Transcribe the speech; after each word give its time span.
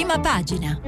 Prima 0.00 0.18
pagina. 0.18 0.80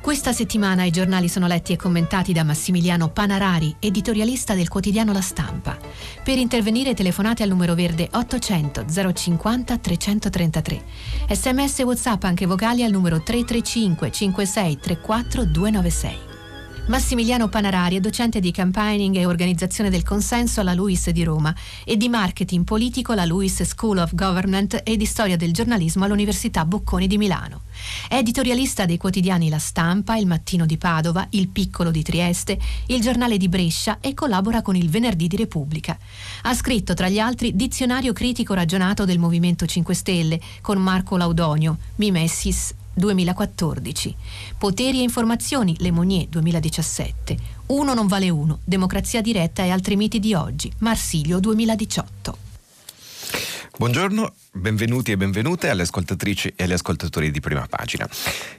Questa 0.00 0.32
settimana 0.32 0.82
i 0.82 0.90
giornali 0.90 1.28
sono 1.28 1.46
letti 1.46 1.72
e 1.72 1.76
commentati 1.76 2.32
da 2.32 2.42
Massimiliano 2.42 3.10
Panarari, 3.10 3.76
editorialista 3.78 4.54
del 4.54 4.68
quotidiano 4.68 5.12
La 5.12 5.20
Stampa. 5.20 5.78
Per 6.24 6.38
intervenire 6.38 6.92
telefonate 6.92 7.44
al 7.44 7.50
numero 7.50 7.76
verde 7.76 8.08
800 8.10 8.84
050 9.14 9.78
333. 9.78 10.84
Sms 11.30 11.78
WhatsApp 11.84 12.24
anche 12.24 12.46
vocali 12.46 12.82
al 12.82 12.90
numero 12.90 13.22
335 13.22 14.10
56 14.10 14.78
34 14.80 15.44
296. 15.44 16.33
Massimiliano 16.86 17.48
Panarari 17.48 17.96
è 17.96 18.00
docente 18.00 18.40
di 18.40 18.50
campaigning 18.50 19.16
e 19.16 19.24
organizzazione 19.24 19.88
del 19.88 20.02
consenso 20.02 20.60
alla 20.60 20.74
LUIS 20.74 21.08
di 21.10 21.24
Roma 21.24 21.54
e 21.82 21.96
di 21.96 22.10
marketing 22.10 22.62
politico 22.62 23.12
alla 23.12 23.24
LUIS 23.24 23.62
School 23.62 23.96
of 23.96 24.14
Government 24.14 24.82
e 24.84 24.98
di 24.98 25.06
storia 25.06 25.38
del 25.38 25.54
giornalismo 25.54 26.04
all'Università 26.04 26.66
Bocconi 26.66 27.06
di 27.06 27.16
Milano. 27.16 27.62
È 28.06 28.16
editorialista 28.16 28.84
dei 28.84 28.98
quotidiani 28.98 29.48
La 29.48 29.58
Stampa, 29.58 30.16
Il 30.16 30.26
Mattino 30.26 30.66
di 30.66 30.76
Padova, 30.76 31.26
Il 31.30 31.48
Piccolo 31.48 31.90
di 31.90 32.02
Trieste, 32.02 32.58
Il 32.88 33.00
Giornale 33.00 33.38
di 33.38 33.48
Brescia 33.48 33.96
e 34.00 34.12
collabora 34.12 34.60
con 34.60 34.76
il 34.76 34.90
Venerdì 34.90 35.26
di 35.26 35.36
Repubblica. 35.36 35.98
Ha 36.42 36.54
scritto 36.54 36.92
tra 36.92 37.08
gli 37.08 37.18
altri 37.18 37.56
Dizionario 37.56 38.12
critico 38.12 38.52
ragionato 38.52 39.06
del 39.06 39.18
Movimento 39.18 39.64
5 39.64 39.94
Stelle 39.94 40.40
con 40.60 40.76
Marco 40.76 41.16
Laudonio, 41.16 41.78
Mimesis 41.96 42.74
2014. 42.94 44.14
Poteri 44.56 45.00
e 45.00 45.02
informazioni, 45.02 45.76
Le 45.78 45.90
Monnier 45.90 46.26
2017. 46.28 47.36
Uno 47.66 47.94
non 47.94 48.06
vale 48.06 48.30
uno, 48.30 48.60
Democrazia 48.64 49.20
diretta 49.20 49.62
e 49.62 49.70
altri 49.70 49.96
miti 49.96 50.20
di 50.20 50.34
oggi, 50.34 50.72
Marsilio 50.78 51.40
2018. 51.40 52.38
Buongiorno, 53.76 54.32
benvenuti 54.52 55.10
e 55.10 55.16
benvenute 55.16 55.68
alle 55.68 55.82
ascoltatrici 55.82 56.52
e 56.54 56.62
agli 56.62 56.74
ascoltatori 56.74 57.32
di 57.32 57.40
prima 57.40 57.66
pagina. 57.68 58.08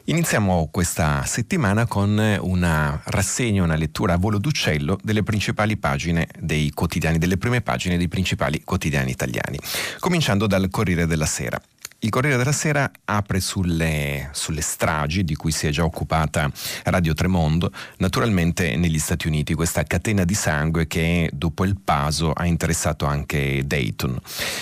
Iniziamo 0.05 0.67
questa 0.69 1.23
settimana 1.23 1.85
con 1.85 2.17
una 2.41 3.01
rassegna, 3.05 3.63
una 3.63 3.77
lettura 3.77 4.15
a 4.15 4.17
volo 4.17 4.39
d'uccello 4.39 4.99
delle 5.01 5.23
principali 5.23 5.77
pagine 5.77 6.27
dei 6.37 6.71
quotidiani, 6.71 7.17
delle 7.17 7.37
prime 7.37 7.61
pagine 7.61 7.97
dei 7.97 8.09
principali 8.09 8.61
quotidiani 8.65 9.09
italiani, 9.09 9.57
cominciando 9.99 10.47
dal 10.47 10.67
Corriere 10.69 11.07
della 11.07 11.25
Sera. 11.25 11.61
Il 12.05 12.11
Corriere 12.11 12.37
della 12.37 12.51
Sera 12.51 12.91
apre 13.05 13.39
sulle, 13.39 14.29
sulle, 14.31 14.61
stragi 14.61 15.23
di 15.23 15.33
cui 15.33 15.51
si 15.51 15.65
è 15.65 15.71
già 15.71 15.83
occupata 15.83 16.51
Radio 16.83 17.15
Tremondo, 17.15 17.71
naturalmente 17.97 18.75
negli 18.75 18.99
Stati 18.99 19.25
Uniti, 19.25 19.55
questa 19.55 19.81
catena 19.85 20.23
di 20.23 20.35
sangue 20.35 20.85
che 20.85 21.31
dopo 21.33 21.65
il 21.65 21.79
Paso 21.83 22.31
ha 22.31 22.45
interessato 22.45 23.07
anche 23.07 23.63
Dayton. 23.65 24.19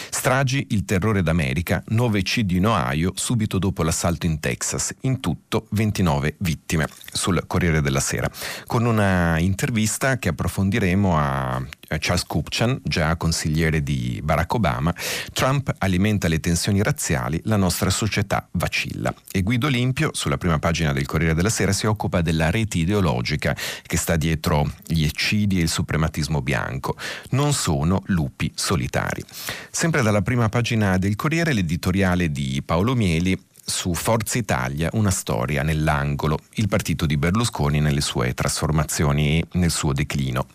Stragi, 0.10 0.68
il 0.70 0.86
terrore 0.86 1.22
d'America, 1.22 1.84
9 1.88 2.20
uccidi 2.20 2.56
in 2.56 2.66
Ohio 2.66 3.12
subito 3.14 3.60
dopo 3.60 3.84
l'assalto 3.84 4.26
in 4.26 4.40
Texas, 4.40 4.96
in 5.02 5.20
tutto 5.20 5.68
29 5.72 6.36
vittime 6.38 6.88
sul 7.12 7.44
Corriere 7.46 7.82
della 7.82 8.00
Sera, 8.00 8.32
con 8.66 8.86
una 8.86 9.38
intervista 9.38 10.18
che 10.18 10.30
approfondiremo 10.30 11.18
a 11.18 11.62
Charles 12.00 12.24
Kupchan, 12.26 12.80
già 12.84 13.16
consigliere 13.16 13.84
di 13.84 14.20
Barack 14.24 14.54
Obama, 14.54 14.94
Trump 15.32 15.74
alimenta 15.80 16.28
le 16.28 16.40
tensioni 16.40 16.82
razziali, 16.82 17.33
la 17.46 17.58
nostra 17.58 17.90
società 17.90 18.48
vacilla. 18.52 19.14
E 19.32 19.42
Guido 19.42 19.68
Limpio, 19.68 20.12
sulla 20.14 20.38
prima 20.38 20.60
pagina 20.60 20.94
del 20.94 21.06
Corriere 21.06 21.34
della 21.34 21.50
Sera, 21.50 21.72
si 21.72 21.86
occupa 21.86 22.22
della 22.22 22.50
rete 22.50 22.78
ideologica 22.78 23.56
che 23.84 23.98
sta 23.98 24.16
dietro 24.16 24.72
gli 24.86 25.04
eccidi 25.04 25.60
e 25.60 25.64
il 25.64 25.70
suprematismo 25.70 26.42
bianco. 26.42 26.96
Non 27.32 27.54
sono 27.54 28.02
lupi 28.08 28.52
solitari. 28.56 29.24
Sempre 29.70 30.02
dalla 30.02 30.22
prima 30.22 30.50
pagina 30.50 30.98
del 30.98 31.16
Corriere 31.16 31.54
l'editoriale 31.54 32.32
di 32.32 32.62
Paolo 32.66 32.96
Mieli 32.96 33.38
su 33.66 33.94
Forza 33.94 34.38
Italia, 34.38 34.90
una 34.94 35.12
storia 35.12 35.64
nell'angolo, 35.64 36.40
il 36.56 36.68
partito 36.68 37.06
di 37.06 37.18
Berlusconi 37.18 37.80
nelle 37.80 38.02
sue 38.02 38.34
trasformazioni 38.34 39.40
e 39.40 39.48
nel 39.54 39.72
suo 39.72 39.94
declino. 39.94 40.46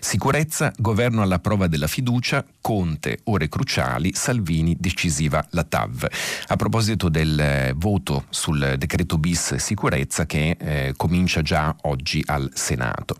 Sicurezza, 0.00 0.72
governo 0.76 1.22
alla 1.22 1.38
prova 1.38 1.66
della 1.66 1.86
fiducia, 1.86 2.44
Conte, 2.60 3.20
ore 3.24 3.48
cruciali, 3.48 4.12
Salvini, 4.14 4.76
decisiva 4.78 5.44
la 5.50 5.64
TAV. 5.64 6.08
A 6.48 6.56
proposito 6.56 7.08
del 7.08 7.38
eh, 7.38 7.72
voto 7.76 8.24
sul 8.30 8.76
decreto 8.78 9.18
bis 9.18 9.56
sicurezza 9.56 10.26
che 10.26 10.56
eh, 10.58 10.94
comincia 10.96 11.42
già 11.42 11.74
oggi 11.82 12.22
al 12.26 12.50
Senato. 12.54 13.16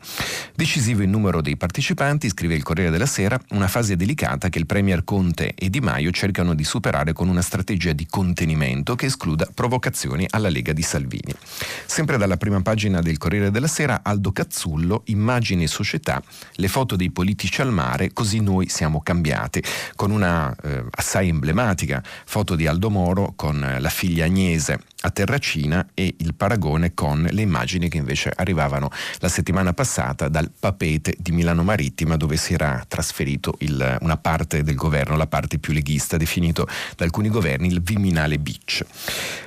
Decisivo 0.55 1.03
il 1.03 1.09
numero 1.09 1.43
dei 1.43 1.57
partecipanti, 1.57 2.29
scrive 2.29 2.55
il 2.55 2.63
Corriere 2.63 2.91
della 2.91 3.07
Sera, 3.07 3.39
una 3.51 3.69
fase 3.69 3.97
delicata 3.97 4.49
che 4.49 4.59
il 4.59 4.67
Premier 4.67 5.05
Conte 5.05 5.55
e 5.55 5.69
Di 5.71 5.81
Maio 5.81 6.11
cercano 6.11 6.55
di 6.55 6.65
superare 6.65 7.13
con 7.13 7.29
una 7.29 7.43
strategia 7.43 7.93
di 7.93 8.07
contenimento 8.09 8.95
che 8.95 9.07
escluda 9.07 9.49
provocazioni 9.53 10.27
alla 10.31 10.49
Lega 10.49 10.73
di 10.73 10.83
Salvini. 10.83 11.35
Sempre 11.87 12.17
dalla 12.17 12.37
prima 12.37 12.61
pagina 12.63 13.01
del 13.01 13.19
Corriere 13.19 13.51
della 13.51 13.67
Sera, 13.67 14.01
Aldo 14.03 14.33
Cazzullo, 14.33 15.03
immagini 15.07 15.65
e 15.65 15.69
società, 15.69 16.23
le 16.53 16.69
foto 16.69 16.97
dei 16.97 17.11
politici 17.11 17.61
al 17.61 17.73
mare, 17.73 18.13
così 18.13 18.41
noi 18.41 18.69
siamo 18.69 19.01
cambiati, 19.01 19.63
con 19.97 20.11
una 20.11 20.55
eh, 20.63 20.85
assai 20.91 21.29
emblematica 21.29 22.03
foto 22.25 22.55
di 22.55 22.67
Aldo 22.67 22.91
Moro 22.91 23.33
con 23.37 23.77
la 23.79 23.89
figlia 23.89 24.25
Agnese 24.25 24.79
a 25.05 25.11
Terracina 25.11 25.89
e 25.95 26.15
il 26.19 26.35
paragone 26.35 26.95
con 26.95 27.27
le 27.31 27.43
immagini 27.43 27.89
che 27.89 27.99
invece 27.99 28.33
arrivavano 28.35 28.91
la 29.19 29.29
settimana 29.29 29.73
passata 29.73 30.29
dal 30.29 30.51
Papete 30.59 31.15
di 31.19 31.33
Milano 31.33 31.63
Marittima 31.63 32.17
dove 32.17 32.37
si 32.37 32.55
era 32.55 32.85
trasferito 32.89 33.55
il, 33.59 33.99
una 34.01 34.17
parte 34.17 34.63
del 34.63 34.75
governo, 34.75 35.17
la 35.17 35.27
parte 35.27 35.59
più 35.59 35.73
leghista, 35.73 36.17
definito 36.17 36.67
da 36.97 37.05
alcuni 37.05 37.29
governi 37.29 37.69
il 37.69 37.83
Viminale 37.83 38.39
Beach. 38.39 38.85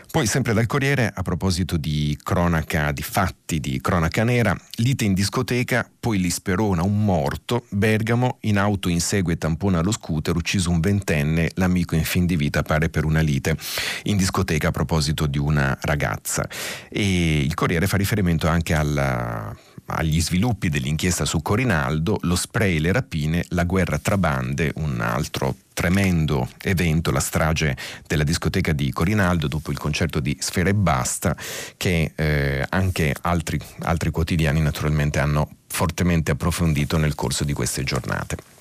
Poi 0.10 0.26
sempre 0.26 0.54
dal 0.54 0.66
Corriere, 0.66 1.12
a 1.14 1.22
proposito 1.22 1.78
di 1.78 2.18
cronaca, 2.24 2.92
di 2.92 3.04
fatti 3.04 3.60
di 3.60 3.80
cronaca 3.82 4.24
nera, 4.24 4.58
lite 4.78 5.06
in 5.06 5.14
discoteca, 5.14 5.88
poi 6.00 6.20
li 6.20 6.30
sperona 6.30 6.82
un 6.82 7.04
morto, 7.04 7.66
Bergamo, 7.70 8.38
in 8.42 8.58
auto 8.58 8.90
insegue 8.90 9.34
e 9.34 9.38
tampona 9.38 9.82
lo 9.82 9.92
scooter, 9.92 10.36
ucciso 10.36 10.72
un 10.72 10.80
ventenne, 10.80 11.52
l'amico 11.56 11.96
in 11.96 12.04
fin 12.04 12.26
di 12.26 12.36
vita 12.36 12.64
pare 12.64 12.90
per 12.90 13.06
una 13.06 13.22
lite 13.22 13.58
in 14.04 14.18
discoteca 14.18 14.70
a 14.70 14.72
proposito 14.72 15.28
di 15.28 15.38
una 15.38 15.78
ragazza. 15.82 16.48
E 16.90 17.40
il 17.40 17.54
Corriere 17.54 17.86
fa 17.86 17.98
riferimento 17.98 18.48
anche 18.48 18.74
alla 18.74 19.56
agli 19.88 20.22
sviluppi 20.22 20.70
dell'inchiesta 20.70 21.26
su 21.26 21.42
Corinaldo, 21.42 22.18
lo 22.22 22.36
spray 22.36 22.78
e 22.78 22.80
le 22.80 22.92
rapine, 22.92 23.46
la 23.50 23.64
guerra 23.64 23.98
tra 24.00 24.18
bande, 24.18 24.72
un 24.76 25.00
altro 25.02 25.56
tremendo 25.74 26.50
evento, 26.62 27.12
la 27.12 27.20
strage 27.20 27.78
della 28.08 28.24
discoteca 28.24 28.74
di 28.74 28.92
Corinaldo 28.92 29.48
dopo 29.48 29.72
il 29.72 29.78
concerto 29.78 30.20
di 30.20 30.36
Sfera 30.40 30.70
e 30.70 30.74
Basta, 30.74 31.36
che 31.78 32.14
eh, 32.16 32.66
anche 32.70 33.16
altri, 33.22 33.60
altri 33.82 34.10
quotidiani 34.10 34.62
naturalmente 34.62 35.20
hanno 35.20 35.50
fortemente 35.68 36.32
approfondito 36.32 36.98
nel 36.98 37.16
corso 37.16 37.44
di 37.44 37.54
queste 37.54 37.84
giornate. 37.84 38.57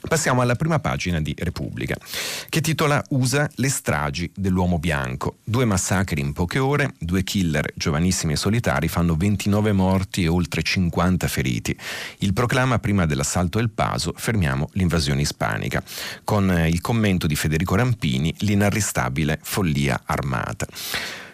Passiamo 0.00 0.40
alla 0.40 0.54
prima 0.54 0.78
pagina 0.78 1.20
di 1.20 1.34
Repubblica, 1.36 1.96
che 2.48 2.60
titola 2.60 3.02
USA 3.10 3.48
le 3.56 3.68
stragi 3.68 4.30
dell'uomo 4.34 4.78
bianco. 4.78 5.38
Due 5.42 5.64
massacri 5.64 6.20
in 6.20 6.32
poche 6.32 6.58
ore, 6.58 6.94
due 6.98 7.24
killer 7.24 7.72
giovanissimi 7.74 8.34
e 8.34 8.36
solitari 8.36 8.88
fanno 8.88 9.16
29 9.16 9.72
morti 9.72 10.22
e 10.22 10.28
oltre 10.28 10.62
50 10.62 11.26
feriti. 11.28 11.76
Il 12.18 12.32
proclama 12.32 12.78
prima 12.78 13.06
dell'assalto 13.06 13.58
El 13.58 13.70
Paso, 13.70 14.12
fermiamo 14.16 14.68
l'invasione 14.72 15.22
ispanica. 15.22 15.82
Con 16.24 16.66
il 16.68 16.80
commento 16.80 17.26
di 17.26 17.34
Federico 17.34 17.74
Rampini, 17.74 18.34
l'inarrestabile 18.38 19.38
follia 19.42 20.02
armata. 20.04 20.66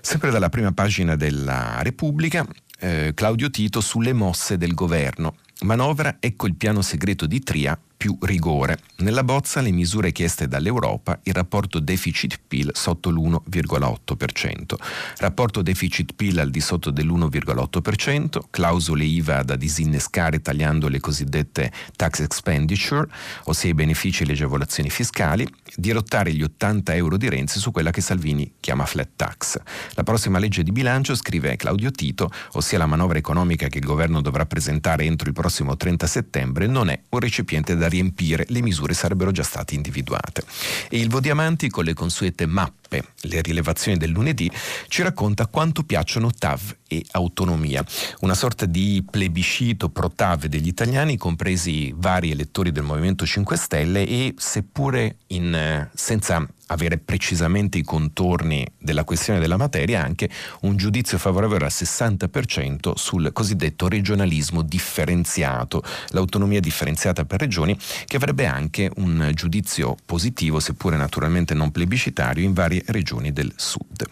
Sempre 0.00 0.30
dalla 0.30 0.48
prima 0.48 0.72
pagina 0.72 1.14
della 1.14 1.78
Repubblica, 1.82 2.44
eh, 2.80 3.12
Claudio 3.14 3.50
Tito 3.50 3.80
sulle 3.80 4.12
mosse 4.12 4.58
del 4.58 4.74
governo. 4.74 5.36
Manovra, 5.62 6.16
ecco 6.20 6.46
il 6.46 6.54
piano 6.56 6.82
segreto 6.82 7.26
di 7.26 7.40
Tria 7.40 7.78
più 8.02 8.18
rigore. 8.22 8.80
Nella 8.96 9.22
bozza 9.22 9.60
le 9.60 9.70
misure 9.70 10.10
chieste 10.10 10.48
dall'Europa, 10.48 11.20
il 11.22 11.32
rapporto 11.34 11.78
deficit-PIL 11.78 12.72
sotto 12.74 13.10
l'1,8%, 13.10 14.74
rapporto 15.18 15.62
deficit-PIL 15.62 16.40
al 16.40 16.50
di 16.50 16.60
sotto 16.60 16.90
dell'1,8%, 16.90 18.40
clausole 18.50 19.04
IVA 19.04 19.44
da 19.44 19.54
disinnescare 19.54 20.42
tagliando 20.42 20.88
le 20.88 20.98
cosiddette 20.98 21.70
tax 21.94 22.22
expenditure, 22.22 23.06
ossia 23.44 23.70
i 23.70 23.74
benefici 23.74 24.24
e 24.24 24.26
le 24.26 24.32
agevolazioni 24.32 24.90
fiscali, 24.90 25.46
dirottare 25.76 26.32
gli 26.32 26.42
80 26.42 26.94
euro 26.94 27.16
di 27.16 27.28
Renzi 27.28 27.58
su 27.58 27.70
quella 27.70 27.90
che 27.90 28.00
Salvini 28.00 28.54
chiama 28.60 28.86
flat 28.86 29.10
tax. 29.16 29.58
La 29.94 30.02
prossima 30.02 30.38
legge 30.38 30.62
di 30.62 30.72
bilancio, 30.72 31.14
scrive 31.14 31.56
Claudio 31.56 31.90
Tito, 31.90 32.30
ossia 32.52 32.78
la 32.78 32.86
manovra 32.86 33.18
economica 33.18 33.68
che 33.68 33.78
il 33.78 33.84
governo 33.84 34.20
dovrà 34.20 34.46
presentare 34.46 35.04
entro 35.04 35.28
il 35.28 35.34
prossimo 35.34 35.76
30 35.76 36.06
settembre, 36.06 36.66
non 36.66 36.88
è 36.88 37.00
un 37.10 37.18
recipiente 37.18 37.76
da 37.76 37.88
riempire, 37.88 38.44
le 38.48 38.62
misure 38.62 38.94
sarebbero 38.94 39.30
già 39.30 39.42
state 39.42 39.74
individuate. 39.74 40.44
E 40.88 40.98
il 40.98 41.08
Vodiamanti 41.08 41.68
con 41.70 41.84
le 41.84 41.94
consuete 41.94 42.46
mappe 42.46 42.81
tappe, 42.92 43.04
le 43.22 43.40
rilevazioni 43.40 43.96
del 43.96 44.10
lunedì, 44.10 44.50
ci 44.88 45.02
racconta 45.02 45.46
quanto 45.46 45.82
piacciono 45.82 46.30
TAV 46.30 46.76
e 46.86 47.04
autonomia, 47.12 47.84
una 48.20 48.34
sorta 48.34 48.66
di 48.66 49.02
plebiscito 49.08 49.88
pro 49.88 50.10
TAV 50.10 50.46
degli 50.46 50.66
italiani, 50.66 51.16
compresi 51.16 51.92
vari 51.96 52.30
elettori 52.30 52.70
del 52.70 52.82
Movimento 52.82 53.24
5 53.24 53.56
Stelle 53.56 54.06
e 54.06 54.34
seppure 54.36 55.16
in, 55.28 55.54
eh, 55.54 55.90
senza 55.94 56.46
avere 56.72 56.98
precisamente 56.98 57.78
i 57.78 57.82
contorni 57.82 58.66
della 58.78 59.04
questione 59.04 59.38
della 59.38 59.56
materia, 59.56 60.02
anche 60.02 60.28
un 60.62 60.76
giudizio 60.76 61.18
favorevole 61.18 61.64
al 61.64 61.70
60% 61.72 62.92
sul 62.94 63.30
cosiddetto 63.32 63.88
regionalismo 63.88 64.62
differenziato, 64.62 65.82
l'autonomia 66.08 66.60
differenziata 66.60 67.24
per 67.24 67.40
regioni, 67.40 67.78
che 68.06 68.16
avrebbe 68.16 68.46
anche 68.46 68.90
un 68.96 69.30
giudizio 69.34 69.96
positivo, 70.04 70.60
seppure 70.60 70.96
naturalmente 70.96 71.54
non 71.54 71.70
plebiscitario, 71.70 72.44
in 72.44 72.52
varie 72.52 72.82
regioni 72.86 73.32
del 73.32 73.52
sud. 73.56 74.06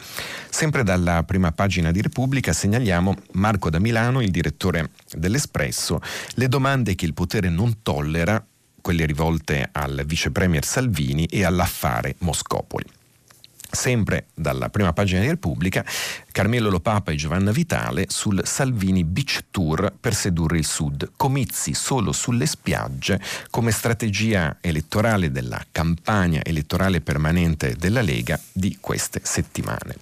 Sempre 0.49 0.83
dalla 0.83 1.23
prima 1.25 1.53
pagina 1.53 1.91
di 1.91 2.01
Repubblica 2.01 2.53
segnaliamo 2.53 3.15
Marco 3.33 3.71
da 3.71 3.79
Milano, 3.79 4.21
il 4.21 4.31
direttore 4.31 4.91
dell'Espresso, 5.12 6.01
le 6.35 6.49
domande 6.49 6.95
che 6.95 7.07
il 7.07 7.15
potere 7.15 7.49
non 7.49 7.83
tollera 7.83 8.45
quelle 8.81 9.06
rivolte 9.06 9.69
al 9.73 10.03
vice 10.06 10.31
premier 10.31 10.65
Salvini 10.65 11.27
e 11.27 11.44
all'affare 11.44 12.15
Moscopoli. 12.19 12.85
Sempre 13.73 14.27
dalla 14.35 14.69
prima 14.69 14.93
pagina 14.93 15.21
di 15.21 15.29
Repubblica, 15.29 15.85
Carmelo 16.32 16.71
Lopapa 16.71 17.12
e 17.12 17.15
Giovanna 17.15 17.53
Vitale 17.53 18.06
sul 18.09 18.41
Salvini 18.44 19.05
Beach 19.05 19.44
Tour 19.53 19.93
per 19.99 20.12
sedurre 20.12 20.59
il 20.59 20.65
Sud, 20.65 21.12
comizi 21.15 21.73
solo 21.73 22.11
sulle 22.11 22.47
spiagge 22.47 23.21
come 23.49 23.71
strategia 23.71 24.56
elettorale 24.61 25.31
della 25.31 25.65
campagna 25.71 26.41
elettorale 26.43 27.00
permanente 27.00 27.76
della 27.76 28.03
Lega 28.03 28.41
di 28.50 28.79
queste 28.81 29.21
settimane. 29.23 29.94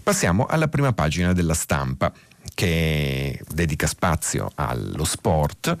Passiamo 0.00 0.46
alla 0.46 0.68
prima 0.68 0.92
pagina 0.92 1.32
della 1.32 1.54
stampa 1.54 2.12
che 2.54 3.40
dedica 3.48 3.86
spazio 3.86 4.50
allo 4.54 5.04
sport. 5.04 5.76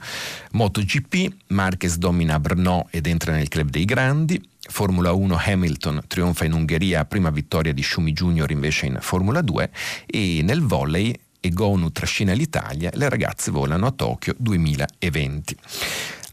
MotoGP, 0.52 1.32
Marquez 1.48 1.96
domina 1.96 2.38
Brno 2.38 2.88
ed 2.90 3.06
entra 3.06 3.32
nel 3.32 3.48
club 3.48 3.68
dei 3.70 3.84
grandi. 3.84 4.40
Formula 4.68 5.12
1 5.12 5.40
Hamilton 5.44 6.02
trionfa 6.06 6.44
in 6.44 6.52
Ungheria, 6.52 7.04
prima 7.04 7.30
vittoria 7.30 7.72
di 7.72 7.82
Schumi 7.82 8.12
Junior 8.12 8.50
invece 8.50 8.86
in 8.86 8.98
Formula 9.00 9.42
2 9.42 9.70
e 10.06 10.40
nel 10.42 10.62
volley 10.62 11.14
Egonu 11.44 11.90
trascina 11.90 12.32
l'Italia, 12.32 12.90
le 12.94 13.08
ragazze 13.08 13.50
volano 13.50 13.86
a 13.86 13.90
Tokyo 13.90 14.34
2020. 14.38 15.56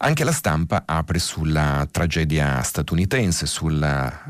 Anche 0.02 0.24
la 0.24 0.32
stampa 0.32 0.84
apre 0.86 1.18
sulla 1.18 1.86
tragedia 1.90 2.62
statunitense, 2.62 3.44
sulla 3.44 4.22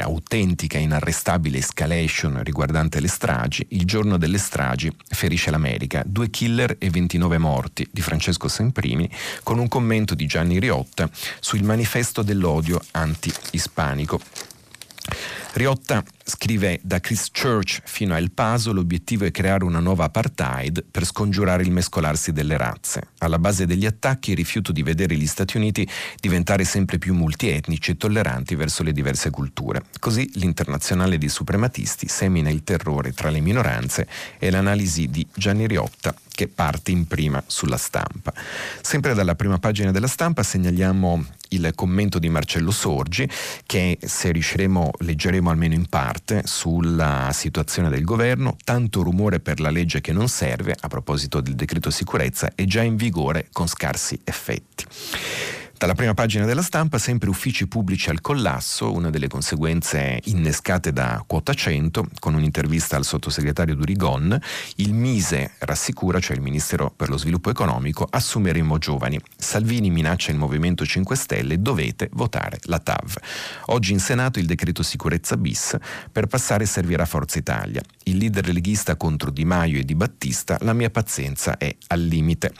autentica, 0.00 0.78
inarrestabile 0.78 1.58
escalation 1.58 2.42
riguardante 2.42 2.98
le 2.98 3.08
stragi. 3.08 3.66
Il 3.70 3.84
giorno 3.84 4.16
delle 4.16 4.38
stragi 4.38 4.90
ferisce 5.06 5.50
l'America. 5.50 6.02
Due 6.06 6.30
killer 6.30 6.76
e 6.78 6.88
29 6.88 7.36
morti 7.36 7.86
di 7.90 8.00
Francesco 8.00 8.48
Semprimi, 8.48 9.10
con 9.42 9.58
un 9.58 9.68
commento 9.68 10.14
di 10.14 10.24
Gianni 10.24 10.58
Riotta 10.58 11.10
sul 11.40 11.62
manifesto 11.62 12.22
dell'odio 12.22 12.80
anti-ispanico. 12.92 14.18
Riotta 15.52 16.02
scrive 16.28 16.78
da 16.82 17.00
Christchurch 17.00 17.80
fino 17.84 18.12
a 18.12 18.18
El 18.18 18.30
Paso 18.32 18.72
l'obiettivo 18.72 19.24
è 19.24 19.30
creare 19.30 19.64
una 19.64 19.80
nuova 19.80 20.04
apartheid 20.04 20.84
per 20.90 21.06
scongiurare 21.06 21.62
il 21.62 21.70
mescolarsi 21.70 22.32
delle 22.32 22.58
razze. 22.58 23.08
Alla 23.18 23.38
base 23.38 23.64
degli 23.64 23.86
attacchi 23.86 24.32
il 24.32 24.36
rifiuto 24.36 24.70
di 24.70 24.82
vedere 24.82 25.16
gli 25.16 25.26
Stati 25.26 25.56
Uniti 25.56 25.88
diventare 26.20 26.64
sempre 26.64 26.98
più 26.98 27.14
multietnici 27.14 27.92
e 27.92 27.96
tolleranti 27.96 28.54
verso 28.56 28.82
le 28.82 28.92
diverse 28.92 29.30
culture. 29.30 29.82
Così 29.98 30.30
l'internazionale 30.34 31.16
di 31.16 31.28
suprematisti 31.28 32.08
semina 32.08 32.50
il 32.50 32.62
terrore 32.62 33.12
tra 33.14 33.30
le 33.30 33.40
minoranze 33.40 34.06
e 34.38 34.50
l'analisi 34.50 35.08
di 35.08 35.26
Gianni 35.34 35.66
Riotta 35.66 36.14
che 36.38 36.46
parte 36.46 36.92
in 36.92 37.06
prima 37.06 37.42
sulla 37.46 37.76
stampa. 37.78 38.32
Sempre 38.80 39.14
dalla 39.14 39.34
prima 39.34 39.58
pagina 39.58 39.90
della 39.90 40.06
stampa 40.06 40.44
segnaliamo 40.44 41.24
il 41.48 41.72
commento 41.74 42.18
di 42.18 42.28
Marcello 42.28 42.70
Sorgi 42.70 43.28
che 43.64 43.98
se 44.00 44.30
riusciremo 44.30 44.90
leggeremo 44.98 45.50
almeno 45.50 45.74
in 45.74 45.86
parte 45.86 46.17
sulla 46.44 47.30
situazione 47.32 47.88
del 47.88 48.04
governo, 48.04 48.56
tanto 48.64 49.02
rumore 49.02 49.40
per 49.40 49.60
la 49.60 49.70
legge 49.70 50.00
che 50.00 50.12
non 50.12 50.28
serve, 50.28 50.74
a 50.78 50.88
proposito 50.88 51.40
del 51.40 51.54
decreto 51.54 51.90
sicurezza, 51.90 52.52
è 52.54 52.64
già 52.64 52.82
in 52.82 52.96
vigore 52.96 53.48
con 53.52 53.66
scarsi 53.66 54.18
effetti. 54.24 54.84
Dalla 55.78 55.94
prima 55.94 56.12
pagina 56.12 56.44
della 56.44 56.62
stampa, 56.62 56.98
sempre 56.98 57.28
uffici 57.28 57.68
pubblici 57.68 58.10
al 58.10 58.20
collasso, 58.20 58.92
una 58.92 59.10
delle 59.10 59.28
conseguenze 59.28 60.18
innescate 60.24 60.92
da 60.92 61.22
quota 61.24 61.54
100, 61.54 62.08
con 62.18 62.34
un'intervista 62.34 62.96
al 62.96 63.04
sottosegretario 63.04 63.76
Durigon, 63.76 64.36
il 64.76 64.92
Mise 64.92 65.52
rassicura, 65.58 66.18
cioè 66.18 66.34
il 66.34 66.42
Ministero 66.42 66.90
per 66.90 67.08
lo 67.08 67.16
Sviluppo 67.16 67.50
Economico, 67.50 68.04
assumeremo 68.10 68.76
giovani. 68.78 69.20
Salvini 69.36 69.88
minaccia 69.88 70.32
il 70.32 70.38
Movimento 70.38 70.84
5 70.84 71.14
Stelle, 71.14 71.62
dovete 71.62 72.08
votare 72.12 72.58
la 72.62 72.80
TAV. 72.80 73.16
Oggi 73.66 73.92
in 73.92 74.00
Senato 74.00 74.40
il 74.40 74.46
decreto 74.46 74.82
sicurezza 74.82 75.36
bis, 75.36 75.76
per 76.10 76.26
passare 76.26 76.66
servirà 76.66 77.04
Forza 77.04 77.38
Italia. 77.38 77.82
Il 78.02 78.16
leader 78.16 78.48
leghista 78.48 78.96
contro 78.96 79.30
Di 79.30 79.44
Maio 79.44 79.78
e 79.78 79.84
Di 79.84 79.94
Battista, 79.94 80.58
la 80.62 80.72
mia 80.72 80.90
pazienza 80.90 81.56
è 81.56 81.72
al 81.86 82.00
limite. 82.00 82.52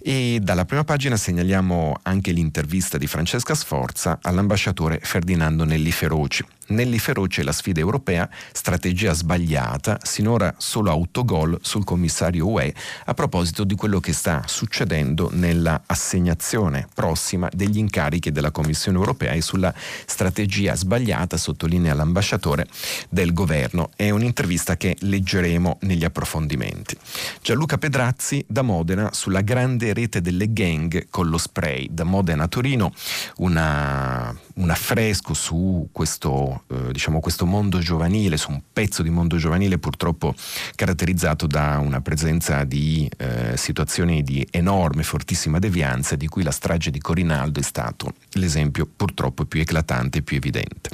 E 0.00 0.40
dalla 0.42 0.64
prima 0.64 0.84
pagina 0.84 1.16
segnaliamo 1.16 1.98
anche 2.02 2.32
l'intervista 2.48 2.96
di 2.96 3.06
Francesca 3.06 3.54
Sforza 3.54 4.18
all'ambasciatore 4.22 5.00
Ferdinando 5.02 5.64
Nelli 5.64 5.92
Feroci. 5.92 6.44
Nelli 6.68 6.98
Feroci 6.98 7.42
la 7.42 7.52
sfida 7.52 7.80
europea, 7.80 8.28
strategia 8.52 9.14
sbagliata, 9.14 9.98
sinora 10.02 10.54
solo 10.58 10.90
autogol 10.90 11.58
sul 11.62 11.84
commissario 11.84 12.46
UE 12.46 12.74
a 13.06 13.14
proposito 13.14 13.64
di 13.64 13.74
quello 13.74 14.00
che 14.00 14.12
sta 14.12 14.42
succedendo 14.46 15.30
nella 15.32 15.82
assegnazione 15.86 16.86
prossima 16.94 17.48
degli 17.52 17.78
incarichi 17.78 18.30
della 18.32 18.50
Commissione 18.50 18.98
europea 18.98 19.32
e 19.32 19.40
sulla 19.40 19.72
strategia 20.04 20.74
sbagliata, 20.74 21.38
sottolinea 21.38 21.94
l'ambasciatore 21.94 22.66
del 23.08 23.32
governo. 23.32 23.90
È 23.96 24.10
un'intervista 24.10 24.76
che 24.76 24.96
leggeremo 25.00 25.78
negli 25.82 26.04
approfondimenti. 26.04 26.96
Gianluca 27.40 27.78
Pedrazzi 27.78 28.44
da 28.46 28.62
Modena 28.62 29.12
sulla 29.12 29.40
grande 29.40 29.94
rete 29.94 30.20
delle 30.20 30.52
gang 30.52 31.06
con 31.08 31.28
lo 31.28 31.38
spray. 31.38 31.88
Da 31.90 32.04
Modena 32.04 32.44
a 32.44 32.48
Torino 32.48 32.92
una, 33.36 34.36
un 34.54 34.70
affresco 34.70 35.32
su 35.32 35.88
questo 35.92 36.57
eh, 36.68 36.92
diciamo, 36.92 37.20
questo 37.20 37.46
mondo 37.46 37.78
giovanile, 37.78 38.36
su 38.36 38.50
un 38.50 38.60
pezzo 38.72 39.02
di 39.02 39.10
mondo 39.10 39.36
giovanile 39.36 39.78
purtroppo 39.78 40.34
caratterizzato 40.74 41.46
da 41.46 41.78
una 41.78 42.00
presenza 42.00 42.64
di 42.64 43.08
eh, 43.16 43.56
situazioni 43.56 44.22
di 44.22 44.46
enorme, 44.50 45.02
fortissima 45.02 45.58
devianza, 45.58 46.16
di 46.16 46.26
cui 46.26 46.42
la 46.42 46.50
strage 46.50 46.90
di 46.90 47.00
Corinaldo 47.00 47.60
è 47.60 47.62
stato 47.62 48.14
l'esempio 48.32 48.88
purtroppo 48.94 49.44
più 49.44 49.60
eclatante 49.60 50.18
e 50.18 50.22
più 50.22 50.36
evidente. 50.36 50.90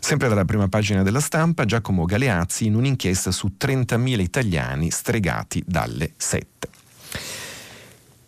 Sempre 0.00 0.28
dalla 0.28 0.44
prima 0.44 0.68
pagina 0.68 1.02
della 1.02 1.20
stampa, 1.20 1.64
Giacomo 1.64 2.04
Galeazzi 2.04 2.66
in 2.66 2.74
un'inchiesta 2.74 3.30
su 3.30 3.52
30.000 3.58 4.20
italiani 4.20 4.90
stregati 4.90 5.62
dalle 5.66 6.12
sette. 6.16 6.68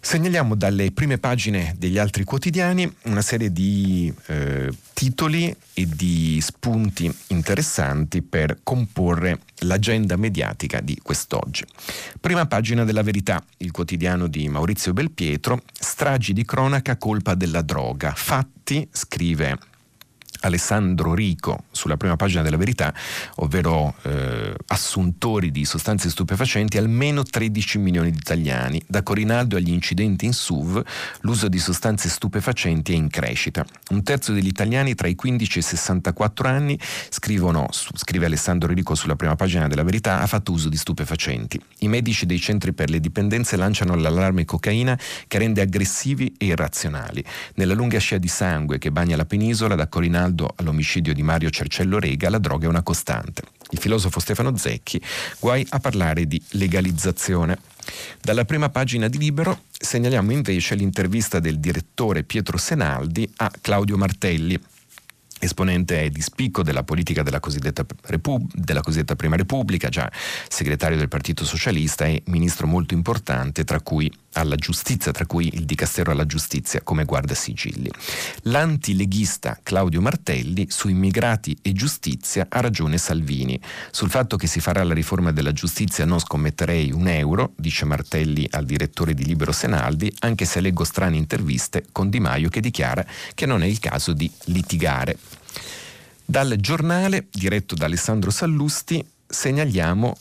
Segnaliamo 0.09 0.55
dalle 0.55 0.91
prime 0.91 1.19
pagine 1.19 1.75
degli 1.77 1.99
altri 1.99 2.25
quotidiani 2.25 2.91
una 3.03 3.21
serie 3.21 3.53
di 3.53 4.11
eh, 4.29 4.73
titoli 4.95 5.55
e 5.75 5.87
di 5.87 6.41
spunti 6.41 7.15
interessanti 7.27 8.23
per 8.23 8.61
comporre 8.63 9.41
l'agenda 9.65 10.17
mediatica 10.17 10.81
di 10.81 10.99
quest'oggi. 11.03 11.63
Prima 12.19 12.47
pagina 12.47 12.85
della 12.85 13.03
Verità, 13.03 13.45
il 13.59 13.71
quotidiano 13.71 14.29
di 14.29 14.49
Maurizio 14.49 14.95
Belpietro, 14.95 15.61
stragi 15.79 16.33
di 16.33 16.47
cronaca 16.47 16.97
colpa 16.97 17.35
della 17.35 17.61
droga. 17.61 18.15
Fatti, 18.15 18.89
scrive 18.91 19.59
Alessandro 20.41 21.15
Rico 21.15 21.65
sulla 21.71 21.97
prima 21.97 22.17
pagina 22.17 22.43
della 22.43 22.57
verità, 22.57 22.93
ovvero 23.37 23.95
eh, 24.03 24.55
assuntori 24.69 25.51
di 25.51 25.65
sostanze 25.65 26.11
stupefacenti, 26.11 26.79
almeno 26.79 27.23
13 27.23 27.79
milioni 27.79 28.11
di 28.11 28.19
italiani. 28.19 28.83
Da 28.87 29.03
Corinaldo 29.03 29.57
agli 29.57 29.71
incidenti 29.71 30.27
in 30.27 30.33
SUV, 30.33 30.83
l'uso 31.21 31.49
di 31.49 31.59
sostanze 31.59 32.09
stupefacenti 32.09 32.93
è 32.93 32.97
in 32.97 33.09
crescita. 33.09 33.65
Un 33.91 34.03
terzo 34.03 34.33
degli 34.33 34.47
italiani 34.47 34.95
tra 34.95 35.09
i 35.09 35.15
15 35.15 35.59
e 35.59 35.61
i 35.61 35.65
64 35.65 36.49
anni, 36.49 36.79
scrivono, 37.09 37.69
scrive 37.71 38.27
Alessandro 38.27 38.73
Rico 38.73 38.95
sulla 38.95 39.17
prima 39.17 39.37
pagina 39.37 39.69
della 39.69 39.83
verità, 39.83 40.21
ha 40.21 40.27
fatto 40.27 40.53
uso 40.53 40.69
di 40.69 40.77
stupefacenti. 40.77 41.61
I 41.81 41.89
medici 41.89 42.27
dei 42.27 42.41
centri 42.41 42.73
per 42.73 42.91
le 42.91 43.01
dipendenze 43.01 43.57
lanciano 43.57 43.95
l'allarme 43.95 44.45
cocaina 44.45 44.99
che 45.27 45.39
rende 45.39 45.61
aggressivi 45.61 46.35
e 46.39 46.47
irrazionali. 46.47 47.25
Nella 47.55 47.75
lunga 47.75 47.99
scia 47.99 48.19
di 48.19 48.29
sangue 48.29 48.79
che 48.79 48.91
bagna 48.91 49.17
la 49.17 49.25
penisola, 49.25 49.75
da 49.75 49.89
Corinaldo 49.89 50.28
Rinaldo 50.29 50.53
all'omicidio 50.57 51.15
di 51.15 51.23
Mario 51.23 51.49
Cercello 51.49 51.99
Rega, 51.99 52.29
la 52.29 52.39
droga 52.39 52.67
è 52.67 52.69
una 52.69 52.83
costante. 52.83 53.43
Il 53.71 53.79
filosofo 53.79 54.21
Stefano 54.21 54.57
Zecchi, 54.57 55.01
guai 55.41 55.67
a 55.71 55.81
parlare 55.81 56.27
di 56.27 56.41
legalizzazione. 56.51 57.59
Dalla 58.21 58.45
prima 58.45 58.69
pagina 58.69 59.09
di 59.09 59.19
Libero 59.19 59.63
segnaliamo 59.71 60.33
invece 60.33 60.75
l'intervista 60.75 61.41
del 61.41 61.59
direttore 61.59 62.25
Pietro 62.25 62.59
Senaldi 62.59 63.31
a 63.37 63.51
Claudio 63.61 63.97
Martelli, 63.97 64.59
esponente 65.41 66.11
di 66.11 66.21
spicco 66.21 66.63
della 66.63 66.83
politica 66.83 67.23
della 67.23 67.41
cosiddetta, 67.41 67.87
Repub- 68.07 68.53
della 68.55 68.81
cosiddetta, 68.81 69.17
Prima 69.17 69.37
Repubblica, 69.37 69.89
già 69.89 70.11
segretario 70.49 70.99
del 70.99 71.09
Partito 71.09 71.45
Socialista 71.45 72.05
e 72.05 72.23
ministro 72.27 72.67
molto 72.67 72.93
importante 72.93 73.65
tra 73.65 73.81
cui 73.81 74.13
alla 74.39 74.57
giustizia, 74.57 75.13
tra 75.13 75.27
cui 75.27 75.51
il 75.55 75.65
Dicastero 75.65 76.13
alla 76.13 76.27
giustizia 76.27 76.83
come 76.83 77.05
guarda 77.05 77.35
sigilli. 77.35 77.91
L'antileghista 78.43 79.59
Claudio 79.63 80.01
Martelli 80.01 80.67
su 80.71 80.89
immigrati 80.89 81.57
e 81.63 81.73
giustizia 81.73 82.47
ha 82.49 82.61
ragione 82.61 82.99
Salvini. 82.99 83.61
Sul 83.91 84.11
fatto 84.11 84.37
che 84.37 84.47
si 84.47 84.61
farà 84.61 84.83
la 84.85 84.95
riforma 84.95 85.33
della 85.33 85.53
giustizia 85.53 86.05
non 86.05 86.19
scommetterei 86.19 86.93
un 86.93 87.09
euro, 87.09 87.53
dice 87.57 87.85
Martelli 87.85 88.47
al 88.51 88.65
direttore 88.65 89.15
di 89.15 89.25
Libero 89.25 89.53
Senaldi, 89.53 90.15
anche 90.21 90.45
se 90.45 90.61
leggo 90.61 90.85
strane 90.85 91.17
interviste 91.17 91.87
con 91.93 92.11
Di 92.11 92.21
Maio 92.21 92.49
che 92.49 92.61
dichiara 92.61 93.05
che 93.35 93.47
non 93.47 93.63
è 93.63 93.67
il 93.67 93.79
caso 93.79 94.13
di 94.13 94.31
litigare. 94.47 95.19
Dal 96.25 96.57
giornale, 96.59 97.27
diretto 97.31 97.75
da 97.75 97.87
Alessandro 97.87 98.31
Sallusti, 98.31 99.05
segnaliamo 99.27 100.17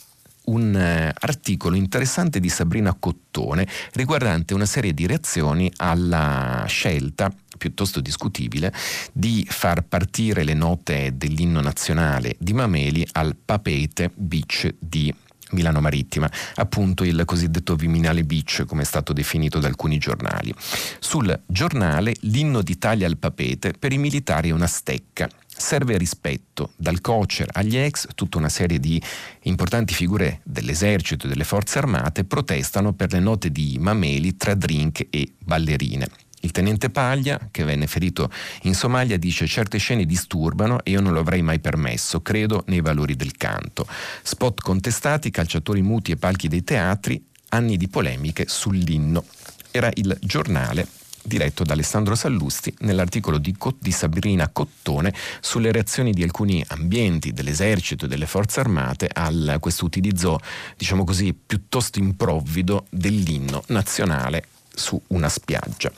un 0.48 0.75
eh, 0.75 1.13
articolo 1.20 1.75
interessante 1.75 2.39
di 2.39 2.50
Sabrina 2.50 2.96
Cottone 2.98 3.68
riguardante 3.94 4.54
una 4.54 4.66
serie 4.66 4.94
di 4.94 5.06
reazioni 5.06 5.72
alla 5.77 6.63
scelta 6.68 7.32
piuttosto 7.58 8.00
discutibile 8.00 8.74
di 9.12 9.46
far 9.50 9.84
partire 9.84 10.44
le 10.44 10.54
note 10.54 11.13
dell'inno 11.16 11.60
nazionale 11.60 12.36
di 12.38 12.54
Mameli 12.54 13.08
al 13.13 13.36
Papete 13.36 14.12
Beach 14.13 14.74
di 14.77 15.13
Milano 15.51 15.80
Marittima, 15.80 16.30
appunto 16.56 17.06
il 17.06 17.24
cosiddetto 17.24 17.75
Viminale 17.75 18.25
Beach, 18.25 18.66
come 18.68 18.82
è 18.82 18.86
stato 18.86 19.13
definito 19.13 19.60
da 19.60 19.68
alcuni 19.68 19.98
giornali. 19.98 20.54
Sul 21.00 21.39
giornale 21.46 22.16
l'inno 22.22 22.62
d'Italia 22.62 23.08
al 23.08 23.18
Papete 23.18 23.72
per 23.72 23.94
i 23.94 23.98
militari 23.98 24.50
è 24.50 24.54
una 24.54 24.68
stecca 24.68 25.30
serve 25.58 25.98
rispetto, 25.98 26.72
dal 26.76 27.02
cocer 27.02 27.50
agli 27.52 27.78
ex, 27.78 28.08
tutta 28.16 28.38
una 28.38 28.50
serie 28.50 28.80
di 28.80 29.02
importanti 29.44 29.94
figure 29.94 30.42
dell'esercito 30.44 31.26
e 31.26 31.30
delle 31.30 31.44
forze 31.44 31.80
armate 31.80 32.24
protestano 32.24 32.94
per 32.94 33.12
le 33.12 33.20
note 33.20 33.52
di 33.52 33.78
Mameli 33.80 34.38
tra 34.38 34.54
drink 34.54 35.08
e 35.10 35.34
ballerine. 35.38 36.08
Il 36.42 36.52
tenente 36.52 36.90
Paglia, 36.92 37.50
che 37.52 37.64
venne 37.64 37.88
ferito 37.88 38.30
in 38.64 38.76
Somalia, 38.76 39.18
dice 39.18 39.48
certe 39.48 39.80
scene 39.80 40.06
disturbano 40.06 40.84
e 40.84 40.92
io 40.92 41.02
non 41.02 41.14
lo 41.14 41.20
avrei 41.20 41.42
mai 41.42 41.60
permesso, 41.60 42.22
credo 42.22 42.64
nei 42.68 42.82
valori 42.82 43.16
del 43.16 43.36
canto. 43.36 43.88
Spot 44.22 44.62
contestati, 44.62 45.32
calciatori 45.32 45.82
muti 45.82 46.12
e 46.12 46.18
palchi 46.18 46.48
dei 46.48 46.64
teatri, 46.64 47.22
anni 47.50 47.76
di 47.76 47.88
polemiche 47.88 48.46
sull'inno. 48.48 49.26
Era 49.72 49.90
il 49.96 50.16
giornale 50.22 50.88
diretto 51.27 51.63
da 51.63 51.74
Alessandro 51.74 52.15
Sallusti 52.15 52.74
nell'articolo 52.79 53.38
di, 53.38 53.55
di 53.79 53.91
Sabrina 53.91 54.48
Cottone 54.48 55.13
sulle 55.41 55.72
reazioni 55.72 56.12
di 56.13 56.24
alcuni 56.24 56.63
ambienti 56.69 57.34
dell'esercito 57.34 58.05
e 58.05 58.07
delle 58.07 58.25
forze 58.25 58.62
armate 58.62 59.10
a 59.12 59.60
questo 59.60 59.86
utilizzo, 59.86 60.39
diciamo 60.77 61.03
così, 61.03 61.34
piuttosto 61.34 62.00
improvvido 62.00 62.86
dell'inno 62.89 63.63
nazionale 63.67 64.48
su 64.74 65.00
una 65.07 65.29
spiaggia. 65.29 65.91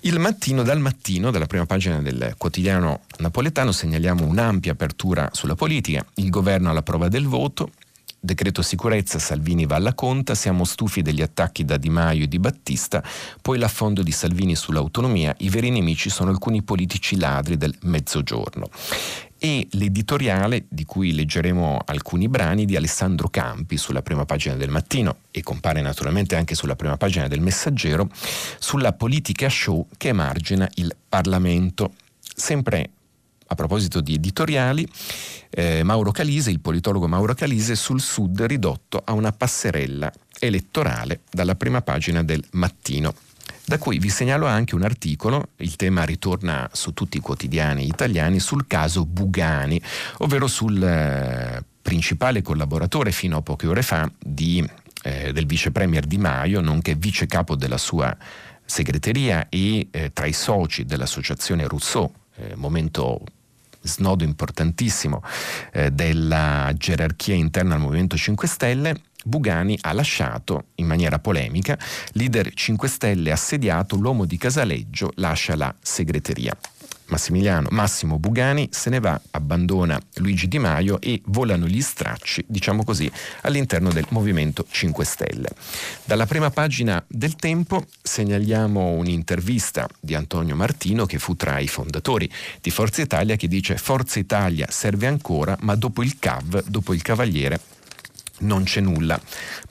Il 0.00 0.18
mattino, 0.18 0.62
dal 0.62 0.80
mattino, 0.80 1.30
dalla 1.30 1.46
prima 1.46 1.64
pagina 1.64 2.02
del 2.02 2.34
quotidiano 2.36 3.02
napoletano, 3.18 3.72
segnaliamo 3.72 4.26
un'ampia 4.26 4.72
apertura 4.72 5.30
sulla 5.32 5.54
politica, 5.54 6.04
il 6.16 6.28
governo 6.28 6.68
alla 6.68 6.82
prova 6.82 7.08
del 7.08 7.26
voto, 7.26 7.70
Decreto 8.24 8.62
sicurezza, 8.62 9.18
Salvini 9.18 9.66
va 9.66 9.76
alla 9.76 9.92
conta, 9.92 10.34
siamo 10.34 10.64
stufi 10.64 11.02
degli 11.02 11.20
attacchi 11.20 11.62
da 11.62 11.76
Di 11.76 11.90
Maio 11.90 12.24
e 12.24 12.26
di 12.26 12.38
Battista, 12.38 13.04
poi 13.42 13.58
l'affondo 13.58 14.02
di 14.02 14.12
Salvini 14.12 14.56
sull'autonomia, 14.56 15.34
i 15.40 15.50
veri 15.50 15.68
nemici 15.68 16.08
sono 16.08 16.30
alcuni 16.30 16.62
politici 16.62 17.18
ladri 17.18 17.58
del 17.58 17.76
mezzogiorno. 17.82 18.70
E 19.36 19.68
l'editoriale, 19.72 20.64
di 20.70 20.86
cui 20.86 21.12
leggeremo 21.12 21.82
alcuni 21.84 22.26
brani, 22.30 22.64
di 22.64 22.76
Alessandro 22.76 23.28
Campi 23.28 23.76
sulla 23.76 24.00
prima 24.00 24.24
pagina 24.24 24.54
del 24.54 24.70
mattino 24.70 25.16
e 25.30 25.42
compare 25.42 25.82
naturalmente 25.82 26.34
anche 26.34 26.54
sulla 26.54 26.76
prima 26.76 26.96
pagina 26.96 27.28
del 27.28 27.42
messaggero, 27.42 28.08
sulla 28.58 28.94
politica 28.94 29.50
show 29.50 29.86
che 29.98 30.08
emargina 30.08 30.66
il 30.76 30.96
Parlamento. 31.06 31.92
Sempre 32.34 32.88
a 33.54 33.56
proposito 33.56 34.00
di 34.00 34.14
editoriali, 34.14 34.86
eh, 35.50 35.82
Mauro 35.82 36.10
Calise, 36.10 36.50
il 36.50 36.60
politologo 36.60 37.08
Mauro 37.08 37.34
Calise, 37.34 37.74
sul 37.74 38.00
Sud 38.00 38.42
ridotto 38.42 39.00
a 39.02 39.12
una 39.12 39.32
passerella 39.32 40.12
elettorale 40.38 41.22
dalla 41.30 41.54
prima 41.54 41.80
pagina 41.80 42.22
del 42.22 42.44
mattino. 42.52 43.14
Da 43.66 43.78
cui 43.78 43.98
vi 43.98 44.10
segnalo 44.10 44.46
anche 44.46 44.74
un 44.74 44.82
articolo, 44.82 45.48
il 45.56 45.76
tema 45.76 46.04
ritorna 46.04 46.68
su 46.72 46.92
tutti 46.92 47.16
i 47.16 47.20
quotidiani 47.20 47.86
italiani, 47.86 48.38
sul 48.38 48.66
caso 48.66 49.06
Bugani, 49.06 49.80
ovvero 50.18 50.46
sul 50.46 50.82
eh, 50.82 51.64
principale 51.80 52.42
collaboratore 52.42 53.10
fino 53.10 53.38
a 53.38 53.42
poche 53.42 53.66
ore 53.66 53.80
fa 53.80 54.10
di, 54.18 54.62
eh, 55.02 55.32
del 55.32 55.46
vice 55.46 55.70
premier 55.70 56.04
Di 56.04 56.18
Maio, 56.18 56.60
nonché 56.60 56.94
vice 56.94 57.26
capo 57.26 57.56
della 57.56 57.78
sua 57.78 58.14
segreteria 58.66 59.46
e 59.48 59.88
eh, 59.90 60.12
tra 60.12 60.26
i 60.26 60.32
soci 60.32 60.84
dell'associazione 60.84 61.66
Rousseau, 61.66 62.10
eh, 62.36 62.54
momento 62.56 63.22
snodo 63.84 64.24
importantissimo 64.24 65.22
eh, 65.72 65.90
della 65.90 66.72
gerarchia 66.76 67.34
interna 67.34 67.74
al 67.74 67.80
Movimento 67.80 68.16
5 68.16 68.48
Stelle, 68.48 69.00
Bugani 69.24 69.78
ha 69.82 69.92
lasciato, 69.92 70.66
in 70.76 70.86
maniera 70.86 71.18
polemica, 71.18 71.78
leader 72.12 72.52
5 72.52 72.88
Stelle 72.88 73.30
assediato, 73.30 73.96
l'uomo 73.96 74.26
di 74.26 74.36
Casaleggio 74.36 75.12
lascia 75.16 75.56
la 75.56 75.74
segreteria. 75.80 76.54
Massimiliano 77.06 77.68
Massimo 77.70 78.18
Bugani 78.18 78.68
se 78.70 78.90
ne 78.90 79.00
va, 79.00 79.20
abbandona 79.32 80.00
Luigi 80.14 80.48
Di 80.48 80.58
Maio 80.58 81.00
e 81.00 81.20
volano 81.26 81.66
gli 81.66 81.80
stracci, 81.80 82.44
diciamo 82.46 82.84
così, 82.84 83.10
all'interno 83.42 83.90
del 83.90 84.06
Movimento 84.10 84.64
5 84.68 85.04
Stelle. 85.04 85.50
Dalla 86.04 86.26
prima 86.26 86.50
pagina 86.50 87.02
del 87.06 87.36
Tempo 87.36 87.84
segnaliamo 88.00 88.90
un'intervista 88.90 89.88
di 90.00 90.14
Antonio 90.14 90.56
Martino 90.56 91.06
che 91.06 91.18
fu 91.18 91.36
tra 91.36 91.58
i 91.58 91.68
fondatori 91.68 92.30
di 92.60 92.70
Forza 92.70 93.02
Italia 93.02 93.36
che 93.36 93.48
dice 93.48 93.76
Forza 93.76 94.18
Italia 94.18 94.66
serve 94.70 95.06
ancora, 95.06 95.56
ma 95.60 95.74
dopo 95.74 96.02
il 96.02 96.18
CAV, 96.18 96.64
dopo 96.66 96.94
il 96.94 97.02
Cavaliere, 97.02 97.60
non 98.44 98.64
c'è 98.64 98.80
nulla. 98.80 99.20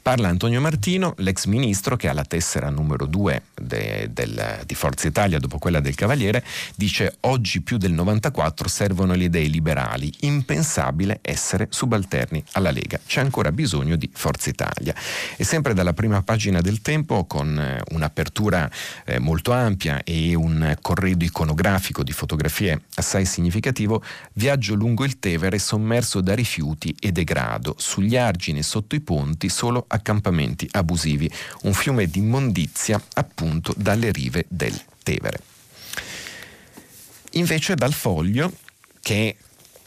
Parla 0.01 0.27
Antonio 0.27 0.59
Martino, 0.59 1.13
l'ex 1.19 1.45
ministro 1.45 1.95
che 1.95 2.09
ha 2.09 2.13
la 2.13 2.25
tessera 2.25 2.69
numero 2.69 3.05
2 3.05 3.41
di 3.63 4.75
Forza 4.75 5.07
Italia 5.07 5.39
dopo 5.39 5.59
quella 5.59 5.79
del 5.79 5.95
Cavaliere, 5.95 6.43
dice 6.75 7.17
oggi 7.21 7.61
più 7.61 7.77
del 7.77 7.93
94 7.93 8.67
servono 8.67 9.13
le 9.13 9.25
idee 9.25 9.47
liberali, 9.47 10.11
impensabile 10.21 11.19
essere 11.21 11.67
subalterni 11.69 12.43
alla 12.53 12.71
Lega, 12.71 12.99
c'è 13.05 13.21
ancora 13.21 13.53
bisogno 13.53 13.95
di 13.95 14.09
Forza 14.13 14.49
Italia. 14.49 14.93
E 15.37 15.43
sempre 15.45 15.73
dalla 15.73 15.93
prima 15.93 16.21
pagina 16.21 16.59
del 16.59 16.81
Tempo 16.81 17.25
con 17.25 17.57
eh, 17.57 17.81
un'apertura 17.91 18.69
eh, 19.05 19.19
molto 19.19 19.53
ampia 19.53 20.03
e 20.03 20.35
un 20.35 20.75
corredo 20.81 21.23
iconografico 21.23 22.03
di 22.03 22.11
fotografie 22.11 22.81
assai 22.95 23.25
significativo, 23.25 24.03
viaggio 24.33 24.73
lungo 24.73 25.05
il 25.05 25.19
Tevere 25.19 25.59
sommerso 25.59 26.19
da 26.19 26.35
rifiuti 26.35 26.93
e 26.99 27.13
degrado, 27.13 27.75
sugli 27.77 28.17
argini 28.17 28.62
sotto 28.63 28.95
i 28.95 29.01
ponti 29.01 29.49
solo 29.49 29.85
accampamenti 29.87 30.67
abusivi, 30.71 31.29
un 31.63 31.73
fiume 31.73 32.07
di 32.07 32.19
immondizia 32.19 33.01
appunto 33.13 33.73
dalle 33.77 34.11
rive 34.11 34.45
del 34.47 34.79
Tevere. 35.03 35.39
Invece 37.31 37.75
dal 37.75 37.93
foglio 37.93 38.51
che 39.01 39.35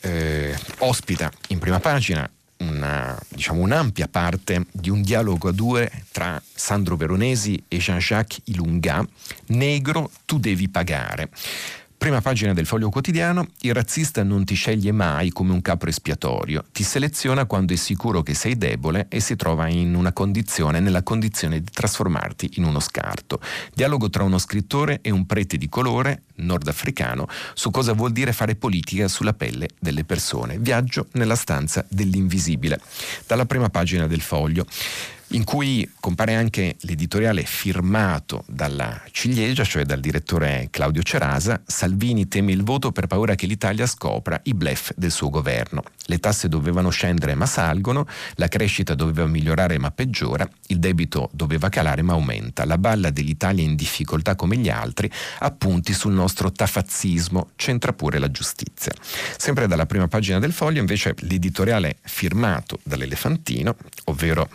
eh, 0.00 0.56
ospita 0.78 1.32
in 1.48 1.58
prima 1.58 1.80
pagina 1.80 2.28
una, 2.58 3.18
diciamo, 3.28 3.60
un'ampia 3.60 4.08
parte 4.08 4.66
di 4.70 4.90
un 4.90 5.02
dialogo 5.02 5.48
a 5.48 5.52
due 5.52 5.90
tra 6.12 6.40
Sandro 6.54 6.96
Veronesi 6.96 7.62
e 7.68 7.78
Jean-Jacques 7.78 8.40
Ilunga, 8.44 9.06
Negro, 9.46 10.10
tu 10.24 10.38
devi 10.38 10.68
pagare. 10.68 11.28
Prima 11.98 12.20
pagina 12.20 12.52
del 12.52 12.66
Foglio 12.66 12.90
Quotidiano, 12.90 13.48
il 13.62 13.72
razzista 13.72 14.22
non 14.22 14.44
ti 14.44 14.54
sceglie 14.54 14.92
mai 14.92 15.30
come 15.30 15.52
un 15.52 15.62
capro 15.62 15.88
espiatorio, 15.88 16.64
ti 16.70 16.84
seleziona 16.84 17.46
quando 17.46 17.72
è 17.72 17.76
sicuro 17.76 18.22
che 18.22 18.34
sei 18.34 18.58
debole 18.58 19.06
e 19.08 19.18
si 19.18 19.34
trova 19.34 19.66
in 19.68 19.94
una 19.94 20.12
condizione, 20.12 20.78
nella 20.78 21.02
condizione 21.02 21.58
di 21.58 21.70
trasformarti 21.72 22.52
in 22.56 22.64
uno 22.64 22.80
scarto. 22.80 23.40
Dialogo 23.74 24.10
tra 24.10 24.24
uno 24.24 24.38
scrittore 24.38 24.98
e 25.00 25.10
un 25.10 25.24
prete 25.24 25.56
di 25.56 25.70
colore, 25.70 26.24
nordafricano, 26.36 27.26
su 27.54 27.70
cosa 27.70 27.94
vuol 27.94 28.12
dire 28.12 28.32
fare 28.32 28.56
politica 28.56 29.08
sulla 29.08 29.32
pelle 29.32 29.70
delle 29.80 30.04
persone. 30.04 30.58
Viaggio 30.58 31.08
nella 31.12 31.34
stanza 31.34 31.84
dell'invisibile. 31.88 32.78
Dalla 33.26 33.46
prima 33.46 33.70
pagina 33.70 34.06
del 34.06 34.20
Foglio. 34.20 34.66
In 35.30 35.44
cui 35.44 35.88
compare 35.98 36.34
anche 36.34 36.76
l'editoriale 36.80 37.42
firmato 37.42 38.44
dalla 38.46 39.02
ciliegia, 39.10 39.64
cioè 39.64 39.84
dal 39.84 40.00
direttore 40.00 40.68
Claudio 40.70 41.02
Cerasa, 41.02 41.60
Salvini 41.66 42.28
teme 42.28 42.52
il 42.52 42.62
voto 42.62 42.92
per 42.92 43.06
paura 43.06 43.34
che 43.34 43.46
l'Italia 43.46 43.86
scopra 43.86 44.38
i 44.44 44.54
blef 44.54 44.92
del 44.94 45.10
suo 45.10 45.30
governo. 45.30 45.82
Le 46.06 46.18
tasse 46.18 46.48
dovevano 46.48 46.90
scendere 46.90 47.34
ma 47.34 47.46
salgono, 47.46 48.06
la 48.34 48.48
crescita 48.48 48.94
doveva 48.94 49.26
migliorare 49.26 49.78
ma 49.78 49.90
peggiora, 49.90 50.48
il 50.68 50.78
debito 50.78 51.28
doveva 51.32 51.68
calare 51.68 52.02
ma 52.02 52.12
aumenta, 52.12 52.64
la 52.64 52.78
balla 52.78 53.10
dell'Italia 53.10 53.64
in 53.64 53.74
difficoltà 53.74 54.36
come 54.36 54.56
gli 54.56 54.68
altri, 54.68 55.10
appunti 55.40 55.92
sul 55.92 56.12
nostro 56.12 56.52
tafazzismo, 56.52 57.50
c'entra 57.56 57.92
pure 57.92 58.18
la 58.18 58.30
giustizia. 58.30 58.92
Sempre 59.36 59.66
dalla 59.66 59.86
prima 59.86 60.06
pagina 60.06 60.38
del 60.38 60.52
foglio 60.52 60.80
invece 60.80 61.14
l'editoriale 61.18 61.96
firmato 62.02 62.78
dall'Elefantino, 62.84 63.76
ovvero 64.04 64.48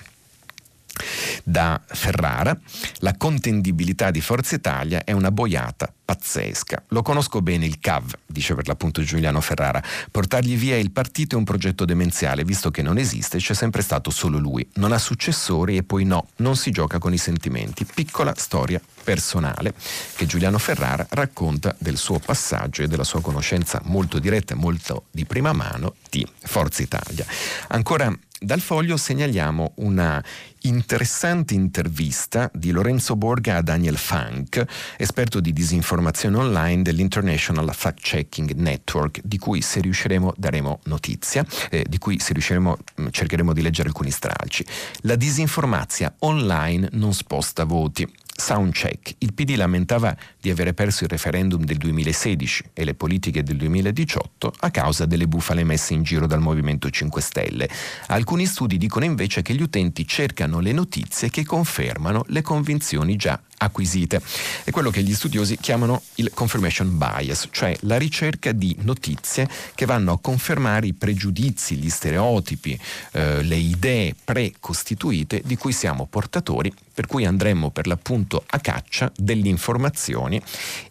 da 1.43 1.81
Ferrara, 1.85 2.57
la 2.99 3.15
contendibilità 3.17 4.11
di 4.11 4.21
Forza 4.21 4.55
Italia 4.55 5.03
è 5.03 5.11
una 5.11 5.31
boiata 5.31 5.91
pazzesca. 6.03 6.83
Lo 6.89 7.01
conosco 7.01 7.41
bene 7.41 7.65
il 7.65 7.79
CAV, 7.79 8.13
dice 8.25 8.53
per 8.53 8.67
l'appunto 8.67 9.01
Giuliano 9.01 9.39
Ferrara. 9.39 9.81
Portargli 10.11 10.57
via 10.57 10.77
il 10.77 10.91
partito 10.91 11.35
è 11.35 11.37
un 11.37 11.45
progetto 11.45 11.85
demenziale, 11.85 12.43
visto 12.43 12.69
che 12.69 12.81
non 12.81 12.97
esiste, 12.97 13.37
c'è 13.37 13.53
sempre 13.53 13.81
stato 13.81 14.09
solo 14.09 14.37
lui. 14.37 14.67
Non 14.75 14.91
ha 14.91 14.99
successori 14.99 15.77
e 15.77 15.83
poi 15.83 16.03
no, 16.03 16.27
non 16.37 16.57
si 16.57 16.71
gioca 16.71 16.99
con 16.99 17.13
i 17.13 17.17
sentimenti. 17.17 17.85
Piccola 17.85 18.33
storia 18.35 18.81
personale 19.03 19.73
che 20.15 20.25
Giuliano 20.25 20.57
Ferrara 20.57 21.05
racconta 21.11 21.73
del 21.79 21.97
suo 21.97 22.19
passaggio 22.19 22.83
e 22.83 22.87
della 22.87 23.05
sua 23.05 23.21
conoscenza 23.21 23.81
molto 23.85 24.19
diretta 24.19 24.53
e 24.53 24.57
molto 24.57 25.05
di 25.11 25.25
prima 25.25 25.53
mano 25.53 25.95
di 26.09 26.27
Forza 26.43 26.81
Italia. 26.81 27.25
Ancora 27.69 28.13
dal 28.43 28.59
foglio 28.59 28.97
segnaliamo 28.97 29.73
una 29.75 30.23
interessante 30.61 31.53
intervista 31.53 32.49
di 32.53 32.71
Lorenzo 32.71 33.15
Borga 33.15 33.57
a 33.57 33.61
Daniel 33.61 33.97
Funk, 33.97 34.65
esperto 34.97 35.39
di 35.39 35.53
disinformazione 35.53 36.37
online 36.37 36.81
dell'International 36.81 37.71
Fact 37.71 37.99
Checking 38.01 38.53
Network, 38.53 39.21
di 39.23 39.37
cui 39.37 39.61
se 39.61 39.79
riusciremo 39.79 40.33
daremo 40.37 40.79
notizia, 40.85 41.45
eh, 41.69 41.85
di 41.87 41.99
cui 41.99 42.19
se 42.19 42.33
riusciremo 42.33 42.77
mm, 43.01 43.07
cercheremo 43.11 43.53
di 43.53 43.61
leggere 43.61 43.89
alcuni 43.89 44.09
stralci. 44.09 44.65
La 45.01 45.15
disinformazia 45.15 46.15
online 46.19 46.89
non 46.93 47.13
sposta 47.13 47.63
voti. 47.63 48.11
Soundcheck. 48.41 49.17
Il 49.19 49.35
PD 49.35 49.55
lamentava 49.55 50.17
di 50.39 50.49
avere 50.49 50.73
perso 50.73 51.03
il 51.03 51.11
referendum 51.11 51.63
del 51.63 51.77
2016 51.77 52.71
e 52.73 52.83
le 52.83 52.95
politiche 52.95 53.43
del 53.43 53.55
2018 53.57 54.51
a 54.61 54.71
causa 54.71 55.05
delle 55.05 55.27
bufale 55.27 55.63
messe 55.63 55.93
in 55.93 56.01
giro 56.01 56.25
dal 56.25 56.41
Movimento 56.41 56.89
5 56.89 57.21
Stelle. 57.21 57.69
Alcuni 58.07 58.47
studi 58.47 58.77
dicono 58.77 59.05
invece 59.05 59.43
che 59.43 59.53
gli 59.53 59.61
utenti 59.61 60.07
cercano 60.07 60.59
le 60.59 60.71
notizie 60.71 61.29
che 61.29 61.45
confermano 61.45 62.23
le 62.29 62.41
convinzioni 62.41 63.15
già 63.15 63.39
acquisite. 63.61 64.21
È 64.63 64.71
quello 64.71 64.89
che 64.89 65.03
gli 65.03 65.13
studiosi 65.13 65.57
chiamano 65.57 66.01
il 66.15 66.31
confirmation 66.33 66.97
bias, 66.97 67.47
cioè 67.51 67.75
la 67.81 67.97
ricerca 67.97 68.51
di 68.51 68.75
notizie 68.81 69.47
che 69.75 69.85
vanno 69.85 70.13
a 70.13 70.19
confermare 70.19 70.87
i 70.87 70.93
pregiudizi, 70.93 71.75
gli 71.75 71.89
stereotipi, 71.89 72.77
eh, 73.13 73.41
le 73.43 73.55
idee 73.55 74.15
precostituite 74.23 75.41
di 75.45 75.57
cui 75.57 75.71
siamo 75.71 76.07
portatori, 76.07 76.73
per 76.93 77.07
cui 77.07 77.25
andremmo 77.25 77.69
per 77.69 77.87
l'appunto 77.87 78.43
a 78.45 78.59
caccia 78.59 79.11
delle 79.15 79.47
informazioni 79.47 80.41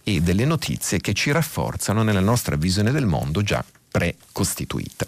e 0.02 0.20
delle 0.20 0.44
notizie 0.44 1.00
che 1.00 1.12
ci 1.12 1.30
rafforzano 1.32 2.02
nella 2.02 2.20
nostra 2.20 2.56
visione 2.56 2.90
del 2.90 3.06
mondo 3.06 3.42
già 3.42 3.64
precostituita. 3.90 5.06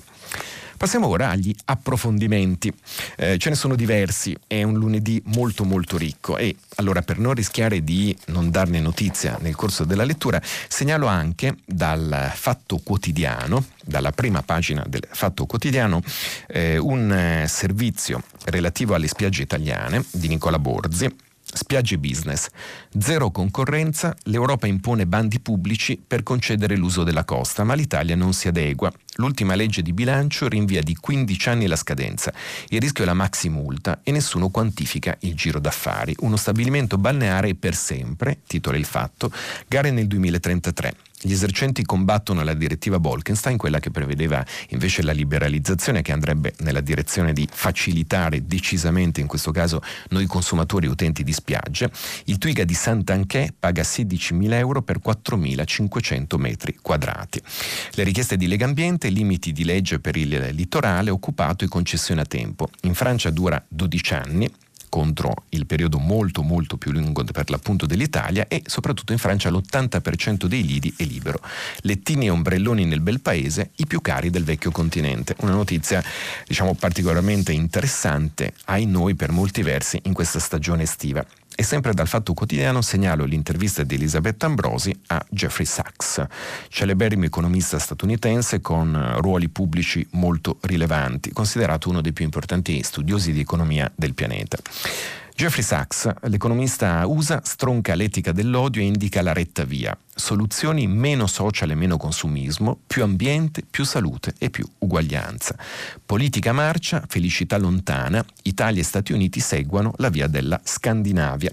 Passiamo 0.83 1.07
ora 1.07 1.31
agli 1.31 1.55
approfondimenti. 1.67 2.75
Eh, 3.17 3.39
ce 3.39 3.51
ne 3.51 3.55
sono 3.55 3.77
diversi, 3.77 4.37
è 4.49 4.65
un 4.65 4.75
lunedì 4.75 5.23
molto 5.27 5.63
molto 5.63 5.97
ricco 5.97 6.37
e 6.37 6.57
allora 6.75 7.03
per 7.03 7.21
non 7.21 7.35
rischiare 7.35 7.85
di 7.85 8.17
non 8.27 8.51
darne 8.51 8.81
notizia 8.81 9.39
nel 9.43 9.55
corso 9.55 9.85
della 9.85 10.03
lettura, 10.03 10.43
segnalo 10.43 11.07
anche 11.07 11.55
dal 11.65 12.33
Fatto 12.35 12.79
Quotidiano, 12.79 13.65
dalla 13.85 14.11
prima 14.11 14.43
pagina 14.43 14.85
del 14.89 15.07
Fatto 15.09 15.47
Quotidiano, 15.47 16.03
eh, 16.49 16.79
un 16.79 17.13
eh, 17.13 17.47
servizio 17.47 18.25
relativo 18.47 18.95
alle 18.95 19.07
spiagge 19.07 19.43
italiane 19.43 20.05
di 20.11 20.27
Nicola 20.27 20.59
Borzi 20.59 21.09
Spiagge 21.55 21.99
business. 21.99 22.49
Zero 22.99 23.31
concorrenza, 23.31 24.17
l'Europa 24.25 24.67
impone 24.67 25.07
bandi 25.07 25.39
pubblici 25.39 26.03
per 26.05 26.23
concedere 26.23 26.77
l'uso 26.77 27.05
della 27.05 27.25
costa, 27.25 27.63
ma 27.63 27.75
l'Italia 27.75 28.17
non 28.17 28.33
si 28.33 28.49
adegua. 28.49 28.91
L'ultima 29.17 29.55
legge 29.55 29.83
di 29.83 29.93
bilancio 29.93 30.49
rinvia 30.49 30.83
di 30.83 30.97
15 30.97 31.49
anni 31.51 31.67
la 31.67 31.77
scadenza. 31.77 32.33
Il 32.69 32.81
rischio 32.81 33.05
è 33.05 33.07
la 33.07 33.13
maxi 33.13 33.51
multa 33.51 34.01
e 34.03 34.11
nessuno 34.13 34.49
quantifica 34.49 35.15
il 35.21 35.35
giro 35.35 35.61
d'affari. 35.61 36.17
Uno 36.21 36.37
stabilimento 36.37 36.97
balneare 36.97 37.55
per 37.55 37.75
sempre, 37.75 38.41
titola 38.47 38.79
il 38.79 38.87
fatto, 38.87 39.31
gare 39.69 39.91
nel 39.91 40.07
2033. 40.07 40.95
Gli 41.25 41.33
esercenti 41.33 41.85
combattono 41.85 42.43
la 42.43 42.53
direttiva 42.53 42.99
Bolkenstein, 42.99 43.57
quella 43.57 43.79
che 43.79 43.93
prevedeva 43.93 44.45
invece 44.71 45.03
la 45.03 45.13
liberalizzazione 45.13 46.03
che 46.03 46.11
andrebbe 46.11 46.53
nella 46.59 46.81
direzione 46.81 47.33
di 47.33 47.49
facilitare 47.49 48.45
decisamente, 48.45 49.21
in 49.21 49.29
questo 49.29 49.53
caso, 49.53 49.81
noi 50.09 50.27
consumatori 50.27 50.89
utenti 50.89 51.23
di 51.23 51.33
spiagge. 51.33 51.93
Il 52.25 52.39
Twiga 52.39 52.65
di 52.65 52.75
Sant'Anché 52.75 53.55
paga 53.57 53.83
16.000 53.83 54.53
euro 54.55 54.83
per 54.83 54.99
4.500 54.99 56.41
metri 56.41 56.77
quadrati. 56.83 57.41
Le 57.93 58.03
richieste 58.03 58.37
di 58.37 58.49
Lega 58.49 58.65
Ambiente, 58.65 59.09
limiti 59.09 59.53
di 59.53 59.63
legge 59.63 60.01
per 60.01 60.17
il 60.17 60.49
litorale 60.53 61.11
occupato 61.11 61.65
e 61.65 61.69
concessione 61.69 62.23
a 62.23 62.27
tempo. 62.27 62.69
In 62.83 62.95
Francia 62.95 63.31
dura 63.31 63.65
12 63.69 64.15
anni, 64.15 64.51
contro 64.93 65.45
il 65.51 65.65
periodo 65.65 65.99
molto 65.99 66.43
molto 66.43 66.77
più 66.77 66.93
lungo 66.93 67.25
per 67.25 67.49
l'appunto 67.49 67.87
dell'Italia 67.87 68.47
e 68.47 68.61
soprattutto 68.67 69.13
in 69.13 69.19
Francia 69.19 69.49
l'80% 69.49 70.45
dei 70.45 70.67
lidi 70.67 70.93
è 70.99 71.05
libero. 71.05 71.41
Lettini 71.79 72.27
e 72.27 72.31
ombrelloni 72.31 72.85
nel 72.85 73.01
bel 73.01 73.23
paese, 73.23 73.71
i 73.77 73.87
più 73.87 74.03
cari 74.03 74.29
del 74.29 74.45
vecchio 74.45 74.71
continente. 74.71 75.35
Una 75.39 75.53
notizia 75.53 76.05
diciamo 76.47 76.75
particolarmente 76.75 77.53
interessante 77.53 78.53
ai 78.67 78.85
noi 78.85 79.15
per 79.15 79.33
molti 79.33 79.63
versi 79.63 79.99
in 80.05 80.13
questa 80.13 80.39
stagione 80.39 80.83
estiva. 80.83 81.25
E 81.55 81.63
sempre 81.63 81.93
dal 81.93 82.09
Fatto 82.09 82.33
Quotidiano 82.33 82.81
segnalo 82.81 83.25
l'intervista 83.25 83.85
di 83.85 83.97
Elisabetta 83.97 84.47
Ambrosi 84.47 84.99
a 85.09 85.25
Jeffrey 85.29 85.67
Sachs, 85.67 86.25
celeberrimo 86.69 87.25
economista 87.25 87.79
statunitense 87.79 88.61
con 88.61 89.17
ruoli 89.19 89.49
pubblici 89.49 90.07
molto 90.13 90.59
rilevanti, 90.63 91.33
considerato 91.33 91.91
uno 91.91 92.01
dei 92.01 92.13
più 92.13 92.25
importanti 92.25 92.83
studiosi 92.83 93.33
di 93.33 93.41
economia 93.41 93.91
del 93.95 94.15
pianeta. 94.15 94.59
Jeffrey 95.35 95.65
Sachs, 95.65 96.09
l'economista 96.25 97.07
USA, 97.07 97.41
stronca 97.43 97.95
l'etica 97.95 98.33
dell'odio 98.33 98.83
e 98.83 98.85
indica 98.85 99.23
la 99.23 99.33
retta 99.33 99.65
via. 99.65 99.97
Soluzioni 100.15 100.87
meno 100.87 101.27
social 101.27 101.71
e 101.71 101.75
meno 101.75 101.97
consumismo, 101.97 102.79
più 102.87 103.03
ambiente, 103.03 103.63
più 103.69 103.85
salute 103.85 104.35
e 104.39 104.51
più 104.51 104.69
uguaglianza. 104.79 105.57
Politica 106.05 106.53
marcia, 106.53 107.03
felicità 107.09 107.57
lontana, 107.57 108.25
Italia 108.43 108.83
e 108.83 108.85
Stati 108.85 109.13
Uniti 109.13 109.41
seguono 109.41 109.95
la 109.97 110.11
via 110.11 110.27
della 110.27 110.61
Scandinavia. 110.63 111.53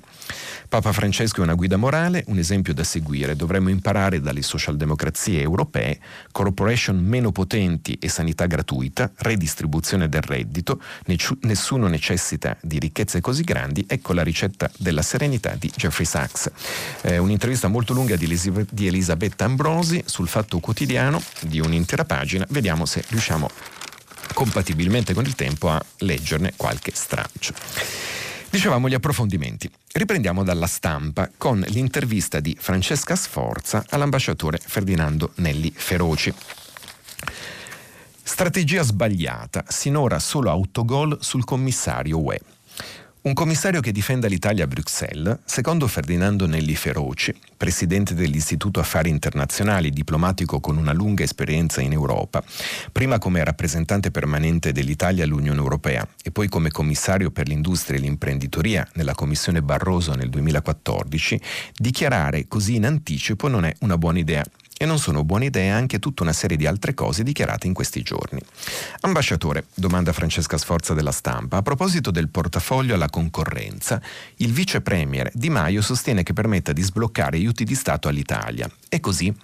Papa 0.69 0.93
Francesco 0.93 1.39
è 1.39 1.43
una 1.43 1.55
guida 1.55 1.77
morale, 1.77 2.23
un 2.27 2.37
esempio 2.37 2.75
da 2.75 2.83
seguire. 2.83 3.35
Dovremmo 3.35 3.69
imparare 3.69 4.21
dalle 4.21 4.43
socialdemocrazie 4.43 5.41
europee, 5.41 5.99
corporation 6.31 6.95
meno 6.95 7.31
potenti 7.31 7.97
e 7.99 8.07
sanità 8.07 8.45
gratuita, 8.45 9.11
redistribuzione 9.15 10.07
del 10.09 10.21
reddito, 10.21 10.79
nessuno 11.41 11.87
necessita 11.87 12.55
di 12.61 12.77
ricchezze 12.77 13.19
così 13.19 13.41
grandi, 13.41 13.83
ecco 13.87 14.13
la 14.13 14.21
ricetta 14.21 14.69
della 14.77 15.01
serenità 15.01 15.55
di 15.55 15.71
Jeffrey 15.75 16.05
Sachs. 16.05 16.51
Eh, 17.01 17.17
un'intervista 17.17 17.67
molto 17.67 17.93
lunga 17.93 18.15
di, 18.15 18.25
Elis- 18.25 18.67
di 18.69 18.85
Elisabetta 18.85 19.45
Ambrosi 19.45 20.03
sul 20.05 20.27
Fatto 20.27 20.59
Quotidiano 20.59 21.19
di 21.41 21.59
un'intera 21.59 22.05
pagina, 22.05 22.45
vediamo 22.49 22.85
se 22.85 23.03
riusciamo 23.07 23.49
compatibilmente 24.35 25.15
con 25.15 25.25
il 25.25 25.33
tempo 25.33 25.71
a 25.71 25.83
leggerne 25.97 26.53
qualche 26.55 26.91
straccio. 26.93 28.28
Dicevamo 28.51 28.89
gli 28.89 28.95
approfondimenti. 28.95 29.69
Riprendiamo 29.93 30.43
dalla 30.43 30.65
stampa 30.65 31.29
con 31.37 31.63
l'intervista 31.67 32.39
di 32.39 32.57
Francesca 32.59 33.15
Sforza 33.15 33.85
all'ambasciatore 33.89 34.57
Ferdinando 34.57 35.33
Nelli 35.35 35.71
Feroci. 35.75 36.33
Strategia 38.23 38.81
sbagliata, 38.81 39.65
sinora 39.67 40.17
solo 40.17 40.49
autogol 40.49 41.19
sul 41.21 41.43
commissario 41.43 42.19
UE. 42.23 42.39
Un 43.29 43.35
commissario 43.35 43.79
che 43.79 43.91
difenda 43.91 44.27
l'Italia 44.27 44.63
a 44.63 44.67
Bruxelles, 44.67 45.37
secondo 45.45 45.85
Ferdinando 45.85 46.47
Nelli 46.47 46.73
Feroci, 46.73 47.31
presidente 47.55 48.15
dell'Istituto 48.15 48.79
Affari 48.79 49.11
Internazionali, 49.11 49.91
diplomatico 49.91 50.59
con 50.59 50.77
una 50.77 50.93
lunga 50.93 51.23
esperienza 51.23 51.79
in 51.79 51.91
Europa, 51.91 52.43
prima 52.91 53.19
come 53.19 53.43
rappresentante 53.43 54.09
permanente 54.09 54.71
dell'Italia 54.71 55.25
all'Unione 55.25 55.59
Europea 55.59 56.07
e 56.23 56.31
poi 56.31 56.49
come 56.49 56.71
commissario 56.71 57.29
per 57.29 57.47
l'industria 57.47 57.99
e 57.99 58.01
l'imprenditoria 58.01 58.87
nella 58.95 59.13
Commissione 59.13 59.61
Barroso 59.61 60.15
nel 60.15 60.31
2014, 60.31 61.39
dichiarare 61.75 62.47
così 62.47 62.77
in 62.77 62.87
anticipo 62.87 63.47
non 63.47 63.63
è 63.63 63.75
una 63.81 63.99
buona 63.99 64.17
idea 64.17 64.43
e 64.81 64.85
non 64.85 64.97
sono 64.97 65.25
buone 65.25 65.47
idee 65.47 65.69
anche 65.69 65.99
tutta 65.99 66.23
una 66.23 66.31
serie 66.31 66.55
di 66.55 66.65
altre 66.65 66.93
cose 66.93 67.21
dichiarate 67.21 67.67
in 67.67 67.73
questi 67.73 68.01
giorni. 68.01 68.39
Ambasciatore, 69.01 69.65
domanda 69.73 70.13
Francesca 70.13 70.57
Sforza 70.57 70.93
della 70.93 71.11
stampa, 71.11 71.57
a 71.57 71.61
proposito 71.61 72.11
del 72.11 72.29
portafoglio 72.29 72.93
alla 72.93 73.09
concorrenza, 73.09 74.01
il 74.37 74.53
vice 74.53 74.79
premier 74.79 75.29
Di 75.33 75.49
Maio 75.49 75.81
sostiene 75.81 76.23
che 76.23 76.31
permetta 76.31 76.71
di 76.71 76.81
sbloccare 76.81 77.35
aiuti 77.35 77.65
di 77.65 77.75
Stato 77.75 78.07
all'Italia. 78.07 78.71
È 78.87 79.01
così? 79.01 79.35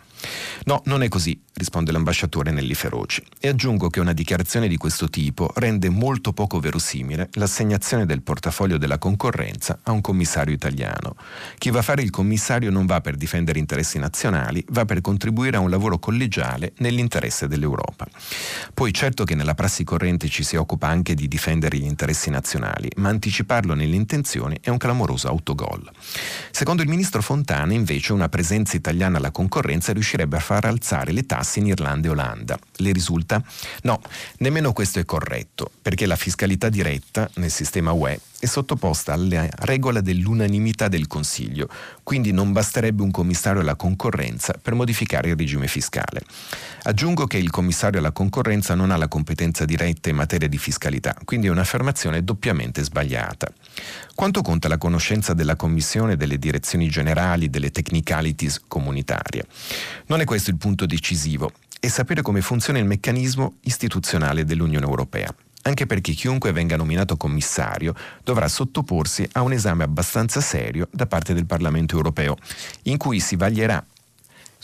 No, 0.63 0.81
non 0.85 1.03
è 1.03 1.09
così, 1.09 1.37
risponde 1.55 1.91
l'ambasciatore 1.91 2.51
Nelli 2.51 2.73
Feroci. 2.73 3.23
E 3.39 3.47
aggiungo 3.47 3.89
che 3.89 3.99
una 3.99 4.13
dichiarazione 4.13 4.67
di 4.67 4.77
questo 4.77 5.09
tipo 5.09 5.51
rende 5.55 5.89
molto 5.89 6.33
poco 6.33 6.59
verosimile 6.59 7.29
l'assegnazione 7.33 8.05
del 8.05 8.21
portafoglio 8.21 8.77
della 8.77 8.97
concorrenza 8.97 9.79
a 9.83 9.91
un 9.91 10.01
commissario 10.01 10.53
italiano. 10.53 11.15
Chi 11.57 11.69
va 11.69 11.79
a 11.79 11.83
fare 11.83 12.01
il 12.01 12.09
commissario 12.09 12.71
non 12.71 12.85
va 12.85 12.99
per 12.99 13.15
difendere 13.15 13.59
interessi 13.59 13.99
nazionali, 13.99 14.63
va 14.69 14.83
per 14.83 14.99
contribuire 14.99 15.57
a 15.57 15.61
un 15.61 15.69
lavoro 15.69 15.97
collegiale 15.97 16.73
nell'interesse 16.79 17.47
dell'Europa. 17.47 18.05
Poi 18.73 18.93
certo 18.93 19.23
che 19.23 19.35
nella 19.35 19.55
prassi 19.55 19.83
corrente 19.83 20.27
ci 20.27 20.43
si 20.43 20.57
occupa 20.57 20.87
anche 20.87 21.13
di 21.13 21.27
difendere 21.27 21.77
gli 21.77 21.85
interessi 21.85 22.29
nazionali, 22.29 22.89
ma 22.97 23.09
anticiparlo 23.09 23.73
nelle 23.73 23.95
intenzioni 23.95 24.57
è 24.61 24.69
un 24.69 24.77
clamoroso 24.77 25.29
autogol. 25.29 25.89
Secondo 26.51 26.81
il 26.81 26.89
ministro 26.89 27.21
Fontana, 27.21 27.73
invece, 27.73 28.11
una 28.11 28.29
presenza 28.29 28.75
italiana 28.75 29.17
alla 29.17 29.31
concorrenza 29.31 29.93
riuscirebbe 29.93 30.35
a 30.35 30.41
far 30.41 30.65
alzare 30.65 31.11
le 31.13 31.25
tasse 31.25 31.43
in 31.55 31.67
Irlanda 31.67 32.07
e 32.07 32.11
Olanda. 32.11 32.59
Le 32.77 32.91
risulta? 32.91 33.41
No, 33.83 34.01
nemmeno 34.37 34.73
questo 34.73 34.99
è 34.99 35.05
corretto, 35.05 35.71
perché 35.81 36.05
la 36.05 36.15
fiscalità 36.15 36.69
diretta 36.69 37.29
nel 37.35 37.51
sistema 37.51 37.91
UE 37.91 38.19
è 38.39 38.45
sottoposta 38.45 39.13
alla 39.13 39.47
regola 39.59 40.01
dell'unanimità 40.01 40.87
del 40.87 41.07
Consiglio, 41.07 41.69
quindi 42.03 42.31
non 42.31 42.51
basterebbe 42.51 43.01
un 43.01 43.11
commissario 43.11 43.61
alla 43.61 43.75
concorrenza 43.75 44.53
per 44.61 44.73
modificare 44.73 45.29
il 45.29 45.35
regime 45.35 45.67
fiscale. 45.67 46.21
Aggiungo 46.83 47.25
che 47.25 47.37
il 47.37 47.49
commissario 47.49 47.99
alla 47.99 48.11
concorrenza 48.11 48.75
non 48.75 48.91
ha 48.91 48.97
la 48.97 49.07
competenza 49.07 49.65
diretta 49.65 50.09
in 50.09 50.15
materia 50.15 50.47
di 50.47 50.57
fiscalità, 50.57 51.15
quindi 51.23 51.47
è 51.47 51.49
un'affermazione 51.49 52.23
doppiamente 52.23 52.83
sbagliata. 52.83 53.51
Quanto 54.13 54.41
conta 54.41 54.67
la 54.67 54.77
conoscenza 54.77 55.33
della 55.33 55.55
Commissione 55.55 56.15
delle 56.15 56.37
direzioni 56.37 56.89
generali 56.89 57.49
delle 57.49 57.71
technicalities 57.71 58.61
comunitarie? 58.67 59.45
Non 60.07 60.21
è 60.21 60.25
questo 60.25 60.49
il 60.49 60.57
punto 60.57 60.85
decisivo, 60.85 61.51
è 61.79 61.87
sapere 61.87 62.21
come 62.21 62.41
funziona 62.41 62.79
il 62.79 62.85
meccanismo 62.85 63.55
istituzionale 63.61 64.43
dell'Unione 64.43 64.85
Europea 64.85 65.33
anche 65.67 65.85
perché 65.85 66.13
chiunque 66.13 66.51
venga 66.51 66.77
nominato 66.77 67.17
commissario 67.17 67.93
dovrà 68.23 68.47
sottoporsi 68.47 69.27
a 69.33 69.41
un 69.41 69.51
esame 69.51 69.83
abbastanza 69.83 70.39
serio 70.39 70.87
da 70.91 71.07
parte 71.07 71.33
del 71.33 71.45
Parlamento 71.45 71.95
europeo, 71.95 72.37
in 72.83 72.97
cui 72.97 73.19
si 73.19 73.35
vaglierà 73.35 73.83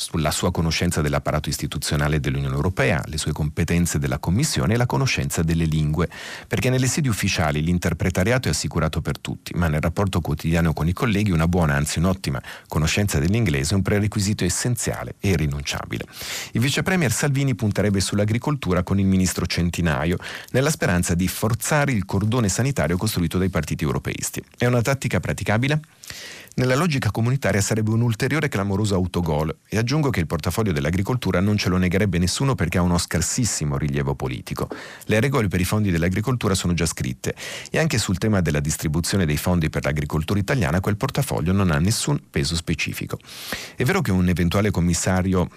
sulla 0.01 0.31
sua 0.31 0.51
conoscenza 0.51 0.99
dell'apparato 1.01 1.47
istituzionale 1.47 2.19
dell'Unione 2.19 2.55
Europea, 2.55 3.03
le 3.05 3.19
sue 3.19 3.31
competenze 3.33 3.99
della 3.99 4.17
Commissione 4.17 4.73
e 4.73 4.77
la 4.77 4.87
conoscenza 4.87 5.43
delle 5.43 5.65
lingue, 5.65 6.09
perché 6.47 6.71
nelle 6.71 6.87
sedi 6.87 7.07
ufficiali 7.07 7.61
l'interpretariato 7.61 8.47
è 8.47 8.51
assicurato 8.51 8.99
per 9.01 9.19
tutti, 9.19 9.53
ma 9.53 9.67
nel 9.67 9.79
rapporto 9.79 10.19
quotidiano 10.19 10.73
con 10.73 10.87
i 10.87 10.93
colleghi 10.93 11.29
una 11.29 11.47
buona, 11.47 11.75
anzi 11.75 11.99
un'ottima 11.99 12.41
conoscenza 12.67 13.19
dell'inglese 13.19 13.73
è 13.73 13.75
un 13.75 13.83
prerequisito 13.83 14.43
essenziale 14.43 15.15
e 15.19 15.29
irrinunciabile. 15.29 16.05
Il 16.53 16.61
vice 16.61 16.81
premier 16.81 17.11
Salvini 17.11 17.53
punterebbe 17.53 17.99
sull'agricoltura 17.99 18.81
con 18.81 18.99
il 18.99 19.05
ministro 19.05 19.45
Centinaio, 19.45 20.17
nella 20.49 20.71
speranza 20.71 21.13
di 21.13 21.27
forzare 21.27 21.91
il 21.91 22.05
cordone 22.05 22.49
sanitario 22.49 22.97
costruito 22.97 23.37
dai 23.37 23.49
partiti 23.49 23.83
europeisti. 23.83 24.43
È 24.57 24.65
una 24.65 24.81
tattica 24.81 25.19
praticabile? 25.19 25.79
Nella 26.53 26.75
logica 26.75 27.11
comunitaria 27.11 27.61
sarebbe 27.61 27.91
un 27.91 28.01
ulteriore 28.01 28.49
clamoroso 28.49 28.93
autogol 28.93 29.55
e 29.69 29.77
aggiungo 29.77 30.09
che 30.09 30.19
il 30.19 30.27
portafoglio 30.27 30.73
dell'agricoltura 30.73 31.39
non 31.39 31.55
ce 31.57 31.69
lo 31.69 31.77
negherebbe 31.77 32.17
nessuno 32.17 32.55
perché 32.55 32.77
ha 32.77 32.81
uno 32.81 32.97
scarsissimo 32.97 33.77
rilievo 33.77 34.15
politico. 34.15 34.67
Le 35.05 35.19
regole 35.21 35.47
per 35.47 35.61
i 35.61 35.63
fondi 35.63 35.91
dell'agricoltura 35.91 36.53
sono 36.53 36.73
già 36.73 36.85
scritte 36.85 37.35
e 37.71 37.79
anche 37.79 37.97
sul 37.97 38.17
tema 38.17 38.41
della 38.41 38.59
distribuzione 38.59 39.25
dei 39.25 39.37
fondi 39.37 39.69
per 39.69 39.85
l'agricoltura 39.85 40.39
italiana 40.39 40.81
quel 40.81 40.97
portafoglio 40.97 41.53
non 41.53 41.71
ha 41.71 41.79
nessun 41.79 42.19
peso 42.29 42.55
specifico. 42.55 43.17
È 43.75 43.83
vero 43.83 44.01
che 44.01 44.11
un 44.11 44.27
eventuale 44.27 44.71
commissario 44.71 45.49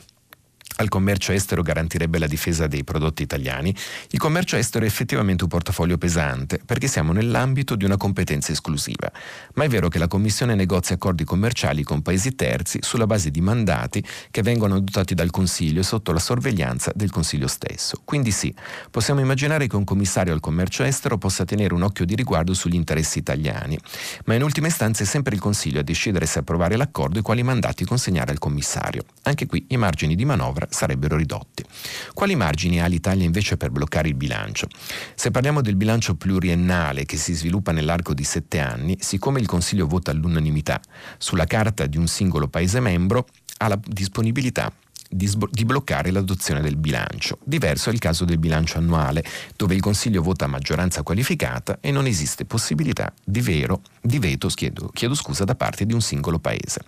al 0.77 0.88
commercio 0.88 1.31
estero 1.31 1.62
garantirebbe 1.62 2.18
la 2.18 2.27
difesa 2.27 2.66
dei 2.66 2.83
prodotti 2.83 3.22
italiani, 3.22 3.74
il 4.11 4.18
commercio 4.18 4.57
estero 4.57 4.85
è 4.85 4.88
effettivamente 4.88 5.44
un 5.44 5.48
portafoglio 5.48 5.98
pesante 5.98 6.61
perché 6.64 6.88
siamo 6.88 7.12
nell'ambito 7.12 7.77
di 7.77 7.85
una 7.85 7.96
competenza 7.96 8.50
esclusiva. 8.50 9.11
Ma 9.55 9.64
è 9.64 9.68
vero 9.68 9.88
che 9.88 9.98
la 9.98 10.09
Commissione 10.09 10.57
negozia 10.57 10.96
accordi 10.96 11.22
commerciali 11.22 11.85
con 11.85 12.03
paesi 12.03 12.35
terzi 12.35 12.81
sulla 12.83 13.07
base 13.07 13.31
di 13.31 13.40
mandati 13.40 14.05
che 14.33 14.42
vengono 14.42 14.74
adottati 14.74 15.14
dal 15.14 15.31
Consiglio 15.31 15.79
e 15.79 15.85
sotto 15.85 16.11
la 16.11 16.18
sorveglianza 16.18 16.90
del 16.94 17.11
Consiglio 17.11 17.46
stesso. 17.46 18.00
Quindi 18.05 18.33
sì, 18.33 18.53
possiamo 18.90 19.20
immaginare 19.20 19.68
che 19.68 19.77
un 19.77 19.85
commissario 19.85 20.33
al 20.33 20.40
commercio 20.40 20.83
estero 20.83 21.18
possa 21.18 21.44
tenere 21.44 21.72
un 21.72 21.83
occhio 21.83 22.05
di 22.05 22.16
riguardo 22.16 22.53
sugli 22.53 22.74
interessi 22.74 23.18
italiani, 23.18 23.79
ma 24.24 24.35
in 24.35 24.42
ultima 24.42 24.66
istanza 24.66 25.05
è 25.05 25.07
sempre 25.07 25.37
il 25.37 25.40
Consiglio 25.40 25.79
a 25.79 25.85
decidere 25.85 26.27
se 26.27 26.40
approvare 26.40 26.77
l'accordo 26.77 27.20
e 27.20 27.22
quali 27.22 27.44
mandati 27.44 27.85
consegnare 27.85 28.33
al 28.33 28.38
commissario. 28.38 29.05
Anche 29.22 29.46
qui 29.46 29.66
i 29.68 29.77
margini 29.77 30.16
di 30.16 30.24
manovra 30.24 30.54
sarebbero 30.69 31.17
ridotti. 31.17 31.64
Quali 32.12 32.35
margini 32.35 32.81
ha 32.81 32.87
l'Italia 32.87 33.25
invece 33.25 33.57
per 33.57 33.71
bloccare 33.71 34.09
il 34.09 34.14
bilancio? 34.14 34.69
Se 35.14 35.31
parliamo 35.31 35.61
del 35.61 35.77
bilancio 35.77 36.14
pluriennale 36.14 37.05
che 37.05 37.17
si 37.17 37.33
sviluppa 37.33 37.73
nell'arco 37.73 38.14
di 38.14 38.25
sette 38.25 38.61
anni, 38.61 38.97
siccome 39.01 39.40
il 39.40 39.47
Consiglio 39.47 39.87
vota 39.87 40.11
all'unanimità 40.11 40.81
sulla 41.19 41.47
carta 41.47 41.87
di 41.87 41.97
un 41.97 42.07
singolo 42.07 42.49
Paese 42.49 42.81
membro, 42.81 43.27
ha 43.59 43.69
la 43.69 43.79
disponibilità 43.83 44.73
di, 45.14 45.31
di, 45.50 45.64
bloccare 45.64 46.11
l'adozione 46.11 46.61
del 46.61 46.77
bilancio. 46.77 47.38
Diverso 47.44 47.88
è 47.88 47.92
il 47.92 48.00
caso 48.00 48.24
del 48.24 48.38
bilancio 48.38 48.79
annuale, 48.79 49.24
dove 49.57 49.74
il 49.74 49.81
Consiglio 49.81 50.22
vota 50.22 50.46
a 50.46 50.48
maggioranza 50.48 51.03
qualificata 51.03 51.79
e 51.81 51.92
non 51.92 52.07
esiste 52.07 52.44
possibilità 52.44 53.12
di, 53.22 53.40
vero, 53.40 53.83
di 54.00 54.18
veto 54.18 54.48
chiedo, 54.48 54.90
chiedo 54.92 55.14
scusa, 55.14 55.44
da 55.44 55.55
parte 55.55 55.87
di 55.87 55.92
un 55.92 56.00
singolo 56.00 56.40
paese. 56.40 56.81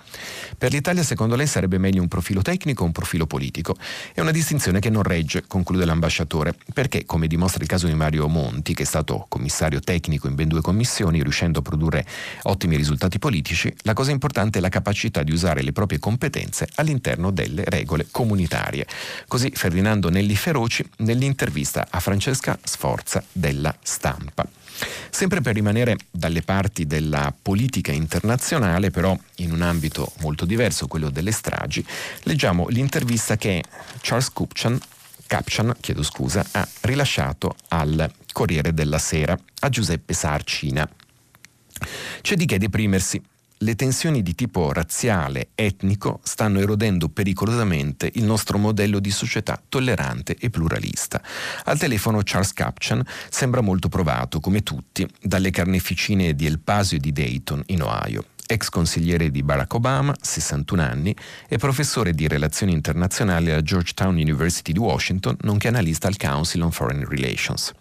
Per 0.59 0.73
l'Italia, 0.73 1.05
secondo 1.05 1.37
lei, 1.37 1.47
sarebbe 1.47 1.79
meglio 1.79 2.03
un 2.03 2.09
profilo 2.09 2.43
tecnico 2.43 2.83
o 2.83 2.87
un 2.87 2.93
profilo 2.93 3.27
politico? 3.27 3.77
È 4.13 4.21
una 4.21 4.33
distinzione 4.33 4.81
che 4.81 4.91
non 4.91 5.05
regge, 5.05 5.45
conclude 5.47 5.85
l'ambasciatore, 5.85 6.55
perché, 6.73 7.05
come 7.05 7.29
dimostra 7.29 7.63
il 7.63 7.69
caso 7.69 7.87
di 7.87 7.95
Mario 7.95 8.27
Monti, 8.27 8.75
che 8.75 8.83
è 8.83 8.87
stato 8.87 9.27
commissario 9.29 9.79
tecnico 9.79 10.27
in 10.27 10.35
ben 10.35 10.49
due 10.49 10.61
commissioni, 10.61 11.23
riuscendo 11.23 11.61
a 11.61 11.63
produrre 11.63 12.05
ottimi 12.43 12.77
risultati 12.77 13.21
politici, 13.21 13.73
la 13.83 13.93
cosa 13.93 14.11
importante 14.11 14.59
è 14.59 14.61
la 14.61 14.69
capacità 14.69 15.23
di 15.23 15.33
usare 15.33 15.63
le 15.63 15.73
proprie 15.73 16.01
competenze 16.01 16.69
all'interno 16.75 17.31
delle 17.31 17.63
regole 17.67 18.07
comunitarie. 18.17 18.87
Così 19.29 19.51
Ferdinando 19.53 20.09
Nelli 20.09 20.37
Feroci 20.37 20.83
nell'intervista 21.01 21.89
a 21.91 22.01
Francesca 22.01 22.59
Sforza 22.63 23.23
della 23.31 23.77
Stampa. 23.83 24.49
Sempre 25.11 25.43
per 25.43 25.53
rimanere 25.53 25.99
dalle 26.11 26.41
parti 26.41 26.87
della 26.87 27.35
politica 27.43 27.93
internazionale, 27.93 28.91
però 28.91 29.15
in 29.37 29.53
un 29.53 29.61
ambito 29.61 30.13
molto 30.21 30.47
diverso, 30.47 30.87
quello 30.87 31.11
delle 31.11 31.31
stragi, 31.31 31.85
leggiamo 32.23 32.69
l'intervista 32.69 33.37
che 33.37 33.63
Charles 34.01 34.33
Kupchan, 34.33 34.81
Capchan, 35.27 35.77
chiedo 35.79 36.03
scusa, 36.03 36.43
ha 36.53 36.67
rilasciato 36.83 37.55
al 37.69 38.11
Corriere 38.33 38.73
della 38.73 38.99
Sera 38.99 39.39
a 39.61 39.69
Giuseppe 39.69 40.15
Sarcina. 40.15 40.89
C'è 42.23 42.35
di 42.35 42.47
che 42.47 42.59
deprimersi 42.59 43.23
le 43.59 43.75
tensioni 43.75 44.23
di 44.23 44.35
tipo 44.35 44.73
razziale, 44.73 45.49
etnico, 45.55 46.21
stanno 46.23 46.61
erodendo 46.61 47.09
pericolosamente 47.09 48.11
il 48.15 48.25
nostro 48.25 48.59
modello 48.59 48.99
di 48.99 49.11
società 49.11 49.61
tollerante 49.69 50.37
e 50.39 50.51
pluralista. 50.51 51.23
Al 51.65 51.79
telefono 51.79 52.21
Charles 52.23 52.53
Capchan 52.53 53.03
sembra 53.31 53.63
molto 53.63 53.89
provato, 53.89 54.41
come 54.41 54.63
tutti, 54.63 55.09
dalle 55.23 55.51
carneficine 55.51 56.35
di 56.35 56.47
El 56.47 56.59
Paso 56.59 56.97
e 56.97 56.99
di 56.99 57.13
Dayton, 57.13 57.63
in 57.67 57.83
Ohio 57.83 58.25
ex 58.49 58.69
consigliere 58.69 59.33
di 59.33 59.43
Barack 59.43 59.75
Obama, 59.75 60.15
61 60.21 60.81
anni, 60.81 61.17
e 61.49 61.59
professore 61.59 62.13
di 62.13 62.29
relazioni 62.29 62.73
internazionali 62.73 63.51
alla 63.51 63.63
Georgetown 63.63 64.15
University 64.15 64.73
di 64.73 64.79
Washington, 64.79 65.37
nonché 65.41 65.67
analista 65.69 66.07
al 66.07 66.17
Council 66.17 66.63
on 66.63 66.71
Foreign 66.71 67.05
Relations. 67.05 67.73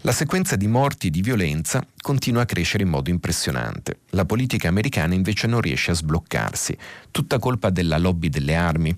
La 0.00 0.12
sequenza 0.12 0.56
di 0.56 0.66
morti 0.66 1.08
e 1.08 1.10
di 1.10 1.20
violenza 1.20 1.84
continua 2.06 2.42
a 2.42 2.44
crescere 2.44 2.84
in 2.84 2.88
modo 2.88 3.10
impressionante. 3.10 4.02
La 4.10 4.24
politica 4.24 4.68
americana 4.68 5.14
invece 5.14 5.48
non 5.48 5.60
riesce 5.60 5.90
a 5.90 5.94
sbloccarsi, 5.94 6.78
tutta 7.10 7.40
colpa 7.40 7.70
della 7.70 7.98
lobby 7.98 8.28
delle 8.28 8.54
armi. 8.54 8.96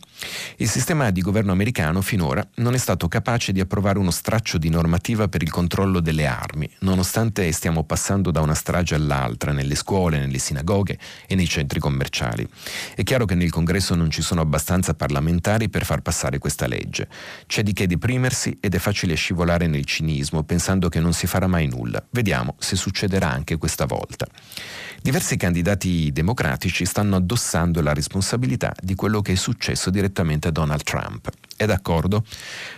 Il 0.57 0.69
sistema 0.69 1.09
di 1.09 1.23
governo 1.23 1.53
americano 1.53 2.03
finora 2.03 2.47
non 2.57 2.75
è 2.75 2.77
stato 2.77 3.09
capace 3.09 3.53
di 3.53 3.61
approvare 3.61 3.99
uno 3.99 4.11
straccio 4.11 4.59
di 4.59 4.69
normativa 4.69 5.27
per 5.27 5.43
il 5.43 5.51
controllo 5.51 6.01
delle 6.01 6.27
armi, 6.27 6.69
nonostante 6.81 7.51
stiamo 7.53 7.83
passando 7.85 8.31
da 8.31 8.43
una 8.43 8.53
strage 8.53 8.95
all'altra 8.95 9.53
nelle 9.53 9.75
scuole, 9.75 10.19
nelle 10.19 10.37
sinagoghe 10.37 10.99
e 11.27 11.35
nei 11.35 11.49
centri 11.49 11.81
commerciali. 11.81 12.47
È 12.95 13.03
chiaro 13.05 13.25
che 13.25 13.35
nel 13.35 13.49
congresso 13.49 13.95
non 13.95 14.11
ci 14.11 14.21
sono 14.21 14.43
abbastanza 14.43 14.93
parlamentari 14.93 15.71
per 15.71 15.87
far 15.87 16.03
passare 16.03 16.37
questa 16.37 16.67
legge. 16.67 17.09
C'è 17.47 17.63
di 17.63 17.73
che 17.73 17.87
deprimersi 17.87 18.59
ed 18.61 18.75
è 18.75 18.79
facile 18.79 19.15
scivolare 19.15 19.67
nel 19.67 19.87
cinismo 19.87 20.43
pensando 20.43 20.91
che 20.91 21.01
non 21.01 21.15
si 21.15 21.27
farà 21.27 21.47
mai 21.47 21.69
nulla. 21.69 22.05
Vediamo 22.11 22.55
se 22.59 22.77
succede 22.77 22.97
succederà 22.99 23.31
anche 23.31 23.57
questa 23.59 23.87
volta. 23.87 24.27
Diversi 25.01 25.37
candidati 25.37 26.11
democratici 26.13 26.85
stanno 26.85 27.17
addossando 27.17 27.81
la 27.81 27.93
responsabilità 27.93 28.75
di 28.81 28.95
quello 28.95 29.23
che 29.23 29.33
è 29.33 29.37
successo 29.37 29.91
direttamente 29.91 30.49
a 30.49 30.51
Donald 30.51 30.83
Trump. 30.83 31.31
È 31.57 31.67
d'accordo? 31.67 32.25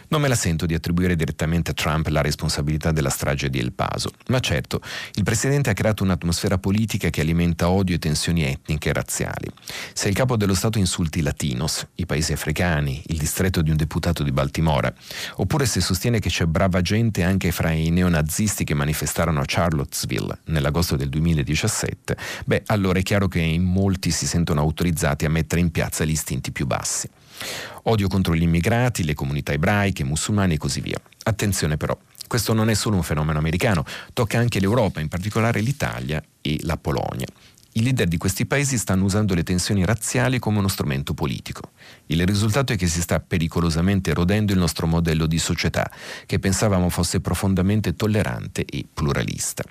Non 0.09 0.23
me 0.23 0.29
la 0.29 0.35
sento 0.35 0.65
di 0.65 0.75
attribuire 0.75 1.15
direttamente 1.15 1.73
a 1.73 1.75
Trump 1.75 2.07
la 2.09 2.23
responsabilità 2.23 2.93
della 2.93 3.11
strage 3.11 3.51
di 3.51 3.59
El 3.59 3.73
Paso, 3.73 4.11
ma 4.29 4.41
certo, 4.41 4.81
il 5.15 5.23
presidente 5.23 5.71
ha 5.71 5.75
creato 5.75 6.03
un'atmosfera 6.03 6.57
politica 6.57 7.11
che 7.11 7.21
alimenta 7.21 7.69
odio 7.69 7.95
e 7.95 7.99
tensioni 7.99 8.45
etniche 8.45 8.89
e 8.89 8.93
razziali. 8.93 9.51
Se 9.93 10.09
il 10.09 10.15
capo 10.15 10.37
dello 10.37 10.55
Stato 10.55 10.79
insulti 10.79 11.19
i 11.19 11.23
latinos, 11.23 11.87
i 11.97 12.07
paesi 12.07 12.33
africani, 12.33 13.03
il 13.09 13.19
distretto 13.19 13.61
di 13.61 13.71
un 13.71 13.77
deputato 13.77 14.23
di 14.23 14.33
Baltimora, 14.33 14.93
oppure 15.37 15.67
se 15.67 15.81
sostiene 15.81 16.19
che 16.19 16.31
c'è 16.31 16.47
brava 16.47 16.81
gente 16.81 17.23
anche 17.23 17.53
fra 17.53 17.71
i 17.71 17.91
neonazisti 17.91 18.65
che 18.65 18.75
manifestarono 18.75 19.41
a 19.41 19.45
Charlottesville 19.47 20.39
nell'agosto 20.47 20.97
del 20.97 21.11
2017, 21.11 22.10
beh, 22.45 22.63
allora 22.67 22.99
è 22.99 23.03
chiaro 23.03 23.29
che 23.29 23.41
in 23.41 23.63
molti 23.63 24.11
si 24.11 24.27
sentono 24.27 24.61
autorizzati 24.61 25.25
a 25.25 25.31
mettere 25.31 25.61
in 25.61 25.71
piazza 25.71 26.05
gli 26.05 26.11
istinti 26.11 26.53
più 26.53 26.67
bassi. 26.67 27.09
Odio 27.85 28.09
contro 28.09 28.35
gli 28.35 28.43
immigrati, 28.43 29.05
le 29.05 29.15
comunità 29.15 29.53
ebraiche, 29.53 30.05
musulmani 30.05 30.55
e 30.55 30.59
così 30.59 30.81
via. 30.81 31.01
Attenzione 31.25 31.77
però, 31.77 31.99
questo 32.27 32.53
non 32.53 32.71
è 32.71 32.75
solo 32.75 32.97
un 32.97 33.03
fenomeno 33.03 33.39
americano, 33.39 33.85
tocca 34.13 34.39
anche 34.39 34.61
l'Europa, 34.61 35.01
in 35.01 35.09
particolare 35.09 35.61
l'Italia 35.61 36.23
e 36.41 36.59
la 36.63 36.77
Polonia. 36.77 37.27
I 37.73 37.83
leader 37.83 38.09
di 38.09 38.17
questi 38.17 38.47
paesi 38.47 38.77
stanno 38.77 39.05
usando 39.05 39.33
le 39.33 39.45
tensioni 39.45 39.85
razziali 39.85 40.41
come 40.41 40.59
uno 40.59 40.67
strumento 40.67 41.15
politico. 41.15 41.71
Il 42.07 42.27
risultato 42.27 42.73
è 42.73 42.77
che 42.77 42.89
si 42.89 43.01
sta 43.01 43.21
pericolosamente 43.21 44.11
erodendo 44.11 44.53
il 44.53 44.59
nostro 44.59 44.89
modello 44.89 45.27
di 45.27 45.39
società, 45.39 45.89
che 46.27 46.41
pensavamo 46.41 46.89
fosse 46.89 47.21
profondamente 47.21 47.95
tollerante 47.95 48.65
e 48.65 48.85
pluralista. 48.93 49.63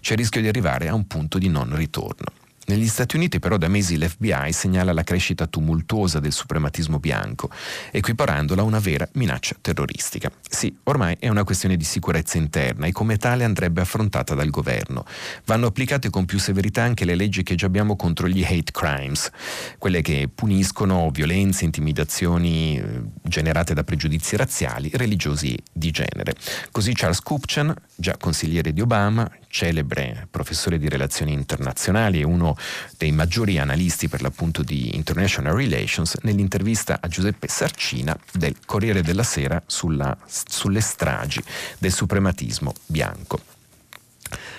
C'è 0.00 0.12
il 0.12 0.18
rischio 0.18 0.40
di 0.40 0.48
arrivare 0.48 0.88
a 0.88 0.94
un 0.94 1.06
punto 1.06 1.38
di 1.38 1.48
non 1.48 1.74
ritorno. 1.74 2.32
Negli 2.68 2.86
Stati 2.86 3.16
Uniti 3.16 3.38
però 3.38 3.56
da 3.56 3.66
mesi 3.66 3.96
l'FBI 3.96 4.52
segnala 4.52 4.92
la 4.92 5.02
crescita 5.02 5.46
tumultuosa 5.46 6.20
del 6.20 6.32
suprematismo 6.32 6.98
bianco, 6.98 7.48
equiparandola 7.90 8.60
a 8.60 8.64
una 8.64 8.78
vera 8.78 9.08
minaccia 9.14 9.56
terroristica. 9.58 10.30
Sì, 10.46 10.76
ormai 10.82 11.16
è 11.18 11.30
una 11.30 11.44
questione 11.44 11.78
di 11.78 11.84
sicurezza 11.84 12.36
interna 12.36 12.84
e 12.84 12.92
come 12.92 13.16
tale 13.16 13.44
andrebbe 13.44 13.80
affrontata 13.80 14.34
dal 14.34 14.50
governo. 14.50 15.06
Vanno 15.46 15.68
applicate 15.68 16.10
con 16.10 16.26
più 16.26 16.38
severità 16.38 16.82
anche 16.82 17.06
le 17.06 17.14
leggi 17.14 17.42
che 17.42 17.54
già 17.54 17.64
abbiamo 17.64 17.96
contro 17.96 18.28
gli 18.28 18.44
hate 18.44 18.70
crimes, 18.70 19.30
quelle 19.78 20.02
che 20.02 20.28
puniscono 20.32 21.08
violenze, 21.10 21.64
intimidazioni 21.64 22.76
eh, 22.76 23.00
generate 23.22 23.72
da 23.72 23.82
pregiudizi 23.82 24.36
razziali, 24.36 24.90
religiosi 24.92 25.54
e 25.54 25.62
di 25.72 25.90
genere. 25.90 26.34
Così 26.70 26.92
Charles 26.92 27.20
Kupchan, 27.20 27.74
già 28.00 28.16
consigliere 28.16 28.72
di 28.72 28.80
Obama, 28.80 29.28
celebre 29.48 30.28
professore 30.30 30.78
di 30.78 30.88
relazioni 30.88 31.32
internazionali 31.32 32.20
e 32.20 32.24
uno 32.24 32.56
dei 32.96 33.10
maggiori 33.10 33.58
analisti 33.58 34.08
per 34.08 34.22
l'appunto 34.22 34.62
di 34.62 34.94
International 34.94 35.56
Relations, 35.56 36.16
nell'intervista 36.22 36.98
a 37.00 37.08
Giuseppe 37.08 37.48
Sarcina 37.48 38.16
del 38.32 38.54
Corriere 38.64 39.02
della 39.02 39.24
Sera 39.24 39.60
sulla, 39.66 40.16
sulle 40.26 40.80
stragi 40.80 41.42
del 41.78 41.92
suprematismo 41.92 42.72
bianco. 42.86 43.40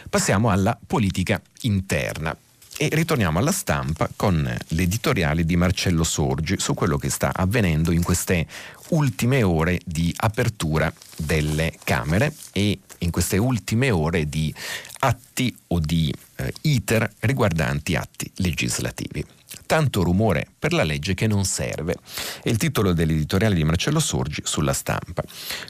Passiamo 0.10 0.50
alla 0.50 0.78
politica 0.86 1.42
interna. 1.62 2.36
E 2.82 2.88
ritorniamo 2.94 3.40
alla 3.40 3.52
stampa 3.52 4.10
con 4.16 4.58
l'editoriale 4.70 5.44
di 5.44 5.58
Marcello 5.58 6.06
Sorgi 6.06 6.58
su 6.60 6.74
quello 6.74 6.98
che 6.98 7.10
sta 7.10 7.34
avvenendo 7.36 7.92
in 7.92 8.02
queste 8.02 8.48
ultime 8.90 9.44
ore 9.44 9.80
di 9.86 10.14
apertura 10.18 10.92
delle 11.16 11.74
Camere 11.84 12.34
e 12.52 12.80
in 13.00 13.12
queste 13.12 13.38
ultime 13.38 13.92
ore 13.92 14.28
di 14.28 14.54
atti 15.00 15.56
o 15.68 15.80
di 15.80 16.14
eh, 16.36 16.54
iter 16.62 17.12
riguardanti 17.20 17.96
atti 17.96 18.32
legislativi. 18.36 19.39
Tanto 19.70 20.02
rumore 20.02 20.48
per 20.58 20.74
la 20.74 20.82
legge 20.82 21.14
che 21.14 21.28
non 21.28 21.46
serve. 21.46 21.98
È 22.42 22.50
il 22.50 22.58
titolo 22.58 22.92
dell'editoriale 22.92 23.54
di 23.54 23.64
Marcello 23.64 24.00
Sorgi 24.00 24.42
sulla 24.44 24.74
stampa. 24.74 25.22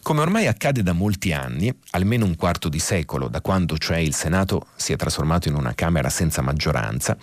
Come 0.02 0.22
ormai 0.22 0.48
accade 0.48 0.82
da 0.82 0.94
molti 0.94 1.34
anni, 1.34 1.70
almeno 1.92 2.24
un 2.24 2.38
quarto 2.38 2.70
di 2.70 2.80
secolo, 2.80 3.28
da 3.28 3.42
quando 3.42 3.78
cioè 3.78 3.98
il 3.98 4.16
Senato 4.16 4.68
si 4.78 4.94
è 4.94 4.96
trasformato 4.96 5.50
in 5.50 5.56
una 5.56 5.76
Camera 5.76 6.08
senza 6.08 6.42
maggioranza, 6.42 7.18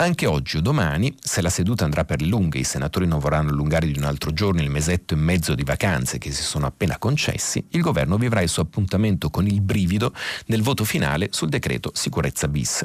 anche 0.00 0.26
oggi 0.26 0.58
o 0.58 0.60
domani, 0.60 1.12
se 1.20 1.40
la 1.40 1.50
seduta 1.50 1.82
andrà 1.82 2.04
per 2.04 2.22
lunghe 2.22 2.58
e 2.58 2.60
i 2.60 2.64
senatori 2.64 3.04
non 3.04 3.18
vorranno 3.18 3.50
allungare 3.50 3.90
di 3.90 3.98
un 3.98 4.04
altro 4.04 4.32
giorno 4.32 4.60
il 4.60 4.70
mesetto 4.70 5.14
e 5.14 5.16
mezzo 5.16 5.56
di 5.56 5.64
vacanze 5.64 6.18
che 6.18 6.30
si 6.30 6.44
sono 6.44 6.66
appena 6.66 6.98
concessi, 6.98 7.64
il 7.70 7.80
governo 7.80 8.16
vivrà 8.16 8.40
il 8.40 8.48
suo 8.48 8.62
appuntamento 8.62 9.28
con 9.28 9.48
il 9.48 9.60
brivido 9.60 10.14
nel 10.46 10.62
voto 10.62 10.84
finale 10.84 11.30
sul 11.32 11.48
decreto 11.48 11.90
sicurezza 11.94 12.46
bis. 12.46 12.84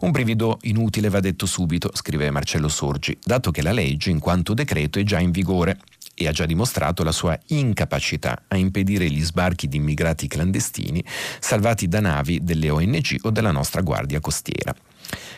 Un 0.00 0.12
brivido 0.12 0.58
inutile 0.62 1.08
va 1.08 1.18
detto 1.18 1.44
subito, 1.44 1.90
scrive 1.92 2.30
Marcello 2.30 2.68
Sorgi, 2.74 3.16
dato 3.22 3.52
che 3.52 3.62
la 3.62 3.70
legge, 3.70 4.10
in 4.10 4.18
quanto 4.18 4.52
decreto, 4.52 4.98
è 4.98 5.04
già 5.04 5.20
in 5.20 5.30
vigore 5.30 5.78
e 6.12 6.26
ha 6.26 6.32
già 6.32 6.44
dimostrato 6.44 7.04
la 7.04 7.12
sua 7.12 7.38
incapacità 7.46 8.42
a 8.48 8.56
impedire 8.56 9.08
gli 9.08 9.22
sbarchi 9.22 9.68
di 9.68 9.76
immigrati 9.76 10.26
clandestini 10.26 11.02
salvati 11.38 11.86
da 11.86 12.00
navi 12.00 12.42
delle 12.42 12.70
ONG 12.70 13.18
o 13.22 13.30
della 13.30 13.52
nostra 13.52 13.80
Guardia 13.80 14.18
Costiera. 14.18 14.74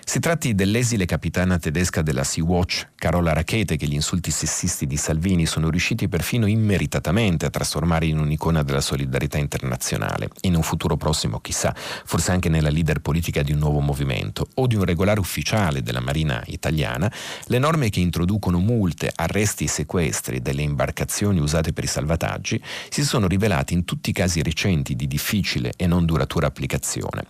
Si 0.04 0.20
tratti 0.20 0.54
dell'esile 0.54 1.04
capitana 1.04 1.58
tedesca 1.58 2.02
della 2.02 2.24
Sea-Watch, 2.24 2.88
Carola 2.94 3.32
Rachete, 3.32 3.76
che 3.76 3.86
gli 3.86 3.94
insulti 3.94 4.30
sessisti 4.30 4.86
di 4.86 4.96
Salvini 4.96 5.46
sono 5.46 5.68
riusciti 5.68 6.08
perfino 6.08 6.46
immeritatamente 6.46 7.46
a 7.46 7.50
trasformare 7.50 8.06
in 8.06 8.18
un'icona 8.18 8.62
della 8.62 8.80
solidarietà 8.80 9.38
internazionale, 9.38 10.30
in 10.42 10.54
un 10.56 10.62
futuro 10.62 10.96
prossimo 10.96 11.40
chissà, 11.40 11.74
forse 11.76 12.32
anche 12.32 12.48
nella 12.48 12.70
leader 12.70 13.00
politica 13.00 13.42
di 13.42 13.52
un 13.52 13.58
nuovo 13.58 13.80
movimento, 13.80 14.48
o 14.54 14.66
di 14.66 14.74
un 14.74 14.84
regolare 14.84 15.20
ufficiale 15.20 15.82
della 15.82 16.00
Marina 16.00 16.42
italiana, 16.46 17.12
le 17.46 17.58
norme 17.58 17.90
che 17.90 18.00
introducono 18.00 18.58
multe, 18.58 19.12
arresti 19.14 19.64
e 19.64 19.68
sequestri 19.68 20.40
delle 20.40 20.62
imbarcazioni 20.62 21.40
usate 21.40 21.72
per 21.72 21.84
i 21.84 21.88
salvataggi 21.88 22.62
si 22.88 23.04
sono 23.04 23.26
rivelati 23.26 23.74
in 23.74 23.84
tutti 23.84 24.10
i 24.10 24.12
casi 24.12 24.42
recenti 24.42 24.96
di 24.96 25.06
difficile 25.06 25.72
e 25.76 25.86
non 25.86 26.04
duratura 26.06 26.46
applicazione. 26.46 27.26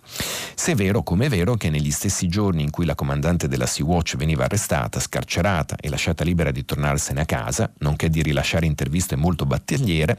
Se 0.54 0.72
è 0.72 0.74
vero, 0.74 1.02
come 1.02 1.26
è 1.26 1.28
vero, 1.28 1.56
che 1.56 1.70
negli 1.70 1.90
stessi 1.90 2.28
giorni 2.28 2.35
in 2.37 2.70
cui 2.70 2.85
la 2.85 2.94
comandante 2.94 3.49
della 3.49 3.64
Sea-Watch 3.64 4.16
veniva 4.16 4.44
arrestata, 4.44 5.01
scarcerata 5.01 5.77
e 5.77 5.88
lasciata 5.88 6.22
libera 6.22 6.51
di 6.51 6.66
tornarsene 6.66 7.22
a 7.22 7.25
casa, 7.25 7.72
nonché 7.79 8.11
di 8.11 8.22
rilasciare 8.22 8.66
interviste 8.66 9.16
molto 9.16 9.46
battagliere, 9.46 10.18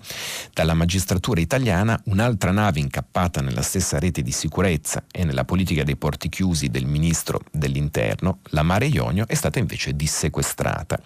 dalla 0.52 0.74
magistratura 0.74 1.40
italiana 1.40 2.00
un'altra 2.06 2.52
nave 2.52 2.80
incappata 2.80 3.40
nella 3.42 3.62
stessa 3.62 4.00
rete 4.00 4.24
di 4.24 4.32
sicurezza 4.32 5.04
e 5.12 5.26
nella 5.26 5.46
politica 5.46 5.84
dei 5.84 5.96
porti 5.96 6.28
chiusi 6.28 6.70
del 6.70 6.86
ministro 6.86 7.42
dell'interno, 7.52 8.40
la 8.50 8.64
Mare 8.64 8.88
Ionio, 8.88 9.28
è 9.28 9.36
stata 9.36 9.60
invece 9.60 9.96
dissequestrata. 9.96 11.00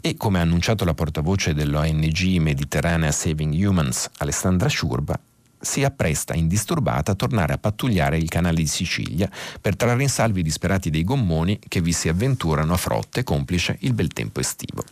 E 0.00 0.16
come 0.16 0.38
ha 0.38 0.42
annunciato 0.42 0.86
la 0.86 0.94
portavoce 0.94 1.52
dell'ONG 1.52 2.38
Mediterranea 2.38 3.12
Saving 3.12 3.52
Humans, 3.52 4.08
Alessandra 4.18 4.68
Sciurba, 4.68 5.20
si 5.60 5.84
appresta 5.84 6.34
indisturbata 6.34 7.12
a 7.12 7.14
tornare 7.14 7.52
a 7.52 7.58
pattugliare 7.58 8.16
il 8.16 8.28
canale 8.28 8.56
di 8.56 8.66
Sicilia 8.66 9.28
per 9.60 9.76
trarre 9.76 10.02
in 10.02 10.08
salvo 10.08 10.38
i 10.38 10.42
disperati 10.42 10.90
dei 10.90 11.04
gommoni 11.04 11.58
che 11.66 11.80
vi 11.80 11.92
si 11.92 12.08
avventurano 12.08 12.72
a 12.72 12.76
frotte 12.76 13.24
complice 13.24 13.76
il 13.80 13.92
bel 13.92 14.08
tempo 14.08 14.40
estivo. 14.40 14.84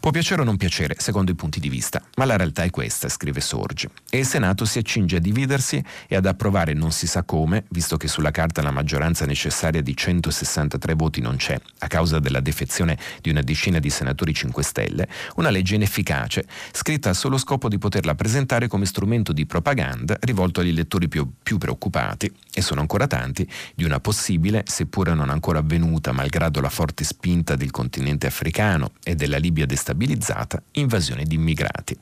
Può 0.00 0.10
piacere 0.10 0.42
o 0.42 0.44
non 0.44 0.56
piacere, 0.56 0.94
secondo 0.98 1.30
i 1.30 1.34
punti 1.34 1.60
di 1.60 1.68
vista, 1.68 2.02
ma 2.16 2.24
la 2.24 2.36
realtà 2.36 2.62
è 2.62 2.70
questa, 2.70 3.08
scrive 3.08 3.40
Sorgi. 3.40 3.88
E 4.08 4.18
il 4.18 4.26
Senato 4.26 4.64
si 4.64 4.78
accinge 4.78 5.16
a 5.16 5.20
dividersi 5.20 5.82
e 6.06 6.16
ad 6.16 6.26
approvare 6.26 6.72
non 6.72 6.92
si 6.92 7.06
sa 7.06 7.22
come, 7.22 7.64
visto 7.70 7.96
che 7.96 8.08
sulla 8.08 8.30
carta 8.30 8.62
la 8.62 8.70
maggioranza 8.70 9.26
necessaria 9.26 9.82
di 9.82 9.96
163 9.96 10.94
voti 10.94 11.20
non 11.20 11.36
c'è, 11.36 11.58
a 11.78 11.86
causa 11.86 12.18
della 12.18 12.40
defezione 12.40 12.98
di 13.20 13.30
una 13.30 13.40
decina 13.40 13.78
di 13.78 13.90
senatori 13.90 14.32
5 14.32 14.62
Stelle, 14.62 15.08
una 15.36 15.50
legge 15.50 15.74
inefficace, 15.74 16.46
scritta 16.72 17.08
al 17.08 17.16
solo 17.16 17.38
scopo 17.38 17.68
di 17.68 17.78
poterla 17.78 18.14
presentare 18.14 18.68
come 18.68 18.86
strumento 18.86 19.32
di 19.32 19.46
propaganda 19.46 19.95
propaganda 19.96 20.18
rivolto 20.20 20.60
agli 20.60 20.72
lettori 20.72 21.08
più, 21.08 21.30
più 21.42 21.58
preoccupati, 21.58 22.32
e 22.52 22.60
sono 22.60 22.80
ancora 22.80 23.06
tanti, 23.06 23.48
di 23.74 23.84
una 23.84 24.00
possibile, 24.00 24.62
seppure 24.66 25.14
non 25.14 25.30
ancora 25.30 25.60
avvenuta 25.60 26.12
malgrado 26.12 26.60
la 26.60 26.68
forte 26.68 27.04
spinta 27.04 27.56
del 27.56 27.70
continente 27.70 28.26
africano 28.26 28.92
e 29.02 29.14
della 29.14 29.38
Libia 29.38 29.66
destabilizzata, 29.66 30.62
invasione 30.72 31.24
di 31.24 31.36
immigrati. 31.36 31.96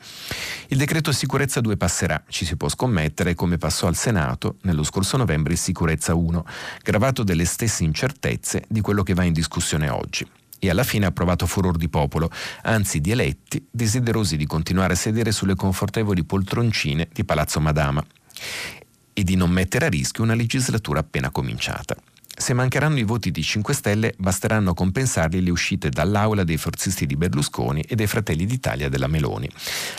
Il 0.69 0.79
decreto 0.79 1.13
sicurezza 1.13 1.61
2 1.61 1.77
passerà, 1.77 2.23
ci 2.29 2.45
si 2.45 2.57
può 2.57 2.69
scommettere, 2.69 3.35
come 3.35 3.59
passò 3.59 3.87
al 3.87 3.97
Senato 3.97 4.57
nello 4.63 4.83
scorso 4.83 5.17
novembre 5.17 5.53
il 5.53 5.59
sicurezza 5.59 6.15
1, 6.15 6.45
gravato 6.83 7.23
delle 7.23 7.45
stesse 7.45 7.85
incertezze 7.85 8.65
di 8.69 8.81
quello 8.81 9.03
che 9.03 9.15
va 9.15 9.25
in 9.25 9.33
discussione 9.33 9.89
oggi 9.89 10.27
e 10.59 10.71
alla 10.71 10.85
fine 10.85 11.07
ha 11.07 11.12
provato 11.12 11.47
furor 11.47 11.77
di 11.77 11.88
popolo, 11.88 12.31
anzi 12.62 13.01
di 13.01 13.11
eletti 13.11 13.67
desiderosi 13.71 14.37
di 14.37 14.47
continuare 14.47 14.95
a 14.95 14.97
sedere 14.97 15.33
sulle 15.33 15.55
confortevoli 15.55 16.25
poltroncine 16.25 17.09
di 17.12 17.25
Palazzo 17.25 17.61
Madama 17.61 18.05
e 19.12 19.23
di 19.23 19.37
non 19.37 19.51
mettere 19.51 19.87
a 19.87 19.88
rischio 19.88 20.25
una 20.25 20.35
legislatura 20.35 21.01
appena 21.01 21.31
cominciata. 21.31 21.97
Se 22.37 22.53
mancheranno 22.53 22.99
i 22.99 23.05
voti 23.05 23.31
di 23.31 23.43
5 23.43 23.73
Stelle, 23.73 24.14
basteranno 24.19 24.71
a 24.71 24.75
compensarli 24.75 25.40
le 25.40 25.51
uscite 25.51 25.88
dall'aula 25.88 26.43
dei 26.43 26.57
forzisti 26.57 27.07
di 27.07 27.17
Berlusconi 27.17 27.81
e 27.83 27.95
dei 27.95 28.09
Fratelli 28.09 28.45
d'Italia 28.45 28.88
della 28.88 29.07
Meloni. 29.07 29.49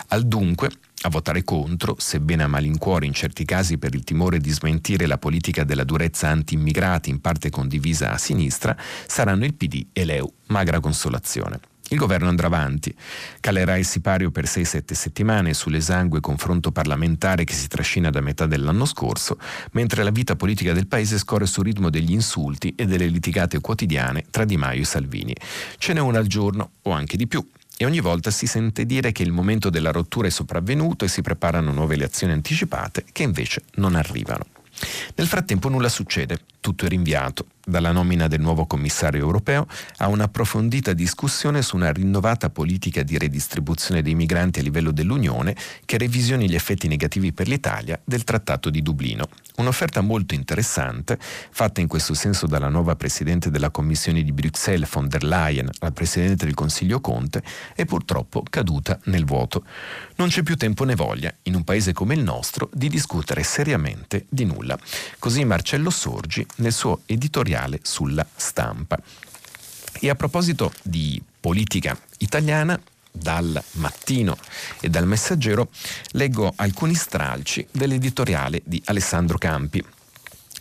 Al 0.10 0.28
dunque, 0.28 0.70
A 1.06 1.10
votare 1.10 1.44
contro, 1.44 1.96
sebbene 2.00 2.42
a 2.42 2.48
malincuore 2.48 3.06
in 3.06 3.14
certi 3.14 3.46
casi 3.46 3.78
per 3.78 3.94
il 3.94 4.04
timore 4.04 4.40
di 4.40 4.50
smentire 4.50 5.06
la 5.06 5.20
politica 5.20 5.64
della 5.64 5.84
durezza 5.84 6.30
anti-immigrati 6.30 7.12
in 7.12 7.22
parte 7.22 7.52
condivisa 7.52 8.12
a 8.12 8.18
sinistra, 8.18 8.76
saranno 9.06 9.46
il 9.46 9.54
PD 9.54 9.86
e 9.94 10.04
l'EU. 10.04 10.28
Magra 10.48 10.80
consolazione. 10.80 11.60
Il 11.90 12.00
governo 12.00 12.28
andrà 12.28 12.48
avanti, 12.48 12.92
calerà 13.40 13.78
il 13.78 13.86
sipario 13.86 14.32
per 14.32 14.46
6-7 14.46 14.94
settimane 14.94 15.54
sull'esangue 15.54 16.22
confronto 16.22 16.72
parlamentare 16.72 17.44
che 17.44 17.54
si 17.54 17.68
trascina 17.68 18.10
da 18.10 18.22
metà 18.22 18.48
dell'anno 18.48 18.86
scorso, 18.86 19.38
mentre 19.74 20.02
la 20.02 20.10
vita 20.10 20.36
politica 20.36 20.74
del 20.74 20.88
paese 20.88 21.20
scorre 21.20 21.46
sul 21.46 21.66
ritmo 21.66 21.92
degli 21.92 22.14
insulti 22.14 22.74
e 22.76 22.88
delle 22.88 23.06
litigate 23.06 23.62
quotidiane 23.62 24.26
tra 24.32 24.44
Di 24.44 24.58
Maio 24.58 24.82
e 24.82 24.86
Salvini. 24.86 25.36
Ce 25.78 25.94
n'è 25.94 26.00
una 26.00 26.18
al 26.18 26.26
giorno 26.26 26.72
o 26.82 26.90
anche 26.90 27.16
di 27.16 27.28
più 27.28 27.48
e 27.78 27.86
ogni 27.86 28.00
volta 28.00 28.32
si 28.32 28.48
sente 28.48 28.86
dire 28.86 29.12
che 29.12 29.24
il 29.24 29.32
momento 29.32 29.70
della 29.70 29.92
rottura 29.92 30.28
è 30.28 30.32
sopravvenuto 30.32 31.06
e 31.06 31.10
si 31.10 31.22
preparano 31.22 31.72
nuove 31.72 31.96
elezioni 31.96 32.34
anticipate 32.34 33.06
che 33.12 33.24
invece 33.24 33.64
non 33.76 33.96
arrivano. 33.96 34.46
Nel 35.16 35.28
frattempo 35.28 35.70
nulla 35.70 35.90
succede, 35.90 36.40
tutto 36.66 36.86
è 36.86 36.90
rinviato, 36.90 37.46
dalla 37.64 37.92
nomina 37.92 38.28
del 38.28 38.42
nuovo 38.42 38.66
commissario 38.66 39.22
europeo 39.22 39.68
a 39.98 40.08
un'approfondita 40.08 40.94
discussione 40.94 41.62
su 41.62 41.76
una 41.76 41.92
rinnovata 41.92 42.50
politica 42.50 43.04
di 43.04 43.20
redistribuzione 43.20 44.02
dei 44.02 44.16
migranti 44.16 44.60
a 44.60 44.64
livello 44.64 44.92
dell'Unione 44.92 45.56
che 45.86 46.00
revisioni 46.00 46.50
gli 46.50 46.56
effetti 46.56 46.88
negativi 46.88 47.34
per 47.34 47.48
l'Italia 47.48 48.00
del 48.04 48.24
Trattato 48.24 48.72
di 48.72 48.82
Dublino. 48.82 49.28
Un'offerta 49.58 50.02
molto 50.02 50.34
interessante, 50.34 51.20
fatta 51.20 51.82
in 51.82 51.88
questo 51.88 52.16
senso 52.16 52.48
dalla 52.48 52.68
nuova 52.68 52.96
Presidente 52.96 53.52
della 53.52 53.70
Commissione 53.70 54.24
di 54.24 54.32
Bruxelles 54.32 54.90
von 54.90 55.08
der 55.08 55.24
Leyen 55.24 55.70
al 55.80 55.94
Presidente 55.94 56.46
del 56.46 56.56
Consiglio 56.56 57.00
Conte, 57.00 57.44
è 57.76 57.86
purtroppo 57.86 58.44
caduta 58.50 59.00
nel 59.06 59.24
vuoto. 59.24 59.64
Non 60.16 60.30
c'è 60.30 60.42
più 60.42 60.58
tempo 60.58 60.84
né 60.84 60.96
voglia, 60.96 61.34
in 61.44 61.56
un 61.56 61.64
paese 61.64 61.94
come 61.94 62.16
il 62.16 62.22
nostro, 62.22 62.70
di 62.74 62.90
discutere 62.90 63.44
seriamente 63.44 64.26
di 64.30 64.46
nulla. 64.46 64.78
Così 65.20 65.46
Marcello 65.46 65.90
Sorgi 65.90 66.46
nel 66.56 66.74
suo 66.74 67.02
editoriale 67.06 67.80
sulla 67.84 68.26
stampa. 68.36 69.00
E 70.00 70.10
a 70.10 70.16
proposito 70.16 70.74
di 70.84 71.22
politica 71.40 71.98
italiana, 72.18 72.80
dal 73.16 73.64
mattino 73.74 74.38
e 74.82 74.90
dal 74.90 75.08
messaggero 75.08 75.70
leggo 76.12 76.52
alcuni 76.56 76.94
stralci 76.96 77.66
dell'editoriale 77.72 78.62
di 78.66 78.82
Alessandro 78.86 79.38
Campi. 79.38 79.84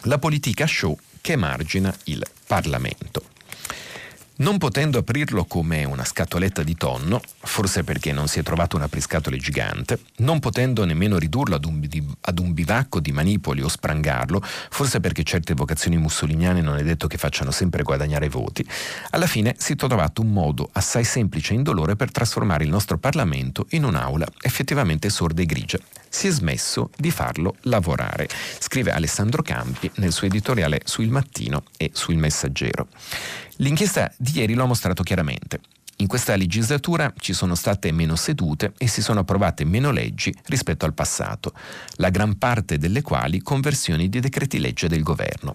La 0.03 0.19
politica 0.19 0.67
show 0.67 0.97
che 1.21 1.37
margina 1.37 1.95
il 2.05 2.25
Parlamento. 2.47 3.34
Non 4.37 4.59
potendo 4.59 4.99
aprirlo 4.99 5.45
come 5.45 5.85
una 5.85 6.05
scatoletta 6.05 6.65
di 6.65 6.75
tonno, 6.75 7.21
forse 7.39 7.85
perché 7.85 8.11
non 8.11 8.27
si 8.27 8.41
è 8.41 8.43
trovato 8.43 8.75
un 8.75 8.83
apriscatole 8.83 9.37
gigante, 9.37 10.01
non 10.17 10.41
potendo 10.41 10.85
nemmeno 10.85 11.19
ridurlo 11.19 11.55
ad 11.55 11.65
un, 11.65 11.81
ad 12.23 12.41
un, 12.41 12.53
bivacco 12.53 12.99
di 12.99 13.13
manipoli 13.13 13.63
o 13.63 13.69
sprangarlo, 13.69 14.43
forse 14.43 14.99
perché 14.99 15.23
certe 15.23 15.55
vocazioni 15.55 15.99
mussoliniane 15.99 16.63
non 16.63 16.79
è 16.79 16.83
detto 16.83 17.07
che 17.07 17.17
facciano 17.17 17.53
sempre 17.53 17.85
guadagnare 17.85 18.29
voti, 18.29 18.67
alla 19.11 19.29
fine 19.29 19.55
si 19.57 19.75
è 19.75 19.77
trovato 19.77 20.23
un 20.23 20.33
modo 20.33 20.69
assai 20.73 21.05
semplice 21.05 21.53
e 21.53 21.57
indolore 21.57 21.95
per 21.95 22.11
trasformare 22.11 22.65
il 22.65 22.71
nostro 22.71 22.99
Parlamento 22.99 23.67
in 23.71 23.85
un'aula 23.85 24.27
effettivamente 24.41 25.11
sorda 25.11 25.43
e 25.43 25.47
grigia. 25.47 25.79
Si 26.09 26.29
è 26.29 26.31
smesso 26.31 26.91
di 26.97 27.11
farlo 27.11 27.57
lavorare, 27.63 28.29
scrive 28.59 28.93
Alessandro 28.93 29.43
Campi 29.43 29.91
nel 29.97 30.13
suo 30.13 30.27
editoriale 30.29 30.81
su 30.85 31.03
Il 31.03 31.11
Mattino 31.11 31.65
e 31.77 31.91
su 31.93 32.13
Il 32.13 32.19
Messaggero. 32.19 32.87
L'inchiesta 33.59 34.13
di 34.17 34.33
ieri 34.39 34.55
lo 34.55 34.65
ha 34.65 34.67
mostrato 34.67 35.03
chiaramente. 35.03 35.61
In 35.99 36.09
questa 36.09 36.35
legislatura 36.35 37.13
ci 37.19 37.33
sono 37.33 37.55
state 37.55 37.93
meno 37.93 38.17
sedute 38.17 38.73
e 38.79 38.89
si 38.89 39.01
sono 39.01 39.21
approvate 39.21 39.65
meno 39.65 39.93
leggi 39.93 40.35
rispetto 40.47 40.87
al 40.87 40.93
passato, 40.93 41.53
la 41.97 42.11
gran 42.11 42.37
parte 42.37 42.79
delle 42.79 43.01
quali 43.01 43.41
conversioni 43.41 44.09
di 44.09 44.19
decreti 44.19 44.59
legge 44.59 44.89
del 44.89 45.05
governo. 45.05 45.55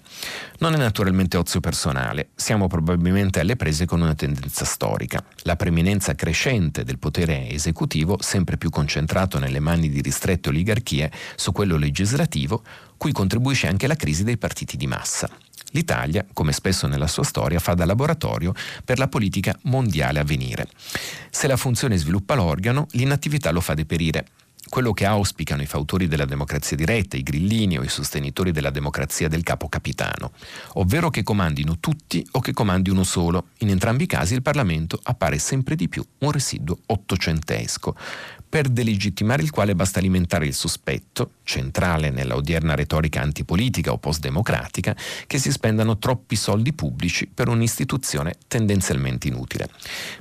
Non 0.60 0.76
è 0.76 0.78
naturalmente 0.78 1.36
ozio 1.36 1.60
personale, 1.60 2.30
siamo 2.36 2.68
probabilmente 2.68 3.42
alle 3.42 3.58
prese 3.58 3.86
con 3.86 4.00
una 4.00 4.16
tendenza 4.16 4.64
storica, 4.64 5.22
la 5.44 5.58
preminenza 5.58 6.16
crescente 6.16 6.86
del 6.86 7.00
potere 7.00 7.50
esecutivo, 7.50 8.18
sempre 8.22 8.56
più 8.56 8.70
concentrato 8.70 9.40
nelle 9.40 9.60
mani 9.60 9.90
di 9.90 10.00
ristrette 10.00 10.48
oligarchie, 10.48 11.12
su 11.36 11.52
quello 11.52 11.76
legislativo, 11.76 12.64
cui 12.96 13.12
contribuisce 13.12 13.68
anche 13.68 13.88
la 13.88 13.96
crisi 13.96 14.24
dei 14.24 14.38
partiti 14.38 14.78
di 14.78 14.88
massa. 14.88 15.30
L'Italia, 15.72 16.26
come 16.34 16.52
spesso 16.52 16.88
nella 16.88 17.08
sua 17.08 17.24
storia, 17.24 17.60
fa 17.60 17.74
da 17.74 17.86
laboratorio 17.86 18.54
per 18.84 18.98
la 18.98 19.08
politica 19.08 19.58
mondiale 19.64 20.20
a 20.20 20.24
venire. 20.24 20.68
Se 21.30 21.48
la 21.48 21.58
funzione 21.58 21.98
sviluppa 21.98 22.36
l'organo, 22.36 22.88
l'inattività 22.92 23.52
lo 23.52 23.62
fa 23.62 23.74
deperire. 23.74 24.26
Quello 24.68 24.94
che 24.94 25.06
auspicano 25.06 25.64
i 25.64 25.66
fautori 25.66 26.08
della 26.08 26.26
democrazia 26.26 26.78
diretta, 26.78 27.18
i 27.18 27.24
grillini 27.24 27.80
o 27.80 27.84
i 27.84 27.88
sostenitori 27.88 28.52
della 28.52 28.70
democrazia 28.70 29.28
del 29.28 29.42
capo 29.42 29.68
capitano, 29.68 30.32
ovvero 30.74 31.10
che 31.10 31.24
comandino 31.24 31.80
tutti 31.80 32.26
o 32.32 32.40
che 32.40 32.54
comandi 32.54 32.92
uno 32.92 33.04
solo. 33.04 33.48
In 33.60 33.70
entrambi 33.70 34.04
i 34.04 34.08
casi 34.08 34.36
il 34.36 34.44
Parlamento 34.44 35.00
appare 35.02 35.40
sempre 35.40 35.76
di 35.76 35.90
più 35.90 36.06
un 36.20 36.32
residuo 36.32 36.78
ottocentesco 36.86 37.96
per 38.50 38.68
delegittimare 38.68 39.44
il 39.44 39.52
quale 39.52 39.76
basta 39.76 40.00
alimentare 40.00 40.48
il 40.48 40.56
sospetto, 40.56 41.34
centrale 41.44 42.10
nella 42.10 42.36
odierna 42.36 42.74
retorica 42.74 43.22
antipolitica 43.22 43.92
o 43.92 44.00
postdemocratica, 44.00 44.96
che 45.28 45.38
si 45.38 45.52
spendano 45.52 46.00
troppi 46.00 46.36
soldi 46.36 46.74
pubblici 46.74 47.30
per 47.32 47.48
un'istituzione 47.48 48.36
tendenzialmente 48.48 49.28
inutile. 49.28 49.70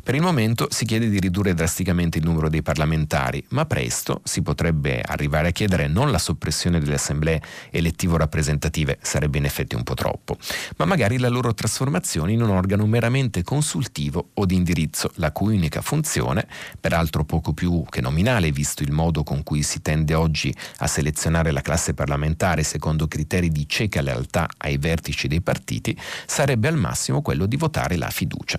Per 0.02 0.14
il 0.14 0.20
momento 0.20 0.68
si 0.70 0.84
chiede 0.84 1.08
di 1.08 1.18
ridurre 1.18 1.54
drasticamente 1.54 2.18
il 2.18 2.24
numero 2.24 2.50
dei 2.50 2.60
parlamentari, 2.60 3.42
ma 3.48 3.64
presto 3.64 4.20
si 4.24 4.42
potrebbe 4.42 5.00
arrivare 5.00 5.48
a 5.48 5.52
chiedere 5.52 5.88
non 5.88 6.10
la 6.10 6.18
soppressione 6.18 6.80
delle 6.80 6.94
assemblee 6.94 7.40
elettivo-rappresentative, 7.70 8.98
sarebbe 9.00 9.38
in 9.38 9.46
effetti 9.46 9.74
un 9.74 9.84
po' 9.84 9.94
troppo, 9.94 10.36
ma 10.76 10.84
magari 10.84 11.18
la 11.18 11.28
loro 11.28 11.54
trasformazione 11.54 12.32
in 12.32 12.42
un 12.42 12.50
organo 12.50 12.86
meramente 12.86 13.42
consultivo 13.42 14.30
o 14.34 14.44
di 14.44 14.54
indirizzo, 14.54 15.12
la 15.14 15.32
cui 15.32 15.56
unica 15.56 15.80
funzione, 15.80 16.46
peraltro 16.78 17.24
poco 17.24 17.54
più 17.54 17.84
che 17.88 18.02
nominale, 18.02 18.16
nominale, 18.18 18.50
visto 18.50 18.82
il 18.82 18.90
modo 18.90 19.22
con 19.22 19.42
cui 19.44 19.62
si 19.62 19.80
tende 19.80 20.14
oggi 20.14 20.52
a 20.78 20.86
selezionare 20.88 21.52
la 21.52 21.60
classe 21.60 21.94
parlamentare 21.94 22.64
secondo 22.64 23.06
criteri 23.06 23.48
di 23.50 23.68
cieca 23.68 24.02
lealtà 24.02 24.48
ai 24.58 24.76
vertici 24.76 25.28
dei 25.28 25.40
partiti, 25.40 25.96
sarebbe 26.26 26.66
al 26.66 26.76
massimo 26.76 27.22
quello 27.22 27.46
di 27.46 27.56
votare 27.56 27.96
la 27.96 28.10
fiducia. 28.10 28.58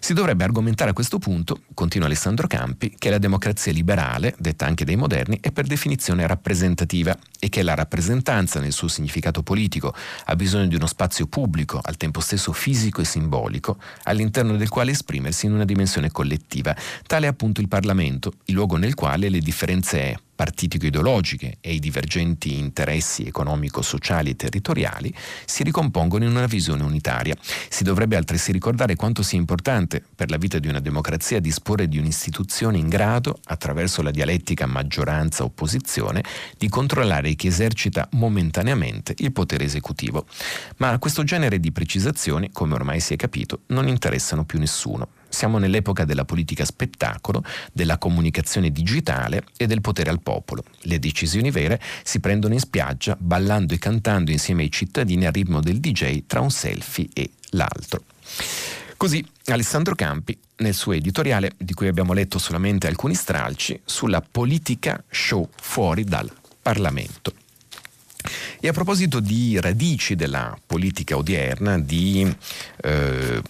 Si 0.00 0.14
dovrebbe 0.14 0.44
argomentare 0.44 0.90
a 0.90 0.92
questo 0.94 1.18
punto, 1.18 1.62
continua 1.74 2.06
Alessandro 2.06 2.46
Campi, 2.46 2.94
che 2.96 3.10
la 3.10 3.18
democrazia 3.18 3.72
liberale, 3.72 4.34
detta 4.38 4.64
anche 4.64 4.84
dai 4.84 4.96
moderni, 4.96 5.38
è 5.40 5.50
per 5.50 5.66
definizione 5.66 6.26
rappresentativa 6.26 7.16
e 7.38 7.48
che 7.48 7.62
la 7.62 7.74
rappresentanza 7.74 8.60
nel 8.60 8.72
suo 8.72 8.88
significato 8.88 9.42
politico 9.42 9.94
ha 10.24 10.36
bisogno 10.36 10.66
di 10.66 10.76
uno 10.76 10.86
spazio 10.86 11.26
pubblico, 11.26 11.80
al 11.82 11.96
tempo 11.96 12.20
stesso 12.20 12.52
fisico 12.52 13.00
e 13.00 13.04
simbolico, 13.04 13.78
all'interno 14.04 14.56
del 14.56 14.68
quale 14.68 14.92
esprimersi 14.92 15.46
in 15.46 15.52
una 15.52 15.64
dimensione 15.64 16.10
collettiva. 16.10 16.74
Tale 17.06 17.26
è 17.26 17.28
appunto 17.28 17.60
il 17.60 17.68
Parlamento, 17.68 18.34
il 18.46 18.54
luogo 18.54 18.76
nel 18.76 18.94
quale 18.94 19.28
le 19.28 19.40
differenze 19.40 20.20
partitico-ideologiche 20.38 21.56
e 21.60 21.74
i 21.74 21.80
divergenti 21.80 22.58
interessi 22.58 23.24
economico-sociali 23.24 24.30
e 24.30 24.36
territoriali 24.36 25.12
si 25.44 25.64
ricompongono 25.64 26.22
in 26.22 26.30
una 26.30 26.46
visione 26.46 26.84
unitaria. 26.84 27.36
Si 27.68 27.82
dovrebbe 27.82 28.14
altresì 28.14 28.52
ricordare 28.52 28.94
quanto 28.94 29.24
sia 29.24 29.36
importante 29.36 30.00
per 30.14 30.30
la 30.30 30.36
vita 30.36 30.60
di 30.60 30.68
una 30.68 30.78
democrazia 30.78 31.40
disporre 31.40 31.88
di 31.88 31.98
un'istituzione 31.98 32.78
in 32.78 32.88
grado, 32.88 33.40
attraverso 33.46 34.00
la 34.00 34.12
dialettica 34.12 34.66
maggioranza-opposizione, 34.66 36.22
di 36.56 36.68
controllare 36.68 37.34
chi 37.34 37.48
esercita 37.48 38.06
momentaneamente 38.12 39.16
il 39.18 39.32
potere 39.32 39.64
esecutivo. 39.64 40.24
Ma 40.76 40.96
questo 41.00 41.24
genere 41.24 41.58
di 41.58 41.72
precisazioni, 41.72 42.50
come 42.52 42.74
ormai 42.74 43.00
si 43.00 43.12
è 43.12 43.16
capito, 43.16 43.62
non 43.66 43.88
interessano 43.88 44.44
più 44.44 44.60
nessuno. 44.60 45.17
Siamo 45.28 45.58
nell'epoca 45.58 46.04
della 46.04 46.24
politica 46.24 46.64
spettacolo, 46.64 47.44
della 47.72 47.98
comunicazione 47.98 48.70
digitale 48.70 49.44
e 49.56 49.66
del 49.66 49.80
potere 49.80 50.10
al 50.10 50.20
popolo. 50.20 50.64
Le 50.82 50.98
decisioni 50.98 51.50
vere 51.50 51.80
si 52.02 52.20
prendono 52.20 52.54
in 52.54 52.60
spiaggia, 52.60 53.16
ballando 53.18 53.74
e 53.74 53.78
cantando 53.78 54.30
insieme 54.30 54.62
ai 54.62 54.70
cittadini 54.70 55.26
al 55.26 55.32
ritmo 55.32 55.60
del 55.60 55.80
DJ 55.80 56.24
tra 56.26 56.40
un 56.40 56.50
selfie 56.50 57.08
e 57.12 57.30
l'altro. 57.50 58.02
Così 58.96 59.24
Alessandro 59.46 59.94
Campi, 59.94 60.36
nel 60.56 60.74
suo 60.74 60.92
editoriale, 60.92 61.52
di 61.56 61.72
cui 61.72 61.86
abbiamo 61.86 62.12
letto 62.12 62.38
solamente 62.38 62.88
alcuni 62.88 63.14
stralci, 63.14 63.80
sulla 63.84 64.20
politica 64.20 65.02
show 65.08 65.48
fuori 65.54 66.02
dal 66.02 66.30
Parlamento. 66.60 67.32
E 68.58 68.66
a 68.66 68.72
proposito 68.72 69.20
di 69.20 69.60
radici 69.60 70.16
della 70.16 70.58
politica 70.66 71.16
odierna, 71.16 71.78
di 71.78 72.28
eh, 72.82 73.40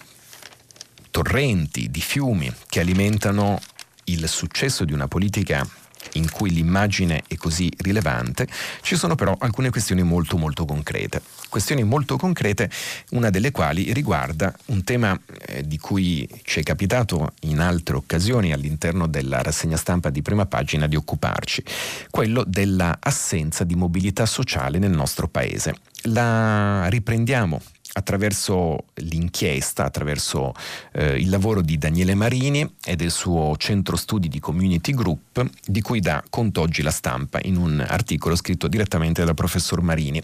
torrenti, 1.19 1.91
di 1.91 2.01
fiumi 2.01 2.49
che 2.69 2.79
alimentano 2.79 3.59
il 4.05 4.29
successo 4.29 4.85
di 4.85 4.93
una 4.93 5.09
politica 5.09 5.67
in 6.13 6.31
cui 6.31 6.51
l'immagine 6.51 7.25
è 7.27 7.35
così 7.35 7.69
rilevante, 7.79 8.47
ci 8.83 8.95
sono 8.95 9.17
però 9.17 9.35
alcune 9.41 9.71
questioni 9.71 10.05
molto 10.05 10.37
molto 10.39 10.65
concrete. 10.65 11.21
Questioni 11.49 11.83
molto 11.83 12.17
concrete, 12.17 12.71
una 13.11 13.31
delle 13.31 13.51
quali 13.51 13.93
riguarda 13.93 14.55
un 14.67 14.85
tema 14.85 15.19
eh, 15.47 15.67
di 15.67 15.77
cui 15.79 16.29
ci 16.45 16.61
è 16.61 16.63
capitato 16.63 17.33
in 17.41 17.59
altre 17.59 17.97
occasioni 17.97 18.53
all'interno 18.53 19.09
della 19.09 19.43
rassegna 19.43 19.77
stampa 19.77 20.11
di 20.11 20.23
prima 20.23 20.47
pagina 20.47 20.87
di 20.87 20.95
occuparci, 20.95 21.65
quello 22.11 22.45
dell'assenza 22.47 23.65
di 23.65 23.75
mobilità 23.75 24.25
sociale 24.25 24.79
nel 24.79 24.93
nostro 24.93 25.27
paese. 25.27 25.75
La 26.03 26.87
riprendiamo 26.89 27.61
attraverso 27.93 28.85
l'inchiesta, 28.95 29.85
attraverso 29.85 30.53
eh, 30.93 31.17
il 31.17 31.31
lavoro 31.31 31.63
di 31.63 31.79
Daniele 31.79 32.15
Marini 32.15 32.75
e 32.85 32.97
del 32.97 33.11
suo 33.11 33.57
centro 33.57 33.97
studi 33.97 34.29
di 34.29 34.41
Community 34.41 34.93
Group, 34.93 35.49
di 35.65 35.81
cui 35.81 36.01
dà 36.01 36.23
conto 36.29 36.61
oggi 36.61 36.83
la 36.83 36.91
stampa 36.91 37.39
in 37.43 37.57
un 37.57 37.85
articolo 37.87 38.37
scritto 38.37 38.69
direttamente 38.69 39.25
dal 39.25 39.35
professor 39.35 39.81
Marini. 39.81 40.23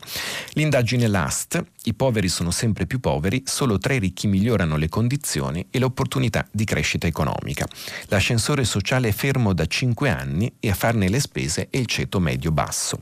L'indagine 0.52 1.06
LAST, 1.06 1.64
i 1.84 1.94
poveri 1.94 2.28
sono 2.28 2.50
sempre 2.50 2.86
più 2.86 3.00
poveri, 3.00 3.42
solo 3.46 3.78
tra 3.78 3.94
i 3.94 3.98
ricchi 3.98 4.26
migliorano 4.26 4.76
le 4.76 4.88
condizioni 4.88 5.66
e 5.70 5.78
l'opportunità 5.78 6.46
di 6.50 6.64
crescita 6.64 7.06
economica. 7.06 7.66
L'ascensore 8.06 8.64
sociale 8.64 9.08
è 9.08 9.12
fermo 9.12 9.52
da 9.52 9.66
5 9.66 10.08
anni 10.10 10.52
e 10.60 10.70
a 10.70 10.74
farne 10.74 11.08
le 11.08 11.20
spese 11.20 11.68
è 11.70 11.76
il 11.76 11.86
ceto 11.86 12.20
medio-basso. 12.20 13.00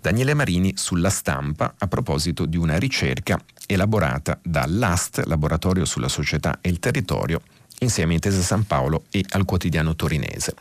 Daniele 0.00 0.34
Marini 0.34 0.74
sulla 0.76 1.10
stampa 1.10 1.74
a 1.76 1.86
proposito 1.86 2.46
di 2.46 2.56
una 2.56 2.78
ricerca 2.78 3.42
elaborata 3.66 3.93
dall'AST, 4.42 5.22
Laboratorio 5.26 5.84
sulla 5.84 6.08
Società 6.08 6.58
e 6.60 6.68
il 6.68 6.78
Territorio, 6.78 7.40
insieme 7.80 8.12
a 8.12 8.14
Intesa 8.14 8.40
San 8.40 8.66
Paolo 8.66 9.04
e 9.10 9.24
al 9.30 9.44
quotidiano 9.44 9.94
torinese. 9.94 10.54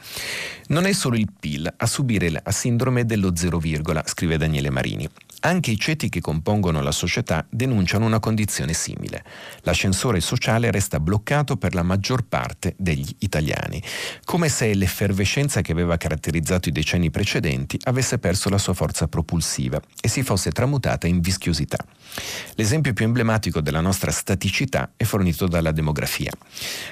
Non 0.74 0.88
è 0.88 0.92
solo 0.92 1.18
il 1.18 1.28
PIL 1.40 1.72
a 1.78 1.86
subire 1.86 2.32
la 2.32 2.42
sindrome 2.48 3.06
dello 3.06 3.36
zero 3.36 3.60
virgola, 3.60 4.02
scrive 4.08 4.38
Daniele 4.38 4.72
Marini. 4.72 5.08
Anche 5.42 5.70
i 5.70 5.78
ceti 5.78 6.10
che 6.10 6.20
compongono 6.20 6.82
la 6.82 6.92
società 6.92 7.46
denunciano 7.48 8.06
una 8.06 8.20
condizione 8.20 8.74
simile. 8.74 9.24
L'ascensore 9.64 10.20
sociale 10.20 10.72
resta 10.72 11.00
bloccato 11.00 11.58
per 11.58 11.76
la 11.76 11.84
maggior 11.84 12.24
parte 12.24 12.74
degli 12.78 13.14
italiani, 13.20 13.84
come 14.24 14.50
se 14.50 14.74
l'effervescenza 14.74 15.62
che 15.62 15.74
aveva 15.74 15.98
caratterizzato 15.98 16.70
i 16.70 16.72
decenni 16.72 17.12
precedenti 17.12 17.78
avesse 17.84 18.18
perso 18.18 18.50
la 18.50 18.58
sua 18.58 18.74
forza 18.74 19.08
propulsiva 19.08 19.80
e 20.02 20.08
si 20.08 20.24
fosse 20.24 20.52
tramutata 20.52 21.06
in 21.06 21.20
vischiosità. 21.20 21.86
L'esempio 22.56 22.94
più 22.94 23.06
emblematico 23.06 23.60
della 23.60 23.82
nostra 23.82 24.12
staticità 24.12 24.92
è 24.96 25.04
fornito 25.04 25.46
dalla 25.48 25.72
demografia. 25.72 26.32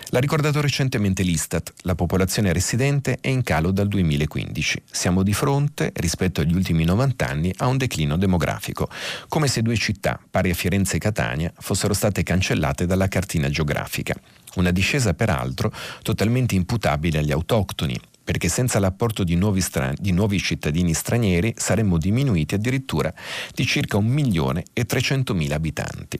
L'ha 0.09 0.19
ricordato 0.19 0.61
recentemente 0.61 1.23
l'Istat, 1.23 1.73
la 1.83 1.95
popolazione 1.95 2.51
residente 2.51 3.17
è 3.21 3.29
in 3.29 3.43
calo 3.43 3.70
dal 3.71 3.87
2015. 3.87 4.83
Siamo 4.89 5.23
di 5.23 5.33
fronte, 5.33 5.91
rispetto 5.95 6.41
agli 6.41 6.53
ultimi 6.53 6.83
90 6.83 7.27
anni, 7.27 7.53
a 7.57 7.67
un 7.67 7.77
declino 7.77 8.17
demografico 8.17 8.89
come 9.27 9.47
se 9.47 9.61
due 9.61 9.75
città, 9.77 10.19
pari 10.29 10.49
a 10.49 10.53
Firenze 10.53 10.97
e 10.97 10.99
Catania, 10.99 11.51
fossero 11.57 11.93
state 11.93 12.23
cancellate 12.23 12.85
dalla 12.85 13.07
cartina 13.07 13.49
geografica. 13.49 14.15
Una 14.55 14.71
discesa 14.71 15.13
peraltro 15.13 15.71
totalmente 16.01 16.55
imputabile 16.55 17.19
agli 17.19 17.31
autoctoni, 17.31 17.97
perché 18.23 18.49
senza 18.49 18.79
l'apporto 18.79 19.23
di 19.23 19.35
nuovi, 19.35 19.61
stra- 19.61 19.93
di 19.97 20.11
nuovi, 20.11 20.39
cittadini 20.39 20.93
stranieri 20.93 21.53
saremmo 21.57 21.97
diminuiti 21.97 22.55
addirittura 22.55 23.13
di 23.53 23.65
circa 23.65 23.97
un 23.97 24.05
milione 24.05 24.65
e 24.73 24.85
trecentomila 24.85 25.55
abitanti. 25.55 26.19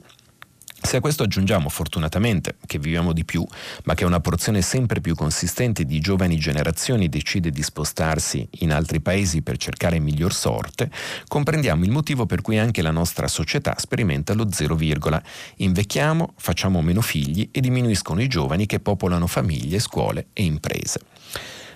Se 0.83 0.97
a 0.97 0.99
questo 0.99 1.23
aggiungiamo 1.23 1.69
fortunatamente 1.69 2.57
che 2.65 2.79
viviamo 2.79 3.13
di 3.13 3.23
più, 3.23 3.45
ma 3.83 3.93
che 3.93 4.03
una 4.03 4.19
porzione 4.19 4.61
sempre 4.61 4.99
più 4.99 5.15
consistente 5.15 5.85
di 5.85 5.99
giovani 5.99 6.37
generazioni 6.37 7.07
decide 7.07 7.51
di 7.51 7.61
spostarsi 7.61 8.45
in 8.59 8.73
altri 8.73 8.99
paesi 8.99 9.41
per 9.41 9.57
cercare 9.57 9.99
miglior 9.99 10.33
sorte, 10.33 10.89
comprendiamo 11.27 11.85
il 11.85 11.91
motivo 11.91 12.25
per 12.25 12.41
cui 12.41 12.57
anche 12.57 12.81
la 12.81 12.91
nostra 12.91 13.27
società 13.27 13.75
sperimenta 13.77 14.33
lo 14.33 14.51
zero 14.51 14.75
virgola. 14.75 15.21
Invecchiamo, 15.57 16.33
facciamo 16.35 16.81
meno 16.81 17.01
figli 17.01 17.47
e 17.51 17.61
diminuiscono 17.61 18.21
i 18.21 18.27
giovani 18.27 18.65
che 18.65 18.79
popolano 18.79 19.27
famiglie, 19.27 19.79
scuole 19.79 20.27
e 20.33 20.43
imprese. 20.43 20.99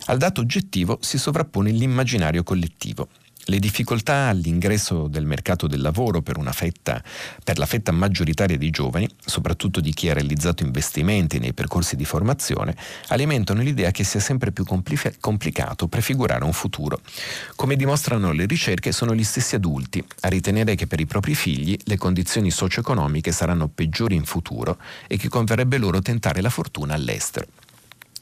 Al 0.08 0.18
dato 0.18 0.42
oggettivo 0.42 0.98
si 1.02 1.18
sovrappone 1.18 1.72
l'immaginario 1.72 2.44
collettivo. 2.44 3.08
Le 3.48 3.60
difficoltà 3.60 4.28
all'ingresso 4.30 5.08
del 5.08 5.26
mercato 5.26 5.68
del 5.68 5.80
lavoro 5.80 6.24
per, 6.24 6.40
fetta, 6.52 7.04
per, 7.44 7.60
la 7.60 7.68
fetta 7.68 7.92
maggioritaria 7.92 8.58
di 8.58 8.72
giovani, 8.72 9.08
soprattutto 9.24 9.80
di 9.80 9.94
chi 9.94 10.10
ha 10.10 10.14
realizzato 10.14 10.64
investimenti 10.64 11.38
nei 11.38 11.54
percorsi 11.54 11.96
di 11.96 12.06
formazione, 12.06 12.76
alimentano 13.10 13.62
l'idea 13.62 13.92
che 13.92 14.04
sia 14.04 14.20
sempre 14.20 14.52
più 14.52 14.64
compli- 14.64 14.98
complicato 15.20 15.88
prefigurare 15.88 16.44
un 16.44 16.54
futuro. 16.54 17.02
Come 17.56 17.76
dimostrano 17.76 18.32
le 18.32 18.48
ricerche, 18.48 18.92
sono 18.92 19.14
gli 19.14 19.24
stessi 19.24 19.54
adulti 19.54 20.04
a 20.22 20.28
ritenere 20.28 20.74
che 20.74 20.88
per 20.88 21.00
i 21.00 21.06
propri 21.06 21.36
figli 21.36 21.78
le 21.84 21.98
condizioni 21.98 22.50
socio-economiche 22.50 23.32
saranno 23.32 23.68
peggiori 23.68 24.16
in 24.16 24.26
futuro 24.26 24.80
e 25.06 25.18
che 25.18 25.30
converrebbe 25.30 25.78
loro 25.78 26.02
tentare 26.02 26.42
la 26.42 26.50
fortuna 26.50 26.96
all'estero 26.96 27.46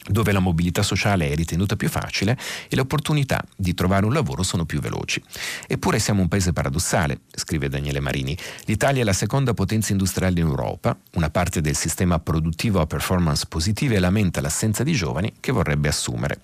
dove 0.07 0.31
la 0.31 0.39
mobilità 0.39 0.83
sociale 0.83 1.29
è 1.29 1.35
ritenuta 1.35 1.75
più 1.75 1.89
facile 1.89 2.37
e 2.67 2.75
le 2.75 2.81
opportunità 2.81 3.43
di 3.55 3.73
trovare 3.73 4.05
un 4.05 4.13
lavoro 4.13 4.43
sono 4.43 4.65
più 4.65 4.79
veloci. 4.79 5.21
Eppure 5.67 5.99
siamo 5.99 6.21
un 6.21 6.27
paese 6.27 6.53
paradossale, 6.53 7.21
scrive 7.33 7.69
Daniele 7.69 7.99
Marini. 7.99 8.37
L'Italia 8.65 9.01
è 9.01 9.05
la 9.05 9.13
seconda 9.13 9.53
potenza 9.53 9.91
industriale 9.91 10.39
in 10.39 10.47
Europa, 10.47 10.97
una 11.13 11.29
parte 11.29 11.61
del 11.61 11.75
sistema 11.75 12.19
produttivo 12.19 12.79
ha 12.79 12.85
performance 12.85 13.45
positive 13.47 13.99
lamenta 13.99 14.41
l'assenza 14.41 14.83
di 14.83 14.93
giovani 14.93 15.33
che 15.39 15.51
vorrebbe 15.51 15.87
assumere. 15.87 16.39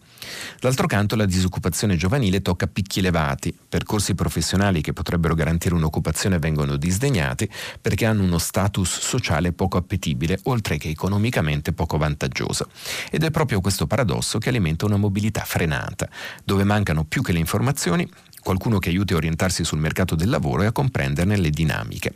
D'altro 0.59 0.87
canto 0.87 1.15
la 1.15 1.25
disoccupazione 1.25 1.95
giovanile 1.95 2.41
tocca 2.41 2.67
picchi 2.67 2.99
elevati, 2.99 3.57
percorsi 3.67 4.15
professionali 4.15 4.81
che 4.81 4.93
potrebbero 4.93 5.33
garantire 5.33 5.75
un'occupazione 5.75 6.39
vengono 6.39 6.75
disdegnati 6.75 7.49
perché 7.81 8.05
hanno 8.05 8.23
uno 8.23 8.37
status 8.37 8.99
sociale 8.99 9.51
poco 9.53 9.77
appetibile, 9.77 10.39
oltre 10.43 10.77
che 10.77 10.89
economicamente 10.89 11.73
poco 11.73 11.97
vantaggioso. 11.97 12.69
Ed 13.11 13.23
è 13.23 13.31
proprio 13.31 13.61
questo 13.61 13.87
paradosso 13.87 14.37
che 14.39 14.49
alimenta 14.49 14.85
una 14.85 14.97
mobilità 14.97 15.41
frenata, 15.41 16.09
dove 16.43 16.63
mancano 16.63 17.05
più 17.05 17.21
che 17.21 17.31
le 17.31 17.39
informazioni, 17.39 18.09
qualcuno 18.41 18.79
che 18.79 18.89
aiuti 18.89 19.13
a 19.13 19.17
orientarsi 19.17 19.63
sul 19.63 19.79
mercato 19.79 20.15
del 20.15 20.29
lavoro 20.29 20.63
e 20.63 20.67
a 20.67 20.71
comprenderne 20.71 21.37
le 21.37 21.49
dinamiche. 21.49 22.13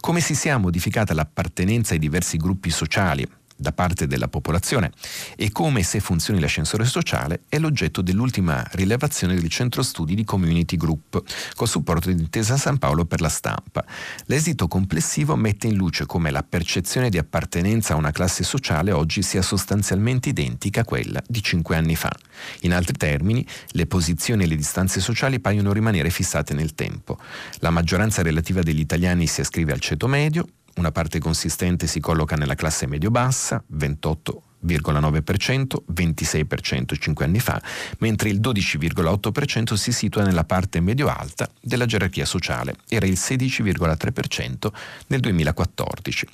Come 0.00 0.20
si 0.20 0.34
sia 0.34 0.58
modificata 0.58 1.14
l'appartenenza 1.14 1.92
ai 1.92 2.00
diversi 2.00 2.36
gruppi 2.36 2.70
sociali, 2.70 3.26
da 3.56 3.72
parte 3.72 4.06
della 4.06 4.28
popolazione 4.28 4.90
e 5.36 5.50
come 5.50 5.82
se 5.82 6.00
funzioni 6.00 6.40
l'ascensore 6.40 6.84
sociale 6.84 7.42
è 7.48 7.58
l'oggetto 7.58 8.02
dell'ultima 8.02 8.64
rilevazione 8.72 9.34
del 9.34 9.48
centro 9.48 9.82
studi 9.82 10.14
di 10.14 10.24
Community 10.24 10.76
Group, 10.76 11.22
col 11.54 11.68
supporto 11.68 12.10
di 12.10 12.20
Intesa 12.20 12.56
San 12.56 12.78
Paolo 12.78 13.04
per 13.04 13.20
la 13.20 13.28
stampa. 13.28 13.84
L'esito 14.26 14.68
complessivo 14.68 15.36
mette 15.36 15.66
in 15.66 15.74
luce 15.74 16.06
come 16.06 16.30
la 16.30 16.42
percezione 16.42 17.08
di 17.08 17.18
appartenenza 17.18 17.94
a 17.94 17.96
una 17.96 18.10
classe 18.10 18.44
sociale 18.44 18.92
oggi 18.92 19.22
sia 19.22 19.42
sostanzialmente 19.42 20.28
identica 20.28 20.80
a 20.80 20.84
quella 20.84 21.22
di 21.26 21.42
cinque 21.42 21.76
anni 21.76 21.96
fa. 21.96 22.12
In 22.60 22.72
altri 22.72 22.96
termini, 22.96 23.46
le 23.68 23.86
posizioni 23.86 24.44
e 24.44 24.46
le 24.46 24.56
distanze 24.56 25.00
sociali 25.00 25.40
paiono 25.40 25.72
rimanere 25.72 26.10
fissate 26.10 26.54
nel 26.54 26.74
tempo. 26.74 27.18
La 27.58 27.70
maggioranza 27.70 28.22
relativa 28.22 28.62
degli 28.62 28.80
italiani 28.80 29.26
si 29.26 29.40
ascrive 29.40 29.72
al 29.72 29.80
ceto 29.80 30.06
medio, 30.06 30.46
una 30.76 30.92
parte 30.92 31.18
consistente 31.18 31.86
si 31.86 32.00
colloca 32.00 32.36
nella 32.36 32.54
classe 32.54 32.86
medio-bassa, 32.86 33.62
28,9%, 33.74 35.82
26% 35.92 36.98
5 36.98 37.24
anni 37.24 37.40
fa, 37.40 37.60
mentre 37.98 38.30
il 38.30 38.40
12,8% 38.40 39.74
si 39.74 39.92
situa 39.92 40.22
nella 40.22 40.44
parte 40.44 40.80
medio-alta 40.80 41.48
della 41.60 41.86
gerarchia 41.86 42.24
sociale, 42.24 42.76
era 42.88 43.06
il 43.06 43.14
16,3% 43.14 44.72
nel 45.08 45.20
2014. 45.20 46.28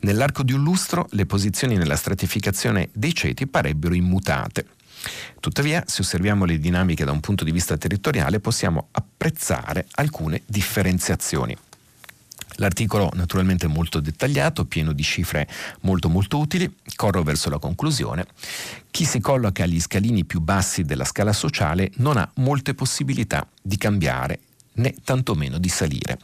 Nell'arco 0.00 0.42
di 0.42 0.52
un 0.52 0.62
lustro 0.62 1.06
le 1.10 1.26
posizioni 1.26 1.76
nella 1.76 1.96
stratificazione 1.96 2.88
dei 2.92 3.14
ceti 3.14 3.46
parebbero 3.46 3.94
immutate. 3.94 4.66
Tuttavia, 5.40 5.84
se 5.86 6.02
osserviamo 6.02 6.44
le 6.44 6.58
dinamiche 6.58 7.04
da 7.04 7.12
un 7.12 7.20
punto 7.20 7.44
di 7.44 7.52
vista 7.52 7.76
territoriale, 7.76 8.40
possiamo 8.40 8.88
apprezzare 8.90 9.86
alcune 9.92 10.42
differenziazioni. 10.46 11.56
L'articolo 12.56 13.10
naturalmente 13.14 13.66
molto 13.66 14.00
dettagliato, 14.00 14.64
pieno 14.64 14.92
di 14.92 15.02
cifre 15.02 15.48
molto 15.82 16.08
molto 16.08 16.38
utili, 16.38 16.72
corro 16.94 17.22
verso 17.22 17.50
la 17.50 17.58
conclusione. 17.58 18.26
Chi 18.90 19.04
si 19.04 19.20
colloca 19.20 19.64
agli 19.64 19.80
scalini 19.80 20.24
più 20.24 20.40
bassi 20.40 20.82
della 20.82 21.04
scala 21.04 21.32
sociale 21.32 21.90
non 21.96 22.16
ha 22.16 22.30
molte 22.36 22.74
possibilità 22.74 23.46
di 23.60 23.76
cambiare 23.76 24.40
né 24.76 24.94
tantomeno 25.04 25.58
di 25.58 25.68
salire. 25.68 26.18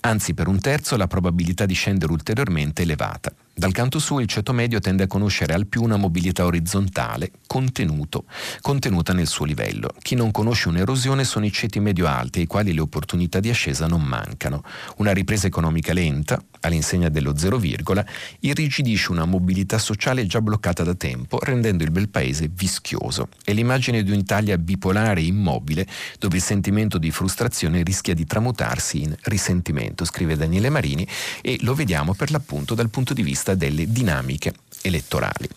Anzi, 0.00 0.34
per 0.34 0.48
un 0.48 0.60
terzo 0.60 0.96
la 0.96 1.06
probabilità 1.06 1.66
di 1.66 1.74
scendere 1.74 2.12
ulteriormente 2.12 2.82
è 2.82 2.84
elevata. 2.84 3.32
Dal 3.56 3.70
canto 3.70 4.00
suo 4.00 4.18
il 4.18 4.26
ceto 4.26 4.52
medio 4.52 4.80
tende 4.80 5.04
a 5.04 5.06
conoscere 5.06 5.54
al 5.54 5.68
più 5.68 5.80
una 5.80 5.96
mobilità 5.96 6.44
orizzontale, 6.44 7.30
contenuta 7.46 9.12
nel 9.12 9.28
suo 9.28 9.44
livello. 9.44 9.94
Chi 10.02 10.16
non 10.16 10.32
conosce 10.32 10.66
un'erosione 10.68 11.22
sono 11.22 11.44
i 11.44 11.52
ceti 11.52 11.78
medio-alti, 11.78 12.40
ai 12.40 12.46
quali 12.46 12.74
le 12.74 12.80
opportunità 12.80 13.38
di 13.38 13.50
ascesa 13.50 13.86
non 13.86 14.02
mancano. 14.02 14.64
Una 14.96 15.12
ripresa 15.12 15.46
economica 15.46 15.92
lenta, 15.92 16.42
all'insegna 16.66 17.08
dello 17.08 17.36
zero 17.36 17.58
virgola, 17.58 18.04
irrigidisce 18.40 19.12
una 19.12 19.24
mobilità 19.24 19.78
sociale 19.78 20.26
già 20.26 20.40
bloccata 20.40 20.82
da 20.82 20.94
tempo, 20.94 21.38
rendendo 21.40 21.84
il 21.84 21.90
bel 21.90 22.08
paese 22.08 22.50
vischioso. 22.52 23.28
È 23.44 23.52
l'immagine 23.52 24.02
di 24.02 24.10
un'Italia 24.10 24.58
bipolare 24.58 25.20
e 25.20 25.26
immobile, 25.26 25.86
dove 26.18 26.36
il 26.36 26.42
sentimento 26.42 26.98
di 26.98 27.10
frustrazione 27.10 27.82
rischia 27.82 28.14
di 28.14 28.26
tramutarsi 28.26 29.02
in 29.02 29.14
risentimento, 29.22 30.04
scrive 30.04 30.36
Daniele 30.36 30.70
Marini, 30.70 31.06
e 31.40 31.58
lo 31.60 31.74
vediamo 31.74 32.14
per 32.14 32.30
l'appunto 32.30 32.74
dal 32.74 32.90
punto 32.90 33.14
di 33.14 33.22
vista 33.22 33.54
delle 33.54 33.90
dinamiche 33.90 34.54
elettorali. 34.82 35.48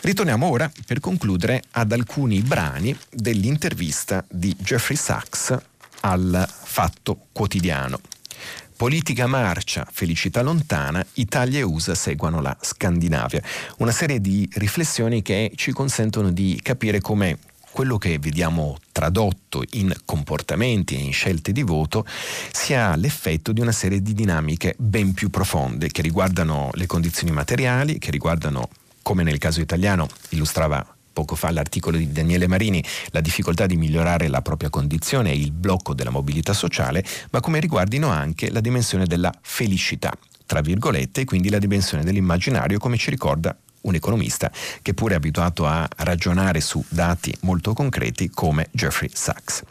Ritorniamo 0.00 0.46
ora 0.46 0.70
per 0.84 0.98
concludere 0.98 1.62
ad 1.72 1.92
alcuni 1.92 2.40
brani 2.40 2.96
dell'intervista 3.08 4.24
di 4.28 4.54
Jeffrey 4.58 4.96
Sachs 4.96 5.56
al 6.00 6.48
Fatto 6.48 7.26
Quotidiano. 7.30 8.00
Politica 8.82 9.28
marcia, 9.28 9.86
felicità 9.88 10.42
lontana, 10.42 11.06
Italia 11.12 11.60
e 11.60 11.62
USA 11.62 11.94
seguono 11.94 12.40
la 12.40 12.56
Scandinavia. 12.60 13.40
Una 13.76 13.92
serie 13.92 14.20
di 14.20 14.48
riflessioni 14.54 15.22
che 15.22 15.52
ci 15.54 15.70
consentono 15.70 16.32
di 16.32 16.58
capire 16.60 17.00
come 17.00 17.38
quello 17.70 17.96
che 17.96 18.18
vediamo 18.18 18.76
tradotto 18.90 19.62
in 19.74 19.94
comportamenti 20.04 20.96
e 20.96 20.98
in 20.98 21.12
scelte 21.12 21.52
di 21.52 21.62
voto 21.62 22.04
sia 22.50 22.96
l'effetto 22.96 23.52
di 23.52 23.60
una 23.60 23.70
serie 23.70 24.02
di 24.02 24.14
dinamiche 24.14 24.74
ben 24.76 25.12
più 25.12 25.30
profonde 25.30 25.86
che 25.86 26.02
riguardano 26.02 26.70
le 26.72 26.86
condizioni 26.86 27.30
materiali, 27.30 28.00
che 28.00 28.10
riguardano, 28.10 28.68
come 29.02 29.22
nel 29.22 29.38
caso 29.38 29.60
italiano 29.60 30.08
illustrava 30.30 30.91
poco 31.12 31.34
fa 31.34 31.50
l'articolo 31.50 31.96
di 31.96 32.10
Daniele 32.10 32.46
Marini, 32.46 32.82
la 33.10 33.20
difficoltà 33.20 33.66
di 33.66 33.76
migliorare 33.76 34.28
la 34.28 34.42
propria 34.42 34.70
condizione 34.70 35.30
e 35.30 35.36
il 35.36 35.52
blocco 35.52 35.94
della 35.94 36.10
mobilità 36.10 36.52
sociale, 36.52 37.04
ma 37.30 37.40
come 37.40 37.60
riguardino 37.60 38.08
anche 38.08 38.50
la 38.50 38.60
dimensione 38.60 39.06
della 39.06 39.32
felicità, 39.40 40.12
tra 40.46 40.60
virgolette, 40.60 41.22
e 41.22 41.24
quindi 41.24 41.50
la 41.50 41.58
dimensione 41.58 42.04
dell'immaginario, 42.04 42.78
come 42.78 42.96
ci 42.96 43.10
ricorda 43.10 43.56
un 43.82 43.94
economista 43.94 44.50
che 44.80 44.94
pure 44.94 45.14
è 45.14 45.16
abituato 45.16 45.66
a 45.66 45.88
ragionare 45.96 46.60
su 46.60 46.82
dati 46.88 47.34
molto 47.40 47.72
concreti 47.72 48.30
come 48.30 48.68
Jeffrey 48.70 49.10
Sachs. 49.12 49.62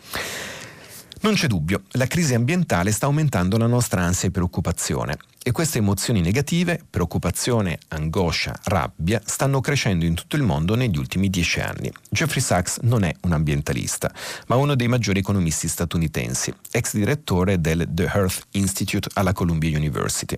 Non 1.22 1.34
c'è 1.34 1.48
dubbio, 1.48 1.84
la 1.92 2.08
crisi 2.08 2.34
ambientale 2.34 2.92
sta 2.92 3.06
aumentando 3.06 3.58
la 3.58 3.68
nostra 3.68 4.02
ansia 4.02 4.28
e 4.28 4.32
preoccupazione 4.32 5.18
e 5.44 5.52
queste 5.52 5.80
emozioni 5.80 6.22
negative, 6.22 6.80
preoccupazione, 6.88 7.80
angoscia, 7.88 8.56
rabbia, 8.66 9.20
stanno 9.26 9.60
crescendo 9.60 10.06
in 10.06 10.14
tutto 10.14 10.36
il 10.36 10.44
mondo 10.44 10.76
negli 10.76 10.98
ultimi 10.98 11.32
dieci 11.32 11.60
anni. 11.60 11.92
Jeffrey 12.10 12.42
Sachs 12.42 12.78
non 12.82 13.04
è 13.04 13.12
un 13.22 13.32
ambientalista, 13.32 14.14
ma 14.48 14.56
uno 14.58 14.76
dei 14.76 14.88
maggiori 14.88 15.18
economisti 15.18 15.68
statunitensi, 15.68 16.54
ex 16.70 16.94
direttore 16.94 17.60
del 17.60 17.88
The 17.90 18.04
Earth 18.14 18.46
Institute 18.52 19.10
alla 19.14 19.34
Columbia 19.34 19.76
University. 19.76 20.38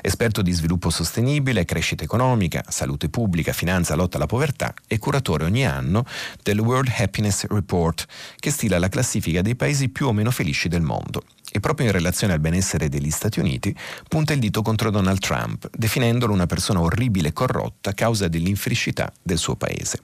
Esperto 0.00 0.40
di 0.40 0.52
sviluppo 0.52 0.88
sostenibile, 0.88 1.66
crescita 1.66 2.04
economica, 2.04 2.64
salute 2.68 3.10
pubblica, 3.10 3.52
finanza, 3.52 3.96
lotta 3.96 4.16
alla 4.16 4.26
povertà 4.26 4.72
e 4.86 4.98
curatore 4.98 5.44
ogni 5.44 5.66
anno 5.66 6.06
del 6.42 6.60
World 6.60 6.90
Happiness 6.96 7.44
Report, 7.48 8.06
che 8.38 8.50
stila 8.50 8.78
la 8.78 8.88
classifica 8.88 9.42
dei 9.42 9.56
paesi 9.56 9.90
più 9.90 10.06
o 10.06 10.12
meno 10.14 10.30
felici 10.30 10.68
del 10.68 10.82
mondo 10.82 11.22
e 11.50 11.60
proprio 11.60 11.86
in 11.86 11.92
relazione 11.92 12.32
al 12.32 12.40
benessere 12.40 12.88
degli 12.88 13.10
Stati 13.10 13.40
Uniti 13.40 13.74
punta 14.06 14.34
dito 14.38 14.62
contro 14.62 14.90
Donald 14.90 15.18
Trump, 15.18 15.68
definendolo 15.72 16.32
una 16.32 16.46
persona 16.46 16.80
orribile 16.80 17.28
e 17.28 17.32
corrotta 17.32 17.90
a 17.90 17.94
causa 17.94 18.28
dell'infelicità 18.28 19.12
del 19.22 19.38
suo 19.38 19.56
paese. 19.56 20.00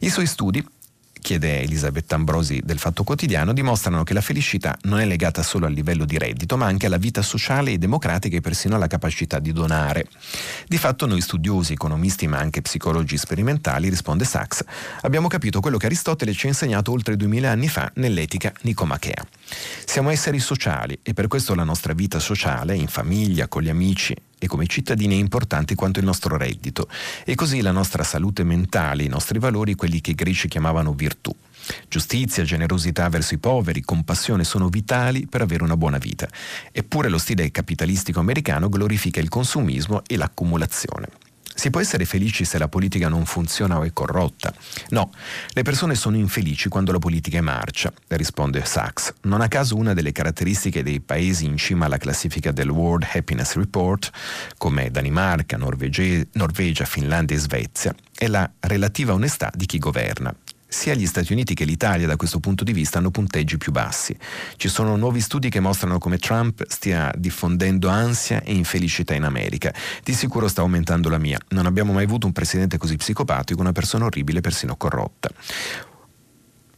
I 0.00 0.10
suoi 0.10 0.26
studi 0.26 0.64
chiede 1.24 1.62
Elisabetta 1.62 2.16
Ambrosi 2.16 2.60
del 2.62 2.78
Fatto 2.78 3.02
Quotidiano, 3.02 3.54
dimostrano 3.54 4.02
che 4.02 4.12
la 4.12 4.20
felicità 4.20 4.76
non 4.82 5.00
è 5.00 5.06
legata 5.06 5.42
solo 5.42 5.64
al 5.64 5.72
livello 5.72 6.04
di 6.04 6.18
reddito, 6.18 6.58
ma 6.58 6.66
anche 6.66 6.84
alla 6.84 6.98
vita 6.98 7.22
sociale 7.22 7.70
e 7.70 7.78
democratica 7.78 8.36
e 8.36 8.42
persino 8.42 8.74
alla 8.74 8.88
capacità 8.88 9.38
di 9.38 9.50
donare. 9.50 10.06
Di 10.68 10.76
fatto 10.76 11.06
noi 11.06 11.22
studiosi, 11.22 11.72
economisti 11.72 12.26
ma 12.26 12.36
anche 12.36 12.60
psicologi 12.60 13.16
sperimentali, 13.16 13.88
risponde 13.88 14.26
Sachs, 14.26 14.62
abbiamo 15.00 15.28
capito 15.28 15.60
quello 15.60 15.78
che 15.78 15.86
Aristotele 15.86 16.34
ci 16.34 16.44
ha 16.44 16.50
insegnato 16.50 16.92
oltre 16.92 17.16
duemila 17.16 17.50
anni 17.50 17.68
fa 17.68 17.90
nell'etica 17.94 18.52
nicomachea. 18.60 19.26
Siamo 19.86 20.10
esseri 20.10 20.40
sociali 20.40 20.98
e 21.02 21.14
per 21.14 21.26
questo 21.26 21.54
la 21.54 21.64
nostra 21.64 21.94
vita 21.94 22.18
sociale, 22.18 22.76
in 22.76 22.88
famiglia, 22.88 23.48
con 23.48 23.62
gli 23.62 23.70
amici 23.70 24.14
e 24.38 24.46
come 24.46 24.66
cittadini 24.66 25.16
è 25.16 25.18
importante 25.20 25.74
quanto 25.74 25.98
il 25.98 26.04
nostro 26.04 26.36
reddito 26.36 26.88
e 27.24 27.34
così 27.34 27.60
la 27.60 27.72
nostra 27.72 28.02
salute 28.02 28.44
mentale, 28.44 29.04
i 29.04 29.08
nostri 29.08 29.38
valori, 29.38 29.74
quelli 29.74 30.00
che 30.00 30.12
i 30.12 30.14
greci 30.14 30.48
chiamavano 30.48 30.92
virtù. 30.92 31.34
Giustizia, 31.88 32.44
generosità 32.44 33.08
verso 33.08 33.34
i 33.34 33.38
poveri, 33.38 33.80
compassione 33.80 34.44
sono 34.44 34.68
vitali 34.68 35.26
per 35.26 35.40
avere 35.40 35.62
una 35.64 35.76
buona 35.76 35.98
vita. 35.98 36.28
Eppure 36.70 37.08
lo 37.08 37.18
stile 37.18 37.50
capitalistico 37.50 38.20
americano 38.20 38.68
glorifica 38.68 39.20
il 39.20 39.28
consumismo 39.28 40.02
e 40.06 40.16
l'accumulazione. 40.16 41.23
Si 41.54 41.70
può 41.70 41.80
essere 41.80 42.04
felici 42.04 42.44
se 42.44 42.58
la 42.58 42.68
politica 42.68 43.08
non 43.08 43.24
funziona 43.24 43.78
o 43.78 43.84
è 43.84 43.92
corrotta? 43.92 44.52
No, 44.90 45.10
le 45.50 45.62
persone 45.62 45.94
sono 45.94 46.16
infelici 46.16 46.68
quando 46.68 46.92
la 46.92 46.98
politica 46.98 47.38
è 47.38 47.40
marcia, 47.40 47.92
risponde 48.08 48.64
Sachs. 48.64 49.14
Non 49.22 49.40
a 49.40 49.48
caso 49.48 49.76
una 49.76 49.94
delle 49.94 50.12
caratteristiche 50.12 50.82
dei 50.82 51.00
paesi 51.00 51.44
in 51.44 51.56
cima 51.56 51.86
alla 51.86 51.96
classifica 51.96 52.50
del 52.50 52.70
World 52.70 53.06
Happiness 53.12 53.54
Report, 53.54 54.10
come 54.58 54.90
Danimarca, 54.90 55.56
Norvegia, 55.56 56.84
Finlandia 56.84 57.36
e 57.36 57.38
Svezia, 57.38 57.94
è 58.14 58.26
la 58.26 58.50
relativa 58.60 59.12
onestà 59.12 59.50
di 59.54 59.66
chi 59.66 59.78
governa 59.78 60.34
sia 60.74 60.94
gli 60.94 61.06
Stati 61.06 61.32
Uniti 61.32 61.54
che 61.54 61.64
l'Italia 61.64 62.06
da 62.06 62.16
questo 62.16 62.40
punto 62.40 62.64
di 62.64 62.72
vista 62.72 62.98
hanno 62.98 63.12
punteggi 63.12 63.56
più 63.58 63.70
bassi. 63.70 64.14
Ci 64.56 64.68
sono 64.68 64.96
nuovi 64.96 65.20
studi 65.20 65.48
che 65.48 65.60
mostrano 65.60 65.98
come 65.98 66.18
Trump 66.18 66.64
stia 66.66 67.12
diffondendo 67.16 67.88
ansia 67.88 68.42
e 68.42 68.52
infelicità 68.52 69.14
in 69.14 69.22
America. 69.22 69.72
Di 70.02 70.12
sicuro 70.12 70.48
sta 70.48 70.62
aumentando 70.62 71.08
la 71.08 71.18
mia. 71.18 71.38
Non 71.50 71.66
abbiamo 71.66 71.92
mai 71.92 72.04
avuto 72.04 72.26
un 72.26 72.32
presidente 72.32 72.76
così 72.76 72.96
psicopatico, 72.96 73.60
una 73.60 73.72
persona 73.72 74.06
orribile, 74.06 74.40
persino 74.40 74.76
corrotta. 74.76 75.30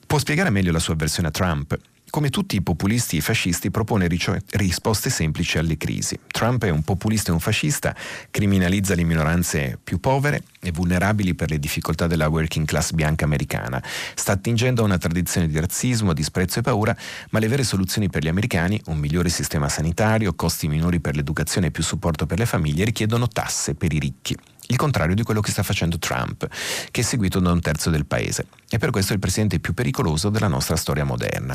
Può 0.07 0.19
spiegare 0.19 0.51
meglio 0.51 0.73
la 0.73 0.79
sua 0.79 0.93
avversione 0.93 1.29
a 1.29 1.33
Trump? 1.33 1.77
Come 2.11 2.31
tutti 2.31 2.57
i 2.57 2.63
populisti 2.63 3.17
e 3.17 3.21
fascisti, 3.21 3.71
propone 3.71 4.09
risposte 4.51 5.11
semplici 5.11 5.59
alle 5.59 5.77
crisi. 5.77 6.19
Trump 6.29 6.65
è 6.65 6.71
un 6.71 6.83
populista 6.83 7.31
e 7.31 7.35
un 7.35 7.41
fascista, 7.41 7.95
criminalizza 8.31 8.95
le 8.95 9.05
minoranze 9.05 9.79
più 9.83 9.99
povere 9.99 10.43
e 10.61 10.71
vulnerabili 10.73 11.35
per 11.35 11.51
le 11.51 11.59
difficoltà 11.59 12.07
della 12.07 12.29
working 12.29 12.67
class 12.67 12.93
bianca 12.93 13.25
americana. 13.25 13.83
Sta 14.15 14.33
attingendo 14.33 14.83
a 14.83 14.85
una 14.85 14.99
tradizione 14.99 15.49
di 15.49 15.59
razzismo, 15.59 16.13
disprezzo 16.13 16.59
e 16.59 16.63
paura, 16.63 16.97
ma 17.31 17.39
le 17.39 17.49
vere 17.49 17.65
soluzioni 17.65 18.09
per 18.09 18.23
gli 18.23 18.29
americani, 18.29 18.81
un 18.87 18.99
migliore 18.99 19.29
sistema 19.29 19.69
sanitario, 19.69 20.35
costi 20.35 20.69
minori 20.69 21.01
per 21.01 21.17
l'educazione 21.17 21.69
e 21.69 21.71
più 21.71 21.83
supporto 21.83 22.27
per 22.27 22.39
le 22.39 22.47
famiglie, 22.47 22.85
richiedono 22.85 23.29
tasse 23.29 23.75
per 23.75 23.93
i 23.93 23.99
ricchi 23.99 24.37
il 24.69 24.77
contrario 24.77 25.15
di 25.15 25.23
quello 25.23 25.41
che 25.41 25.51
sta 25.51 25.63
facendo 25.63 25.99
Trump, 25.99 26.47
che 26.91 27.01
è 27.01 27.05
seguito 27.05 27.39
da 27.41 27.53
un 27.53 27.61
terzo 27.61 27.91
del 27.91 28.07
paese. 28.07 28.47
E 28.69 28.79
per 28.79 28.91
questo 28.91 29.13
è 29.13 29.15
il 29.15 29.21
presidente 29.21 29.61
più 29.61 29.75
pericoloso 29.75 30.29
della 30.29 30.49
nostra 30.49 30.77
storia 30.77 31.05
moderna. 31.05 31.55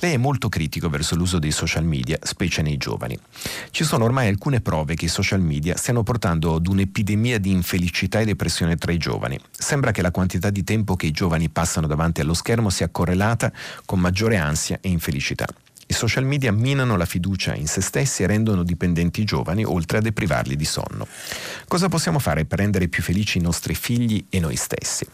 Lei 0.00 0.14
è 0.14 0.16
molto 0.16 0.48
critico 0.48 0.88
verso 0.88 1.14
l'uso 1.14 1.38
dei 1.38 1.52
social 1.52 1.84
media, 1.84 2.18
specie 2.22 2.62
nei 2.62 2.76
giovani. 2.76 3.18
Ci 3.70 3.84
sono 3.84 4.04
ormai 4.04 4.28
alcune 4.28 4.60
prove 4.60 4.94
che 4.94 5.04
i 5.04 5.08
social 5.08 5.40
media 5.40 5.76
stiano 5.76 6.02
portando 6.02 6.56
ad 6.56 6.66
un'epidemia 6.66 7.38
di 7.38 7.52
infelicità 7.52 8.20
e 8.20 8.24
depressione 8.24 8.76
tra 8.76 8.92
i 8.92 8.98
giovani. 8.98 9.38
Sembra 9.50 9.92
che 9.92 10.02
la 10.02 10.10
quantità 10.10 10.50
di 10.50 10.64
tempo 10.64 10.96
che 10.96 11.06
i 11.06 11.12
giovani 11.12 11.48
passano 11.48 11.86
davanti 11.86 12.20
allo 12.20 12.34
schermo 12.34 12.70
sia 12.70 12.88
correlata 12.88 13.52
con 13.84 14.00
maggiore 14.00 14.36
ansia 14.36 14.78
e 14.80 14.88
infelicità. 14.88 15.46
I 15.90 15.94
social 15.94 16.24
media 16.24 16.52
minano 16.52 16.98
la 16.98 17.06
fiducia 17.06 17.54
in 17.54 17.66
se 17.66 17.80
stessi 17.80 18.22
e 18.22 18.26
rendono 18.26 18.62
dipendenti 18.62 19.22
i 19.22 19.24
giovani, 19.24 19.64
oltre 19.64 19.98
a 19.98 20.00
deprivarli 20.02 20.54
di 20.54 20.66
sonno. 20.66 21.06
Cosa 21.66 21.88
possiamo 21.88 22.18
fare 22.18 22.44
per 22.44 22.58
rendere 22.58 22.88
più 22.88 23.02
felici 23.02 23.38
i 23.38 23.40
nostri 23.40 23.74
figli 23.74 24.26
e 24.28 24.38
noi 24.38 24.56
stessi? 24.56 25.06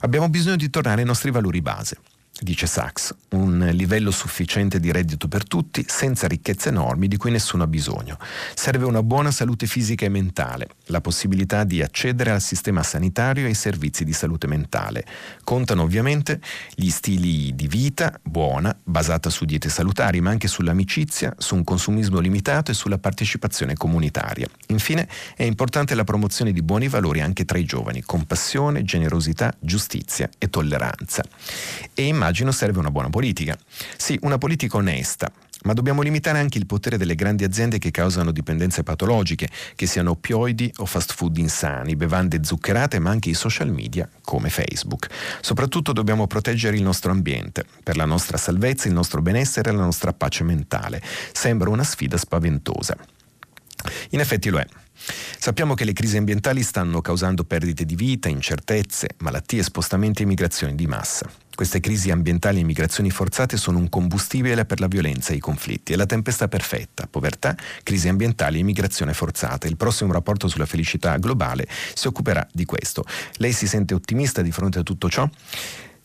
Abbiamo 0.00 0.28
bisogno 0.28 0.56
di 0.56 0.68
tornare 0.68 1.00
ai 1.00 1.06
nostri 1.06 1.30
valori 1.30 1.62
base 1.62 1.96
dice 2.42 2.66
Sachs, 2.66 3.14
un 3.30 3.70
livello 3.72 4.10
sufficiente 4.10 4.80
di 4.80 4.90
reddito 4.90 5.28
per 5.28 5.46
tutti, 5.46 5.84
senza 5.86 6.26
ricchezze 6.26 6.70
enormi 6.70 7.06
di 7.06 7.16
cui 7.16 7.30
nessuno 7.30 7.62
ha 7.62 7.66
bisogno. 7.66 8.18
Serve 8.54 8.84
una 8.84 9.02
buona 9.02 9.30
salute 9.30 9.66
fisica 9.66 10.04
e 10.04 10.08
mentale, 10.08 10.68
la 10.86 11.00
possibilità 11.00 11.64
di 11.64 11.82
accedere 11.82 12.30
al 12.30 12.40
sistema 12.40 12.82
sanitario 12.82 13.44
e 13.44 13.48
ai 13.48 13.54
servizi 13.54 14.04
di 14.04 14.12
salute 14.12 14.48
mentale. 14.48 15.04
Contano 15.44 15.82
ovviamente 15.82 16.40
gli 16.74 16.90
stili 16.90 17.54
di 17.54 17.68
vita 17.68 18.18
buona, 18.22 18.76
basata 18.82 19.30
su 19.30 19.44
diete 19.44 19.68
salutari, 19.68 20.20
ma 20.20 20.30
anche 20.30 20.48
sull'amicizia, 20.48 21.34
su 21.38 21.54
un 21.54 21.64
consumismo 21.64 22.18
limitato 22.18 22.72
e 22.72 22.74
sulla 22.74 22.98
partecipazione 22.98 23.74
comunitaria. 23.74 24.48
Infine 24.68 25.08
è 25.36 25.44
importante 25.44 25.94
la 25.94 26.04
promozione 26.04 26.52
di 26.52 26.62
buoni 26.62 26.88
valori 26.88 27.20
anche 27.20 27.44
tra 27.44 27.58
i 27.58 27.64
giovani, 27.64 28.02
compassione, 28.02 28.82
generosità, 28.82 29.54
giustizia 29.60 30.28
e 30.38 30.50
tolleranza. 30.50 31.22
E 31.94 32.02
immagino 32.02 32.30
serve 32.52 32.78
una 32.78 32.90
buona 32.90 33.10
politica. 33.10 33.56
Sì, 33.96 34.18
una 34.22 34.38
politica 34.38 34.76
onesta, 34.76 35.30
ma 35.64 35.72
dobbiamo 35.72 36.02
limitare 36.02 36.38
anche 36.38 36.58
il 36.58 36.66
potere 36.66 36.96
delle 36.96 37.14
grandi 37.14 37.44
aziende 37.44 37.78
che 37.78 37.90
causano 37.90 38.32
dipendenze 38.32 38.82
patologiche, 38.82 39.48
che 39.74 39.86
siano 39.86 40.10
oppioidi 40.10 40.72
o 40.78 40.86
fast 40.86 41.12
food 41.12 41.36
insani, 41.36 41.96
bevande 41.96 42.42
zuccherate, 42.42 42.98
ma 42.98 43.10
anche 43.10 43.30
i 43.30 43.34
social 43.34 43.70
media 43.70 44.08
come 44.22 44.48
Facebook. 44.48 45.08
Soprattutto 45.40 45.92
dobbiamo 45.92 46.26
proteggere 46.26 46.76
il 46.76 46.82
nostro 46.82 47.12
ambiente, 47.12 47.64
per 47.82 47.96
la 47.96 48.04
nostra 48.04 48.36
salvezza, 48.36 48.88
il 48.88 48.94
nostro 48.94 49.22
benessere 49.22 49.70
e 49.70 49.72
la 49.72 49.84
nostra 49.84 50.12
pace 50.12 50.44
mentale. 50.44 51.02
Sembra 51.32 51.70
una 51.70 51.84
sfida 51.84 52.16
spaventosa. 52.16 52.96
In 54.10 54.20
effetti 54.20 54.48
lo 54.48 54.58
è. 54.58 54.66
Sappiamo 55.38 55.74
che 55.74 55.84
le 55.84 55.92
crisi 55.92 56.16
ambientali 56.16 56.62
stanno 56.62 57.00
causando 57.00 57.44
perdite 57.44 57.84
di 57.84 57.96
vita, 57.96 58.28
incertezze, 58.28 59.08
malattie, 59.18 59.62
spostamenti 59.62 60.22
e 60.22 60.26
migrazioni 60.26 60.74
di 60.74 60.86
massa. 60.86 61.30
Queste 61.54 61.80
crisi 61.80 62.10
ambientali 62.10 62.60
e 62.60 62.64
migrazioni 62.64 63.10
forzate 63.10 63.56
sono 63.56 63.78
un 63.78 63.88
combustibile 63.88 64.64
per 64.64 64.80
la 64.80 64.86
violenza 64.86 65.32
e 65.32 65.36
i 65.36 65.40
conflitti. 65.40 65.92
È 65.92 65.96
la 65.96 66.06
tempesta 66.06 66.48
perfetta. 66.48 67.06
Povertà, 67.06 67.56
crisi 67.82 68.08
ambientali 68.08 68.60
e 68.60 68.62
migrazione 68.62 69.12
forzata. 69.12 69.66
Il 69.66 69.76
prossimo 69.76 70.12
rapporto 70.12 70.48
sulla 70.48 70.66
felicità 70.66 71.16
globale 71.18 71.66
si 71.94 72.06
occuperà 72.06 72.46
di 72.52 72.64
questo. 72.64 73.04
Lei 73.36 73.52
si 73.52 73.66
sente 73.66 73.94
ottimista 73.94 74.40
di 74.40 74.50
fronte 74.50 74.78
a 74.78 74.82
tutto 74.82 75.10
ciò? 75.10 75.28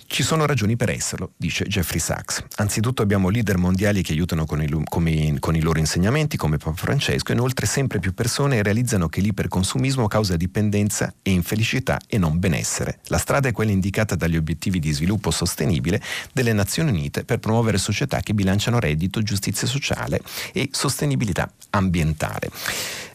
Ci 0.10 0.24
sono 0.24 0.46
ragioni 0.46 0.78
per 0.78 0.90
esserlo, 0.90 1.34
dice 1.36 1.66
Jeffrey 1.66 2.00
Sachs. 2.00 2.42
Anzitutto 2.56 3.02
abbiamo 3.02 3.28
leader 3.28 3.58
mondiali 3.58 4.02
che 4.02 4.14
aiutano 4.14 4.46
con 4.46 4.64
i, 4.64 4.84
come, 4.86 5.36
con 5.40 5.54
i, 5.54 5.60
loro 5.60 5.80
insegnamenti, 5.80 6.38
come 6.38 6.56
Papa 6.58 6.78
Francesco, 6.78 7.34
inoltre 7.34 7.66
sempre 7.66 8.00
più 8.00 8.14
persone 8.14 8.64
realizzano 8.64 9.10
che 9.10 9.20
l'iperconsumismo 9.20 10.08
causa 10.08 10.38
dipendenza 10.38 11.14
e 11.22 11.32
infelicità 11.32 12.00
e 12.08 12.18
non 12.18 12.40
benessere. 12.40 13.00
La 13.08 13.18
strada 13.18 13.50
è 13.50 13.52
quella 13.52 13.72
indicata 13.72 14.16
dagli 14.16 14.38
obiettivi 14.38 14.80
di 14.80 14.94
sviluppo 14.94 15.30
sostenibile 15.30 16.02
delle 16.32 16.54
Nazioni 16.54 16.90
Unite 16.90 17.26
per 17.26 17.40
promuovere 17.40 17.78
società 17.78 18.22
che 18.22 18.34
bilanciano 18.34 18.80
reddito, 18.80 19.22
giustizia 19.22 19.68
sociale 19.68 20.22
e 20.54 20.70
sostenibilità 20.72 21.52
ambientale. 21.72 22.50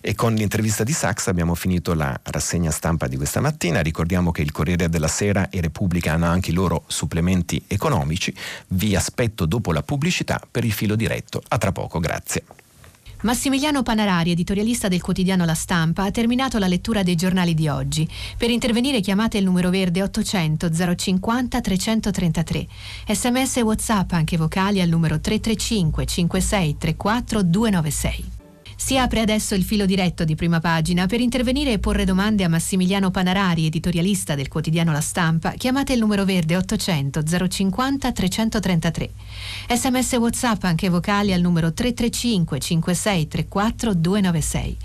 E 0.05 0.16
con 0.16 0.34
l'intervista 0.34 0.82
di 0.82 0.93
Sachs 0.93 1.28
abbiamo 1.28 1.55
finito 1.55 1.95
la 1.95 2.18
rassegna 2.24 2.72
stampa 2.72 3.07
di 3.07 3.16
questa 3.16 3.40
mattina. 3.40 3.80
Ricordiamo 3.80 4.32
che 4.32 4.43
il 4.43 4.51
Corriere 4.51 4.88
della 4.88 5.07
Sera 5.07 5.49
e 5.49 5.61
Repubblica 5.61 6.12
hanno 6.14 6.26
anche 6.26 6.51
i 6.51 6.55
loro 6.55 6.82
supplementi 6.87 7.62
economici. 7.66 8.35
Vi 8.68 8.95
aspetto 8.95 9.47
dopo 9.47 9.72
la 9.72 9.83
pubblicità 9.83 10.41
per 10.51 10.64
il 10.64 10.72
filo 10.72 10.97
diretto. 10.97 11.43
A 11.49 11.59
tra 11.59 11.72
poco, 11.72 11.99
grazie. 12.01 12.45
Massimiliano 13.22 13.83
Panarari, 13.83 14.33
editorialista 14.33 14.89
del 14.89 15.01
quotidiano 15.01 15.45
La 15.45 15.55
Stampa, 15.55 16.05
ha 16.05 16.11
terminato 16.11 16.59
la 16.59 16.66
lettura 16.66 17.05
dei 17.05 17.14
giornali 17.14 17.55
di 17.55 17.68
oggi. 17.68 18.09
Per 18.37 18.51
intervenire 18.51 19.01
chiamate 19.01 19.39
il 19.39 19.45
numero 19.45 19.70
verde 19.70 20.03
800 20.03 20.70
050 20.97 21.61
333. 21.61 22.66
Sms 23.09 23.59
e 23.59 23.62
WhatsApp 23.62 24.12
anche 24.12 24.37
vocali 24.37 24.80
al 24.80 24.89
numero 24.89 25.20
335 25.20 26.05
56 26.05 26.76
34 26.78 27.43
296. 27.43 28.41
Si 28.85 28.99
apre 28.99 29.20
adesso 29.20 29.55
il 29.55 29.62
filo 29.62 29.87
diretto 29.87 30.24
di 30.24 30.35
prima 30.35 30.59
pagina. 30.59 31.07
Per 31.07 31.20
intervenire 31.20 31.70
e 31.70 31.78
porre 31.78 32.05
domande 32.05 32.43
a 32.43 32.49
Massimiliano 32.49 33.12
Panarari, 33.12 33.66
editorialista 33.66 34.35
del 34.35 34.49
quotidiano 34.49 34.91
La 34.91 35.01
Stampa, 35.01 35.53
chiamate 35.53 35.93
il 35.93 36.01
numero 36.01 36.24
verde 36.24 36.57
800 36.57 37.22
050 37.49 38.11
333. 38.11 39.11
Sms 39.68 40.12
WhatsApp 40.14 40.64
anche 40.64 40.89
vocali 40.89 41.33
al 41.33 41.41
numero 41.41 41.72
335 41.72 42.59
56 42.59 43.28
34 43.28 43.95
296. 43.95 44.76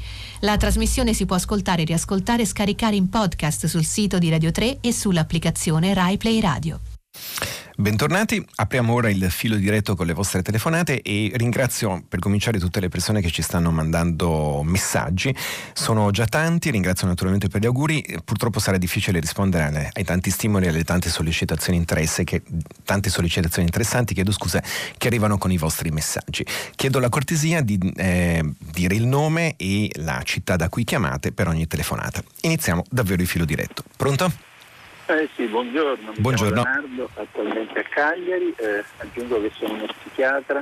La 0.41 0.57
trasmissione 0.57 1.15
si 1.15 1.25
può 1.25 1.35
ascoltare, 1.35 1.83
riascoltare 1.83 2.43
e 2.43 2.45
scaricare 2.45 2.95
in 2.95 3.09
podcast 3.09 3.65
sul 3.65 3.83
sito 3.83 4.19
di 4.19 4.29
Radio 4.29 4.51
3 4.51 4.77
e 4.79 4.93
sull'applicazione 4.93 5.95
Rai 5.95 6.17
Play 6.17 6.39
Radio. 6.39 6.79
Bentornati, 7.79 8.43
apriamo 8.55 8.91
ora 8.91 9.07
il 9.07 9.29
filo 9.29 9.55
diretto 9.55 9.95
con 9.95 10.07
le 10.07 10.13
vostre 10.13 10.41
telefonate 10.41 10.99
e 11.03 11.31
ringrazio 11.35 12.03
per 12.09 12.17
cominciare 12.17 12.57
tutte 12.57 12.79
le 12.79 12.89
persone 12.89 13.21
che 13.21 13.29
ci 13.29 13.43
stanno 13.43 13.69
mandando 13.69 14.63
messaggi. 14.63 15.31
Sono 15.73 16.09
già 16.09 16.25
tanti, 16.25 16.71
ringrazio 16.71 17.05
naturalmente 17.05 17.49
per 17.49 17.61
gli 17.61 17.67
auguri. 17.67 18.03
Purtroppo 18.25 18.57
sarà 18.57 18.79
difficile 18.79 19.19
rispondere 19.19 19.65
alle, 19.65 19.89
ai 19.93 20.03
tanti 20.03 20.31
stimoli 20.31 20.65
e 20.65 20.69
alle 20.69 20.83
tante 20.83 21.11
sollecitazioni, 21.11 21.85
che, 21.85 22.41
tante 22.83 23.11
sollecitazioni 23.11 23.67
interessanti, 23.67 24.15
chiedo 24.15 24.31
scusa, 24.31 24.59
che 24.97 25.05
arrivano 25.05 25.37
con 25.37 25.51
i 25.51 25.57
vostri 25.59 25.91
messaggi. 25.91 26.43
Chiedo 26.75 26.97
la 26.97 27.09
cortesia 27.09 27.61
di 27.61 27.77
eh, 27.95 28.43
dire 28.57 28.95
il 28.95 29.05
nome 29.05 29.53
e 29.55 29.91
la 29.97 30.19
città 30.23 30.55
da 30.55 30.67
cui 30.67 30.83
chiamate 30.83 31.31
per 31.31 31.47
ogni 31.47 31.67
telefonata. 31.67 32.23
Iniziamo 32.41 32.83
davvero 32.89 33.21
il 33.21 33.27
filo 33.27 33.45
diretto. 33.45 33.83
Pronto? 33.95 34.46
Eh 35.09 35.29
sì, 35.35 35.45
buongiorno, 35.45 36.11
mi 36.11 36.19
buongiorno. 36.19 36.61
chiamo 36.61 36.79
Leonardo, 36.81 37.09
attualmente 37.15 37.79
a 37.79 37.83
Cagliari, 37.83 38.53
eh, 38.57 38.83
aggiungo 38.97 39.41
che 39.41 39.51
sono 39.55 39.75
uno 39.75 39.85
psichiatra 39.85 40.61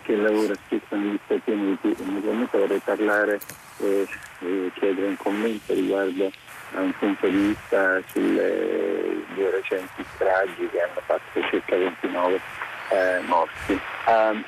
che 0.00 0.16
lavora 0.16 0.54
spesso 0.54 0.96
negli 0.96 1.18
Stati 1.26 1.50
Uniti 1.50 1.90
e 1.90 2.04
naturalmente 2.04 2.58
vorrei 2.58 2.80
parlare 2.82 3.38
e 3.80 4.08
eh, 4.38 4.70
chiedere 4.74 5.08
un 5.08 5.16
commento 5.18 5.74
riguardo 5.74 6.30
a 6.72 6.80
un 6.80 6.92
punto 6.98 7.26
di 7.26 7.36
vista 7.36 8.00
sulle 8.06 9.22
due 9.34 9.50
recenti 9.50 10.02
stragi 10.14 10.66
che 10.70 10.80
hanno 10.80 11.00
fatto 11.04 11.42
circa 11.50 11.76
29 11.76 12.40
eh, 12.88 13.20
morti. 13.26 13.78
Uh, 14.06 14.44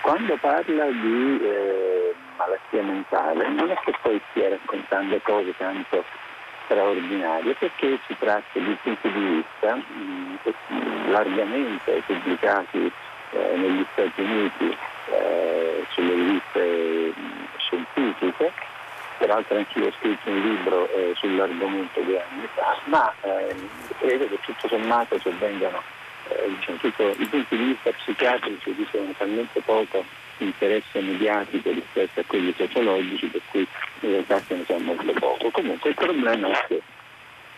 quando 0.00 0.36
parla 0.36 0.86
di 0.86 1.40
eh, 1.42 2.14
malattia 2.38 2.82
mentale 2.82 3.48
non 3.48 3.70
è 3.70 3.74
che 3.84 3.92
poi 4.00 4.18
stia 4.30 4.48
raccontando 4.48 5.20
cose 5.22 5.54
tanto 5.58 6.02
straordinario 6.68 7.54
perché 7.58 7.98
si 8.06 8.14
tratta 8.18 8.58
di 8.58 8.76
punti 8.82 9.10
di 9.10 9.20
vista 9.20 9.74
mh, 9.74 11.10
largamente 11.10 12.02
pubblicati 12.06 12.92
eh, 13.30 13.56
negli 13.56 13.84
Stati 13.92 14.20
Uniti 14.20 14.76
eh, 15.10 15.86
sulle 15.90 16.14
riviste 16.14 17.12
scientifiche, 17.56 18.52
peraltro 19.16 19.56
anch'io 19.56 19.86
ho 19.86 19.92
scritto 19.98 20.30
un 20.30 20.40
libro 20.40 20.88
eh, 20.92 21.14
sull'argomento 21.16 22.00
due 22.02 22.22
anni 22.22 22.48
fa, 22.54 22.76
ma 22.84 23.12
ehm, 23.22 23.68
credo 23.98 24.28
che 24.28 24.38
tutto 24.42 24.68
sommato 24.68 25.18
se 25.18 25.30
vengano 25.38 25.82
eh, 26.28 26.48
diciamo, 26.48 26.78
tutto, 26.78 27.14
i 27.16 27.26
punti 27.26 27.56
di 27.56 27.64
vista 27.64 27.90
psichiatrici 27.90 28.74
dicono 28.74 29.12
talmente 29.16 29.60
poco 29.62 30.04
interesse 30.44 31.00
mediatico 31.00 31.70
rispetto 31.70 32.20
a 32.20 32.24
quelli 32.26 32.54
sociologici, 32.56 33.26
per 33.26 33.40
cui 33.50 33.66
in 34.00 34.10
realtà 34.10 34.40
se 34.40 34.54
ne 34.56 34.64
sa 34.66 34.78
molto 34.78 35.12
poco. 35.12 35.50
Comunque 35.50 35.90
il 35.90 35.96
problema 35.96 36.50
è 36.50 36.66
che 36.66 36.82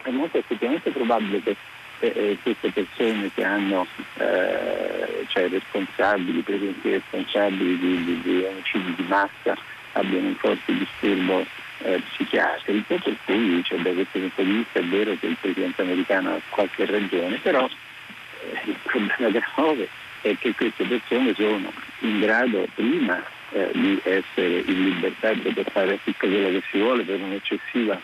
è 0.03 0.11
molto 0.11 0.39
effettivamente 0.39 0.91
probabile 0.91 1.43
che 1.43 1.57
eh, 2.01 2.13
eh 2.15 2.39
queste 2.43 2.71
persone 2.71 3.31
che 3.35 3.45
hanno 3.45 3.87
eh, 4.17 5.27
cioè 5.29 5.49
responsabili, 5.49 6.41
presenti 6.41 6.91
responsabili 6.91 7.79
di, 7.79 8.05
di, 8.05 8.21
di, 8.23 8.45
omicidi 8.45 8.95
di 8.95 9.05
massa 9.07 9.57
abbiano 9.93 10.29
un 10.29 10.37
forte 10.37 10.73
disturbo 10.73 11.45
eh, 11.83 12.01
psichiatrico, 12.11 12.99
per 12.99 13.17
cui 13.25 13.63
cioè, 13.65 13.79
da 13.79 13.91
questo 13.91 14.19
punto 14.19 14.43
di 14.43 14.53
vista 14.53 14.79
è 14.79 14.85
vero 14.85 15.17
che 15.19 15.27
il 15.27 15.37
Presidente 15.41 15.83
americano 15.83 16.35
ha 16.35 16.41
qualche 16.49 16.87
ragione, 16.87 17.39
però 17.39 17.67
eh, 17.67 18.61
il 18.65 18.77
problema 18.83 19.31
grave 19.31 19.89
è 20.23 20.37
che 20.39 20.55
queste 20.55 20.85
persone 20.85 21.35
sono 21.35 21.73
in 22.01 22.21
grado 22.21 22.67
prima 22.75 23.23
eh, 23.53 23.71
di 23.73 24.01
essere 24.05 24.63
in 24.67 24.85
libertà 24.85 25.33
di 25.33 25.41
poter 25.41 25.71
fare 25.71 25.99
tutto 26.05 26.27
quello 26.27 26.49
che 26.49 26.63
si 26.71 26.79
vuole 26.79 27.03
per 27.03 27.21
un'eccessiva 27.21 28.01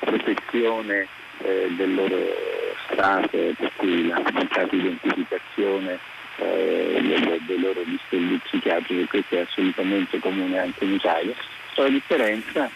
protezione 0.00 1.06
eh, 1.38 1.68
del 1.76 1.94
loro 1.94 2.16
stato, 2.90 3.28
per 3.28 3.72
cui 3.76 4.08
la 4.08 4.20
mancata 4.32 4.74
identificazione 4.74 5.98
eh, 6.36 6.98
dei, 7.00 7.42
dei 7.46 7.60
loro 7.60 7.82
disturbi 7.84 8.40
psichiatrici, 8.44 9.06
questo 9.06 9.36
è 9.36 9.40
assolutamente 9.40 10.18
comune 10.18 10.58
anche 10.58 10.84
in 10.84 10.94
Italia. 10.94 11.34
La 11.76 11.88
differenza 11.88 12.70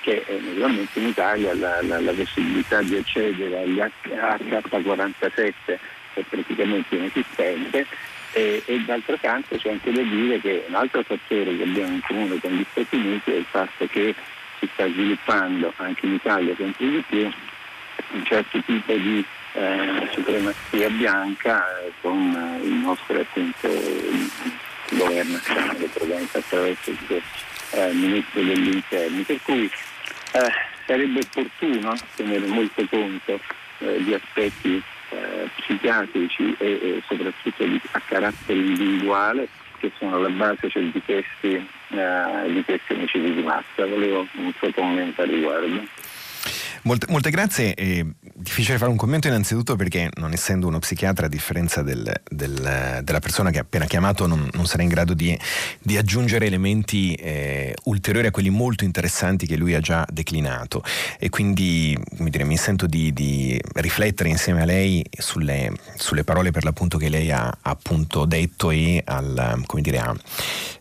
che 0.00 0.24
eh, 0.26 0.40
naturalmente 0.40 0.98
in 0.98 1.08
Italia 1.08 1.54
la, 1.54 1.82
la, 1.82 2.00
la 2.00 2.12
possibilità 2.12 2.82
di 2.82 2.96
accedere 2.96 3.60
agli 3.60 3.78
H47 3.78 5.78
è 6.18 6.22
praticamente 6.28 6.94
inesistente 6.94 7.86
e, 8.32 8.62
e 8.64 8.80
d'altro 8.80 9.16
canto 9.20 9.56
c'è 9.56 9.70
anche 9.70 9.92
da 9.92 10.02
dire 10.02 10.40
che 10.40 10.64
un 10.68 10.74
altro 10.74 11.02
fattore 11.02 11.56
che 11.56 11.62
abbiamo 11.62 11.92
in 11.92 12.00
comune 12.06 12.38
con 12.40 12.52
gli 12.52 12.64
Stati 12.70 12.96
Uniti 12.96 13.30
è 13.30 13.36
il 13.36 13.46
fatto 13.48 13.86
che 13.86 14.14
si 14.58 14.68
sta 14.72 14.86
sviluppando 14.86 15.72
anche 15.76 16.06
in 16.06 16.14
Italia 16.14 16.54
sempre 16.56 16.86
di 16.86 17.04
più 17.08 17.30
un 18.10 18.24
certo 18.24 18.62
tipo 18.64 18.92
di 18.92 19.24
eh, 19.52 20.08
supremazia 20.12 20.88
bianca 20.90 21.64
con 22.00 22.60
eh, 22.62 22.66
il 22.66 22.74
nostro 22.74 23.20
appunto 23.20 23.68
governo 24.90 25.32
nazionale 25.32 25.86
presente 25.86 26.38
attraverso 26.38 26.90
il 26.90 26.98
suo 27.06 27.20
eh, 27.72 27.92
ministro 27.92 28.42
degli 28.42 28.74
interni. 28.74 29.22
Per 29.22 29.40
cui 29.42 29.70
eh, 30.32 30.52
sarebbe 30.86 31.20
opportuno 31.20 31.94
tenere 32.14 32.46
molto 32.46 32.86
conto 32.88 33.40
eh, 33.78 34.02
di 34.02 34.14
aspetti 34.14 34.82
eh, 35.10 35.48
psichiatrici 35.56 36.54
e, 36.58 36.66
e 36.66 37.02
soprattutto 37.06 37.64
di, 37.64 37.80
a 37.92 38.00
carattere 38.00 38.58
individuale 38.58 39.48
che 39.78 39.90
sono 39.98 40.16
alla 40.16 40.28
base 40.28 40.68
cioè, 40.68 40.82
di, 40.82 41.02
questi, 41.02 41.54
eh, 41.54 42.52
di 42.52 42.64
questi 42.64 42.92
omicidi 42.92 43.34
di 43.34 43.42
massa. 43.42 43.86
Volevo 43.86 44.26
un 44.34 44.52
suo 44.58 44.70
commento 44.72 45.22
a 45.22 45.24
riguardo. 45.24 45.86
Molte, 46.82 47.06
molte 47.10 47.30
grazie. 47.30 47.74
È 47.74 48.04
difficile 48.34 48.78
fare 48.78 48.90
un 48.90 48.96
commento 48.96 49.26
innanzitutto 49.28 49.76
perché 49.76 50.10
non 50.14 50.32
essendo 50.32 50.66
uno 50.66 50.78
psichiatra, 50.78 51.26
a 51.26 51.28
differenza 51.28 51.82
del, 51.82 52.12
del, 52.28 53.00
della 53.02 53.20
persona 53.20 53.50
che 53.50 53.58
ha 53.58 53.62
appena 53.62 53.86
chiamato, 53.86 54.26
non, 54.26 54.48
non 54.52 54.66
sarà 54.66 54.82
in 54.82 54.88
grado 54.88 55.14
di, 55.14 55.38
di 55.80 55.96
aggiungere 55.96 56.46
elementi 56.46 57.14
eh, 57.14 57.74
ulteriori 57.84 58.28
a 58.28 58.30
quelli 58.30 58.50
molto 58.50 58.84
interessanti 58.84 59.46
che 59.46 59.56
lui 59.56 59.74
ha 59.74 59.80
già 59.80 60.06
declinato. 60.10 60.82
E 61.18 61.28
quindi 61.28 61.96
dire, 62.18 62.44
mi 62.44 62.56
sento 62.56 62.86
di, 62.86 63.12
di, 63.12 63.60
riflettere 63.74 64.28
insieme 64.28 64.62
a 64.62 64.64
lei 64.64 65.04
sulle, 65.16 65.72
sulle, 65.96 66.24
parole 66.24 66.50
per 66.50 66.64
l'appunto 66.64 66.98
che 66.98 67.08
lei 67.08 67.30
ha, 67.30 67.56
appunto 67.62 68.24
detto 68.24 68.70
e 68.70 69.02
al, 69.04 69.62
dire, 69.80 69.98
a 69.98 70.14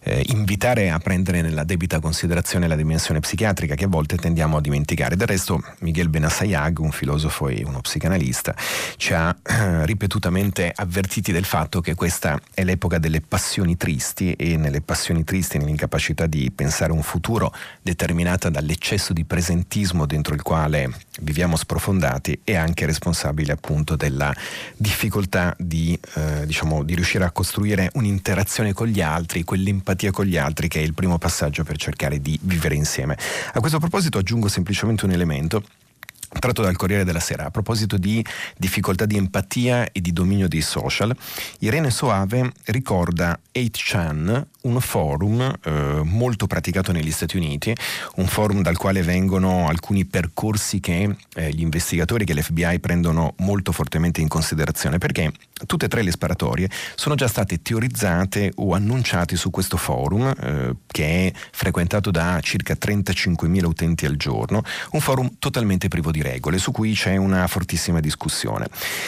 eh, 0.04 0.24
invitare 0.28 0.90
a 0.90 1.00
prendere 1.00 1.42
nella 1.42 1.64
debita 1.64 2.00
considerazione 2.00 2.68
la 2.68 2.76
dimensione 2.76 3.20
psichiatrica 3.20 3.76
che 3.76 3.86
a 3.86 3.88
volte 3.88 4.18
tendiamo 4.18 4.58
a 4.58 4.62
dimenticare. 4.62 5.16
Del 5.16 5.28
resto 5.28 5.57
Miguel 5.80 6.10
Benassayag, 6.10 6.80
un 6.80 6.92
filosofo 6.92 7.48
e 7.48 7.64
uno 7.66 7.82
psicanalista, 7.82 8.56
ci 8.98 9.14
ha 9.14 9.36
eh, 9.44 9.86
ripetutamente 9.86 10.72
avvertiti 10.76 11.32
del 11.32 11.46
fatto 11.46 11.82
che 11.82 11.96
questa 11.96 12.40
è 12.54 12.64
l'epoca 12.64 12.98
delle 12.98 13.22
passioni 13.22 13.78
tristi 13.78 14.34
e 14.34 14.58
nelle 14.58 14.82
passioni 14.82 15.24
tristi, 15.24 15.58
nell'incapacità 15.58 16.26
di 16.26 16.52
pensare 16.52 16.92
un 16.92 17.04
futuro 17.04 17.54
determinata 17.82 18.50
dall'eccesso 18.50 19.14
di 19.14 19.24
presentismo 19.24 20.06
dentro 20.06 20.34
il 20.34 20.42
quale 20.42 20.92
viviamo 21.22 21.56
sprofondati 21.56 22.42
è 22.44 22.56
anche 22.56 22.86
responsabile 22.86 23.54
appunto 23.54 23.96
della 23.96 24.34
difficoltà 24.76 25.56
di, 25.58 25.98
eh, 26.16 26.46
diciamo, 26.46 26.84
di 26.84 26.96
riuscire 26.96 27.24
a 27.24 27.32
costruire 27.32 27.90
un'interazione 27.94 28.74
con 28.74 28.88
gli 28.88 29.02
altri, 29.02 29.44
quell'empatia 29.44 30.12
con 30.12 30.26
gli 30.26 30.38
altri 30.38 30.68
che 30.68 30.80
è 30.80 30.84
il 30.84 30.94
primo 30.94 31.18
passaggio 31.18 31.64
per 31.64 31.78
cercare 31.78 32.20
di 32.20 32.38
vivere 32.44 32.76
insieme. 32.76 33.18
A 33.54 33.60
questo 33.60 33.80
proposito 33.80 34.18
aggiungo 34.18 34.48
semplicemente 34.48 35.06
un 35.06 35.12
elemento 35.12 35.47
tratto 35.48 36.62
dal 36.62 36.76
Corriere 36.76 37.04
della 37.04 37.20
Sera. 37.20 37.46
A 37.46 37.52
proposito 37.52 37.98
di 37.98 38.24
difficoltà 38.58 39.06
di 39.06 39.18
empatia 39.18 39.92
e 39.92 40.02
di 40.02 40.14
dominio 40.14 40.48
dei 40.48 40.62
social, 40.62 41.16
Irene 41.60 41.90
Soave 41.90 42.52
ricorda 42.66 43.40
8chan, 43.54 44.46
un 44.68 44.80
forum 44.82 45.54
eh, 45.64 46.02
molto 46.04 46.46
praticato 46.46 46.92
negli 46.92 47.12
Stati 47.12 47.38
Uniti, 47.38 47.74
un 48.16 48.28
forum 48.28 48.62
dal 48.62 48.78
quale 48.78 49.02
vengono 49.02 49.68
alcuni 49.68 50.06
percorsi 50.06 50.80
che 50.80 51.16
eh, 51.36 51.50
gli 51.52 51.62
investigatori, 51.62 52.26
che 52.26 52.34
l'FBI 52.34 52.80
prendono 52.80 53.34
molto 53.38 53.72
fortemente 53.72 54.22
in 54.22 54.28
considerazione, 54.28 54.98
perché 54.98 55.32
tutte 55.66 55.86
e 55.86 55.88
tre 55.88 56.02
le 56.04 56.12
sparatorie 56.12 56.70
sono 56.96 57.16
già 57.16 57.28
state 57.28 57.62
teorizzate 57.62 58.52
o 58.56 58.74
annunciate 58.74 59.36
su 59.36 59.50
questo 59.50 59.78
forum, 59.78 60.34
eh, 60.38 60.76
che 60.86 61.28
è 61.28 61.34
frequentato 61.52 62.12
da 62.12 62.40
circa 62.42 62.76
35.000 62.80 63.66
utenti 63.66 64.06
al 64.06 64.18
giorno, 64.18 64.62
un 64.92 65.00
forum 65.00 65.36
totalmente 65.40 65.88
privo 65.88 66.12
di 66.12 66.22
regole, 66.22 66.58
su 66.58 66.72
cui 66.72 66.94
c'è 66.94 67.16
una 67.16 67.48
fortissima 67.48 68.00
discussione. 68.00 68.68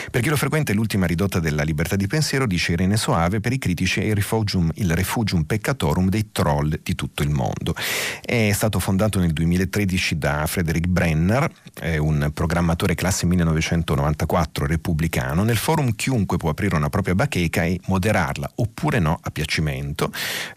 Per 0.10 0.22
chi 0.22 0.30
lo 0.30 0.38
frequenta 0.38 0.72
è 0.72 0.76
l'ultima 0.76 1.06
ridotta 1.06 1.40
della 1.40 1.64
libertà 1.64 1.96
di 1.96 2.08
pensiero, 2.08 2.48
dice 2.48 2.72
Irene 2.72 2.98
Soave, 2.98 3.42
per 3.42 3.52
i 3.52 3.58
critici 3.58 4.00
è 4.00 4.06
il 4.06 4.16
refugium, 4.16 4.72
il 4.76 4.96
refugium 4.96 5.44
peccatorum 5.50 6.10
dei 6.10 6.32
troll 6.32 6.80
di 6.84 6.94
tutto 6.94 7.24
il 7.24 7.32
mondo. 7.32 7.74
È 8.22 8.52
stato 8.54 8.78
fondato 8.78 9.20
nel 9.20 9.34
2013 9.34 10.20
da 10.20 10.46
Frederick 10.46 10.88
Brenner, 10.88 11.52
un 11.98 12.30
programmatore 12.32 12.94
classe 12.94 13.26
1994 13.26 14.68
repubblicano. 14.68 15.44
Nel 15.44 15.58
forum 15.58 15.96
chiunque 15.96 16.38
può 16.38 16.52
aprire 16.52 16.76
una 16.76 16.90
propria 16.90 17.16
bacheca 17.16 17.64
e 17.64 17.80
moderarla 17.88 18.52
oppure 18.56 19.00
no 19.00 19.18
a 19.20 19.32
piacimento. 19.32 20.12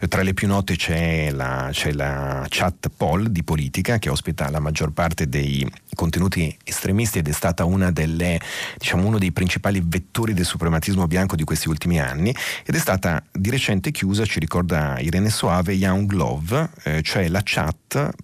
Tra 0.07 0.21
le 0.21 0.35
più 0.35 0.47
note 0.47 0.75
c'è 0.75 1.31
la, 1.31 1.69
c'è 1.71 1.91
la 1.91 2.45
chat 2.47 2.89
poll 2.95 3.29
di 3.29 3.43
politica 3.43 3.97
che 3.97 4.09
ospita 4.09 4.51
la 4.51 4.59
maggior 4.59 4.91
parte 4.91 5.27
dei 5.27 5.67
contenuti 5.95 6.55
estremisti 6.63 7.17
ed 7.17 7.27
è 7.27 7.31
stata 7.31 7.65
delle, 7.91 8.39
diciamo, 8.77 9.07
uno 9.07 9.17
dei 9.17 9.31
principali 9.31 9.81
vettori 9.83 10.33
del 10.33 10.45
suprematismo 10.45 11.07
bianco 11.07 11.35
di 11.35 11.43
questi 11.43 11.69
ultimi 11.69 11.99
anni 11.99 12.35
ed 12.65 12.75
è 12.75 12.79
stata 12.79 13.23
di 13.31 13.49
recente 13.49 13.89
chiusa, 13.91 14.25
ci 14.25 14.39
ricorda 14.39 14.82
Irene 14.99 15.29
Soave, 15.29 15.73
Young 15.73 16.11
Love, 16.11 16.69
eh, 16.83 17.01
cioè 17.01 17.27
la 17.27 17.41
chat 17.43 17.75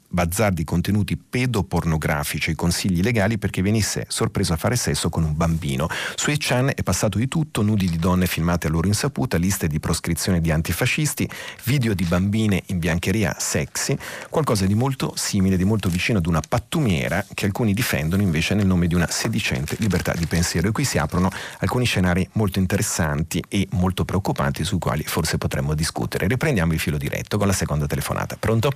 bazar 0.07 0.53
di 0.53 0.63
contenuti 0.63 1.17
pedopornografici 1.17 2.51
e 2.51 2.55
consigli 2.55 3.01
legali 3.01 3.37
perché 3.37 3.61
venisse 3.61 4.05
sorpreso 4.07 4.53
a 4.53 4.57
fare 4.57 4.75
sesso 4.75 5.09
con 5.09 5.23
un 5.23 5.35
bambino. 5.35 5.87
Su 6.15 6.31
Echan 6.31 6.71
è 6.73 6.81
passato 6.83 7.17
di 7.17 7.27
tutto, 7.27 7.61
nudi 7.61 7.89
di 7.89 7.97
donne 7.97 8.25
filmate 8.25 8.67
a 8.67 8.69
loro 8.69 8.87
insaputa, 8.87 9.37
liste 9.37 9.67
di 9.67 9.79
proscrizione 9.79 10.41
di 10.41 10.51
antifascisti, 10.51 11.29
video 11.63 11.93
di 11.93 12.03
bambine 12.05 12.63
in 12.67 12.79
biancheria 12.79 13.35
sexy, 13.37 13.95
qualcosa 14.29 14.65
di 14.65 14.73
molto 14.73 15.13
simile, 15.15 15.57
di 15.57 15.65
molto 15.65 15.89
vicino 15.89 16.17
ad 16.17 16.25
una 16.25 16.41
pattumiera 16.47 17.25
che 17.33 17.45
alcuni 17.45 17.73
difendono 17.73 18.21
invece 18.21 18.55
nel 18.55 18.65
nome 18.65 18.87
di 18.87 18.95
una 18.95 19.09
sedicente 19.09 19.75
libertà 19.79 20.13
di 20.13 20.25
pensiero. 20.25 20.69
E 20.69 20.71
qui 20.71 20.83
si 20.83 20.97
aprono 20.97 21.29
alcuni 21.59 21.85
scenari 21.85 22.27
molto 22.33 22.59
interessanti 22.59 23.43
e 23.47 23.67
molto 23.71 24.05
preoccupanti 24.05 24.63
sui 24.63 24.79
quali 24.79 25.03
forse 25.03 25.37
potremmo 25.37 25.73
discutere. 25.73 26.27
Riprendiamo 26.27 26.73
il 26.73 26.79
filo 26.79 26.97
diretto 26.97 27.37
con 27.37 27.47
la 27.47 27.53
seconda 27.53 27.85
telefonata. 27.85 28.37
Pronto? 28.39 28.71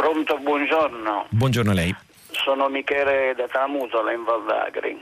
Pronto, 0.00 0.38
buongiorno. 0.38 1.26
Buongiorno 1.28 1.72
a 1.72 1.74
lei. 1.74 1.94
Sono 2.30 2.70
Michele 2.70 3.34
da 3.36 3.46
Tramusola 3.48 4.12
in 4.12 4.24
Valdagri. 4.24 4.98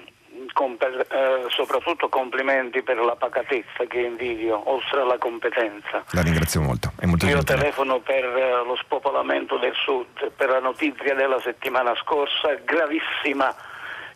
Com- 0.52 0.76
eh, 0.80 1.44
soprattutto 1.50 2.08
complimenti 2.08 2.82
per 2.82 2.96
la 2.96 3.14
pacatezza 3.14 3.84
che 3.86 4.00
invidio, 4.00 4.60
oltre 4.68 5.02
alla 5.02 5.16
competenza. 5.16 6.02
La 6.10 6.22
ringrazio 6.22 6.62
molto. 6.62 6.90
molto 7.02 7.26
Io 7.26 7.36
gentile. 7.36 7.58
telefono 7.58 8.00
per 8.00 8.24
eh, 8.24 8.64
lo 8.64 8.74
spopolamento 8.74 9.56
del 9.58 9.74
sud, 9.76 10.32
per 10.34 10.48
la 10.48 10.58
notizia 10.58 11.14
della 11.14 11.40
settimana 11.42 11.94
scorsa, 11.94 12.54
gravissima. 12.64 13.54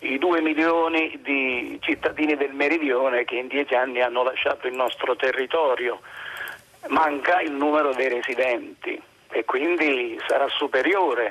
I 0.00 0.18
due 0.18 0.40
milioni 0.40 1.16
di 1.22 1.78
cittadini 1.80 2.34
del 2.36 2.54
meridione 2.54 3.24
che 3.24 3.36
in 3.36 3.46
dieci 3.46 3.74
anni 3.74 4.00
hanno 4.00 4.24
lasciato 4.24 4.66
il 4.66 4.74
nostro 4.74 5.14
territorio. 5.14 6.00
Manca 6.88 7.40
il 7.40 7.52
numero 7.52 7.94
dei 7.94 8.08
residenti 8.08 9.00
e 9.32 9.44
quindi 9.44 10.20
sarà 10.26 10.46
superiore 10.48 11.28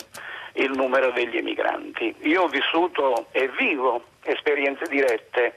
il 0.53 0.71
numero 0.71 1.11
degli 1.11 1.37
emigranti. 1.37 2.13
Io 2.21 2.43
ho 2.43 2.47
vissuto 2.47 3.27
e 3.31 3.49
vivo 3.57 4.03
esperienze 4.23 4.85
dirette. 4.87 5.55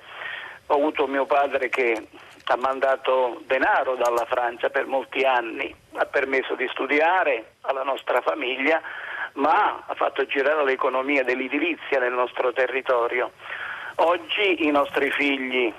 Ho 0.66 0.74
avuto 0.74 1.06
mio 1.06 1.26
padre 1.26 1.68
che 1.68 2.08
ha 2.46 2.56
mandato 2.56 3.40
denaro 3.46 3.96
dalla 3.96 4.24
Francia 4.26 4.68
per 4.68 4.86
molti 4.86 5.24
anni, 5.24 5.74
ha 5.94 6.04
permesso 6.04 6.54
di 6.54 6.68
studiare 6.70 7.54
alla 7.62 7.82
nostra 7.82 8.20
famiglia, 8.20 8.80
ma 9.34 9.82
ha 9.86 9.94
fatto 9.94 10.24
girare 10.26 10.64
l'economia 10.64 11.24
dell'edilizia 11.24 11.98
nel 11.98 12.12
nostro 12.12 12.52
territorio. 12.52 13.32
Oggi 13.96 14.66
i 14.66 14.70
nostri 14.70 15.10
figli 15.10 15.72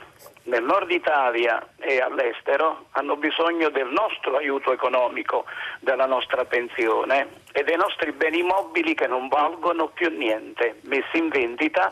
nel 0.46 0.64
nord 0.64 0.92
Italia 0.92 1.66
e 1.80 2.00
all'estero 2.00 2.86
hanno 2.92 3.16
bisogno 3.16 3.70
del 3.70 3.88
nostro 3.88 4.38
aiuto 4.38 4.72
economico, 4.74 5.46
della 5.80 6.06
nostra 6.06 6.46
pensione 6.46 7.28
e 7.52 7.64
dei 7.64 7.78
nostri 7.78 8.12
beni 8.12 8.44
mobili 8.44 8.94
che 8.94 9.08
non 9.08 9.28
valgono 9.28 9.88
più 9.88 10.10
niente, 10.10 10.80
messi 10.84 11.18
in 11.18 11.30
vendita, 11.30 11.92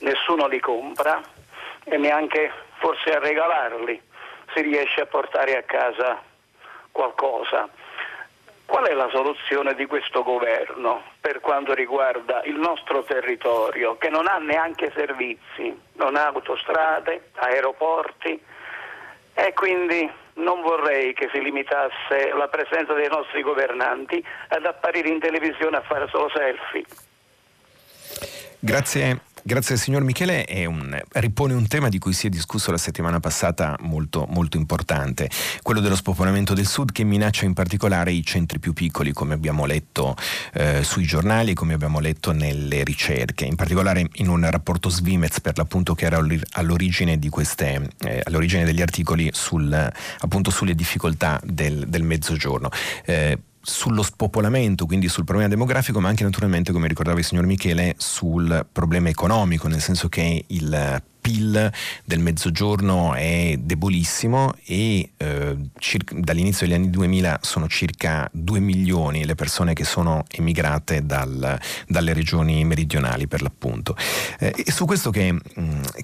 nessuno 0.00 0.46
li 0.46 0.60
compra 0.60 1.20
e 1.84 1.96
neanche 1.96 2.50
forse 2.78 3.14
a 3.14 3.18
regalarli 3.18 4.00
si 4.54 4.62
riesce 4.62 5.02
a 5.02 5.06
portare 5.06 5.56
a 5.56 5.62
casa 5.62 6.20
qualcosa. 6.90 7.68
Qual 8.64 8.86
è 8.86 8.94
la 8.94 9.08
soluzione 9.12 9.74
di 9.74 9.86
questo 9.86 10.22
governo 10.22 11.02
per 11.20 11.40
quanto 11.40 11.74
riguarda 11.74 12.42
il 12.44 12.56
nostro 12.56 13.02
territorio 13.02 13.96
che 13.98 14.08
non 14.08 14.26
ha 14.26 14.38
neanche 14.38 14.90
servizi, 14.94 15.78
non 15.94 16.16
ha 16.16 16.26
autostrade, 16.26 17.30
aeroporti 17.34 18.40
e 19.34 19.52
quindi 19.52 20.10
non 20.34 20.62
vorrei 20.62 21.12
che 21.12 21.28
si 21.32 21.42
limitasse 21.42 22.32
la 22.34 22.48
presenza 22.48 22.94
dei 22.94 23.08
nostri 23.08 23.42
governanti 23.42 24.24
ad 24.48 24.64
apparire 24.64 25.08
in 25.08 25.20
televisione 25.20 25.76
a 25.76 25.82
fare 25.82 26.08
solo 26.08 26.30
selfie. 26.30 26.84
Grazie 28.58 29.31
Grazie 29.44 29.76
signor 29.76 30.04
Michele, 30.04 30.46
un, 30.68 30.96
ripone 31.14 31.52
un 31.52 31.66
tema 31.66 31.88
di 31.88 31.98
cui 31.98 32.12
si 32.12 32.28
è 32.28 32.30
discusso 32.30 32.70
la 32.70 32.78
settimana 32.78 33.18
passata 33.18 33.76
molto, 33.80 34.24
molto 34.30 34.56
importante, 34.56 35.28
quello 35.62 35.80
dello 35.80 35.96
spopolamento 35.96 36.54
del 36.54 36.64
sud 36.68 36.92
che 36.92 37.02
minaccia 37.02 37.44
in 37.44 37.52
particolare 37.52 38.12
i 38.12 38.24
centri 38.24 38.60
più 38.60 38.72
piccoli 38.72 39.12
come 39.12 39.34
abbiamo 39.34 39.66
letto 39.66 40.14
eh, 40.52 40.84
sui 40.84 41.02
giornali, 41.02 41.54
come 41.54 41.74
abbiamo 41.74 41.98
letto 41.98 42.30
nelle 42.30 42.84
ricerche, 42.84 43.44
in 43.44 43.56
particolare 43.56 44.06
in 44.12 44.28
un 44.28 44.48
rapporto 44.48 44.88
Svimez 44.88 45.40
per 45.40 45.58
l'appunto 45.58 45.96
che 45.96 46.04
era 46.04 46.24
all'origine, 46.52 47.18
queste, 47.28 47.90
eh, 48.04 48.20
all'origine 48.22 48.64
degli 48.64 48.80
articoli 48.80 49.28
sul, 49.32 49.72
appunto 50.20 50.52
sulle 50.52 50.76
difficoltà 50.76 51.40
del, 51.42 51.88
del 51.88 52.04
mezzogiorno. 52.04 52.70
Eh, 53.04 53.38
sullo 53.62 54.02
spopolamento, 54.02 54.86
quindi 54.86 55.08
sul 55.08 55.24
problema 55.24 55.48
demografico, 55.48 56.00
ma 56.00 56.08
anche 56.08 56.24
naturalmente, 56.24 56.72
come 56.72 56.88
ricordava 56.88 57.18
il 57.18 57.24
signor 57.24 57.46
Michele, 57.46 57.94
sul 57.96 58.66
problema 58.70 59.08
economico, 59.08 59.68
nel 59.68 59.80
senso 59.80 60.08
che 60.08 60.44
il 60.46 61.02
PIL 61.22 61.72
del 62.04 62.18
mezzogiorno 62.18 63.14
è 63.14 63.56
debolissimo 63.58 64.52
e 64.66 65.12
eh, 65.16 65.56
circa, 65.78 66.14
dall'inizio 66.18 66.66
degli 66.66 66.74
anni 66.74 66.90
2000 66.90 67.38
sono 67.42 67.68
circa 67.68 68.28
2 68.32 68.60
milioni 68.60 69.24
le 69.24 69.34
persone 69.36 69.72
che 69.72 69.84
sono 69.84 70.24
emigrate 70.30 71.06
dal, 71.06 71.58
dalle 71.86 72.12
regioni 72.12 72.64
meridionali 72.64 73.28
per 73.28 73.40
l'appunto. 73.40 73.96
Eh, 74.38 74.52
e 74.66 74.72
su 74.72 74.84
questo 74.84 75.10
che, 75.10 75.38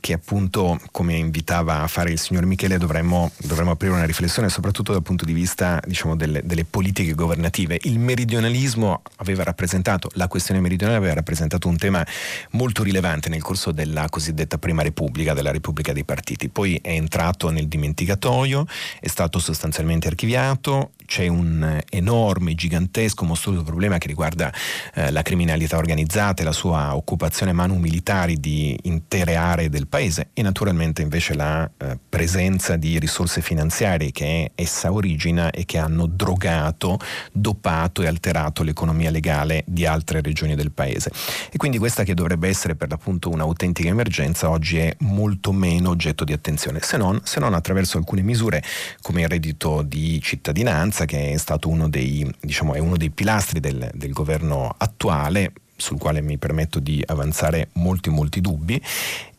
che, 0.01 0.13
appunto 0.13 0.81
come 0.93 1.17
invitava 1.17 1.83
a 1.83 1.89
fare 1.89 2.13
il 2.13 2.19
signor 2.19 2.47
Michele 2.47 2.79
dovremmo, 2.79 3.33
dovremmo 3.39 3.73
aprire 3.73 3.95
una 3.95 4.05
riflessione 4.05 4.49
soprattutto 4.49 4.93
dal 4.93 5.03
punto 5.03 5.25
di 5.25 5.33
vista 5.33 5.81
diciamo, 5.85 6.17
delle, 6.17 6.43
delle 6.45 6.65
politiche 6.65 7.15
governative. 7.15 7.79
Il 7.83 7.99
meridionalismo 7.99 9.03
aveva 9.17 9.43
rappresentato, 9.43 10.09
la 10.15 10.29
questione 10.29 10.61
meridionale 10.61 10.99
aveva 10.99 11.15
rappresentato 11.15 11.67
un 11.67 11.77
tema 11.77 12.07
molto 12.51 12.85
rilevante 12.85 13.29
nel 13.29 13.43
corso 13.43 13.73
della 13.73 14.09
cosiddetta 14.09 14.59
prima 14.59 14.83
repubblica, 14.83 15.07
della 15.35 15.51
Repubblica 15.51 15.93
dei 15.93 16.05
Partiti. 16.05 16.49
Poi 16.49 16.79
è 16.83 16.91
entrato 16.91 17.51
nel 17.51 17.69
dimenticatoio, 17.69 18.67
è 19.01 19.09
stato 19.09 19.39
sostanzialmente 19.39 20.09
archiviato, 20.09 20.93
c'è 21.09 21.27
un 21.27 21.81
enorme, 21.89 22.55
gigantesco, 22.55 23.25
mostruoso 23.25 23.63
problema 23.63 23.97
che 23.97 24.09
riguarda 24.09 24.53
eh, 24.93 25.11
la 25.11 25.23
criminalità 25.23 25.79
organizzata 25.79 26.43
e 26.43 26.45
la 26.45 26.53
sua 26.53 26.95
occupazione 26.95 27.55
manu 27.55 27.77
militari 27.77 28.39
di 28.39 28.79
intere 28.83 29.35
aree 29.35 29.71
del 29.71 29.87
paese 29.87 30.29
e 30.35 30.43
naturalmente 30.43 31.01
invece 31.01 31.33
la 31.33 31.69
eh, 31.79 31.99
presenza 32.07 32.77
di 32.77 32.99
risorse 32.99 33.41
finanziarie 33.41 34.13
che 34.13 34.51
essa 34.55 34.93
origina 34.93 35.51
e 35.51 35.65
che 35.65 35.79
hanno 35.79 36.05
drogato, 36.05 36.99
dopato 37.33 38.03
e 38.03 38.07
alterato 38.07 38.63
l'economia 38.63 39.11
legale 39.11 39.65
di 39.67 39.87
altre 39.87 40.21
regioni 40.21 40.55
del 40.57 40.73
paese. 40.73 41.11
E 41.51 41.57
quindi 41.57 41.79
questa 41.79 42.03
che 42.03 42.13
dovrebbe 42.13 42.49
essere 42.49 42.77
per 42.77 42.91
l'appunto 42.91 43.31
un'autentica 43.31 43.89
emergenza 43.89 44.51
oggi 44.51 44.77
è 44.77 44.95
molto 44.99 45.53
meno 45.53 45.89
oggetto 45.89 46.25
di 46.25 46.35
attenzione, 46.35 46.81
se 46.83 46.99
non, 46.99 47.19
se 47.25 47.41
non 47.41 47.55
attraverso 47.55 47.97
alcune 47.97 48.21
misure 48.21 48.63
come 49.01 49.23
il 49.23 49.29
reddito 49.29 49.81
di 49.81 50.21
cittadinanza 50.21 50.98
sicurezza 50.99 51.05
che 51.05 51.33
è 51.33 51.37
stato 51.37 51.69
uno 51.69 51.89
dei, 51.89 52.29
diciamo, 52.41 52.73
uno 52.83 52.97
dei 52.97 53.11
pilastri 53.11 53.61
del, 53.61 53.91
del 53.95 54.13
governo 54.13 54.75
attuale 54.77 55.53
sul 55.77 55.99
quale 55.99 56.21
mi 56.21 56.39
permetto 56.39 56.81
di 56.81 57.03
avanzare 57.07 57.69
molti 57.75 58.11
molti 58.11 58.41
dubbi 58.41 58.83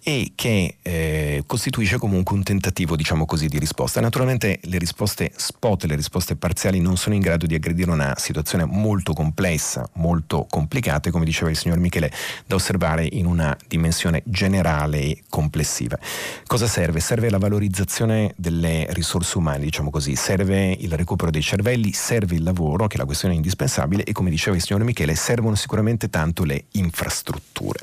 e 0.09 0.31
che 0.33 0.77
eh, 0.81 1.43
costituisce 1.45 1.99
comunque 1.99 2.35
un 2.35 2.41
tentativo, 2.41 2.95
diciamo 2.95 3.27
così, 3.27 3.45
di 3.45 3.59
risposta. 3.59 4.01
Naturalmente 4.01 4.59
le 4.63 4.79
risposte 4.79 5.31
spot, 5.35 5.83
le 5.83 5.95
risposte 5.95 6.35
parziali 6.35 6.79
non 6.79 6.97
sono 6.97 7.13
in 7.13 7.21
grado 7.21 7.45
di 7.45 7.53
aggredire 7.53 7.91
una 7.91 8.15
situazione 8.17 8.65
molto 8.65 9.13
complessa, 9.13 9.87
molto 9.93 10.47
complicata, 10.49 11.11
come 11.11 11.25
diceva 11.25 11.51
il 11.51 11.57
signor 11.57 11.77
Michele, 11.77 12.11
da 12.47 12.55
osservare 12.55 13.07
in 13.11 13.27
una 13.27 13.55
dimensione 13.67 14.23
generale 14.25 14.99
e 14.99 15.23
complessiva. 15.29 15.99
Cosa 16.47 16.65
serve? 16.65 17.01
Serve 17.01 17.29
la 17.29 17.37
valorizzazione 17.37 18.33
delle 18.35 18.87
risorse 18.89 19.37
umane, 19.37 19.65
diciamo 19.65 19.91
così, 19.91 20.15
serve 20.15 20.71
il 20.71 20.91
recupero 20.93 21.29
dei 21.29 21.43
cervelli, 21.43 21.93
serve 21.93 22.33
il 22.33 22.41
lavoro, 22.41 22.87
che 22.87 22.95
è 22.95 22.97
la 22.97 23.05
questione 23.05 23.35
indispensabile, 23.35 24.03
e 24.05 24.11
come 24.11 24.31
diceva 24.31 24.55
il 24.55 24.63
signor 24.63 24.83
Michele, 24.83 25.13
servono 25.13 25.53
sicuramente 25.53 26.09
tanto 26.09 26.43
le 26.45 26.65
infrastrutture. 26.71 27.81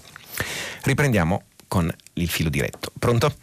Riprendiamo 0.83 1.43
con 1.69 1.93
il 2.15 2.29
filo 2.29 2.49
diretto. 2.49 2.93
Pronto? 2.99 3.35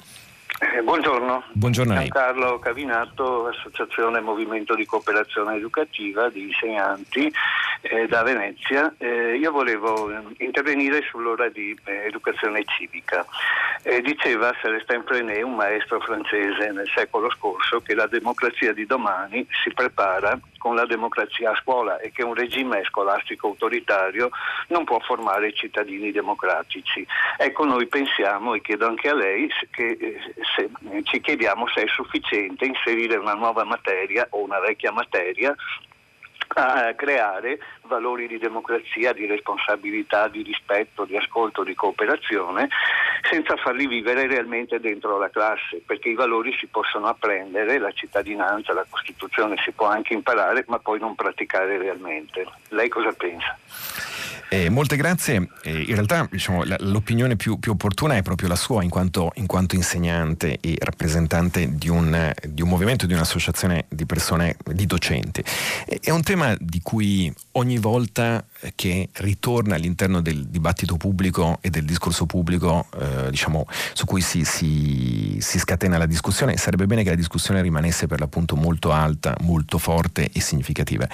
Eh, 0.72 0.82
buongiorno. 0.82 1.44
Buongiorno 1.52 2.08
Carlo 2.08 2.58
Cavinato, 2.58 3.48
Associazione 3.48 4.22
Movimento 4.22 4.76
di 4.76 4.86
Cooperazione 4.86 5.58
Educativa 5.58 6.30
di 6.30 6.44
Insegnanti 6.44 7.30
eh, 7.82 8.08
da 8.08 8.24
Venezia. 8.24 8.94
Eh, 8.98 9.36
io 9.36 9.52
volevo 9.52 10.10
eh, 10.10 10.22
intervenire 10.38 11.02
sull'ora 11.02 11.50
di 11.50 11.78
eh, 11.84 12.06
educazione 12.06 12.64
civica. 12.66 13.26
Diceva 14.02 14.56
Celestin 14.62 15.04
Prenet, 15.04 15.44
un 15.44 15.56
maestro 15.56 16.00
francese 16.00 16.72
nel 16.72 16.90
secolo 16.96 17.30
scorso, 17.32 17.82
che 17.82 17.94
la 17.94 18.08
democrazia 18.08 18.72
di 18.72 18.86
domani 18.86 19.46
si 19.62 19.74
prepara 19.74 20.40
con 20.58 20.76
la 20.76 20.86
democrazia 20.86 21.52
a 21.52 21.56
scuola 21.58 22.00
e 22.00 22.14
che 22.14 22.24
un 22.24 22.34
regime 22.34 22.82
scolastico 22.86 23.48
autoritario 23.48 24.30
non 24.68 24.86
può 24.86 25.00
formare 25.00 25.54
cittadini 25.54 26.14
democratici. 26.14 27.06
Ecco, 27.36 27.66
noi 27.66 27.86
pensiamo, 27.88 28.54
e 28.54 28.62
chiedo 28.62 28.88
anche 28.88 29.10
a 29.10 29.16
lei, 29.16 29.52
che 29.70 30.18
se, 30.56 30.70
ci 31.04 31.22
chiediamo 31.22 31.68
se 31.68 31.84
è 31.84 31.88
sufficiente 31.88 32.66
inserire 32.66 33.18
una 33.18 33.34
nuova 33.34 33.64
materia 33.64 34.28
o 34.32 34.44
una 34.44 34.60
vecchia 34.60 34.92
materia 34.92 35.56
a 36.56 36.94
creare 36.94 37.60
valori 37.84 38.28
di 38.28 38.38
democrazia, 38.38 39.14
di 39.14 39.26
responsabilità, 39.26 40.28
di 40.28 40.44
rispetto, 40.44 41.06
di 41.06 41.18
ascolto, 41.18 41.64
di 41.64 41.74
cooperazione, 41.74 42.70
senza 43.30 43.56
farli 43.56 43.88
vivere 43.88 44.28
realmente 44.28 44.80
dentro 44.80 45.18
la 45.18 45.30
classe, 45.30 45.82
perché 45.86 46.10
i 46.10 46.16
valori 46.16 46.56
si 46.60 46.68
possono 46.68 47.08
apprendere, 47.08 47.80
la 47.80 47.92
cittadinanza, 47.92 48.74
la 48.74 48.86
Costituzione 48.88 49.56
si 49.64 49.72
può 49.72 49.88
anche 49.88 50.14
imparare, 50.14 50.64
ma 50.68 50.80
poi 50.80 51.00
non 51.00 51.16
praticare 51.16 51.78
realmente. 51.78 52.46
Lei 52.70 52.90
cosa 52.90 53.12
pensa? 53.14 53.58
Eh, 54.54 54.70
molte 54.70 54.98
grazie. 54.98 55.50
Eh, 55.64 55.86
in 55.88 55.96
realtà 55.96 56.28
diciamo, 56.30 56.64
la, 56.64 56.76
l'opinione 56.82 57.36
più, 57.36 57.58
più, 57.58 57.72
opportuna 57.72 58.18
è 58.18 58.22
proprio 58.22 58.48
la 58.48 58.56
sua 58.56 58.84
in 58.84 58.90
quanto, 58.92 59.32
in 59.38 59.48
quanto 59.48 59.74
insegnante 59.74 60.60
e 60.62 60.76
rappresentante 60.80 61.76
di 61.76 61.90
un, 61.90 62.32
di 62.48 62.62
un, 62.62 62.70
movimento, 62.70 63.08
di 63.08 63.14
un'associazione 63.14 63.86
di 63.90 64.06
persone, 64.06 64.56
di 64.64 64.86
docenti. 64.86 65.44
Eh, 65.88 66.00
è 66.00 66.12
un 66.12 66.22
tema 66.22 66.56
di 66.60 66.82
cui 66.84 67.34
ogni 67.54 67.80
volta 67.80 68.46
che 68.76 69.10
ritorna 69.14 69.76
all'interno 69.76 70.22
del 70.22 70.48
dibattito 70.48 70.98
pubblico 70.98 71.58
e 71.62 71.70
del 71.70 71.86
discorso 71.86 72.26
pubblico 72.26 72.88
eh, 73.00 73.30
diciamo, 73.30 73.66
su 73.94 74.06
cui 74.06 74.22
si, 74.22 74.44
si, 74.46 75.38
si, 75.40 75.60
scatena 75.60 75.98
la 75.98 76.06
discussione, 76.06 76.58
sarebbe 76.58 76.86
bene 76.86 77.04
che 77.04 77.10
la 77.10 77.16
discussione 77.16 77.62
rimanesse 77.62 78.08
per 78.08 78.20
l'appunto 78.20 78.56
molto 78.56 78.92
alta, 78.92 79.36
molto 79.42 79.78
forte 79.78 80.30
e 80.32 80.40
significativa. 80.42 81.08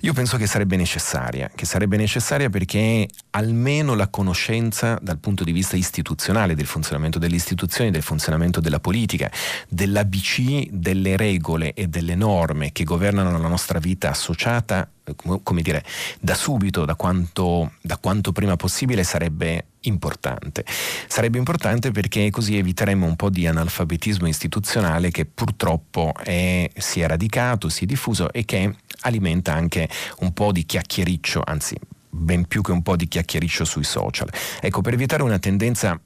Io 0.00 0.12
penso 0.12 0.36
che 0.36 0.46
sarebbe 0.46 0.76
necessaria, 0.76 1.50
che 1.54 1.66
sarebbe 1.66 1.96
necessaria 1.96 2.50
perché 2.50 3.08
almeno 3.30 3.94
la 3.94 4.08
conoscenza 4.08 4.98
dal 5.00 5.18
punto 5.18 5.44
di 5.44 5.52
vista 5.52 5.76
istituzionale 5.76 6.54
del 6.54 6.66
funzionamento 6.66 7.18
delle 7.18 7.36
istituzioni, 7.36 7.90
del 7.90 8.02
funzionamento 8.02 8.60
della 8.60 8.80
politica, 8.80 9.30
dell'ABC, 9.68 10.68
delle 10.70 11.16
regole 11.16 11.74
e 11.74 11.88
delle 11.88 12.14
norme 12.14 12.72
che 12.72 12.84
governano 12.84 13.36
la 13.38 13.48
nostra 13.48 13.78
vita 13.78 14.10
associata 14.10 14.88
come 15.14 15.62
dire, 15.62 15.84
da 16.20 16.34
subito, 16.34 16.84
da 16.84 16.94
quanto, 16.94 17.72
da 17.80 17.96
quanto 17.98 18.32
prima 18.32 18.56
possibile 18.56 19.04
sarebbe 19.04 19.66
importante. 19.82 20.64
Sarebbe 21.08 21.38
importante 21.38 21.90
perché 21.90 22.30
così 22.30 22.56
eviteremmo 22.56 23.06
un 23.06 23.16
po' 23.16 23.30
di 23.30 23.46
analfabetismo 23.46 24.28
istituzionale 24.28 25.10
che 25.10 25.24
purtroppo 25.24 26.12
è, 26.22 26.70
si 26.76 27.00
è 27.00 27.06
radicato, 27.06 27.68
si 27.68 27.84
è 27.84 27.86
diffuso 27.86 28.32
e 28.32 28.44
che 28.44 28.74
alimenta 29.02 29.54
anche 29.54 29.88
un 30.18 30.32
po' 30.32 30.52
di 30.52 30.64
chiacchiericcio, 30.64 31.42
anzi 31.44 31.76
ben 32.12 32.46
più 32.46 32.60
che 32.60 32.72
un 32.72 32.82
po' 32.82 32.96
di 32.96 33.08
chiacchiericcio 33.08 33.64
sui 33.64 33.84
social. 33.84 34.28
Ecco, 34.60 34.80
per 34.80 34.94
evitare 34.94 35.22
una 35.22 35.38
tendenza 35.38 35.98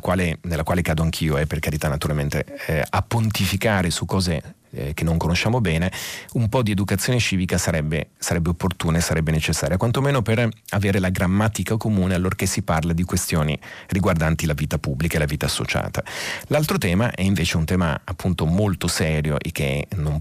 quale, 0.00 0.38
nella 0.42 0.62
quale 0.62 0.82
cado 0.82 1.02
anch'io, 1.02 1.38
eh, 1.38 1.46
per 1.46 1.60
carità 1.60 1.88
naturalmente, 1.88 2.44
eh, 2.66 2.84
a 2.88 3.02
pontificare 3.02 3.90
su 3.90 4.04
cose 4.04 4.56
eh, 4.70 4.94
che 4.94 5.04
non 5.04 5.16
conosciamo 5.16 5.60
bene, 5.60 5.90
un 6.32 6.48
po' 6.48 6.62
di 6.62 6.70
educazione 6.70 7.18
civica 7.18 7.58
sarebbe, 7.58 8.10
sarebbe 8.18 8.50
opportuna 8.50 8.98
e 8.98 9.00
sarebbe 9.00 9.30
necessaria, 9.30 9.76
quantomeno 9.76 10.22
per 10.22 10.48
avere 10.70 10.98
la 10.98 11.10
grammatica 11.10 11.76
comune 11.76 12.14
allorché 12.14 12.46
si 12.46 12.62
parla 12.62 12.92
di 12.92 13.04
questioni 13.04 13.58
riguardanti 13.88 14.46
la 14.46 14.54
vita 14.54 14.78
pubblica 14.78 15.16
e 15.16 15.18
la 15.18 15.24
vita 15.26 15.46
associata. 15.46 16.02
L'altro 16.48 16.78
tema 16.78 17.10
è 17.10 17.22
invece 17.22 17.56
un 17.56 17.64
tema 17.64 18.00
appunto 18.04 18.46
molto 18.46 18.86
serio 18.88 19.38
e 19.38 19.52
che 19.52 19.86
non 19.96 20.20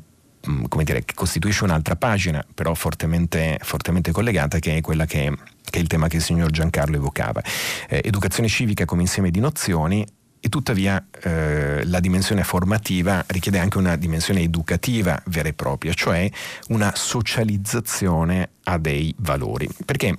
mm, 0.49 0.65
come 0.69 0.83
dire, 0.83 1.03
che 1.03 1.13
costituisce 1.13 1.63
un'altra 1.63 1.95
pagina, 1.95 2.45
però 2.53 2.73
fortemente, 2.73 3.59
fortemente 3.61 4.11
collegata, 4.11 4.59
che 4.59 4.77
è 4.77 4.81
quella 4.81 5.05
che, 5.05 5.33
che, 5.63 5.79
è 5.79 5.81
il 5.81 5.87
tema 5.87 6.07
che 6.07 6.17
il 6.17 6.23
signor 6.23 6.51
Giancarlo 6.51 6.95
evocava. 6.95 7.41
Eh, 7.89 8.01
educazione 8.03 8.49
civica 8.49 8.85
come 8.85 9.01
insieme 9.01 9.31
di 9.31 9.39
nozioni 9.39 10.05
e 10.47 10.49
tuttavia 10.49 11.05
eh, 11.23 11.85
la 11.85 11.99
dimensione 11.99 12.41
formativa 12.43 13.21
richiede 13.27 13.59
anche 13.59 13.77
una 13.77 13.97
dimensione 13.97 14.41
educativa 14.41 15.21
vera 15.25 15.49
e 15.49 15.53
propria, 15.53 15.91
cioè 15.93 16.29
una 16.69 16.93
socializzazione 16.95 18.51
a 18.63 18.77
dei 18.77 19.13
valori. 19.17 19.67
Perché 19.85 20.17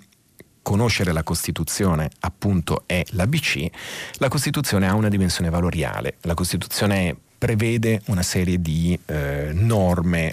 conoscere 0.61 1.13
la 1.13 1.23
Costituzione 1.23 2.11
appunto 2.21 2.83
è 2.85 3.03
l'ABC, 3.13 3.71
la 4.19 4.29
Costituzione 4.29 4.87
ha 4.87 4.95
una 4.95 5.09
dimensione 5.09 5.49
valoriale, 5.49 6.17
la 6.23 6.35
Costituzione 6.35 7.17
prevede 7.39 8.03
una 8.07 8.23
serie 8.23 8.61
di 8.61 8.99
eh, 9.07 9.51
norme, 9.55 10.33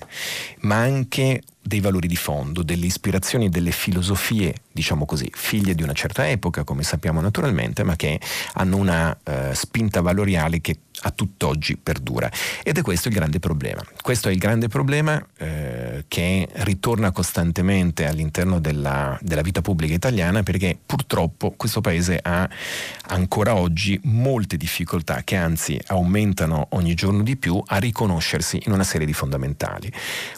ma 0.61 0.75
anche 0.75 1.41
dei 1.68 1.80
valori 1.80 2.07
di 2.07 2.16
fondo, 2.16 2.61
delle 2.61 2.86
ispirazioni 2.86 3.49
delle 3.49 3.72
filosofie, 3.72 4.53
diciamo 4.72 5.05
così, 5.05 5.32
figlie 5.34 5.74
di 5.74 5.82
una 5.82 5.93
certa 5.93 6.30
epoca, 6.30 6.63
come 6.63 6.84
sappiamo 6.84 7.22
naturalmente, 7.22 7.84
ma 7.84 7.95
che 7.95 8.20
hanno 8.53 8.78
una 8.78 9.18
eh, 9.24 9.49
spinta 9.55 10.01
valoriale 10.01 10.61
che 10.61 10.78
a 11.01 11.11
tutt'oggi 11.11 11.78
perdura. 11.78 12.32
Ed 12.63 12.78
è 12.78 12.82
questo 12.82 13.07
il 13.09 13.13
grande 13.13 13.39
problema. 13.39 13.84
Questo 14.01 14.30
è 14.30 14.32
il 14.32 14.38
grande 14.38 14.68
problema 14.68 15.24
eh, 15.38 16.05
che 16.07 16.47
ritorna 16.51 17.11
costantemente 17.11 18.07
all'interno 18.07 18.59
della, 18.59 19.18
della, 19.22 19.41
vita 19.41 19.61
pubblica 19.61 19.93
italiana 19.93 20.41
perché 20.43 20.78
purtroppo 20.84 21.51
questo 21.51 21.82
paese 21.82 22.20
ha 22.22 22.49
ancora 23.07 23.55
oggi 23.55 23.99
molte 24.03 24.57
difficoltà 24.57 25.22
che 25.24 25.36
anzi 25.36 25.80
aumentano 25.88 26.68
ogni 26.72 26.93
giorno 26.95 27.22
di 27.22 27.36
più 27.36 27.61
a 27.66 27.78
riconoscersi 27.78 28.61
in 28.66 28.72
una 28.72 28.84
serie 28.84 29.05
di 29.05 29.13
fondamentali. 29.13 29.91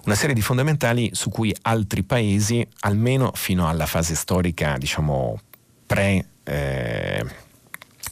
Una 0.06 0.16
serie 0.16 0.36
di 0.36 0.42
fondamentali 0.42 1.12
su 1.18 1.30
cui 1.30 1.54
altri 1.64 2.04
paesi, 2.04 2.66
almeno 2.82 3.32
fino 3.34 3.68
alla 3.68 3.88
fase 3.88 4.16
storica, 4.16 4.78
diciamo, 4.78 5.40
pre... 5.86 6.26
Eh, 6.44 7.46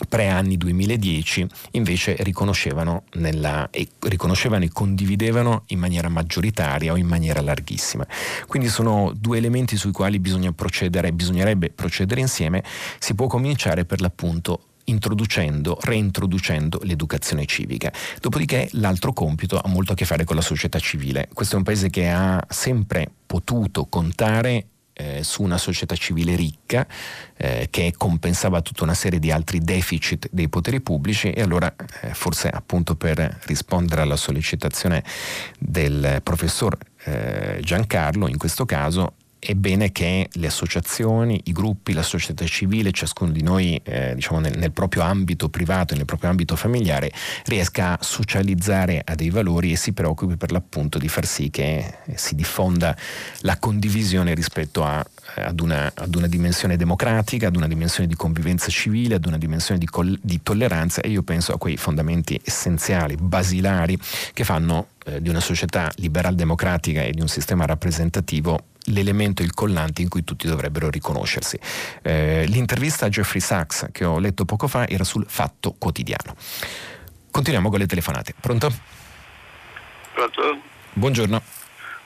pre-anni 0.10 0.58
2010 0.58 1.48
invece 1.72 2.18
riconoscevano, 2.20 3.04
nella, 3.14 3.70
e, 3.70 3.88
riconoscevano 4.02 4.66
e 4.66 4.70
condividevano 4.70 5.64
in 5.68 5.80
maniera 5.80 6.10
maggioritaria 6.10 6.92
o 6.92 6.98
in 6.98 7.08
maniera 7.08 7.40
larghissima. 7.40 8.06
Quindi 8.46 8.68
sono 8.68 9.14
due 9.16 9.38
elementi 9.38 9.78
sui 9.78 9.94
quali 9.94 10.20
bisogna 10.20 10.52
procedere, 10.52 11.14
bisognerebbe 11.14 11.70
procedere 11.70 12.20
insieme. 12.20 12.62
Si 13.00 13.16
può 13.16 13.28
cominciare 13.28 13.86
per 13.86 14.02
l'appunto 14.02 14.60
introducendo, 14.86 15.78
reintroducendo 15.82 16.80
l'educazione 16.84 17.46
civica. 17.46 17.92
Dopodiché 18.20 18.70
l'altro 18.74 19.14
compito 19.14 19.60
ha 19.60 19.68
molto 19.68 19.94
a 19.94 19.96
che 19.96 20.06
fare 20.06 20.24
con 20.24 20.36
la 20.36 20.42
società 20.42 20.80
civile. 20.80 21.30
Questo 21.34 21.56
è 21.56 21.58
un 21.58 21.64
paese 21.64 21.90
che 21.90 22.10
ha 22.10 22.44
sempre 22.50 23.10
potuto 23.26 23.86
contare 23.86 24.68
eh, 24.98 25.24
su 25.24 25.44
una 25.44 25.58
società 25.58 25.96
civile 25.96 26.36
ricca 26.36 26.88
eh, 27.36 27.68
che 27.70 27.94
compensava 27.98 28.62
tutta 28.62 28.84
una 28.84 28.94
serie 28.94 29.20
di 29.20 29.30
altri 29.30 29.60
deficit 29.60 30.30
dei 30.32 30.48
poteri 30.48 30.80
pubblici 30.80 31.32
e 31.32 31.42
allora 31.42 31.74
eh, 32.02 32.14
forse 32.14 32.48
appunto 32.48 32.96
per 32.96 33.40
rispondere 33.44 34.02
alla 34.02 34.16
sollecitazione 34.16 35.04
del 35.60 36.22
professor 36.24 36.78
eh, 37.04 37.60
Giancarlo 37.62 38.28
in 38.30 38.38
questo 38.38 38.66
caso 38.66 39.16
è 39.46 39.54
bene 39.54 39.92
che 39.92 40.28
le 40.32 40.48
associazioni, 40.48 41.40
i 41.46 41.52
gruppi, 41.52 41.94
la 41.94 42.02
società 42.02 42.46
civile, 42.46 42.92
ciascuno 42.92 43.32
di 43.32 43.44
noi 43.44 43.80
eh, 43.84 44.16
diciamo 44.16 44.40
nel, 44.40 44.58
nel, 44.58 44.72
proprio 44.72 45.04
ambito 45.04 45.50
privato 45.50 45.94
e 45.94 45.98
nel 45.98 46.06
proprio 46.06 46.32
ambito 46.32 46.56
familiare 46.56 47.12
riesca 47.46 47.92
a 47.92 47.98
socializzare 48.02 49.02
a 49.06 49.14
dei 49.14 49.30
valori 49.30 49.72
e 49.72 49.76
si 49.76 49.94
preoccupi 49.94 50.36
per 50.36 50.52
l'appunto 50.52 50.98
di 50.98 51.08
far 51.08 51.28
sì 51.28 51.52
che 51.52 51.94
si 52.16 52.34
diffonda 52.34 52.98
la 53.42 53.58
condivisione 53.60 54.34
rispetto 54.34 54.84
a, 54.84 55.06
ad, 55.36 55.60
una, 55.60 55.92
ad, 55.94 56.16
una, 56.16 56.28
dimensione 56.28 56.76
democratica, 56.76 57.48
ad 57.48 57.56
una 57.56 57.68
dimensione 57.68 58.08
di 58.08 58.16
convivenza 58.16 58.70
civile, 58.70 59.16
ad 59.16 59.26
una 59.26 59.38
dimensione 59.38 59.80
di, 59.80 59.86
col, 59.86 60.18
di 60.22 60.42
tolleranza 60.42 61.02
e 61.02 61.10
io 61.10 61.22
penso 61.22 61.54
a 61.54 61.58
quei 61.60 61.78
fondamenti 61.78 62.40
essenziali, 62.44 63.16
basilari 63.16 63.98
che 64.34 64.44
fanno 64.44 64.88
eh, 65.06 65.22
di 65.22 65.30
una 65.30 65.40
società 65.40 65.92
liberal 65.98 66.34
democratica 66.34 67.04
e 67.04 67.12
di 67.12 67.22
un 67.22 67.28
sistema 67.28 67.66
rappresentativo 67.66 68.74
l'elemento, 68.86 69.42
il 69.42 69.54
collante 69.54 70.02
in 70.02 70.10
cui 70.10 70.24
tutti 70.24 70.48
dovrebbero 70.48 70.90
riconoscersi. 70.90 71.60
Eh, 72.02 72.46
l'intervista 72.48 73.06
a 73.06 73.10
Jeffrey 73.10 73.42
Sachs 73.42 73.88
che 73.92 74.06
ho 74.06 74.20
letto 74.20 74.46
poco 74.46 74.68
fa 74.68 74.88
era 74.88 75.04
sul 75.04 75.26
Fatto 75.28 75.76
Quotidiano. 75.78 76.36
Continuiamo 77.32 77.70
con 77.70 77.80
le 77.80 77.86
telefonate. 77.86 78.34
Pronto? 78.40 78.70
Pronto? 80.14 80.60
Buongiorno. 80.94 81.42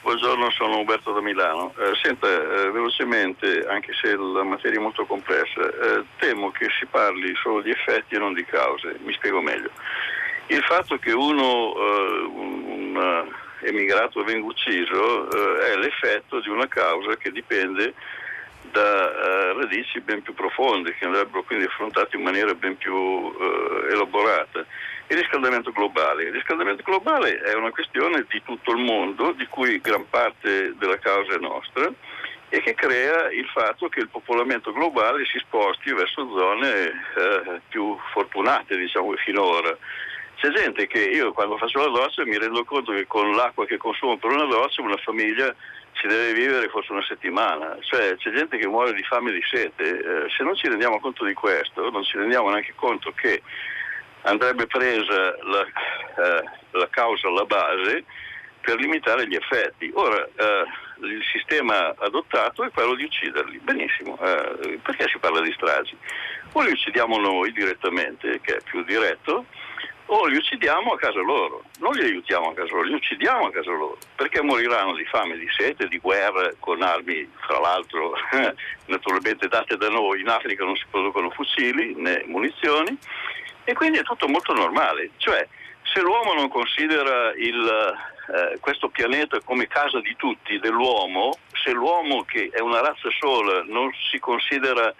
Buongiorno, 0.02 0.50
sono 0.52 0.80
Umberto 0.80 1.12
da 1.12 1.22
Milano. 1.22 1.74
Eh, 1.78 1.92
senta, 2.02 2.28
eh, 2.28 2.72
velocemente, 2.72 3.66
anche 3.70 3.92
se 4.02 4.16
la 4.16 4.44
materia 4.44 4.80
è 4.80 4.82
molto 4.82 5.06
complessa, 5.06 5.62
eh, 5.62 6.04
temo 6.18 6.50
che 6.52 6.68
si 6.80 6.88
parli 6.88 7.34
solo 7.44 7.62
di 7.62 7.70
effetti 7.70 8.16
e 8.16 8.18
non 8.18 8.34
di 8.34 8.44
cause. 8.46 8.98
Mi 9.04 9.14
spiego 9.14 9.42
meglio. 9.42 9.70
Il 10.48 10.64
fatto 10.64 10.98
che 10.98 11.12
uno, 11.12 11.76
eh, 11.76 12.24
un, 12.26 12.64
un 12.66 13.34
emigrato 13.62 14.24
venga 14.24 14.46
ucciso 14.46 15.30
eh, 15.30 15.72
è 15.72 15.76
l'effetto 15.78 16.40
di 16.40 16.50
una 16.50 16.68
causa 16.68 17.16
che 17.18 17.32
dipende 17.32 17.94
da 18.72 19.12
eh, 19.12 19.54
radici 19.54 20.00
ben 20.02 20.22
più 20.22 20.34
profonde 20.34 20.94
che 20.94 21.06
andrebbero 21.06 21.44
quindi 21.44 21.66
affrontate 21.66 22.18
in 22.18 22.24
maniera 22.24 22.54
ben 22.54 22.78
più 22.78 22.94
eh, 22.94 23.92
elaborata. 23.92 24.66
Il 25.08 25.18
riscaldamento 25.18 25.72
globale. 25.72 26.26
Il 26.26 26.34
riscaldamento 26.34 26.84
globale 26.84 27.40
è 27.40 27.56
una 27.56 27.72
questione 27.72 28.26
di 28.30 28.42
tutto 28.44 28.72
il 28.72 28.84
mondo, 28.84 29.32
di 29.32 29.48
cui 29.48 29.82
gran 29.82 30.08
parte 30.08 30.76
della 30.78 31.00
causa 31.00 31.34
è 31.34 31.40
nostra 31.40 31.92
e 32.50 32.62
che 32.62 32.74
crea 32.74 33.32
il 33.32 33.46
fatto 33.46 33.90
che 33.90 34.00
il 34.00 34.10
popolamento 34.10 34.72
globale 34.72 35.26
si 35.26 35.38
sposti 35.40 35.94
verso 35.94 36.28
zone 36.36 36.86
eh, 36.86 37.62
più 37.70 37.98
fortunate, 38.12 38.78
diciamo, 38.78 39.14
finora. 39.18 39.76
C'è 40.40 40.50
gente 40.52 40.88
che 40.88 41.04
io 41.04 41.34
quando 41.34 41.58
faccio 41.58 41.80
la 41.80 41.90
doccia 41.90 42.24
mi 42.26 42.38
rendo 42.38 42.64
conto 42.64 42.94
che 42.94 43.06
con 43.08 43.36
l'acqua 43.36 43.66
che 43.66 43.76
consumo 43.76 44.18
per 44.18 44.32
una 44.32 44.46
doccia 44.46 44.82
una 44.82 44.96
famiglia 44.96 45.54
ci 45.92 46.08
deve 46.08 46.32
vivere 46.32 46.70
forse 46.70 46.94
una 46.94 47.04
settimana, 47.04 47.78
cioè 47.82 48.16
c'è 48.16 48.32
gente 48.32 48.58
che 48.58 48.66
muore 48.66 48.94
di 48.94 49.04
fame 49.04 49.32
e 49.32 49.34
di 49.34 49.44
sete, 49.44 49.84
eh, 49.84 50.30
se 50.30 50.44
non 50.44 50.56
ci 50.56 50.70
rendiamo 50.70 51.02
conto 51.02 51.26
di 51.26 51.34
questo, 51.34 51.90
non 51.90 52.06
ci 52.06 52.18
rendiamo 52.18 52.50
neanche 52.50 52.74
conto 52.76 53.12
che 53.12 53.42
andrebbe 54.22 54.66
presa 54.66 55.36
la, 55.44 55.66
eh, 55.66 56.44
la 56.72 56.88
causa 56.90 57.28
alla 57.28 57.44
base 57.44 58.06
per 58.62 58.80
limitare 58.80 59.28
gli 59.28 59.36
effetti. 59.36 59.92
Ora, 59.94 60.24
eh, 60.24 60.64
il 61.02 61.22
sistema 61.34 61.94
adottato 61.98 62.64
è 62.64 62.72
quello 62.72 62.96
di 62.96 63.04
ucciderli, 63.04 63.60
benissimo, 63.60 64.18
eh, 64.22 64.80
perché 64.82 65.10
si 65.10 65.18
parla 65.18 65.42
di 65.42 65.52
stragi? 65.52 65.98
O 66.54 66.62
li 66.62 66.72
uccidiamo 66.72 67.18
noi 67.18 67.52
direttamente, 67.52 68.40
che 68.42 68.56
è 68.56 68.62
più 68.62 68.84
diretto, 68.86 69.46
o 70.12 70.26
li 70.26 70.38
uccidiamo 70.38 70.94
a 70.94 70.98
casa 70.98 71.22
loro, 71.22 71.64
non 71.80 71.94
li 71.94 72.04
aiutiamo 72.04 72.50
a 72.50 72.54
casa 72.54 72.74
loro, 72.74 72.88
li 72.88 72.94
uccidiamo 72.94 73.46
a 73.46 73.52
casa 73.52 73.70
loro, 73.70 73.98
perché 74.16 74.42
moriranno 74.42 74.96
di 74.96 75.06
fame, 75.06 75.38
di 75.38 75.48
sete, 75.56 75.88
di 75.88 76.00
guerra 76.00 76.52
con 76.60 76.82
armi, 76.82 77.30
fra 77.40 77.60
l'altro 77.60 78.14
naturalmente 78.86 79.48
date 79.48 79.78
da 79.78 79.90
noi, 79.90 80.22
in 80.22 80.30
Africa 80.30 80.64
non 80.64 80.76
si 80.76 80.86
producono 80.90 81.30
fucili 81.30 81.94
né 81.96 82.24
munizioni. 82.26 82.98
E 83.66 83.74
quindi 83.74 84.00
è 84.00 84.04
tutto 84.04 84.28
molto 84.28 84.54
normale, 84.54 85.12
cioè 85.18 85.48
se 85.94 86.02
l'uomo 86.02 86.34
non 86.34 86.50
considera 86.50 87.32
il, 87.36 87.94
eh, 88.34 88.58
questo 88.60 88.90
pianeta 88.90 89.40
come 89.42 89.68
casa 89.68 90.00
di 90.00 90.16
tutti, 90.16 90.58
dell'uomo, 90.60 91.38
se 91.64 91.72
l'uomo 91.72 92.24
che 92.24 92.50
è 92.52 92.62
una 92.62 92.82
razza 92.82 93.10
sola 93.20 93.64
non 93.68 93.92
si 94.10 94.18
considera 94.18 94.92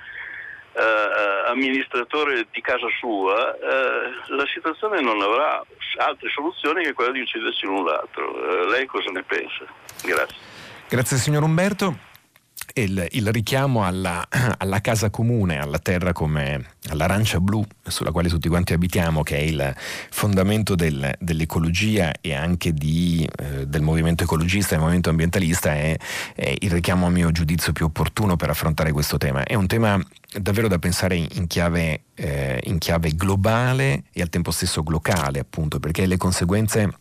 eh, 0.74 1.50
amministratore 1.50 2.48
di 2.52 2.62
casa 2.62 2.88
sua, 3.00 3.56
eh, 3.56 4.34
la 4.36 4.46
situazione 4.54 5.02
non 5.02 5.22
avrà 5.22 5.64
altre 5.98 6.30
soluzioni 6.30 6.84
che 6.84 6.94
quella 6.94 7.12
di 7.12 7.22
uccidersi 7.22 7.66
l'un 7.66 7.86
l'altro. 7.86 8.34
Eh, 8.36 8.70
lei 8.70 8.86
cosa 8.86 9.10
ne 9.12 9.24
pensa? 9.24 9.66
Grazie. 10.04 10.38
Grazie 10.88 11.18
signor 11.18 11.44
Umberto 11.44 12.09
il, 12.74 13.08
il 13.12 13.32
richiamo 13.32 13.86
alla, 13.86 14.26
alla, 14.58 14.82
casa 14.82 15.10
comune, 15.10 15.60
alla 15.60 15.80
terra 15.80 16.14
come 16.14 16.78
all'arancia 16.90 17.40
blu 17.40 17.66
sulla 17.84 18.12
quale 18.12 18.30
tutti 18.30 18.48
quanti 18.48 18.74
abitiamo, 18.74 19.24
che 19.24 19.38
è 19.38 19.42
il 19.42 19.76
fondamento 20.10 20.76
del, 20.76 21.14
dell'ecologia 21.20 22.14
e 22.22 22.34
anche 22.34 22.74
di, 22.74 23.28
eh, 23.38 23.68
del 23.68 23.82
movimento 23.82 24.24
ecologista 24.24 24.70
e 24.70 24.72
del 24.72 24.80
movimento 24.80 25.10
ambientalista, 25.10 25.74
è, 25.74 25.98
è, 26.36 26.56
il 26.60 26.72
richiamo 26.72 27.06
a 27.06 27.10
mio 27.10 27.32
giudizio 27.32 27.74
più 27.74 27.86
opportuno 27.86 28.36
per 28.36 28.50
affrontare 28.50 28.92
questo 28.92 29.18
tema. 29.18 29.44
È 29.44 29.56
un 29.56 29.68
tema 29.68 30.02
davvero 30.32 30.68
da 30.68 30.80
pensare 30.80 31.16
in 31.16 31.48
chiave, 31.48 32.04
eh, 32.16 32.60
in 32.66 32.78
chiave 32.78 33.16
globale 33.16 34.04
e 34.12 34.22
al 34.22 34.30
tempo 34.30 34.52
stesso 34.52 34.84
locale, 34.88 35.40
appunto, 35.40 35.80
perché 35.80 36.06
le 36.06 36.18
conseguenze 36.18 36.92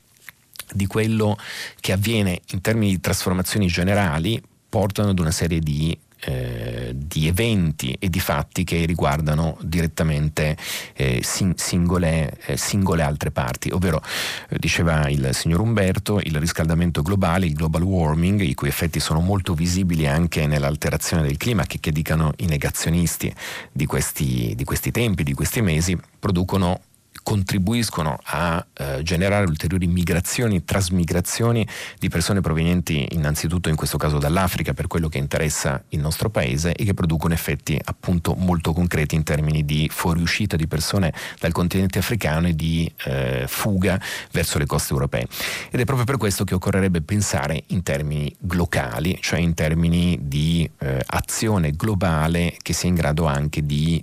di 0.72 0.86
quello 0.86 1.36
che 1.80 1.92
avviene 1.92 2.40
in 2.50 2.60
termini 2.60 2.90
di 2.92 3.00
trasformazioni 3.00 3.66
generali 3.68 4.40
portano 4.68 5.10
ad 5.10 5.18
una 5.18 5.30
serie 5.30 5.60
di 5.60 5.96
eh, 6.20 6.90
di 6.94 7.28
eventi 7.28 7.96
e 7.98 8.10
di 8.10 8.18
fatti 8.18 8.64
che 8.64 8.84
riguardano 8.86 9.56
direttamente 9.60 10.56
eh, 10.94 11.20
sing- 11.22 11.56
singole, 11.56 12.36
eh, 12.46 12.56
singole, 12.56 13.02
altre 13.02 13.30
parti, 13.30 13.70
ovvero 13.70 14.02
eh, 14.48 14.58
diceva 14.58 15.08
il 15.08 15.30
signor 15.32 15.60
Umberto, 15.60 16.18
il 16.20 16.36
riscaldamento 16.38 17.02
globale, 17.02 17.46
il 17.46 17.54
global 17.54 17.82
warming, 17.82 18.40
i 18.40 18.54
cui 18.54 18.66
effetti 18.66 18.98
sono 18.98 19.20
molto 19.20 19.54
visibili 19.54 20.08
anche 20.08 20.46
nell'alterazione 20.46 21.22
del 21.22 21.36
clima, 21.36 21.64
che, 21.66 21.78
che 21.78 21.92
dicano 21.92 22.32
i 22.38 22.46
negazionisti 22.46 23.32
di 23.70 23.86
questi, 23.86 24.54
di 24.56 24.64
questi 24.64 24.90
tempi, 24.90 25.22
di 25.22 25.34
questi 25.34 25.62
mesi, 25.62 25.96
producono 26.18 26.80
contribuiscono 27.28 28.18
a 28.22 28.64
eh, 28.72 29.02
generare 29.02 29.44
ulteriori 29.44 29.86
migrazioni, 29.86 30.64
trasmigrazioni 30.64 31.68
di 31.98 32.08
persone 32.08 32.40
provenienti 32.40 33.06
innanzitutto 33.10 33.68
in 33.68 33.76
questo 33.76 33.98
caso 33.98 34.16
dall'Africa 34.16 34.72
per 34.72 34.86
quello 34.86 35.10
che 35.10 35.18
interessa 35.18 35.84
il 35.90 36.00
nostro 36.00 36.30
paese 36.30 36.72
e 36.74 36.86
che 36.86 36.94
producono 36.94 37.34
effetti 37.34 37.78
appunto 37.84 38.32
molto 38.34 38.72
concreti 38.72 39.14
in 39.14 39.24
termini 39.24 39.66
di 39.66 39.90
fuoriuscita 39.92 40.56
di 40.56 40.66
persone 40.66 41.12
dal 41.38 41.52
continente 41.52 41.98
africano 41.98 42.46
e 42.46 42.54
di 42.54 42.90
eh, 43.04 43.44
fuga 43.46 44.00
verso 44.30 44.56
le 44.56 44.64
coste 44.64 44.94
europee. 44.94 45.26
Ed 45.70 45.80
è 45.80 45.84
proprio 45.84 46.06
per 46.06 46.16
questo 46.16 46.44
che 46.44 46.54
occorrerebbe 46.54 47.02
pensare 47.02 47.64
in 47.66 47.82
termini 47.82 48.34
locali, 48.52 49.18
cioè 49.20 49.38
in 49.38 49.52
termini 49.52 50.18
di 50.22 50.66
eh, 50.78 51.02
azione 51.04 51.72
globale 51.72 52.56
che 52.62 52.72
sia 52.72 52.88
in 52.88 52.94
grado 52.94 53.26
anche 53.26 53.66
di 53.66 54.02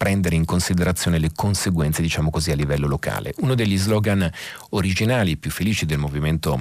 prendere 0.00 0.34
in 0.34 0.46
considerazione 0.46 1.18
le 1.18 1.28
conseguenze, 1.34 2.00
diciamo 2.00 2.30
così, 2.30 2.50
a 2.50 2.54
livello 2.54 2.88
locale. 2.88 3.34
Uno 3.40 3.54
degli 3.54 3.76
slogan 3.76 4.26
originali 4.70 5.36
più 5.36 5.50
felici 5.50 5.84
del 5.84 5.98
movimento 5.98 6.58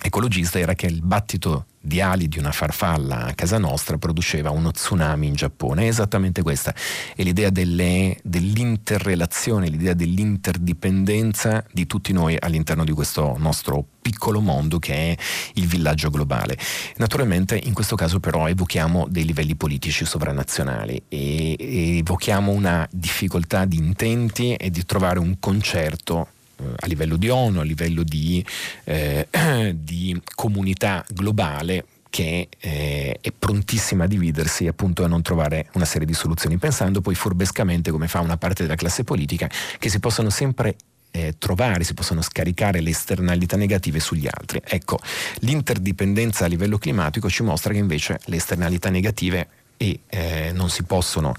ecologista 0.00 0.58
era 0.58 0.74
che 0.74 0.86
il 0.86 1.02
battito 1.02 1.66
di 1.80 2.00
ali 2.00 2.28
di 2.28 2.38
una 2.38 2.52
farfalla 2.52 3.26
a 3.26 3.34
casa 3.34 3.58
nostra 3.58 3.96
produceva 3.98 4.50
uno 4.50 4.70
tsunami 4.70 5.26
in 5.26 5.34
Giappone. 5.34 5.84
È 5.84 5.88
esattamente 5.88 6.42
questa. 6.42 6.74
È 7.14 7.22
l'idea 7.22 7.50
delle, 7.50 8.16
dell'interrelazione, 8.22 9.68
l'idea 9.68 9.94
dell'interdipendenza 9.94 11.64
di 11.72 11.86
tutti 11.86 12.12
noi 12.12 12.36
all'interno 12.38 12.84
di 12.84 12.92
questo 12.92 13.36
nostro 13.38 13.86
piccolo 14.00 14.40
mondo 14.40 14.78
che 14.78 14.94
è 14.94 15.16
il 15.54 15.66
villaggio 15.66 16.10
globale. 16.10 16.58
Naturalmente 16.96 17.60
in 17.62 17.72
questo 17.72 17.96
caso 17.96 18.20
però 18.20 18.48
evochiamo 18.48 19.06
dei 19.08 19.24
livelli 19.24 19.54
politici 19.54 20.04
sovranazionali 20.04 21.02
e, 21.08 21.56
evochiamo 21.98 22.50
una 22.50 22.86
difficoltà 22.90 23.64
di 23.64 23.76
intenti 23.76 24.54
e 24.54 24.70
di 24.70 24.84
trovare 24.84 25.18
un 25.18 25.38
concerto 25.38 26.28
a 26.76 26.86
livello 26.86 27.16
di 27.16 27.28
ONU, 27.28 27.60
a 27.60 27.64
livello 27.64 28.02
di, 28.02 28.44
eh, 28.84 29.26
di 29.74 30.20
comunità 30.34 31.04
globale 31.08 31.84
che 32.10 32.48
eh, 32.58 33.18
è 33.20 33.32
prontissima 33.32 34.04
a 34.04 34.06
dividersi 34.06 34.64
e 34.64 34.68
appunto 34.68 35.04
a 35.04 35.08
non 35.08 35.22
trovare 35.22 35.68
una 35.74 35.84
serie 35.84 36.06
di 36.06 36.14
soluzioni, 36.14 36.56
pensando 36.56 37.00
poi 37.00 37.14
furbescamente, 37.14 37.90
come 37.90 38.08
fa 38.08 38.20
una 38.20 38.36
parte 38.36 38.62
della 38.62 38.76
classe 38.76 39.04
politica, 39.04 39.48
che 39.78 39.88
si 39.88 40.00
possono 40.00 40.30
sempre 40.30 40.76
eh, 41.10 41.34
trovare, 41.38 41.84
si 41.84 41.94
possono 41.94 42.22
scaricare 42.22 42.80
le 42.80 42.90
esternalità 42.90 43.56
negative 43.56 44.00
sugli 44.00 44.26
altri. 44.30 44.60
Ecco, 44.64 44.98
l'interdipendenza 45.40 46.44
a 46.44 46.48
livello 46.48 46.78
climatico 46.78 47.28
ci 47.28 47.42
mostra 47.42 47.72
che 47.72 47.78
invece 47.78 48.18
le 48.24 48.36
esternalità 48.36 48.90
negative 48.90 49.48
e, 49.76 50.00
eh, 50.08 50.50
non 50.52 50.70
si 50.70 50.82
possono 50.82 51.34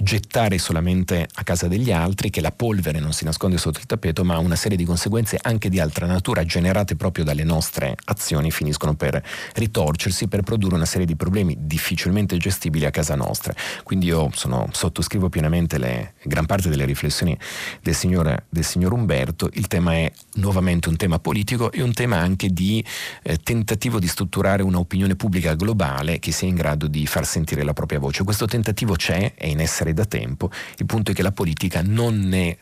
gettare 0.00 0.58
solamente 0.58 1.28
a 1.34 1.42
casa 1.42 1.68
degli 1.68 1.90
altri, 1.90 2.30
che 2.30 2.40
la 2.40 2.52
polvere 2.52 3.00
non 3.00 3.12
si 3.12 3.24
nasconde 3.24 3.58
sotto 3.58 3.80
il 3.80 3.86
tappeto, 3.86 4.24
ma 4.24 4.38
una 4.38 4.56
serie 4.56 4.76
di 4.76 4.84
conseguenze 4.84 5.38
anche 5.40 5.68
di 5.68 5.80
altra 5.80 6.06
natura 6.06 6.44
generate 6.44 6.96
proprio 6.96 7.24
dalle 7.24 7.44
nostre 7.44 7.96
azioni 8.04 8.50
finiscono 8.50 8.94
per 8.94 9.22
ritorcersi, 9.54 10.28
per 10.28 10.42
produrre 10.42 10.76
una 10.76 10.86
serie 10.86 11.06
di 11.06 11.16
problemi 11.16 11.56
difficilmente 11.58 12.36
gestibili 12.36 12.84
a 12.84 12.90
casa 12.90 13.14
nostra. 13.14 13.52
Quindi 13.82 14.06
io 14.06 14.30
sono, 14.34 14.68
sottoscrivo 14.70 15.28
pienamente 15.28 15.78
le, 15.78 16.14
gran 16.22 16.46
parte 16.46 16.68
delle 16.68 16.84
riflessioni 16.84 17.36
del 17.82 17.94
signor, 17.94 18.44
del 18.48 18.64
signor, 18.64 18.92
Umberto, 18.92 19.50
il 19.54 19.66
tema 19.66 19.94
è 19.94 20.12
nuovamente 20.38 20.88
un 20.88 20.96
tema 20.96 21.18
politico 21.18 21.70
e 21.70 21.82
un 21.82 21.92
tema 21.92 22.16
anche 22.16 22.48
di 22.48 22.84
eh, 23.22 23.36
tentativo 23.36 23.98
di 23.98 24.06
strutturare 24.06 24.62
un'opinione 24.62 25.16
pubblica 25.16 25.54
globale 25.54 26.18
che 26.18 26.32
sia 26.32 26.48
in 26.48 26.54
grado 26.54 26.86
di 26.86 27.06
far 27.06 27.26
sentire 27.26 27.62
la 27.62 27.72
propria 27.72 27.98
voce. 27.98 28.24
Questo 28.24 28.46
tentativo 28.46 28.94
c'è, 28.94 29.34
è 29.34 29.46
in 29.46 29.60
essere 29.60 29.92
da 29.92 30.04
tempo, 30.04 30.50
il 30.76 30.86
punto 30.86 31.10
è 31.10 31.14
che 31.14 31.22
la 31.22 31.32
politica 31.32 31.82
non 31.82 32.18
ne 32.20 32.58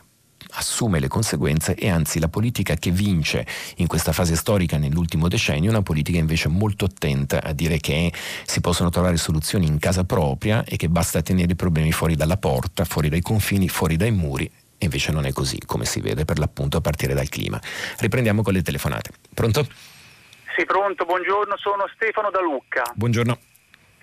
assume 0.51 0.99
le 0.99 1.07
conseguenze 1.07 1.75
e 1.75 1.89
anzi 1.89 2.19
la 2.19 2.29
politica 2.29 2.75
che 2.75 2.91
vince 2.91 3.45
in 3.77 3.87
questa 3.87 4.13
fase 4.13 4.35
storica 4.35 4.77
nell'ultimo 4.77 5.27
decennio 5.27 5.69
è 5.69 5.73
una 5.73 5.81
politica 5.81 6.17
invece 6.17 6.47
molto 6.47 6.85
attenta 6.85 7.43
a 7.43 7.51
dire 7.53 7.79
che 7.79 8.13
si 8.45 8.61
possono 8.61 8.89
trovare 8.89 9.17
soluzioni 9.17 9.65
in 9.65 9.79
casa 9.79 10.03
propria 10.03 10.63
e 10.63 10.77
che 10.77 10.89
basta 10.89 11.21
tenere 11.21 11.51
i 11.51 11.55
problemi 11.55 11.91
fuori 11.91 12.15
dalla 12.15 12.37
porta, 12.37 12.85
fuori 12.85 13.09
dai 13.09 13.21
confini, 13.21 13.67
fuori 13.67 13.97
dai 13.97 14.11
muri 14.11 14.49
e 14.77 14.85
invece 14.85 15.11
non 15.11 15.25
è 15.25 15.31
così 15.31 15.59
come 15.65 15.85
si 15.85 16.01
vede 16.01 16.25
per 16.25 16.37
l'appunto 16.39 16.77
a 16.77 16.81
partire 16.81 17.13
dal 17.13 17.29
clima. 17.29 17.59
Riprendiamo 17.99 18.41
con 18.41 18.53
le 18.53 18.61
telefonate. 18.61 19.11
Pronto? 19.33 19.65
Sì, 20.55 20.65
pronto, 20.65 21.05
buongiorno, 21.05 21.55
sono 21.57 21.87
Stefano 21.93 22.31
da 22.31 22.41
Lucca. 22.41 22.83
Buongiorno. 22.95 23.37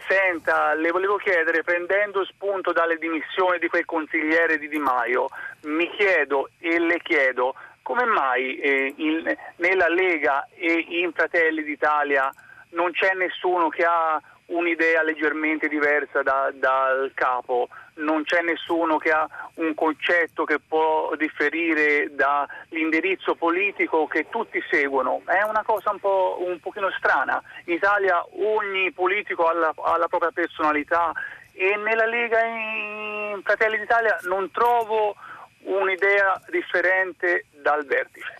Senta, 0.06 0.74
le 0.74 0.90
volevo 0.90 1.16
chiedere, 1.16 1.62
prendendo 1.62 2.24
spunto 2.26 2.72
dalle 2.72 2.98
dimissioni 2.98 3.58
di 3.58 3.68
quel 3.68 3.86
consigliere 3.86 4.58
di 4.58 4.68
Di 4.68 4.78
Maio, 4.78 5.28
mi 5.62 5.90
chiedo 5.96 6.50
e 6.58 6.78
le 6.78 7.00
chiedo 7.02 7.54
come 7.82 8.04
mai 8.04 8.58
eh, 8.58 8.94
in, 8.96 9.34
nella 9.56 9.88
Lega 9.88 10.48
e 10.54 10.86
in 10.88 11.12
Fratelli 11.12 11.62
d'Italia 11.64 12.32
non 12.70 12.92
c'è 12.92 13.14
nessuno 13.14 13.68
che 13.68 13.84
ha 13.84 14.20
un'idea 14.46 15.02
leggermente 15.02 15.68
diversa 15.68 16.22
da, 16.22 16.50
dal 16.52 17.12
capo, 17.14 17.68
non 17.94 18.24
c'è 18.24 18.42
nessuno 18.42 18.98
che 18.98 19.10
ha 19.10 19.26
un 19.54 19.74
concetto 19.74 20.44
che 20.44 20.58
può 20.58 21.14
differire 21.16 22.10
dall'indirizzo 22.14 23.34
politico 23.34 24.06
che 24.06 24.28
tutti 24.28 24.62
seguono. 24.70 25.22
È 25.24 25.42
una 25.42 25.62
cosa 25.64 25.90
un, 25.90 26.00
po', 26.00 26.38
un 26.40 26.58
pochino 26.60 26.90
strana. 26.98 27.42
In 27.66 27.74
Italia 27.74 28.24
ogni 28.32 28.90
politico 28.92 29.46
ha 29.46 29.54
la, 29.54 29.72
ha 29.76 29.96
la 29.96 30.08
propria 30.08 30.32
personalità 30.32 31.12
e 31.52 31.76
nella 31.76 32.06
Lega 32.06 32.44
in 32.44 33.40
Fratelli 33.42 33.78
d'Italia 33.78 34.18
non 34.22 34.50
trovo 34.50 35.14
un'idea 35.60 36.40
differente 36.50 37.46
dal 37.50 37.86
vertice. 37.86 38.34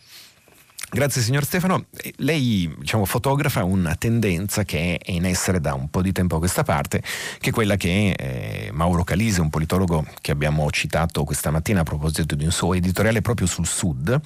Grazie 0.95 1.23
signor 1.23 1.45
Stefano. 1.45 1.87
Lei 2.19 2.73
diciamo, 2.79 3.05
fotografa 3.05 3.65
una 3.65 3.97
tendenza 3.97 4.63
che 4.63 4.97
è 4.97 5.11
in 5.11 5.25
essere 5.25 5.61
da 5.61 5.75
un 5.75 5.91
po' 5.91 6.01
di 6.01 6.13
tempo 6.13 6.37
a 6.37 6.39
questa 6.39 6.63
parte, 6.63 7.03
che 7.41 7.51
è 7.51 7.53
quella 7.53 7.75
che 7.75 8.13
eh, 8.13 8.71
Mauro 8.73 9.03
Calise, 9.03 9.41
un 9.41 9.51
politologo 9.51 10.07
che 10.21 10.31
abbiamo 10.31 10.71
citato 10.71 11.25
questa 11.25 11.51
mattina 11.51 11.81
a 11.81 11.83
proposito 11.83 12.37
di 12.37 12.45
un 12.45 12.53
suo 12.53 12.75
editoriale 12.75 13.23
proprio 13.23 13.49
sul 13.49 13.67
Sud, 13.67 14.21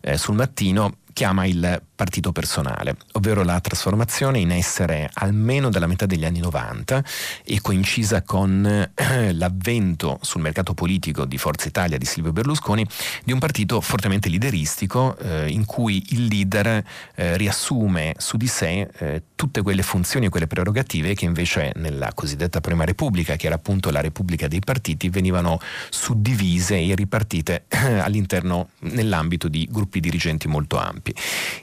eh, 0.00 0.18
sul 0.18 0.34
mattino, 0.34 0.96
chiama 1.12 1.46
il 1.46 1.82
partito 1.98 2.30
personale, 2.30 2.94
ovvero 3.14 3.42
la 3.42 3.58
trasformazione 3.58 4.38
in 4.38 4.52
essere 4.52 5.10
almeno 5.14 5.68
dalla 5.68 5.88
metà 5.88 6.06
degli 6.06 6.24
anni 6.24 6.38
90 6.38 7.02
e 7.42 7.60
coincisa 7.60 8.22
con 8.22 8.64
eh, 8.64 9.32
l'avvento 9.32 10.20
sul 10.22 10.40
mercato 10.40 10.74
politico 10.74 11.24
di 11.24 11.38
Forza 11.38 11.66
Italia 11.66 11.98
di 11.98 12.04
Silvio 12.04 12.30
Berlusconi 12.30 12.86
di 13.24 13.32
un 13.32 13.40
partito 13.40 13.80
fortemente 13.80 14.28
lideristico 14.28 15.18
eh, 15.18 15.48
in 15.48 15.64
cui 15.64 16.04
il 16.10 16.26
leader 16.26 16.84
eh, 17.16 17.36
riassume 17.36 18.14
su 18.18 18.36
di 18.36 18.46
sé 18.46 18.88
eh, 18.98 19.22
tutte 19.34 19.62
quelle 19.62 19.82
funzioni 19.82 20.26
e 20.26 20.28
quelle 20.28 20.46
prerogative 20.46 21.14
che 21.14 21.24
invece 21.24 21.72
nella 21.74 22.12
cosiddetta 22.14 22.60
Prima 22.60 22.84
Repubblica, 22.84 23.34
che 23.34 23.46
era 23.46 23.56
appunto 23.56 23.90
la 23.90 24.00
Repubblica 24.00 24.46
dei 24.46 24.60
partiti, 24.60 25.08
venivano 25.08 25.58
suddivise 25.90 26.78
e 26.78 26.94
ripartite 26.94 27.64
all'interno 27.70 28.68
nell'ambito 28.80 29.48
di 29.48 29.66
gruppi 29.68 29.98
dirigenti 29.98 30.46
molto 30.46 30.78
ampi. 30.78 31.12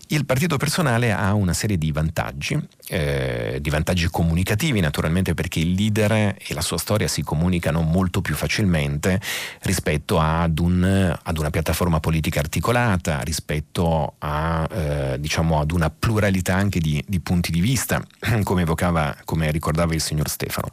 Il 0.08 0.25
il 0.26 0.32
partito 0.32 0.58
personale 0.58 1.12
ha 1.12 1.36
una 1.36 1.54
serie 1.54 1.78
di 1.78 1.92
vantaggi, 1.92 2.60
eh, 2.88 3.60
di 3.62 3.70
vantaggi 3.70 4.08
comunicativi 4.10 4.80
naturalmente 4.80 5.36
perché 5.36 5.60
il 5.60 5.74
leader 5.74 6.12
e 6.12 6.54
la 6.56 6.62
sua 6.62 6.80
storia 6.80 7.08
si 7.08 7.22
comunicano 7.22 7.82
molto 7.82 8.22
più 8.22 8.34
facilmente 8.34 9.22
rispetto 9.62 10.20
ad, 10.20 10.58
un, 10.58 11.16
ad 11.22 11.38
una 11.38 11.52
piattaforma 11.52 12.00
politica 12.00 12.40
articolata, 12.40 13.20
rispetto 13.22 14.16
a, 14.18 14.68
eh, 14.68 15.20
diciamo 15.20 15.60
ad 15.60 15.70
una 15.70 15.92
pluralità 15.92 16.56
anche 16.56 16.80
di, 16.80 17.04
di 17.06 17.20
punti 17.20 17.52
di 17.52 17.62
vista, 17.62 18.04
come 18.42 18.64
evocava, 18.64 19.16
come 19.26 19.52
ricordava 19.52 19.94
il 19.94 20.02
signor 20.02 20.28
Stefano 20.28 20.70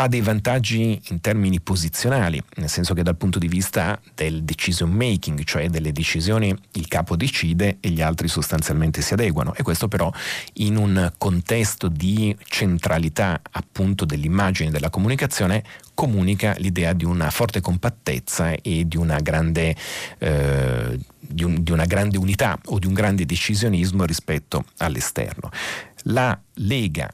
ha 0.00 0.06
dei 0.06 0.20
vantaggi 0.20 1.00
in 1.08 1.20
termini 1.20 1.60
posizionali, 1.60 2.40
nel 2.56 2.68
senso 2.68 2.94
che 2.94 3.02
dal 3.02 3.16
punto 3.16 3.40
di 3.40 3.48
vista 3.48 4.00
del 4.14 4.44
decision 4.44 4.90
making, 4.90 5.42
cioè 5.42 5.68
delle 5.68 5.90
decisioni, 5.90 6.56
il 6.72 6.86
capo 6.86 7.16
decide 7.16 7.78
e 7.80 7.90
gli 7.90 8.00
altri 8.00 8.28
sostanzialmente 8.28 9.02
si 9.02 9.14
adeguano 9.14 9.54
e 9.54 9.62
questo 9.64 9.88
però 9.88 10.10
in 10.54 10.76
un 10.76 11.12
contesto 11.18 11.88
di 11.88 12.36
centralità 12.44 13.40
appunto 13.50 14.04
dell'immagine 14.04 14.70
della 14.70 14.88
comunicazione 14.88 15.64
comunica 15.94 16.54
l'idea 16.58 16.92
di 16.92 17.04
una 17.04 17.30
forte 17.30 17.60
compattezza 17.60 18.52
e 18.52 18.86
di 18.86 18.96
una 18.96 19.18
grande, 19.18 19.74
eh, 20.18 20.96
di 21.18 21.42
un, 21.42 21.60
di 21.64 21.72
una 21.72 21.86
grande 21.86 22.18
unità 22.18 22.56
o 22.66 22.78
di 22.78 22.86
un 22.86 22.94
grande 22.94 23.26
decisionismo 23.26 24.04
rispetto 24.04 24.64
all'esterno. 24.76 25.50
La 26.04 26.40
Lega 26.54 27.10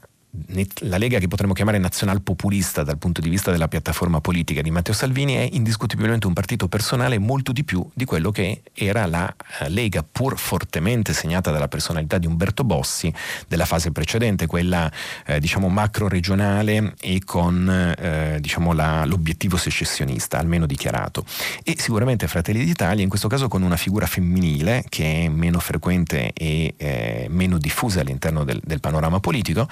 la 0.81 0.97
Lega 0.97 1.19
che 1.19 1.27
potremmo 1.27 1.53
chiamare 1.53 1.77
nazional-populista 1.77 2.83
dal 2.83 2.97
punto 2.97 3.21
di 3.21 3.29
vista 3.29 3.51
della 3.51 3.67
piattaforma 3.67 4.21
politica 4.21 4.61
di 4.61 4.71
Matteo 4.71 4.93
Salvini 4.93 5.35
è 5.35 5.49
indiscutibilmente 5.51 6.27
un 6.27 6.33
partito 6.33 6.67
personale 6.67 7.17
molto 7.17 7.51
di 7.51 7.63
più 7.63 7.87
di 7.93 8.05
quello 8.05 8.31
che 8.31 8.61
era 8.73 9.05
la 9.05 9.33
eh, 9.59 9.69
Lega, 9.69 10.03
pur 10.03 10.37
fortemente 10.37 11.13
segnata 11.13 11.51
dalla 11.51 11.67
personalità 11.67 12.17
di 12.17 12.27
Umberto 12.27 12.63
Bossi 12.63 13.13
della 13.47 13.65
fase 13.65 13.91
precedente, 13.91 14.45
quella 14.45 14.91
eh, 15.25 15.39
diciamo 15.39 15.69
macro-regionale 15.69 16.93
e 17.01 17.21
con 17.23 17.95
eh, 17.97 18.37
diciamo 18.39 18.73
la, 18.73 19.05
l'obiettivo 19.05 19.57
secessionista, 19.57 20.37
almeno 20.37 20.65
dichiarato. 20.65 21.25
E 21.63 21.75
sicuramente 21.77 22.27
Fratelli 22.27 22.63
d'Italia, 22.63 23.03
in 23.03 23.09
questo 23.09 23.27
caso 23.27 23.47
con 23.47 23.61
una 23.61 23.77
figura 23.77 24.05
femminile 24.05 24.83
che 24.89 25.23
è 25.23 25.27
meno 25.29 25.59
frequente 25.59 26.31
e 26.33 26.73
eh, 26.77 27.27
meno 27.29 27.57
diffusa 27.57 28.01
all'interno 28.01 28.43
del, 28.43 28.61
del 28.63 28.79
panorama 28.79 29.19
politico, 29.19 29.67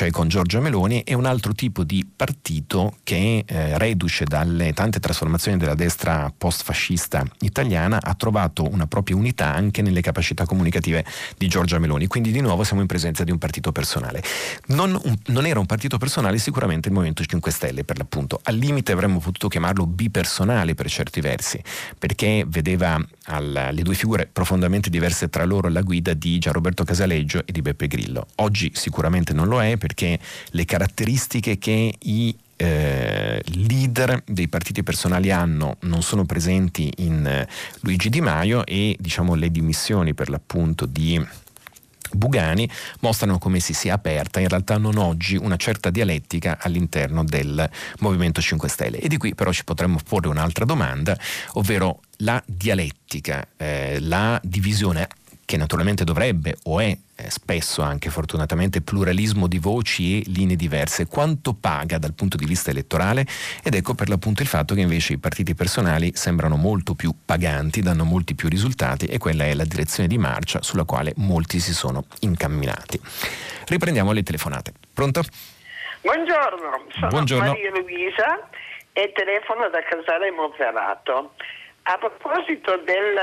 cioè 0.00 0.10
con 0.10 0.28
Giorgia 0.28 0.60
Meloni, 0.60 1.02
è 1.04 1.12
un 1.12 1.26
altro 1.26 1.52
tipo 1.52 1.84
di 1.84 2.08
partito 2.16 2.96
che 3.02 3.44
eh, 3.46 3.76
reduce 3.76 4.24
dalle 4.24 4.72
tante 4.72 4.98
trasformazioni 4.98 5.58
della 5.58 5.74
destra 5.74 6.32
post-fascista 6.34 7.22
italiana 7.40 8.00
ha 8.00 8.14
trovato 8.14 8.66
una 8.66 8.86
propria 8.86 9.16
unità 9.16 9.54
anche 9.54 9.82
nelle 9.82 10.00
capacità 10.00 10.46
comunicative 10.46 11.04
di 11.36 11.48
Giorgia 11.48 11.78
Meloni. 11.78 12.06
Quindi 12.06 12.32
di 12.32 12.40
nuovo 12.40 12.64
siamo 12.64 12.80
in 12.80 12.86
presenza 12.86 13.24
di 13.24 13.30
un 13.30 13.36
partito 13.36 13.72
personale. 13.72 14.22
Non, 14.68 14.98
un, 15.04 15.18
non 15.26 15.44
era 15.44 15.60
un 15.60 15.66
partito 15.66 15.98
personale 15.98 16.38
sicuramente 16.38 16.88
il 16.88 16.94
Movimento 16.94 17.22
5 17.22 17.50
Stelle 17.50 17.84
per 17.84 17.98
l'appunto. 17.98 18.40
Al 18.44 18.54
limite 18.54 18.92
avremmo 18.92 19.18
potuto 19.18 19.48
chiamarlo 19.48 19.86
bipersonale 19.86 20.72
per 20.72 20.88
certi 20.88 21.20
versi, 21.20 21.62
perché 21.98 22.46
vedeva 22.48 22.98
al, 23.24 23.68
le 23.70 23.82
due 23.82 23.94
figure 23.94 24.30
profondamente 24.32 24.88
diverse 24.88 25.28
tra 25.28 25.44
loro 25.44 25.66
alla 25.66 25.82
guida 25.82 26.14
di 26.14 26.38
Gianroberto 26.38 26.84
Casaleggio 26.84 27.42
e 27.44 27.52
di 27.52 27.60
Beppe 27.60 27.86
Grillo. 27.86 28.28
Oggi 28.36 28.70
sicuramente 28.74 29.34
non 29.34 29.46
lo 29.46 29.62
è 29.62 29.76
perché 29.76 29.88
le 30.50 30.64
caratteristiche 30.64 31.58
che 31.58 31.94
i 31.98 32.36
eh, 32.56 33.42
leader 33.44 34.22
dei 34.26 34.48
partiti 34.48 34.82
personali 34.82 35.30
hanno 35.30 35.76
non 35.80 36.02
sono 36.02 36.26
presenti 36.26 36.92
in 36.98 37.26
eh, 37.26 37.48
Luigi 37.80 38.10
Di 38.10 38.20
Maio 38.20 38.66
e 38.66 38.96
diciamo 38.98 39.34
le 39.34 39.50
dimissioni 39.50 40.12
per 40.12 40.28
l'appunto 40.28 40.84
di 40.84 41.26
Bugani 42.12 42.68
mostrano 43.00 43.38
come 43.38 43.60
si 43.60 43.72
sia 43.72 43.94
aperta 43.94 44.40
in 44.40 44.48
realtà 44.48 44.76
non 44.78 44.98
oggi 44.98 45.36
una 45.36 45.56
certa 45.56 45.90
dialettica 45.90 46.58
all'interno 46.60 47.24
del 47.24 47.68
Movimento 48.00 48.40
5 48.40 48.68
Stelle. 48.68 48.98
E 48.98 49.08
di 49.08 49.16
qui 49.16 49.34
però 49.34 49.52
ci 49.52 49.64
potremmo 49.64 49.98
porre 50.06 50.28
un'altra 50.28 50.64
domanda, 50.64 51.16
ovvero 51.52 52.00
la 52.18 52.42
dialettica, 52.44 53.46
eh, 53.56 53.98
la 54.00 54.40
divisione 54.42 55.08
che 55.50 55.56
naturalmente 55.56 56.04
dovrebbe 56.04 56.58
o 56.66 56.78
è 56.78 56.96
eh, 57.16 57.28
spesso 57.28 57.82
anche 57.82 58.08
fortunatamente 58.08 58.82
pluralismo 58.82 59.48
di 59.48 59.58
voci 59.58 60.20
e 60.20 60.30
linee 60.30 60.54
diverse, 60.54 61.08
quanto 61.08 61.54
paga 61.54 61.98
dal 61.98 62.14
punto 62.14 62.36
di 62.36 62.44
vista 62.44 62.70
elettorale 62.70 63.26
ed 63.64 63.74
ecco 63.74 63.94
per 63.94 64.08
l'appunto 64.08 64.42
il 64.42 64.48
fatto 64.48 64.76
che 64.76 64.82
invece 64.82 65.14
i 65.14 65.18
partiti 65.18 65.56
personali 65.56 66.12
sembrano 66.14 66.54
molto 66.54 66.94
più 66.94 67.12
paganti, 67.24 67.80
danno 67.80 68.04
molti 68.04 68.36
più 68.36 68.48
risultati 68.48 69.06
e 69.06 69.18
quella 69.18 69.42
è 69.42 69.52
la 69.54 69.64
direzione 69.64 70.08
di 70.08 70.18
marcia 70.18 70.62
sulla 70.62 70.84
quale 70.84 71.14
molti 71.16 71.58
si 71.58 71.74
sono 71.74 72.04
incamminati. 72.20 73.00
Riprendiamo 73.66 74.12
le 74.12 74.22
telefonate. 74.22 74.72
Pronto? 74.94 75.22
Buongiorno, 76.02 76.86
sono 76.94 77.08
Buongiorno. 77.08 77.48
Maria 77.48 77.70
Luisa 77.70 78.48
e 78.92 79.10
telefono 79.12 79.68
da 79.68 79.82
Casale 79.82 80.30
Monferrato. 80.30 81.32
A 81.82 81.98
proposito 81.98 82.76
del 82.76 83.18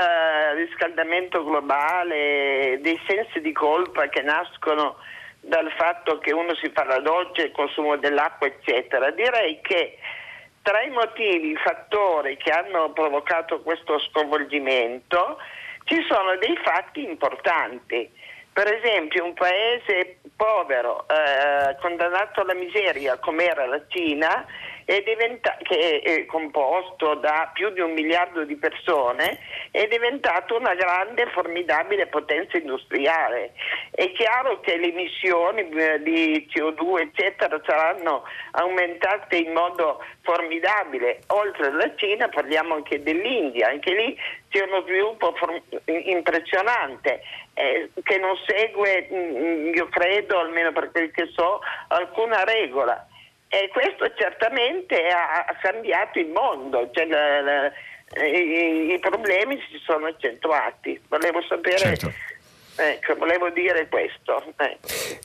riscaldamento 0.56 1.44
globale, 1.44 2.78
dei 2.80 3.00
sensi 3.06 3.40
di 3.40 3.52
colpa 3.52 4.08
che 4.08 4.20
nascono 4.22 4.96
dal 5.40 5.72
fatto 5.76 6.18
che 6.18 6.32
uno 6.32 6.54
si 6.56 6.70
fa 6.74 6.84
la 6.84 6.98
doccia, 6.98 7.42
il 7.42 7.52
consumo 7.52 7.96
dell'acqua, 7.96 8.46
eccetera, 8.46 9.10
direi 9.10 9.60
che 9.62 9.98
tra 10.62 10.82
i 10.82 10.90
motivi, 10.90 11.52
i 11.52 11.56
fattori 11.56 12.36
che 12.36 12.50
hanno 12.50 12.90
provocato 12.92 13.62
questo 13.62 13.98
sconvolgimento 14.00 15.38
ci 15.84 16.04
sono 16.06 16.36
dei 16.36 16.58
fatti 16.62 17.02
importanti. 17.02 18.10
Per 18.52 18.70
esempio 18.74 19.24
un 19.24 19.34
paese 19.34 20.18
povero, 20.36 21.06
eh, 21.08 21.76
condannato 21.80 22.40
alla 22.40 22.54
miseria 22.54 23.16
come 23.18 23.46
era 23.46 23.66
la 23.66 23.80
Cina, 23.88 24.44
diventa- 25.04 25.58
che 25.62 26.00
è 26.00 26.24
composto 26.24 27.14
da 27.16 27.50
più 27.52 27.68
di 27.70 27.80
un 27.80 27.92
miliardo 27.92 28.44
di 28.44 28.56
persone, 28.56 29.38
è 29.70 29.86
diventato 29.86 30.56
una 30.56 30.74
grande, 30.74 31.26
formidabile 31.26 32.06
potenza 32.06 32.56
industriale. 32.56 33.52
È 33.90 34.10
chiaro 34.12 34.60
che 34.60 34.78
le 34.78 34.88
emissioni 34.88 35.68
eh, 35.68 36.02
di 36.02 36.48
CO2 36.50 37.00
eccetera 37.00 37.60
saranno 37.66 38.24
aumentate 38.52 39.36
in 39.36 39.52
modo 39.52 40.02
formidabile. 40.22 41.20
Oltre 41.28 41.66
alla 41.66 41.94
Cina 41.96 42.28
parliamo 42.28 42.74
anche 42.74 43.02
dell'India, 43.02 43.68
anche 43.68 43.92
lì 43.92 44.18
c'è 44.48 44.62
uno 44.62 44.82
sviluppo 44.82 45.34
form- 45.34 45.62
impressionante 45.84 47.20
eh, 47.54 47.90
che 48.02 48.18
non 48.18 48.36
segue, 48.46 49.08
mh, 49.10 49.16
mm, 49.16 49.74
io 49.74 49.88
credo, 49.88 50.38
almeno 50.38 50.72
per 50.72 50.90
quel 50.92 51.10
che 51.10 51.26
so, 51.34 51.60
alcuna 51.88 52.44
regola. 52.44 53.06
E 53.48 53.70
questo 53.72 54.12
certamente 54.14 55.06
ha, 55.06 55.44
ha 55.44 55.56
cambiato 55.60 56.18
il 56.18 56.28
mondo, 56.28 56.90
cioè, 56.92 57.06
la, 57.06 57.40
la, 57.40 57.72
i, 58.22 58.92
i, 58.92 58.98
problemi 58.98 59.58
si 59.70 59.78
sono 59.82 60.06
accentuati. 60.06 61.00
Volevo 61.08 61.40
sapere 61.42 61.78
certo. 61.78 62.12
Ecco, 62.80 63.16
volevo 63.16 63.50
dire 63.50 63.88
questo. 63.88 64.40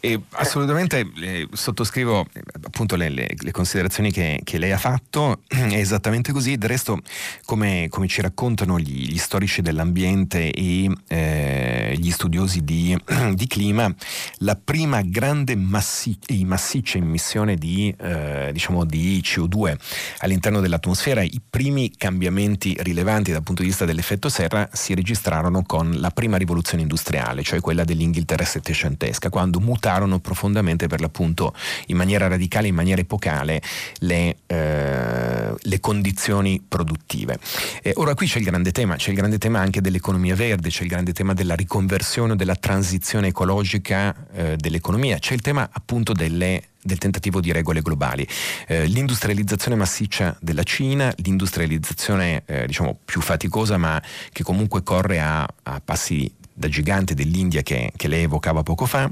Eh. 0.01 0.19
assolutamente 0.31 1.05
eh, 1.21 1.47
sottoscrivo 1.51 2.25
appunto 2.73 2.95
le, 2.95 3.09
le, 3.09 3.29
le 3.37 3.51
considerazioni 3.51 4.11
che, 4.11 4.41
che, 4.43 4.57
lei 4.57 4.71
ha 4.71 4.79
fatto, 4.79 5.41
è 5.47 5.75
esattamente 5.75 6.31
così, 6.31 6.57
del 6.57 6.69
resto 6.69 6.99
come, 7.45 7.87
come 7.89 8.07
ci 8.07 8.21
raccontano 8.21 8.79
gli, 8.79 9.07
gli, 9.07 9.17
storici 9.19 9.61
dell'ambiente 9.61 10.49
e 10.49 10.91
eh, 11.07 11.95
gli 11.95 12.09
studiosi 12.09 12.63
di, 12.63 12.97
di, 13.33 13.47
clima, 13.47 13.93
la 14.37 14.55
prima 14.55 15.01
grande 15.03 15.55
massi, 15.55 16.17
massiccia 16.43 16.97
emissione 16.97 17.55
di, 17.55 17.93
eh, 17.99 18.49
diciamo 18.51 18.85
di 18.85 19.21
CO2 19.23 19.75
all'interno 20.19 20.59
dell'atmosfera, 20.59 21.21
i 21.21 21.41
primi 21.47 21.91
cambiamenti 21.95 22.75
rilevanti 22.79 23.31
dal 23.31 23.43
punto 23.43 23.61
di 23.61 23.67
vista 23.67 23.85
dell'effetto 23.85 24.29
serra 24.29 24.67
si 24.71 24.95
registrarono 24.95 25.61
con 25.63 25.91
la 25.99 26.09
prima 26.09 26.37
rivoluzione 26.37 26.81
industriale 26.81 27.43
cioè 27.43 27.59
quella 27.59 27.83
dell'Inghilterra 27.83 28.45
settecentesca, 28.45 29.29
quando 29.29 29.59
mutarono 29.59 30.19
profondamente 30.19 30.87
per 30.87 31.01
l'appunto 31.01 31.53
in 31.87 31.97
maniera 31.97 32.27
radicale, 32.27 32.62
in 32.67 32.75
maniera 32.75 33.01
epocale 33.01 33.61
le, 33.99 34.37
eh, 34.45 35.53
le 35.57 35.79
condizioni 35.79 36.61
produttive. 36.65 37.37
E 37.81 37.93
ora 37.95 38.13
qui 38.15 38.27
c'è 38.27 38.39
il 38.39 38.45
grande 38.45 38.71
tema, 38.71 38.95
c'è 38.95 39.09
il 39.09 39.15
grande 39.15 39.37
tema 39.37 39.59
anche 39.59 39.81
dell'economia 39.81 40.35
verde, 40.35 40.69
c'è 40.69 40.83
il 40.83 40.89
grande 40.89 41.13
tema 41.13 41.33
della 41.33 41.55
riconversione, 41.55 42.35
della 42.35 42.55
transizione 42.55 43.27
ecologica 43.27 44.15
eh, 44.33 44.55
dell'economia, 44.57 45.17
c'è 45.17 45.33
il 45.33 45.41
tema 45.41 45.69
appunto 45.71 46.13
delle 46.13 46.63
del 46.83 46.97
tentativo 46.97 47.39
di 47.39 47.51
regole 47.51 47.81
globali. 47.81 48.27
Eh, 48.67 48.85
l'industrializzazione 48.85 49.77
massiccia 49.77 50.35
della 50.39 50.63
Cina, 50.63 51.13
l'industrializzazione 51.17 52.43
eh, 52.45 52.67
diciamo 52.67 52.99
più 53.03 53.21
faticosa 53.21 53.77
ma 53.77 54.01
che 54.31 54.43
comunque 54.43 54.83
corre 54.83 55.21
a, 55.21 55.47
a 55.63 55.81
passi 55.83 56.31
da 56.53 56.67
gigante 56.69 57.13
dell'India 57.13 57.61
che, 57.61 57.91
che 57.95 58.07
lei 58.07 58.23
evocava 58.23 58.63
poco 58.63 58.85
fa. 58.85 59.09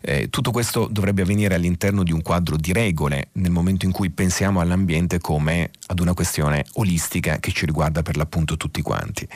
Eh, 0.00 0.28
tutto 0.30 0.50
questo 0.50 0.88
dovrebbe 0.90 1.22
avvenire 1.22 1.54
all'interno 1.54 2.02
di 2.02 2.12
un 2.12 2.22
quadro 2.22 2.56
di 2.56 2.72
regole 2.72 3.28
nel 3.32 3.50
momento 3.50 3.84
in 3.84 3.92
cui 3.92 4.10
pensiamo 4.10 4.60
all'ambiente 4.60 5.18
come 5.18 5.70
ad 5.88 6.00
una 6.00 6.14
questione 6.14 6.64
olistica 6.74 7.38
che 7.38 7.52
ci 7.52 7.66
riguarda 7.66 8.02
per 8.02 8.16
l'appunto 8.16 8.56
tutti 8.56 8.82
quanti. 8.82 9.26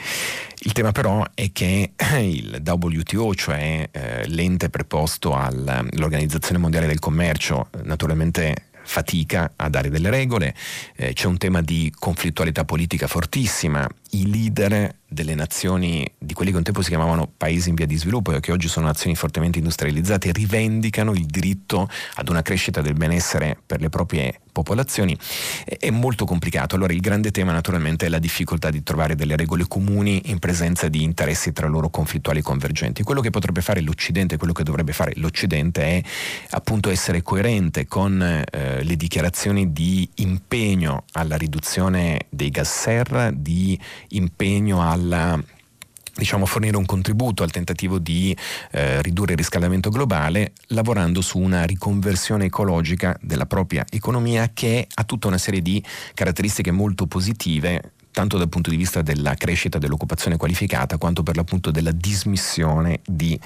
Il 0.61 0.73
tema 0.73 0.93
però 0.93 1.25
è 1.35 1.51
che 1.53 1.93
il 2.21 2.63
WTO, 2.65 3.35
cioè 3.35 3.89
eh, 3.91 4.27
l'ente 4.29 4.71
preposto 4.71 5.35
all'Organizzazione 5.35 6.59
Mondiale 6.59 6.87
del 6.87 6.99
Commercio, 6.99 7.69
naturalmente 7.83 8.69
fatica 8.91 9.53
a 9.55 9.69
dare 9.69 9.89
delle 9.89 10.11
regole, 10.11 10.53
eh, 10.97 11.13
c'è 11.13 11.29
un 11.29 11.39
tema 11.39 11.63
di 11.63 11.93
conflittualità 11.97 12.65
politica 12.65 13.07
fortissima, 13.07 13.89
i 14.11 14.29
leader 14.29 14.97
delle 15.07 15.35
nazioni, 15.35 16.09
di 16.19 16.35
quelli 16.35 16.51
che 16.51 16.57
un 16.57 16.63
tempo 16.63 16.83
si 16.83 16.89
chiamavano 16.89 17.31
paesi 17.37 17.69
in 17.69 17.77
via 17.77 17.87
di 17.87 17.97
sviluppo 17.97 18.33
e 18.33 18.41
che 18.41 18.53
oggi 18.53 18.69
sono 18.69 18.87
nazioni 18.87 19.15
fortemente 19.15 19.59
industrializzate, 19.59 20.33
rivendicano 20.33 21.13
il 21.13 21.27
diritto 21.27 21.89
ad 22.15 22.29
una 22.29 22.43
crescita 22.43 22.81
del 22.81 22.95
benessere 22.95 23.57
per 23.65 23.81
le 23.81 23.89
proprie 23.89 24.41
popolazioni. 24.53 25.17
È 25.65 25.91
molto 25.91 26.25
complicato. 26.25 26.77
Allora 26.77 26.93
il 26.93 27.01
grande 27.01 27.31
tema 27.31 27.53
naturalmente 27.53 28.07
è 28.07 28.09
la 28.09 28.19
difficoltà 28.19 28.71
di 28.71 28.83
trovare 28.83 29.15
delle 29.15 29.37
regole 29.37 29.67
comuni 29.67 30.23
in 30.27 30.39
presenza 30.39 30.89
di 30.89 31.03
interessi 31.03 31.53
tra 31.53 31.67
loro 31.67 31.91
conflittuali 31.91 32.41
e 32.41 32.43
convergenti. 32.43 33.03
Quello 33.03 33.21
che 33.21 33.31
potrebbe 33.31 33.63
fare 33.63 33.81
l'Occidente, 33.81 34.37
quello 34.37 34.53
che 34.53 34.63
dovrebbe 34.63 34.93
fare 34.93 35.13
l'Occidente 35.17 35.83
è 35.83 36.03
appunto 36.51 36.91
essere 36.91 37.23
coerente 37.23 37.87
con 37.87 38.21
eh, 38.23 38.80
le 38.83 38.97
dichiarazioni 38.97 39.73
di 39.73 40.09
impegno 40.17 41.05
alla 41.13 41.37
riduzione 41.37 42.27
dei 42.29 42.51
gas 42.51 42.71
serra, 42.71 43.31
di 43.31 43.79
impegno 44.09 44.89
alla 44.89 45.43
diciamo, 46.15 46.45
fornire 46.45 46.77
un 46.77 46.85
contributo 46.85 47.43
al 47.43 47.51
tentativo 47.51 47.99
di 47.99 48.37
eh, 48.73 49.01
ridurre 49.03 49.33
il 49.33 49.39
riscaldamento 49.39 49.91
globale 49.91 50.53
lavorando 50.69 51.21
su 51.21 51.39
una 51.39 51.65
riconversione 51.65 52.47
ecologica 52.47 53.17
della 53.23 53.47
propria 53.47 53.85
economia 53.89 54.51
che 54.53 54.87
ha 54.93 55.05
tutta 55.05 55.29
una 55.29 55.39
serie 55.39 55.63
di 55.63 55.83
caratteristiche 56.15 56.71
molto 56.71 57.07
positive 57.07 57.93
tanto 58.13 58.37
dal 58.39 58.49
punto 58.49 58.71
di 58.71 58.77
vista 58.77 59.03
della 59.03 59.35
crescita 59.35 59.79
dell'occupazione 59.79 60.37
qualificata 60.37 60.99
quanto 60.99 61.23
per 61.23 61.37
l'appunto 61.37 61.71
della 61.71 61.93
dismissione 61.93 63.01
di 63.05 63.39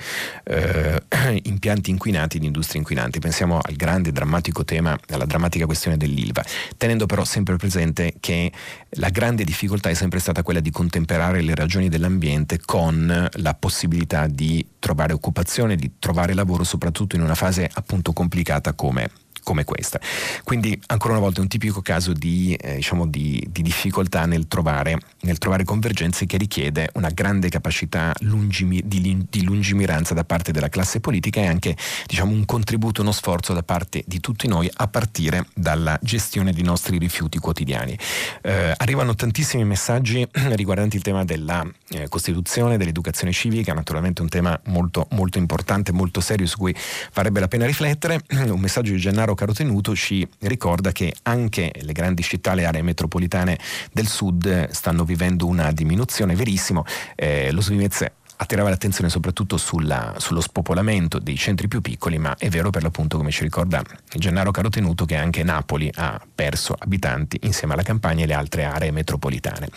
eh, 0.44 1.02
impianti 1.44 1.90
inquinati, 1.90 2.38
di 2.38 2.46
industrie 2.46 2.78
inquinanti. 2.78 3.18
Pensiamo 3.18 3.58
al 3.62 3.74
grande 3.74 4.12
drammatico 4.12 4.64
tema, 4.64 4.98
alla 5.10 5.26
drammatica 5.26 5.66
questione 5.66 5.96
dell'ILVA, 5.96 6.44
tenendo 6.76 7.06
però 7.06 7.24
sempre 7.24 7.56
presente 7.56 8.14
che 8.20 8.50
la 8.90 9.10
grande 9.10 9.44
difficoltà 9.44 9.90
è 9.90 9.94
sempre 9.94 10.18
stata 10.18 10.42
quella 10.42 10.60
di 10.60 10.70
contemperare 10.70 11.42
le 11.42 11.54
ragioni 11.54 11.88
dell'ambiente 11.88 12.60
con 12.64 13.28
la 13.32 13.54
possibilità 13.54 14.26
di 14.26 14.66
trovare 14.78 15.12
occupazione, 15.12 15.76
di 15.76 15.92
trovare 15.98 16.34
lavoro, 16.34 16.64
soprattutto 16.64 17.16
in 17.16 17.22
una 17.22 17.34
fase 17.34 17.68
appunto 17.72 18.12
complicata 18.12 18.72
come 18.74 19.10
come 19.44 19.64
questa. 19.64 20.00
Quindi 20.42 20.76
ancora 20.86 21.12
una 21.12 21.22
volta 21.22 21.38
è 21.38 21.42
un 21.42 21.48
tipico 21.48 21.80
caso 21.80 22.12
di, 22.12 22.54
eh, 22.54 22.76
diciamo 22.76 23.06
di, 23.06 23.46
di 23.48 23.62
difficoltà 23.62 24.26
nel 24.26 24.48
trovare, 24.48 24.98
nel 25.20 25.38
trovare, 25.38 25.62
convergenze 25.62 26.26
che 26.26 26.36
richiede 26.36 26.90
una 26.94 27.10
grande 27.10 27.48
capacità 27.48 28.12
lungimi, 28.20 28.82
di, 28.84 29.24
di, 29.30 29.44
lungimiranza 29.44 30.14
da 30.14 30.24
parte 30.24 30.50
della 30.50 30.68
classe 30.68 30.98
politica 30.98 31.40
e 31.40 31.46
anche 31.46 31.76
diciamo, 32.06 32.32
un 32.32 32.44
contributo, 32.44 33.02
uno 33.02 33.12
sforzo 33.12 33.52
da 33.52 33.62
parte 33.62 34.02
di 34.06 34.18
tutti 34.18 34.48
noi 34.48 34.68
a 34.72 34.88
partire 34.88 35.46
dalla 35.54 35.96
gestione 36.02 36.52
dei 36.52 36.64
nostri 36.64 36.98
rifiuti 36.98 37.38
quotidiani. 37.38 37.96
Eh, 38.42 38.74
arrivano 38.76 39.14
tantissimi 39.14 39.64
messaggi 39.64 40.26
riguardanti 40.32 40.96
il 40.96 41.02
tema 41.02 41.24
della 41.24 41.64
eh, 41.90 42.08
Costituzione, 42.08 42.76
dell'educazione 42.76 43.32
civica, 43.32 43.74
naturalmente 43.74 44.22
un 44.22 44.28
tema 44.28 44.58
molto, 44.66 45.06
molto 45.10 45.38
importante, 45.38 45.92
molto 45.92 46.20
serio 46.20 46.46
su 46.46 46.56
cui 46.56 46.74
farebbe 46.74 47.40
la 47.40 47.48
pena 47.48 47.66
riflettere. 47.66 48.22
Un 48.54 48.60
messaggio 48.60 48.92
di 48.92 48.98
Gennaro 48.98 49.33
Caro 49.34 49.52
Carotenuto 49.52 49.94
ci 49.94 50.26
ricorda 50.40 50.92
che 50.92 51.14
anche 51.24 51.72
le 51.80 51.92
grandi 51.92 52.22
città, 52.22 52.54
le 52.54 52.64
aree 52.64 52.82
metropolitane 52.82 53.58
del 53.92 54.06
sud 54.06 54.70
stanno 54.70 55.04
vivendo 55.04 55.46
una 55.46 55.70
diminuzione, 55.72 56.34
verissimo. 56.34 56.84
Eh, 57.14 57.50
lo 57.52 57.60
Svimez 57.60 58.04
attirava 58.36 58.68
l'attenzione 58.68 59.10
soprattutto 59.10 59.56
sulla, 59.56 60.14
sullo 60.18 60.40
spopolamento 60.40 61.18
dei 61.18 61.36
centri 61.36 61.68
più 61.68 61.80
piccoli, 61.80 62.18
ma 62.18 62.34
è 62.38 62.48
vero 62.48 62.70
per 62.70 62.82
l'appunto, 62.82 63.16
come 63.16 63.30
ci 63.30 63.42
ricorda 63.42 63.82
Gennaro 64.08 64.50
Carotenuto, 64.50 65.04
che 65.04 65.16
anche 65.16 65.42
Napoli 65.42 65.90
ha 65.94 66.20
perso 66.34 66.74
abitanti 66.78 67.38
insieme 67.42 67.74
alla 67.74 67.82
campagna 67.82 68.24
e 68.24 68.26
le 68.26 68.34
altre 68.34 68.64
aree 68.64 68.90
metropolitane. 68.90 69.68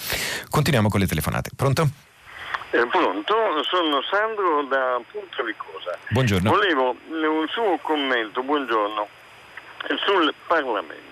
Continuiamo 0.50 0.90
con 0.90 1.00
le 1.00 1.08
telefonate. 1.08 1.52
Pronto? 1.56 1.90
Eh, 2.72 2.86
pronto, 2.88 3.34
sono 3.64 4.02
Sandro 4.10 4.64
da 4.70 5.02
Punta 5.12 5.44
Vicosa. 5.44 5.98
Buongiorno. 6.10 6.50
Volevo 6.50 6.96
un 7.10 7.48
suo 7.50 7.80
commento, 7.82 8.44
buongiorno 8.44 9.16
sul 10.06 10.34
Parlamento. 10.48 11.06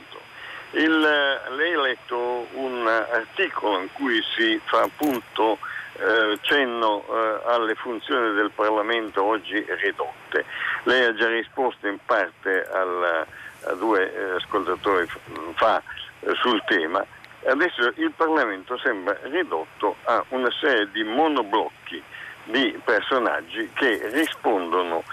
Il, 0.72 1.00
lei 1.00 1.74
ha 1.74 1.80
letto 1.80 2.48
un 2.54 2.86
articolo 2.88 3.80
in 3.80 3.92
cui 3.94 4.22
si 4.36 4.60
fa 4.66 4.82
appunto 4.82 5.58
eh, 5.98 6.38
cenno 6.42 7.06
eh, 7.08 7.42
alle 7.46 7.76
funzioni 7.76 8.34
del 8.34 8.52
Parlamento 8.52 9.24
oggi 9.24 9.66
ridotte. 9.82 10.44
Lei 10.84 11.06
ha 11.06 11.14
già 11.14 11.28
risposto 11.30 11.88
in 11.88 11.98
parte 12.06 12.68
al, 12.70 13.26
a 13.64 13.74
due 13.74 14.14
eh, 14.14 14.32
ascoltatori 14.32 15.08
fa 15.54 15.82
eh, 16.20 16.34
sul 16.36 16.62
tema. 16.66 17.06
Adesso 17.48 17.94
il 17.96 18.12
Parlamento 18.16 18.78
sembra 18.80 19.18
ridotto 19.24 19.96
a 20.04 20.24
una 20.30 20.52
serie 20.60 20.90
di 20.92 21.04
monoblocchi 21.04 22.04
di 22.46 22.80
personaggi 22.84 23.70
che 23.74 24.10
rispondono 24.12 25.04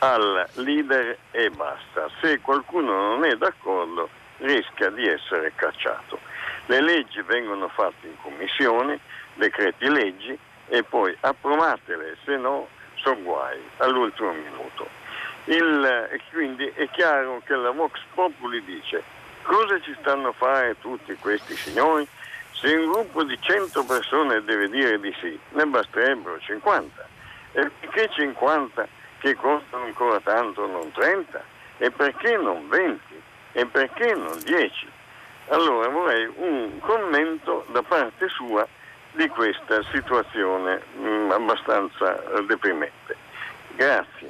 al 0.00 0.48
leader 0.54 1.16
e 1.30 1.50
basta. 1.50 2.08
Se 2.20 2.40
qualcuno 2.40 2.92
non 2.92 3.24
è 3.24 3.34
d'accordo 3.36 4.08
rischia 4.38 4.90
di 4.90 5.06
essere 5.06 5.52
cacciato. 5.54 6.18
Le 6.66 6.80
leggi 6.80 7.20
vengono 7.22 7.68
fatte 7.68 8.06
in 8.06 8.16
commissioni, 8.22 8.98
decreti 9.34 9.88
leggi 9.88 10.38
e 10.68 10.82
poi 10.82 11.14
approvatele, 11.20 12.16
se 12.24 12.36
no 12.36 12.68
sono 12.94 13.22
guai 13.22 13.58
all'ultimo 13.78 14.32
minuto. 14.32 14.88
Il, 15.44 16.20
quindi 16.30 16.66
è 16.74 16.88
chiaro 16.90 17.42
che 17.44 17.54
la 17.54 17.70
Vox 17.70 17.98
Populi 18.14 18.62
dice 18.64 19.02
cosa 19.42 19.80
ci 19.80 19.94
stanno 20.00 20.28
a 20.28 20.32
fare 20.32 20.78
tutti 20.80 21.14
questi 21.14 21.56
signori? 21.56 22.06
Se 22.52 22.74
un 22.74 22.90
gruppo 22.90 23.24
di 23.24 23.38
100 23.40 23.84
persone 23.84 24.44
deve 24.44 24.68
dire 24.68 25.00
di 25.00 25.14
sì, 25.18 25.38
ne 25.50 25.64
basterebbero 25.66 26.38
50. 26.38 27.08
E 27.52 27.70
perché 27.80 28.10
50? 28.12 28.86
Che 29.20 29.34
costano 29.34 29.84
ancora 29.84 30.20
tanto, 30.20 30.66
non 30.66 30.90
30? 30.92 31.42
E 31.78 31.90
perché 31.90 32.36
non 32.36 32.68
20? 32.68 33.00
E 33.52 33.66
perché 33.66 34.14
non 34.14 34.38
10? 34.44 34.88
Allora 35.48 35.88
vorrei 35.88 36.30
un 36.36 36.78
commento 36.80 37.66
da 37.72 37.82
parte 37.82 38.28
sua 38.28 38.66
di 39.12 39.26
questa 39.28 39.82
situazione 39.92 40.82
mh, 40.96 41.08
mm, 41.08 41.30
abbastanza 41.30 42.22
eh, 42.22 42.44
deprimente. 42.46 43.16
Grazie. 43.76 44.28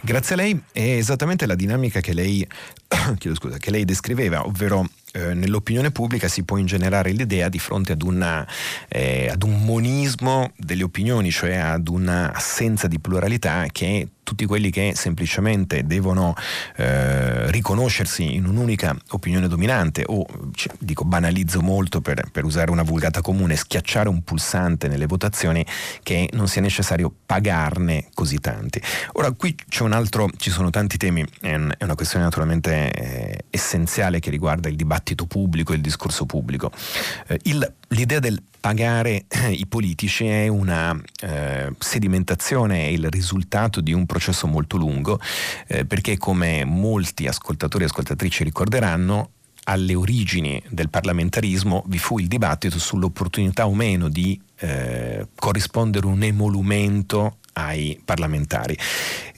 Grazie 0.00 0.34
a 0.34 0.38
lei. 0.38 0.62
È 0.72 0.80
esattamente 0.80 1.46
la 1.46 1.54
dinamica 1.54 2.00
che 2.00 2.12
lei, 2.12 2.46
scusa, 3.34 3.58
che 3.58 3.70
lei 3.70 3.84
descriveva, 3.84 4.44
ovvero 4.44 4.86
eh, 5.12 5.34
nell'opinione 5.34 5.90
pubblica 5.90 6.28
si 6.28 6.44
può 6.44 6.56
ingenerare 6.56 7.10
l'idea 7.10 7.48
di 7.48 7.58
fronte 7.58 7.92
ad, 7.92 8.02
una, 8.02 8.46
eh, 8.88 9.28
ad 9.30 9.42
un 9.42 9.64
monismo 9.64 10.52
delle 10.56 10.82
opinioni, 10.82 11.30
cioè 11.30 11.56
ad 11.56 11.88
un'assenza 11.88 12.86
di 12.86 12.98
pluralità 12.98 13.66
che 13.70 14.08
tutti 14.26 14.44
quelli 14.44 14.70
che 14.70 14.94
semplicemente 14.96 15.86
devono 15.86 16.34
eh, 16.74 17.48
riconoscersi 17.52 18.34
in 18.34 18.44
un'unica 18.44 18.96
opinione 19.10 19.46
dominante 19.46 20.02
o, 20.04 20.26
cioè, 20.52 20.74
dico 20.80 21.04
banalizzo 21.04 21.60
molto 21.60 22.00
per, 22.00 22.28
per, 22.32 22.42
usare 22.42 22.72
una 22.72 22.82
vulgata 22.82 23.20
comune, 23.20 23.54
schiacciare 23.54 24.08
un 24.08 24.24
pulsante 24.24 24.88
nelle 24.88 25.06
votazioni 25.06 25.64
che 26.02 26.28
non 26.32 26.48
sia 26.48 26.60
necessario 26.60 27.14
pagarne 27.24 28.08
così 28.14 28.38
tanti. 28.38 28.82
Ora 29.12 29.30
qui 29.30 29.54
c'è 29.68 29.84
un 29.84 29.92
altro, 29.92 30.28
ci 30.38 30.50
sono 30.50 30.70
tanti 30.70 30.96
temi, 30.96 31.24
è, 31.40 31.54
un, 31.54 31.72
è 31.78 31.84
una 31.84 31.94
questione 31.94 32.24
naturalmente 32.24 32.90
eh, 32.90 33.44
essenziale 33.48 34.18
che 34.18 34.30
riguarda 34.30 34.68
il 34.68 34.74
dibattito 34.74 35.26
pubblico 35.26 35.72
e 35.72 35.76
il 35.76 35.82
discorso 35.82 36.26
pubblico. 36.26 36.72
Eh, 37.28 37.38
il, 37.44 37.74
l'idea 37.88 38.18
del 38.18 38.42
pagare 38.58 39.26
i 39.50 39.66
politici 39.66 40.26
è 40.26 40.48
una 40.48 40.98
eh, 41.20 41.72
sedimentazione, 41.78 42.86
è 42.86 42.88
il 42.88 43.08
risultato 43.10 43.80
di 43.80 43.92
un 43.92 44.06
processo 44.06 44.46
molto 44.46 44.76
lungo, 44.76 45.20
eh, 45.66 45.84
perché 45.84 46.16
come 46.16 46.64
molti 46.64 47.26
ascoltatori 47.26 47.84
e 47.84 47.86
ascoltatrici 47.86 48.44
ricorderanno, 48.44 49.30
alle 49.68 49.94
origini 49.94 50.62
del 50.68 50.90
parlamentarismo 50.90 51.84
vi 51.88 51.98
fu 51.98 52.20
il 52.20 52.28
dibattito 52.28 52.78
sull'opportunità 52.78 53.66
o 53.66 53.74
meno 53.74 54.08
di 54.08 54.40
eh, 54.58 55.26
corrispondere 55.34 56.06
un 56.06 56.22
emolumento 56.22 57.38
ai 57.56 57.98
parlamentari. 58.04 58.76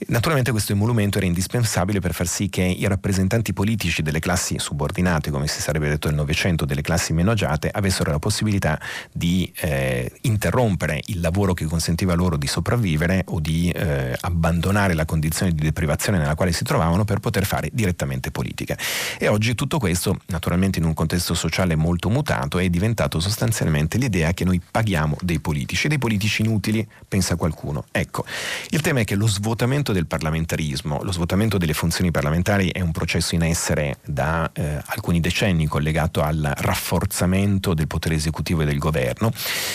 Naturalmente 0.09 0.51
questo 0.51 0.73
emolumento 0.73 1.19
era 1.19 1.27
indispensabile 1.27 2.01
per 2.01 2.15
far 2.15 2.27
sì 2.27 2.49
che 2.49 2.63
i 2.63 2.87
rappresentanti 2.87 3.53
politici 3.53 4.03
delle 4.03 4.21
classi 4.21 4.59
subordinate, 4.59 5.31
come 5.31 5.47
si 5.47 5.61
sarebbe 5.61 5.89
detto 5.89 6.09
nel 6.09 6.17
Novecento, 6.17 6.65
delle 6.65 6.83
classi 6.83 7.13
meno 7.13 7.31
agiate, 7.33 7.69
avessero 7.71 8.11
la 8.11 8.19
possibilità 8.19 8.81
di 9.13 9.51
eh, 9.61 10.11
interrompere 10.23 11.01
il 11.07 11.21
lavoro 11.21 11.55
che 11.55 11.65
consentiva 11.67 12.15
loro 12.15 12.37
di 12.37 12.47
sopravvivere 12.47 13.25
o 13.27 13.41
di 13.41 13.71
eh, 13.71 14.17
abbandonare 14.21 14.95
la 14.95 15.05
condizione 15.05 15.53
di 15.53 15.63
deprivazione 15.63 16.19
nella 16.19 16.35
quale 16.35 16.53
si 16.53 16.65
trovavano 16.65 17.05
per 17.05 17.21
poter 17.21 17.45
fare 17.45 17.71
direttamente 17.73 18.31
politica. 18.31 18.77
E 19.19 19.29
oggi 19.29 19.55
tutto 19.55 19.79
questo, 19.79 20.21
naturalmente 20.27 20.79
in 20.79 20.85
un 20.85 20.95
contesto 20.95 21.35
sociale 21.35 21.77
molto 21.77 22.09
mutato, 22.09 22.59
è 22.59 22.69
diventato 22.69 23.21
sostanzialmente 23.21 23.99
l'idea 23.99 24.33
che 24.33 24.45
noi 24.45 24.61
paghiamo 24.61 25.17
dei 25.21 25.41
politici, 25.41 25.89
dei 25.89 25.99
politici 25.99 26.43
inutili, 26.43 26.87
pensa 27.07 27.37
qualcuno. 27.37 27.85
Ecco, 27.91 28.08
Ecco, 28.09 28.25
il 28.71 28.81
tema 28.81 29.01
è 29.01 29.05
che 29.05 29.17
lo 29.17 29.27
svuotamento 29.27 29.93
del 29.93 30.07
parlamentarismo, 30.07 31.03
lo 31.03 31.13
svuotamento 31.13 31.59
delle 31.59 31.75
funzioni 31.75 32.11
parlamentari 32.11 32.71
è 32.71 32.81
un 32.81 32.91
processo 32.91 33.35
in 33.35 33.43
essere 33.43 33.99
da 34.03 34.51
eh, 34.55 34.81
alcuni 34.87 35.21
decenni 35.21 35.67
collegato 35.67 36.23
al 36.23 36.51
rafforzamento 36.57 37.75
del 37.75 37.87
potere 37.87 38.15
esecutivo 38.15 38.63
e 38.63 38.65
del 38.65 38.79
governo, 38.79 39.31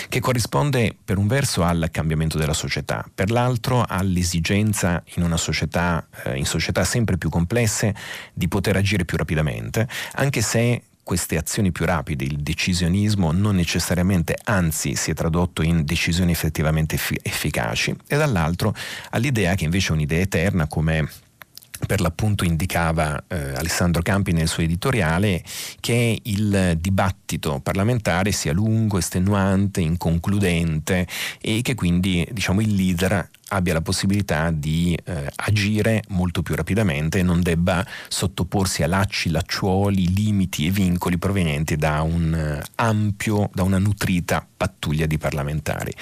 che 0.10 0.20
corrisponde 0.20 0.96
per 1.06 1.20
un 1.20 1.28
verso 1.28 1.62
al 1.64 1.90
cambiamento 1.92 2.40
della 2.40 2.54
società, 2.54 3.06
per 3.14 3.30
l'altro 3.30 3.86
all'esigenza 3.88 5.04
in 5.14 5.22
una 5.22 5.38
società, 5.38 6.04
eh, 6.24 6.36
in 6.36 6.46
società 6.46 6.84
sempre 6.84 7.20
più 7.20 7.30
complesse, 7.30 7.94
di 8.34 8.48
poter 8.48 8.78
agire 8.78 9.06
più 9.06 9.16
rapidamente, 9.16 9.88
anche 10.14 10.42
se 10.42 10.82
queste 11.04 11.38
azioni 11.38 11.72
più 11.72 11.86
rapide, 11.86 12.24
il 12.24 12.38
decisionismo 12.38 13.32
non 13.32 13.56
necessariamente, 13.56 14.38
anzi 14.46 14.96
si 14.96 15.12
è 15.12 15.14
tradotto 15.14 15.62
in 15.62 15.84
decisioni 15.84 16.32
effettivamente 16.32 16.98
efficaci, 17.22 17.96
e 18.08 18.18
dall'altro 18.18 18.74
all'idea 19.12 19.56
che 19.56 19.66
invece 19.66 19.90
è 19.90 19.92
un'idea 19.92 20.22
eterna 20.22 20.68
come 20.68 21.10
per 21.86 22.00
l'appunto 22.00 22.46
indicava 22.46 23.22
eh, 23.28 23.56
Alessandro 23.56 24.02
Campi 24.02 24.32
nel 24.32 24.48
suo 24.48 24.64
editoriale 24.64 25.44
che 25.80 26.20
il 26.24 26.78
dibattito 26.80 27.60
parlamentare 27.60 28.32
sia 28.32 28.54
lungo, 28.54 28.98
estenuante, 28.98 29.82
inconcludente 29.82 31.06
e 31.42 31.62
che 31.62 31.76
quindi 31.76 32.26
diciamo, 32.32 32.62
il 32.62 32.74
leader 32.74 33.30
abbia 33.50 33.74
la 33.74 33.82
possibilità 33.82 34.52
di 34.52 34.98
eh, 35.04 35.32
agire 35.36 36.04
molto 36.10 36.42
più 36.42 36.56
rapidamente 36.56 37.20
e 37.20 37.24
non 37.24 37.42
debba 37.42 37.86
sottoporsi 38.08 38.84
a 38.84 38.88
lacci, 38.88 39.30
lacciuoli, 39.30 40.14
limiti 40.14 40.68
e 40.68 40.72
vincoli 40.72 41.18
provenienti 41.18 41.76
da 41.76 42.02
un 42.02 42.34
eh, 42.34 42.64
ampio, 42.76 43.50
da 43.54 43.64
una 43.64 43.78
nutrita 43.78 44.46
pattuglia 44.56 45.06
di 45.06 45.18
parlamentari. 45.18 45.94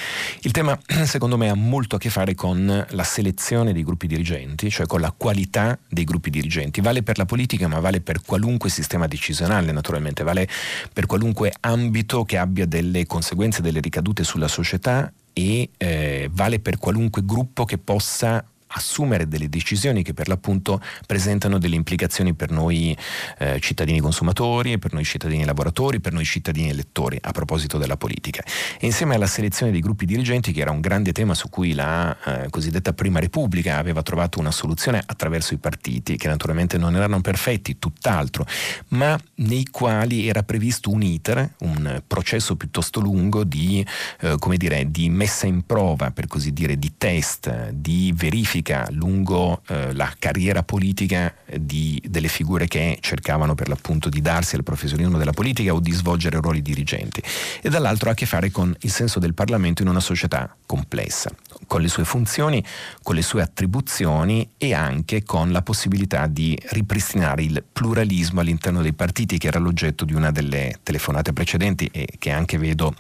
Il 0.42 0.52
tema 0.52 0.78
secondo 1.06 1.38
me 1.38 1.50
ha 1.50 1.56
molto 1.56 1.96
a 1.96 2.00
che 2.00 2.10
fare 2.10 2.36
con 2.36 2.86
la 2.90 3.04
selezione 3.04 3.74
dei 3.74 3.84
gruppi 3.84 4.08
dirigenti, 4.08 4.70
cioè 4.70 4.86
con 4.86 5.02
la 5.02 5.14
qualità 5.16 5.78
dei 5.90 6.04
gruppi 6.04 6.30
dirigenti. 6.30 6.82
Vale 6.82 7.04
per 7.04 7.18
la 7.18 7.26
politica 7.26 7.68
ma 7.68 7.80
vale 7.80 8.02
per 8.02 8.22
qualunque 8.22 8.70
sistema 8.70 9.08
decisionale 9.08 9.72
naturalmente, 9.72 10.24
vale 10.24 10.48
per 10.94 11.06
qualunque 11.06 11.54
ambito 11.60 12.24
che 12.24 12.38
abbia 12.38 12.66
delle 12.66 13.06
conseguenze, 13.06 13.62
delle 13.62 13.80
ricadute 13.80 14.24
sulla 14.24 14.48
società 14.48 15.12
e 15.34 15.70
eh, 15.78 16.30
vale 16.32 16.60
per 16.60 16.78
qualunque 16.78 17.24
gruppo 17.24 17.66
che 17.66 17.78
possa 17.78 18.44
assumere 18.74 19.28
delle 19.28 19.50
decisioni 19.50 20.04
che 20.04 20.14
per 20.14 20.28
l'appunto 20.28 20.82
presentano 21.06 21.58
delle 21.58 21.76
implicazioni 21.76 22.34
per 22.34 22.52
noi 22.52 22.96
eh, 23.38 23.60
cittadini 23.60 24.00
consumatori, 24.00 24.78
per 24.78 24.94
noi 24.94 25.04
cittadini 25.04 25.44
lavoratori, 25.44 26.00
per 26.00 26.14
noi 26.14 26.26
cittadini 26.26 26.70
elettori 26.70 27.18
a 27.22 27.32
proposito 27.32 27.78
della 27.78 27.98
politica. 27.98 28.44
E 28.80 28.86
insieme 28.86 29.16
alla 29.16 29.28
selezione 29.28 29.72
dei 29.72 29.82
gruppi 29.82 30.06
dirigenti, 30.06 30.52
che 30.52 30.62
era 30.62 30.72
un 30.72 30.80
grande 30.80 31.12
tema 31.12 31.34
su 31.34 31.50
cui 31.50 31.74
la 31.74 32.16
eh, 32.24 32.50
cosiddetta 32.50 32.94
Prima 32.94 33.20
Repubblica 33.20 33.78
aveva 33.78 34.02
trovato 34.02 34.40
una 34.40 34.52
soluzione 34.52 35.02
attraverso 35.06 35.54
i 35.54 35.58
partiti, 35.58 36.18
che 36.18 36.28
naturalmente 36.28 36.78
non 36.78 36.96
erano 36.96 37.22
perfetti, 37.22 37.80
tutt'altro, 37.80 38.46
ma 38.90 39.20
nei 39.36 39.66
quali 39.70 40.28
era 40.28 40.44
previsto 40.44 40.90
un 40.92 41.02
iter, 41.02 41.56
un 41.60 42.02
processo 42.08 42.56
piuttosto 42.56 43.00
lungo 43.00 43.44
di, 43.44 43.86
eh, 44.22 44.38
dire, 44.56 44.90
di 44.90 45.10
messa 45.10 45.48
in 45.48 45.66
prova, 45.66 46.12
per 46.12 46.28
così 46.28 46.54
dire, 46.54 46.78
di 46.78 46.94
test, 46.98 47.70
di 47.72 48.14
verifica 48.16 48.61
politica, 48.62 48.88
lungo 48.92 49.62
eh, 49.68 49.94
la 49.94 50.12
carriera 50.18 50.64
politica 50.64 51.34
di, 51.58 52.02
delle 52.08 52.28
figure 52.28 52.68
che 52.68 52.98
cercavano 53.02 53.56
per 53.56 53.68
l'appunto 53.68 54.10
di 54.10 54.22
darsi 54.22 54.56
al 54.56 54.64
professionismo 54.64 55.18
della 55.18 55.32
politica 55.32 55.74
o 55.74 55.80
di 55.80 55.92
svolgere 55.92 56.40
ruoli 56.40 56.62
dirigenti 56.62 57.22
e 57.62 57.70
dall'altro 57.70 58.10
ha 58.10 58.12
a 58.12 58.16
che 58.16 58.26
fare 58.26 58.52
con 58.52 58.74
il 58.82 58.92
senso 58.92 59.20
del 59.20 59.34
Parlamento 59.34 59.82
in 59.82 59.88
una 59.88 60.00
società 60.00 60.56
complessa, 60.66 61.32
con 61.68 61.82
le 61.82 61.88
sue 61.88 62.06
funzioni, 62.06 62.64
con 63.02 63.16
le 63.16 63.22
sue 63.22 63.42
attribuzioni 63.42 64.48
e 64.58 64.74
anche 64.74 65.24
con 65.24 65.52
la 65.52 65.62
possibilità 65.62 66.28
di 66.28 66.58
ripristinare 66.70 67.44
il 67.44 67.64
pluralismo 67.72 68.42
all'interno 68.42 68.82
dei 68.82 68.94
partiti 68.94 69.38
che 69.38 69.48
era 69.48 69.60
l'oggetto 69.60 70.06
di 70.06 70.14
una 70.14 70.32
delle 70.32 70.80
telefonate 70.84 71.34
precedenti 71.34 71.90
e 71.92 72.08
che 72.20 72.32
anche 72.32 72.58
vedo 72.58 72.94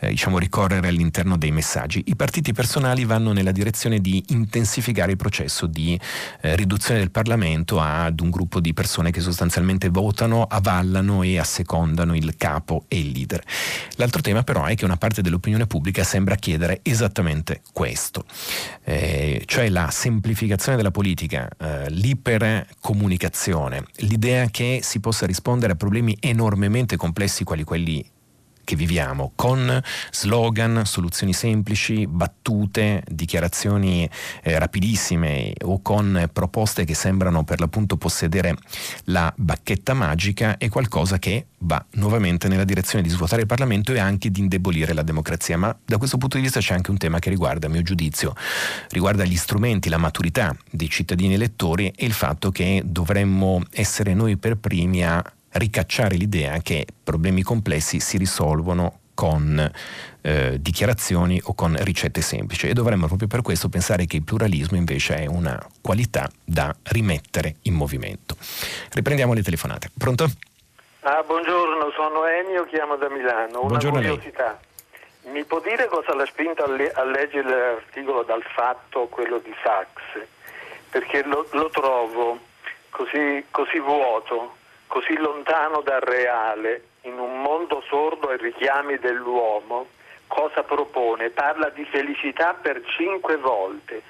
eh, 0.00 0.10
diciamo, 0.10 0.38
ricorrere 0.38 0.88
all'interno 0.88 1.36
dei 1.36 1.50
messaggi. 1.50 2.02
I 2.06 2.16
partiti 2.16 2.52
personali 2.52 3.04
vanno 3.04 3.32
nella 3.32 3.52
direzione 3.52 4.00
di 4.00 4.22
intensificare 4.28 4.97
spiegare 4.98 5.12
il 5.12 5.16
processo 5.16 5.66
di 5.66 5.98
eh, 6.40 6.56
riduzione 6.56 6.98
del 6.98 7.10
Parlamento 7.10 7.78
ad 7.80 8.20
un 8.20 8.30
gruppo 8.30 8.58
di 8.58 8.74
persone 8.74 9.12
che 9.12 9.20
sostanzialmente 9.20 9.88
votano, 9.90 10.42
avallano 10.42 11.22
e 11.22 11.38
assecondano 11.38 12.16
il 12.16 12.34
capo 12.36 12.84
e 12.88 12.98
il 12.98 13.10
leader. 13.10 13.42
L'altro 13.96 14.20
tema 14.20 14.42
però 14.42 14.64
è 14.64 14.74
che 14.74 14.84
una 14.84 14.96
parte 14.96 15.22
dell'opinione 15.22 15.66
pubblica 15.66 16.02
sembra 16.02 16.34
chiedere 16.34 16.80
esattamente 16.82 17.62
questo, 17.72 18.24
eh, 18.84 19.42
cioè 19.46 19.68
la 19.68 19.90
semplificazione 19.90 20.76
della 20.76 20.90
politica, 20.90 21.48
eh, 21.56 21.90
l'ipercomunicazione, 21.90 23.84
l'idea 23.98 24.48
che 24.50 24.80
si 24.82 24.98
possa 24.98 25.26
rispondere 25.26 25.74
a 25.74 25.76
problemi 25.76 26.16
enormemente 26.20 26.96
complessi 26.96 27.44
quali 27.44 27.62
quelli 27.62 28.04
che 28.68 28.76
viviamo, 28.76 29.32
con 29.34 29.80
slogan, 30.10 30.82
soluzioni 30.84 31.32
semplici, 31.32 32.06
battute, 32.06 33.02
dichiarazioni 33.10 34.06
eh, 34.42 34.58
rapidissime 34.58 35.54
o 35.62 35.80
con 35.80 36.28
proposte 36.30 36.84
che 36.84 36.92
sembrano 36.92 37.44
per 37.44 37.60
l'appunto 37.60 37.96
possedere 37.96 38.58
la 39.04 39.32
bacchetta 39.34 39.94
magica, 39.94 40.58
è 40.58 40.68
qualcosa 40.68 41.18
che 41.18 41.46
va 41.60 41.82
nuovamente 41.92 42.46
nella 42.46 42.64
direzione 42.64 43.02
di 43.02 43.08
svuotare 43.08 43.40
il 43.40 43.46
Parlamento 43.46 43.94
e 43.94 44.00
anche 44.00 44.30
di 44.30 44.40
indebolire 44.40 44.92
la 44.92 45.02
democrazia. 45.02 45.56
Ma 45.56 45.74
da 45.82 45.96
questo 45.96 46.18
punto 46.18 46.36
di 46.36 46.42
vista 46.42 46.60
c'è 46.60 46.74
anche 46.74 46.90
un 46.90 46.98
tema 46.98 47.20
che 47.20 47.30
riguarda, 47.30 47.68
a 47.68 47.70
mio 47.70 47.80
giudizio, 47.80 48.34
riguarda 48.90 49.24
gli 49.24 49.36
strumenti, 49.36 49.88
la 49.88 49.96
maturità 49.96 50.54
dei 50.70 50.90
cittadini 50.90 51.32
elettori 51.32 51.90
e 51.96 52.04
il 52.04 52.12
fatto 52.12 52.50
che 52.50 52.82
dovremmo 52.84 53.62
essere 53.70 54.12
noi 54.12 54.36
per 54.36 54.58
primi 54.58 55.02
a 55.06 55.24
ricacciare 55.52 56.16
l'idea 56.16 56.58
che 56.58 56.86
problemi 57.02 57.42
complessi 57.42 58.00
si 58.00 58.16
risolvono 58.16 59.00
con 59.18 59.72
eh, 60.20 60.60
dichiarazioni 60.60 61.40
o 61.42 61.54
con 61.54 61.76
ricette 61.80 62.20
semplici 62.20 62.68
e 62.68 62.72
dovremmo 62.72 63.08
proprio 63.08 63.26
per 63.26 63.42
questo 63.42 63.68
pensare 63.68 64.06
che 64.06 64.14
il 64.14 64.22
pluralismo 64.22 64.76
invece 64.76 65.16
è 65.16 65.26
una 65.26 65.58
qualità 65.80 66.30
da 66.44 66.72
rimettere 66.84 67.56
in 67.62 67.74
movimento. 67.74 68.36
Riprendiamo 68.92 69.32
le 69.32 69.42
telefonate. 69.42 69.90
Pronto? 69.98 70.28
Ah, 71.00 71.24
buongiorno, 71.26 71.90
sono 71.96 72.26
Ennio, 72.26 72.64
chiamo 72.66 72.94
da 72.94 73.08
Milano. 73.08 73.58
Una 73.58 73.78
buongiorno 73.78 73.98
curiosità. 73.98 74.60
Mi 75.32 75.42
può 75.42 75.60
dire 75.60 75.88
cosa 75.88 76.14
l'ha 76.14 76.26
spinto 76.26 76.62
a, 76.62 76.70
le- 76.70 76.92
a 76.92 77.02
leggere 77.02 77.48
l'articolo 77.48 78.22
dal 78.22 78.44
fatto, 78.54 79.08
quello 79.08 79.38
di 79.38 79.52
Sachs? 79.64 80.28
Perché 80.90 81.24
lo, 81.24 81.44
lo 81.52 81.68
trovo 81.70 82.38
così, 82.90 83.44
così 83.50 83.80
vuoto 83.80 84.57
così 84.88 85.16
lontano 85.16 85.80
dal 85.82 86.00
reale, 86.00 86.82
in 87.02 87.18
un 87.18 87.40
mondo 87.40 87.82
sordo 87.88 88.30
ai 88.30 88.38
richiami 88.38 88.98
dell'uomo, 88.98 89.86
cosa 90.26 90.64
propone? 90.64 91.30
Parla 91.30 91.68
di 91.68 91.84
felicità 91.84 92.54
per 92.54 92.82
cinque 92.96 93.36
volte. 93.36 94.02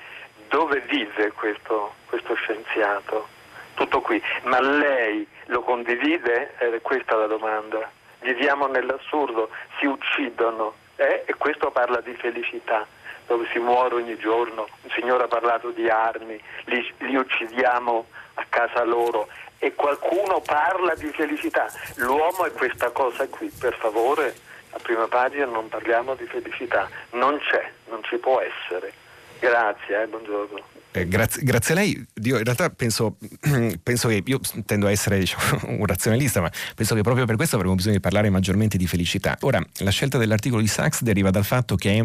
Dove 0.49 0.81
vive 0.89 1.33
questo, 1.33 1.93
questo 2.07 2.35
scienziato? 2.35 3.29
Tutto 3.75 4.01
qui. 4.01 4.23
Ma 4.45 4.61
lei 4.61 5.27
lo 5.47 5.61
condivide? 5.61 6.55
Eh, 6.59 6.81
questa 6.81 7.15
è 7.15 7.19
la 7.19 7.27
domanda. 7.27 7.91
Viviamo 8.21 8.67
nell'assurdo, 8.67 9.51
si 9.79 9.87
uccidono 9.87 10.75
eh? 10.97 11.25
e 11.27 11.35
questo 11.35 11.71
parla 11.71 12.01
di 12.01 12.15
felicità 12.15 12.87
dove 13.27 13.47
si 13.53 13.59
muore 13.59 13.97
ogni 13.97 14.17
giorno. 14.17 14.67
Un 14.83 14.91
signore 14.91 15.25
ha 15.25 15.29
parlato 15.29 15.71
di 15.71 15.89
armi, 15.89 16.41
li, 16.65 16.95
li 16.99 17.15
uccidiamo 17.15 18.07
a 18.35 18.47
casa 18.49 18.83
loro 18.85 19.29
e 19.59 19.75
qualcuno 19.75 20.41
parla 20.41 20.95
di 20.95 21.11
felicità. 21.11 21.67
L'uomo 21.97 22.45
è 22.45 22.53
questa 22.53 22.91
cosa 22.91 23.27
qui, 23.29 23.51
per 23.59 23.75
favore, 23.75 24.35
a 24.71 24.79
prima 24.79 25.09
pagina 25.09 25.47
non 25.47 25.69
parliamo 25.69 26.15
di 26.15 26.27
felicità, 26.27 26.89
non 27.13 27.39
c'è, 27.39 27.71
non 27.89 28.03
ci 28.05 28.17
può 28.19 28.41
essere. 28.41 28.93
Grazie, 29.39 30.03
eh, 30.03 30.07
buongiorno. 30.07 30.78
Eh, 30.93 31.06
grazie, 31.06 31.43
grazie, 31.43 31.74
a 31.74 31.77
lei. 31.77 32.06
Io 32.23 32.39
in 32.39 32.44
realtà 32.44 32.70
penso, 32.70 33.16
penso, 33.82 34.09
che 34.09 34.23
io 34.24 34.40
tendo 34.65 34.86
a 34.86 34.90
essere 34.90 35.19
diciamo, 35.19 35.60
un 35.78 35.86
razionalista, 35.86 36.40
ma 36.40 36.51
penso 36.74 36.94
che 36.94 37.02
proprio 37.02 37.27
per 37.27 37.36
questo 37.36 37.56
avremo 37.56 37.74
bisogno 37.74 37.94
di 37.94 38.01
parlare 38.01 38.31
maggiormente 38.31 38.78
di 38.78 38.86
felicità. 38.86 39.36
Ora, 39.40 39.65
la 39.78 39.90
scelta 39.90 40.19
dell'articolo 40.19 40.60
di 40.60 40.69
Sachs 40.69 41.02
deriva 41.02 41.31
dal 41.31 41.44
fatto 41.44 41.77
che 41.77 42.05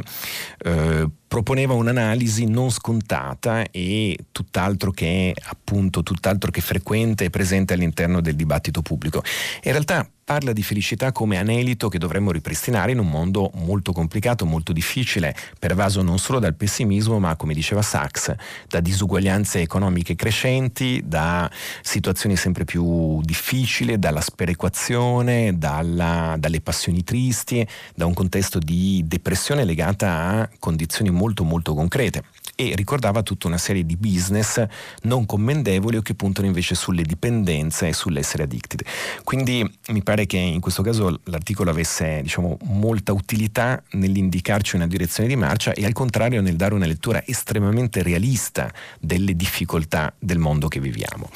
eh, 0.65 1.10
proponeva 1.27 1.73
un'analisi 1.73 2.45
non 2.45 2.69
scontata 2.69 3.64
e 3.72 4.18
tutt'altro 4.31 4.91
che 4.91 5.34
appunto 5.45 6.03
tutt'altro 6.03 6.51
che 6.51 6.61
frequente 6.61 7.26
e 7.26 7.30
presente 7.30 7.73
all'interno 7.73 8.22
del 8.22 8.35
dibattito 8.35 8.81
pubblico. 8.81 9.23
In 9.64 9.72
realtà 9.72 10.07
parla 10.34 10.51
di 10.51 10.64
felicità 10.64 11.11
come 11.11 11.38
anelito 11.38 11.89
che 11.89 11.99
dovremmo 11.99 12.31
ripristinare 12.31 12.91
in 12.91 12.97
un 12.97 13.07
mondo 13.07 13.51
molto 13.53 13.91
complicato, 13.91 14.47
molto 14.47 14.73
difficile, 14.73 15.35
pervaso 15.60 16.01
non 16.01 16.18
solo 16.18 16.39
dal 16.39 16.55
pessimismo, 16.55 17.19
ma 17.19 17.35
come 17.35 17.53
diceva 17.53 17.84
Sachs, 17.84 18.34
da 18.68 18.80
disuguaglianze 18.80 19.60
economiche 19.60 20.15
crescenti, 20.15 21.03
da 21.05 21.47
situazioni 21.84 22.35
sempre 22.35 22.65
più 22.65 23.22
difficili, 23.22 23.99
dalla 23.99 24.22
sperequazione, 24.22 25.55
dalla, 25.55 26.35
dalle 26.39 26.61
passioni 26.61 27.03
tristi, 27.03 27.68
da 27.93 28.07
un 28.07 28.15
contesto 28.15 28.57
di 28.57 29.03
depressione 29.05 29.65
legata 29.65 30.10
a 30.10 30.49
condizioni 30.57 31.11
molto 31.11 31.43
molto 31.43 31.76
concrete 31.76 32.32
e 32.56 32.74
ricordava 32.76 33.24
tutta 33.24 33.48
una 33.48 33.58
serie 33.58 33.86
di 33.86 33.98
business 33.98 34.64
non 35.04 35.26
commendevoli 35.26 35.98
o 35.98 36.02
che 36.02 36.14
puntano 36.14 36.48
invece 36.48 36.76
sulle 36.76 37.04
dipendenze 37.04 37.88
e 37.88 37.94
sull'essere 37.94 38.44
addicted. 38.44 38.84
Quindi 39.24 39.70
mi 39.88 40.04
pare 40.04 40.26
che 40.26 40.38
in 40.38 40.60
questo 40.60 40.82
caso 40.84 41.20
l'articolo 41.26 41.72
avesse 41.72 42.22
diciamo, 42.22 42.58
molta 42.64 43.14
utilità 43.14 43.82
nell'indicarci 43.92 44.76
una 44.76 44.88
direzione 44.88 45.30
di 45.30 45.36
marcia 45.36 45.74
e 45.74 45.86
al 45.86 45.94
contrario 45.94 46.42
nel 46.42 46.56
dare 46.56 46.74
una 46.74 46.86
lettura 46.86 47.24
estremamente 47.26 48.04
realista 48.04 48.72
delle 49.00 49.36
difficoltà 49.36 50.14
del 50.20 50.38
mondo 50.38 50.68
che 50.68 50.80
viviamo. 50.80 51.30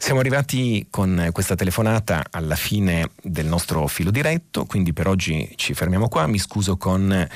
Siamo 0.00 0.20
arrivati 0.20 0.86
con 0.90 1.28
questa 1.32 1.56
telefonata 1.56 2.26
alla 2.30 2.54
fine 2.54 3.10
del 3.20 3.46
nostro 3.46 3.88
filo 3.88 4.12
diretto, 4.12 4.64
quindi 4.64 4.92
per 4.92 5.08
oggi 5.08 5.52
ci 5.56 5.74
fermiamo 5.74 6.08
qua. 6.08 6.28
Mi 6.28 6.38
scuso 6.38 6.76
con 6.76 7.28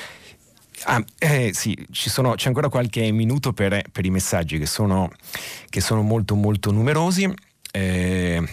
Ah, 0.85 1.03
eh, 1.17 1.51
sì, 1.53 1.77
sono, 1.91 2.35
c'è 2.35 2.47
ancora 2.47 2.69
qualche 2.69 3.11
minuto 3.11 3.53
per, 3.53 3.83
per 3.91 4.05
i 4.05 4.09
messaggi 4.09 4.57
che 4.57 4.65
sono, 4.65 5.09
che 5.69 5.81
sono, 5.81 6.01
molto 6.01 6.35
molto 6.35 6.71
numerosi. 6.71 7.31
Eh, 7.71 8.43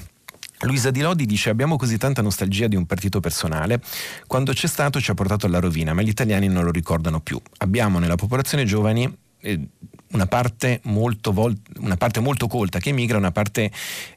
Luisa 0.60 0.90
Di 0.90 1.00
Lodi 1.00 1.26
dice 1.26 1.50
abbiamo 1.50 1.76
così 1.76 1.96
tanta 1.96 2.22
nostalgia 2.22 2.66
di 2.66 2.76
un 2.76 2.86
partito 2.86 3.20
personale, 3.20 3.80
quando 4.26 4.52
c'è 4.52 4.66
stato 4.66 5.00
ci 5.00 5.10
ha 5.10 5.14
portato 5.14 5.46
alla 5.46 5.58
rovina, 5.58 5.94
ma 5.94 6.02
gli 6.02 6.08
italiani 6.08 6.48
non 6.48 6.64
lo 6.64 6.70
ricordano 6.70 7.20
più. 7.20 7.40
Abbiamo 7.58 7.98
nella 7.98 8.16
popolazione 8.16 8.64
giovani 8.64 9.10
eh, 9.40 9.60
una 10.12 10.26
parte, 10.26 10.80
molto 10.84 11.32
vol- 11.32 11.56
una 11.78 11.96
parte 11.96 12.20
molto 12.20 12.46
colta 12.46 12.78
che 12.78 12.90
emigra, 12.90 13.16
una 13.16 13.30
parte 13.30 13.70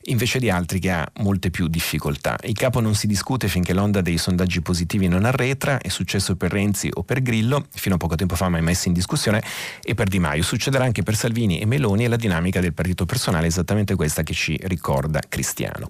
invece 0.03 0.39
di 0.39 0.49
altri 0.49 0.79
che 0.79 0.91
ha 0.91 1.07
molte 1.17 1.49
più 1.49 1.67
difficoltà. 1.67 2.37
Il 2.43 2.53
capo 2.53 2.79
non 2.79 2.95
si 2.95 3.07
discute 3.07 3.47
finché 3.47 3.73
l'onda 3.73 4.01
dei 4.01 4.17
sondaggi 4.17 4.61
positivi 4.61 5.07
non 5.07 5.25
arretra, 5.25 5.79
è 5.79 5.89
successo 5.89 6.35
per 6.35 6.51
Renzi 6.51 6.89
o 6.91 7.03
per 7.03 7.21
Grillo, 7.21 7.65
fino 7.73 7.95
a 7.95 7.97
poco 7.97 8.15
tempo 8.15 8.35
fa 8.35 8.49
mai 8.49 8.61
messo 8.61 8.87
in 8.87 8.93
discussione, 8.93 9.43
e 9.83 9.93
per 9.93 10.07
Di 10.07 10.19
Maio. 10.19 10.41
Succederà 10.41 10.83
anche 10.83 11.03
per 11.03 11.15
Salvini 11.15 11.59
e 11.59 11.65
Meloni 11.65 12.05
e 12.05 12.07
la 12.07 12.15
dinamica 12.15 12.59
del 12.59 12.73
partito 12.73 13.05
personale 13.05 13.45
è 13.45 13.49
esattamente 13.49 13.95
questa 13.95 14.23
che 14.23 14.33
ci 14.33 14.59
ricorda 14.63 15.21
Cristiano. 15.27 15.87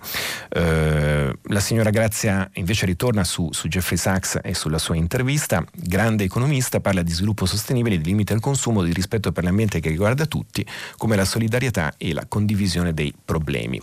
Eh, 0.50 1.34
la 1.42 1.60
signora 1.60 1.90
Grazia 1.90 2.50
invece 2.56 2.86
ritorna 2.86 3.24
su, 3.24 3.50
su 3.52 3.68
Jeffrey 3.68 3.98
Sachs 3.98 4.40
e 4.44 4.54
sulla 4.54 4.78
sua 4.78 4.96
intervista, 4.96 5.64
grande 5.74 6.26
economista, 6.26 6.82
parla 6.82 7.04
di 7.04 7.12
sviluppo 7.12 7.46
sostenibile, 7.46 7.98
di 7.98 8.04
limite 8.04 8.34
al 8.34 8.42
consumo, 8.42 8.84
di 8.84 8.92
rispetto 8.92 9.32
per 9.32 9.44
l'ambiente 9.46 9.80
che 9.80 9.93
riguarda 9.94 10.26
tutti, 10.26 10.66
come 10.98 11.16
la 11.16 11.26
solidarietà 11.26 11.94
e 11.98 12.14
la 12.14 12.26
condivisione 12.28 12.94
dei 12.94 13.14
problemi. 13.24 13.82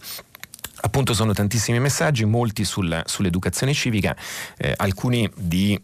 Appunto 0.83 1.13
sono 1.15 1.33
tantissimi 1.33 1.79
messaggi, 1.79 2.25
molti 2.25 2.65
sul, 2.65 3.03
sull'educazione 3.05 3.75
civica, 3.75 4.17
eh, 4.57 4.75
alcuni 4.77 5.31
di 5.35 5.81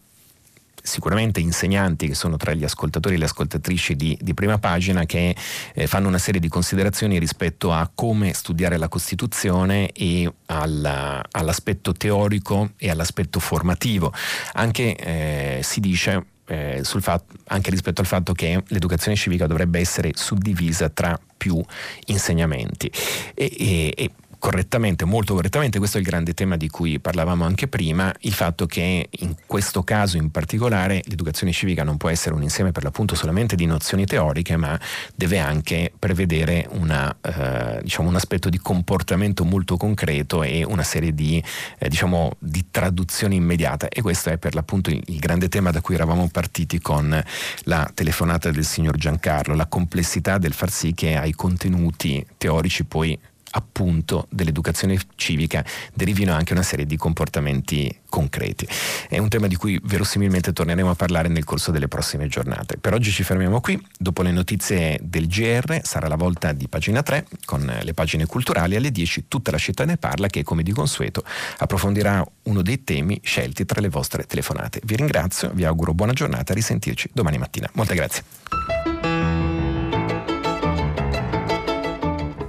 sicuramente 0.86 1.40
insegnanti 1.40 2.07
che 2.07 2.15
sono 2.15 2.36
tra 2.36 2.55
gli 2.55 2.65
ascoltatori 2.65 3.16
e 3.16 3.19
le 3.19 3.24
ascoltatrici 3.24 3.97
di, 3.97 4.16
di 4.20 4.35
prima 4.35 4.59
pagina 4.59 5.05
che 5.05 5.36
eh, 5.74 5.86
fanno 5.86 6.09
una 6.09 6.19
serie 6.19 6.40
di 6.40 6.48
considerazioni 6.48 7.19
rispetto 7.19 7.73
a 7.73 7.90
come 7.93 8.32
studiare 8.32 8.78
la 8.78 8.89
Costituzione 8.89 9.90
e 9.90 10.32
alla, 10.47 11.23
all'aspetto 11.31 11.93
teorico 11.93 12.70
e 12.77 12.89
all'aspetto 12.89 13.40
formativo. 13.40 14.12
Anche 14.53 14.94
eh, 14.94 15.61
si 15.62 15.81
dice 15.81 16.24
eh, 16.47 16.82
fatto, 16.85 17.35
anche 17.47 17.70
rispetto 17.70 18.01
al 18.01 18.06
fatto 18.06 18.32
che 18.32 18.62
l'educazione 18.68 19.16
civica 19.16 19.47
dovrebbe 19.47 19.78
essere 19.78 20.12
suddivisa 20.14 20.89
tra 20.89 21.18
più 21.36 21.62
insegnamenti. 22.06 22.90
E, 23.35 23.52
e, 23.59 23.93
e 23.97 24.10
correttamente, 24.47 25.05
molto 25.05 25.35
correttamente, 25.35 25.78
questo 25.78 25.97
è 25.97 26.01
il 26.01 26.06
grande 26.06 26.32
tema 26.32 26.56
di 26.56 26.68
cui 26.68 27.01
parlavamo 27.01 27.44
anche 27.44 27.66
prima, 27.66 28.14
il 28.20 28.32
fatto 28.32 28.66
che 28.66 29.09
in 29.10 29.35
questo 29.44 29.82
caso 29.82 30.18
in 30.18 30.31
particolare 30.31 31.02
l'educazione 31.06 31.51
civica 31.51 31.82
non 31.82 31.97
può 31.97 32.10
essere 32.10 32.36
un 32.36 32.44
insieme 32.44 32.70
per 32.70 32.85
l'appunto 32.85 33.16
solamente 33.16 33.56
di 33.56 33.66
nozioni 33.66 34.06
teoriche, 34.06 34.56
ma 34.56 34.78
deve 35.16 35.40
anche 35.40 35.93
prevedere 35.98 36.68
una, 36.70 37.12
eh, 37.23 37.81
diciamo, 37.82 38.09
un 38.09 38.14
aspetto 38.14 38.48
di 38.48 38.59
comportamento 38.59 39.44
molto 39.44 39.77
concreto 39.77 40.44
e 40.44 40.62
una 40.62 40.85
serie 40.85 41.12
di, 41.12 41.43
eh, 41.78 41.89
diciamo, 41.89 42.36
di 42.39 42.66
traduzione 42.70 43.35
immediata. 43.35 43.89
E 43.89 44.01
questo 44.01 44.31
è 44.31 44.39
per 44.39 44.55
l'appunto 44.55 44.90
il, 44.90 45.02
il 45.06 45.18
grande 45.18 45.48
tema 45.48 45.73
da 45.73 45.81
cui 45.81 45.97
eravamo 45.97 46.28
partiti 46.31 46.78
con 46.78 47.20
la 47.64 47.90
telefonata 47.93 48.52
del 48.52 48.64
signor 48.64 48.97
Giancarlo, 48.97 49.56
la 49.56 49.66
complessità 49.66 50.39
del 50.39 50.52
far 50.52 50.70
sì 50.70 50.94
che 50.94 51.16
ai 51.16 51.32
contenuti 51.32 52.24
teorici 52.39 52.85
poi 52.85 53.18
appunto 53.51 54.27
dell'educazione 54.31 54.98
civica 55.14 55.64
derivino 55.94 56.35
anche 56.35 56.52
una 56.52 56.62
serie 56.62 56.86
di 56.86 56.97
comportamenti 56.97 57.94
concreti. 58.09 58.66
È 59.09 59.18
un 59.18 59.28
tema 59.28 59.47
di 59.47 59.56
cui 59.56 59.81
verosimilmente 59.82 60.52
torneremo 60.52 60.90
a 60.90 60.94
parlare 60.94 61.28
nel 61.28 61.44
corso 61.44 61.70
delle 61.70 61.89
prossime 61.89 62.28
giornate. 62.28 62.78
Per 62.78 62.93
oggi 62.94 63.10
ci 63.10 63.23
fermiamo 63.23 63.60
qui, 63.60 63.81
dopo 63.98 64.23
le 64.23 64.31
notizie 64.31 64.98
del 65.02 65.27
GR 65.27 65.81
sarà 65.82 66.09
la 66.09 66.16
volta 66.16 66.52
di 66.52 66.68
pagina 66.68 67.02
3 67.02 67.27
con 67.44 67.70
le 67.82 67.94
pagine 67.94 68.27
culturali 68.27 68.77
alle 68.77 68.90
10 68.90 69.27
tutta 69.28 69.51
la 69.51 69.59
città 69.59 69.85
ne 69.85 69.97
parla 69.97 70.28
che 70.28 70.43
come 70.43 70.62
di 70.62 70.73
consueto 70.73 71.24
approfondirà 71.59 72.24
uno 72.44 72.62
dei 72.62 72.85
temi 72.85 73.20
scelti 73.23 73.64
tra 73.64 73.81
le 73.81 73.89
vostre 73.89 74.24
telefonate. 74.24 74.81
Vi 74.85 74.97
ringrazio, 74.97 75.51
vi 75.52 75.64
auguro 75.64 75.94
buona 75.94 76.12
giornata, 76.12 76.55
risentirci 76.55 77.10
domani 77.12 77.39
mattina. 77.39 77.68
Molte 77.74 77.94
grazie. 77.94 78.95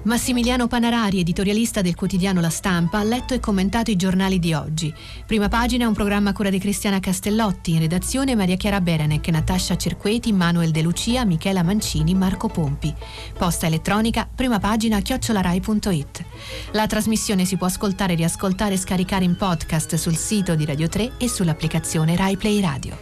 Massimiliano 0.08 0.68
Panarari, 0.68 1.20
editorialista 1.20 1.82
del 1.82 1.94
quotidiano 1.94 2.40
La 2.40 2.50
Stampa, 2.50 3.00
ha 3.00 3.04
letto 3.04 3.34
e 3.34 3.42
commentato 3.42 3.92
i 3.92 3.98
giornali 3.98 4.40
di 4.40 4.54
oggi. 4.54 4.94
Prima 5.26 5.50
pagina 5.50 5.86
un 5.86 5.94
programma 5.94 6.30
a 6.30 6.34
cura 6.34 6.50
di 6.50 6.60
Cristiana 6.60 7.02
Castellotti, 7.02 7.74
in 7.74 7.80
redazione 7.80 8.34
Maria 8.34 8.56
Chiara 8.56 8.80
Berenec, 8.80 9.28
Natascia 9.28 9.76
Cerqueti, 9.76 10.32
Manuel 10.32 10.72
De 10.72 10.82
Lucia, 10.82 11.26
Michela 11.26 11.62
Mancini, 11.62 12.14
Marco 12.14 12.48
Pompi. 12.48 12.96
Posta 13.38 13.66
elettronica, 13.66 14.30
prima 14.34 14.60
pagina 14.60 15.02
chiocciolarai.it. 15.02 16.24
La 16.72 16.88
trasmissione 16.88 17.44
si 17.44 17.58
può 17.58 17.68
ascoltare, 17.68 18.16
riascoltare 18.16 18.76
e 18.76 18.78
scaricare 18.78 19.26
in 19.26 19.36
podcast 19.36 19.96
sul 19.96 20.16
sito 20.16 20.56
di 20.56 20.64
Radio 20.64 20.88
3 20.88 21.18
e 21.18 21.28
sull'applicazione 21.28 22.16
Rai 22.16 22.38
Play 22.38 22.62
Radio. 22.62 22.98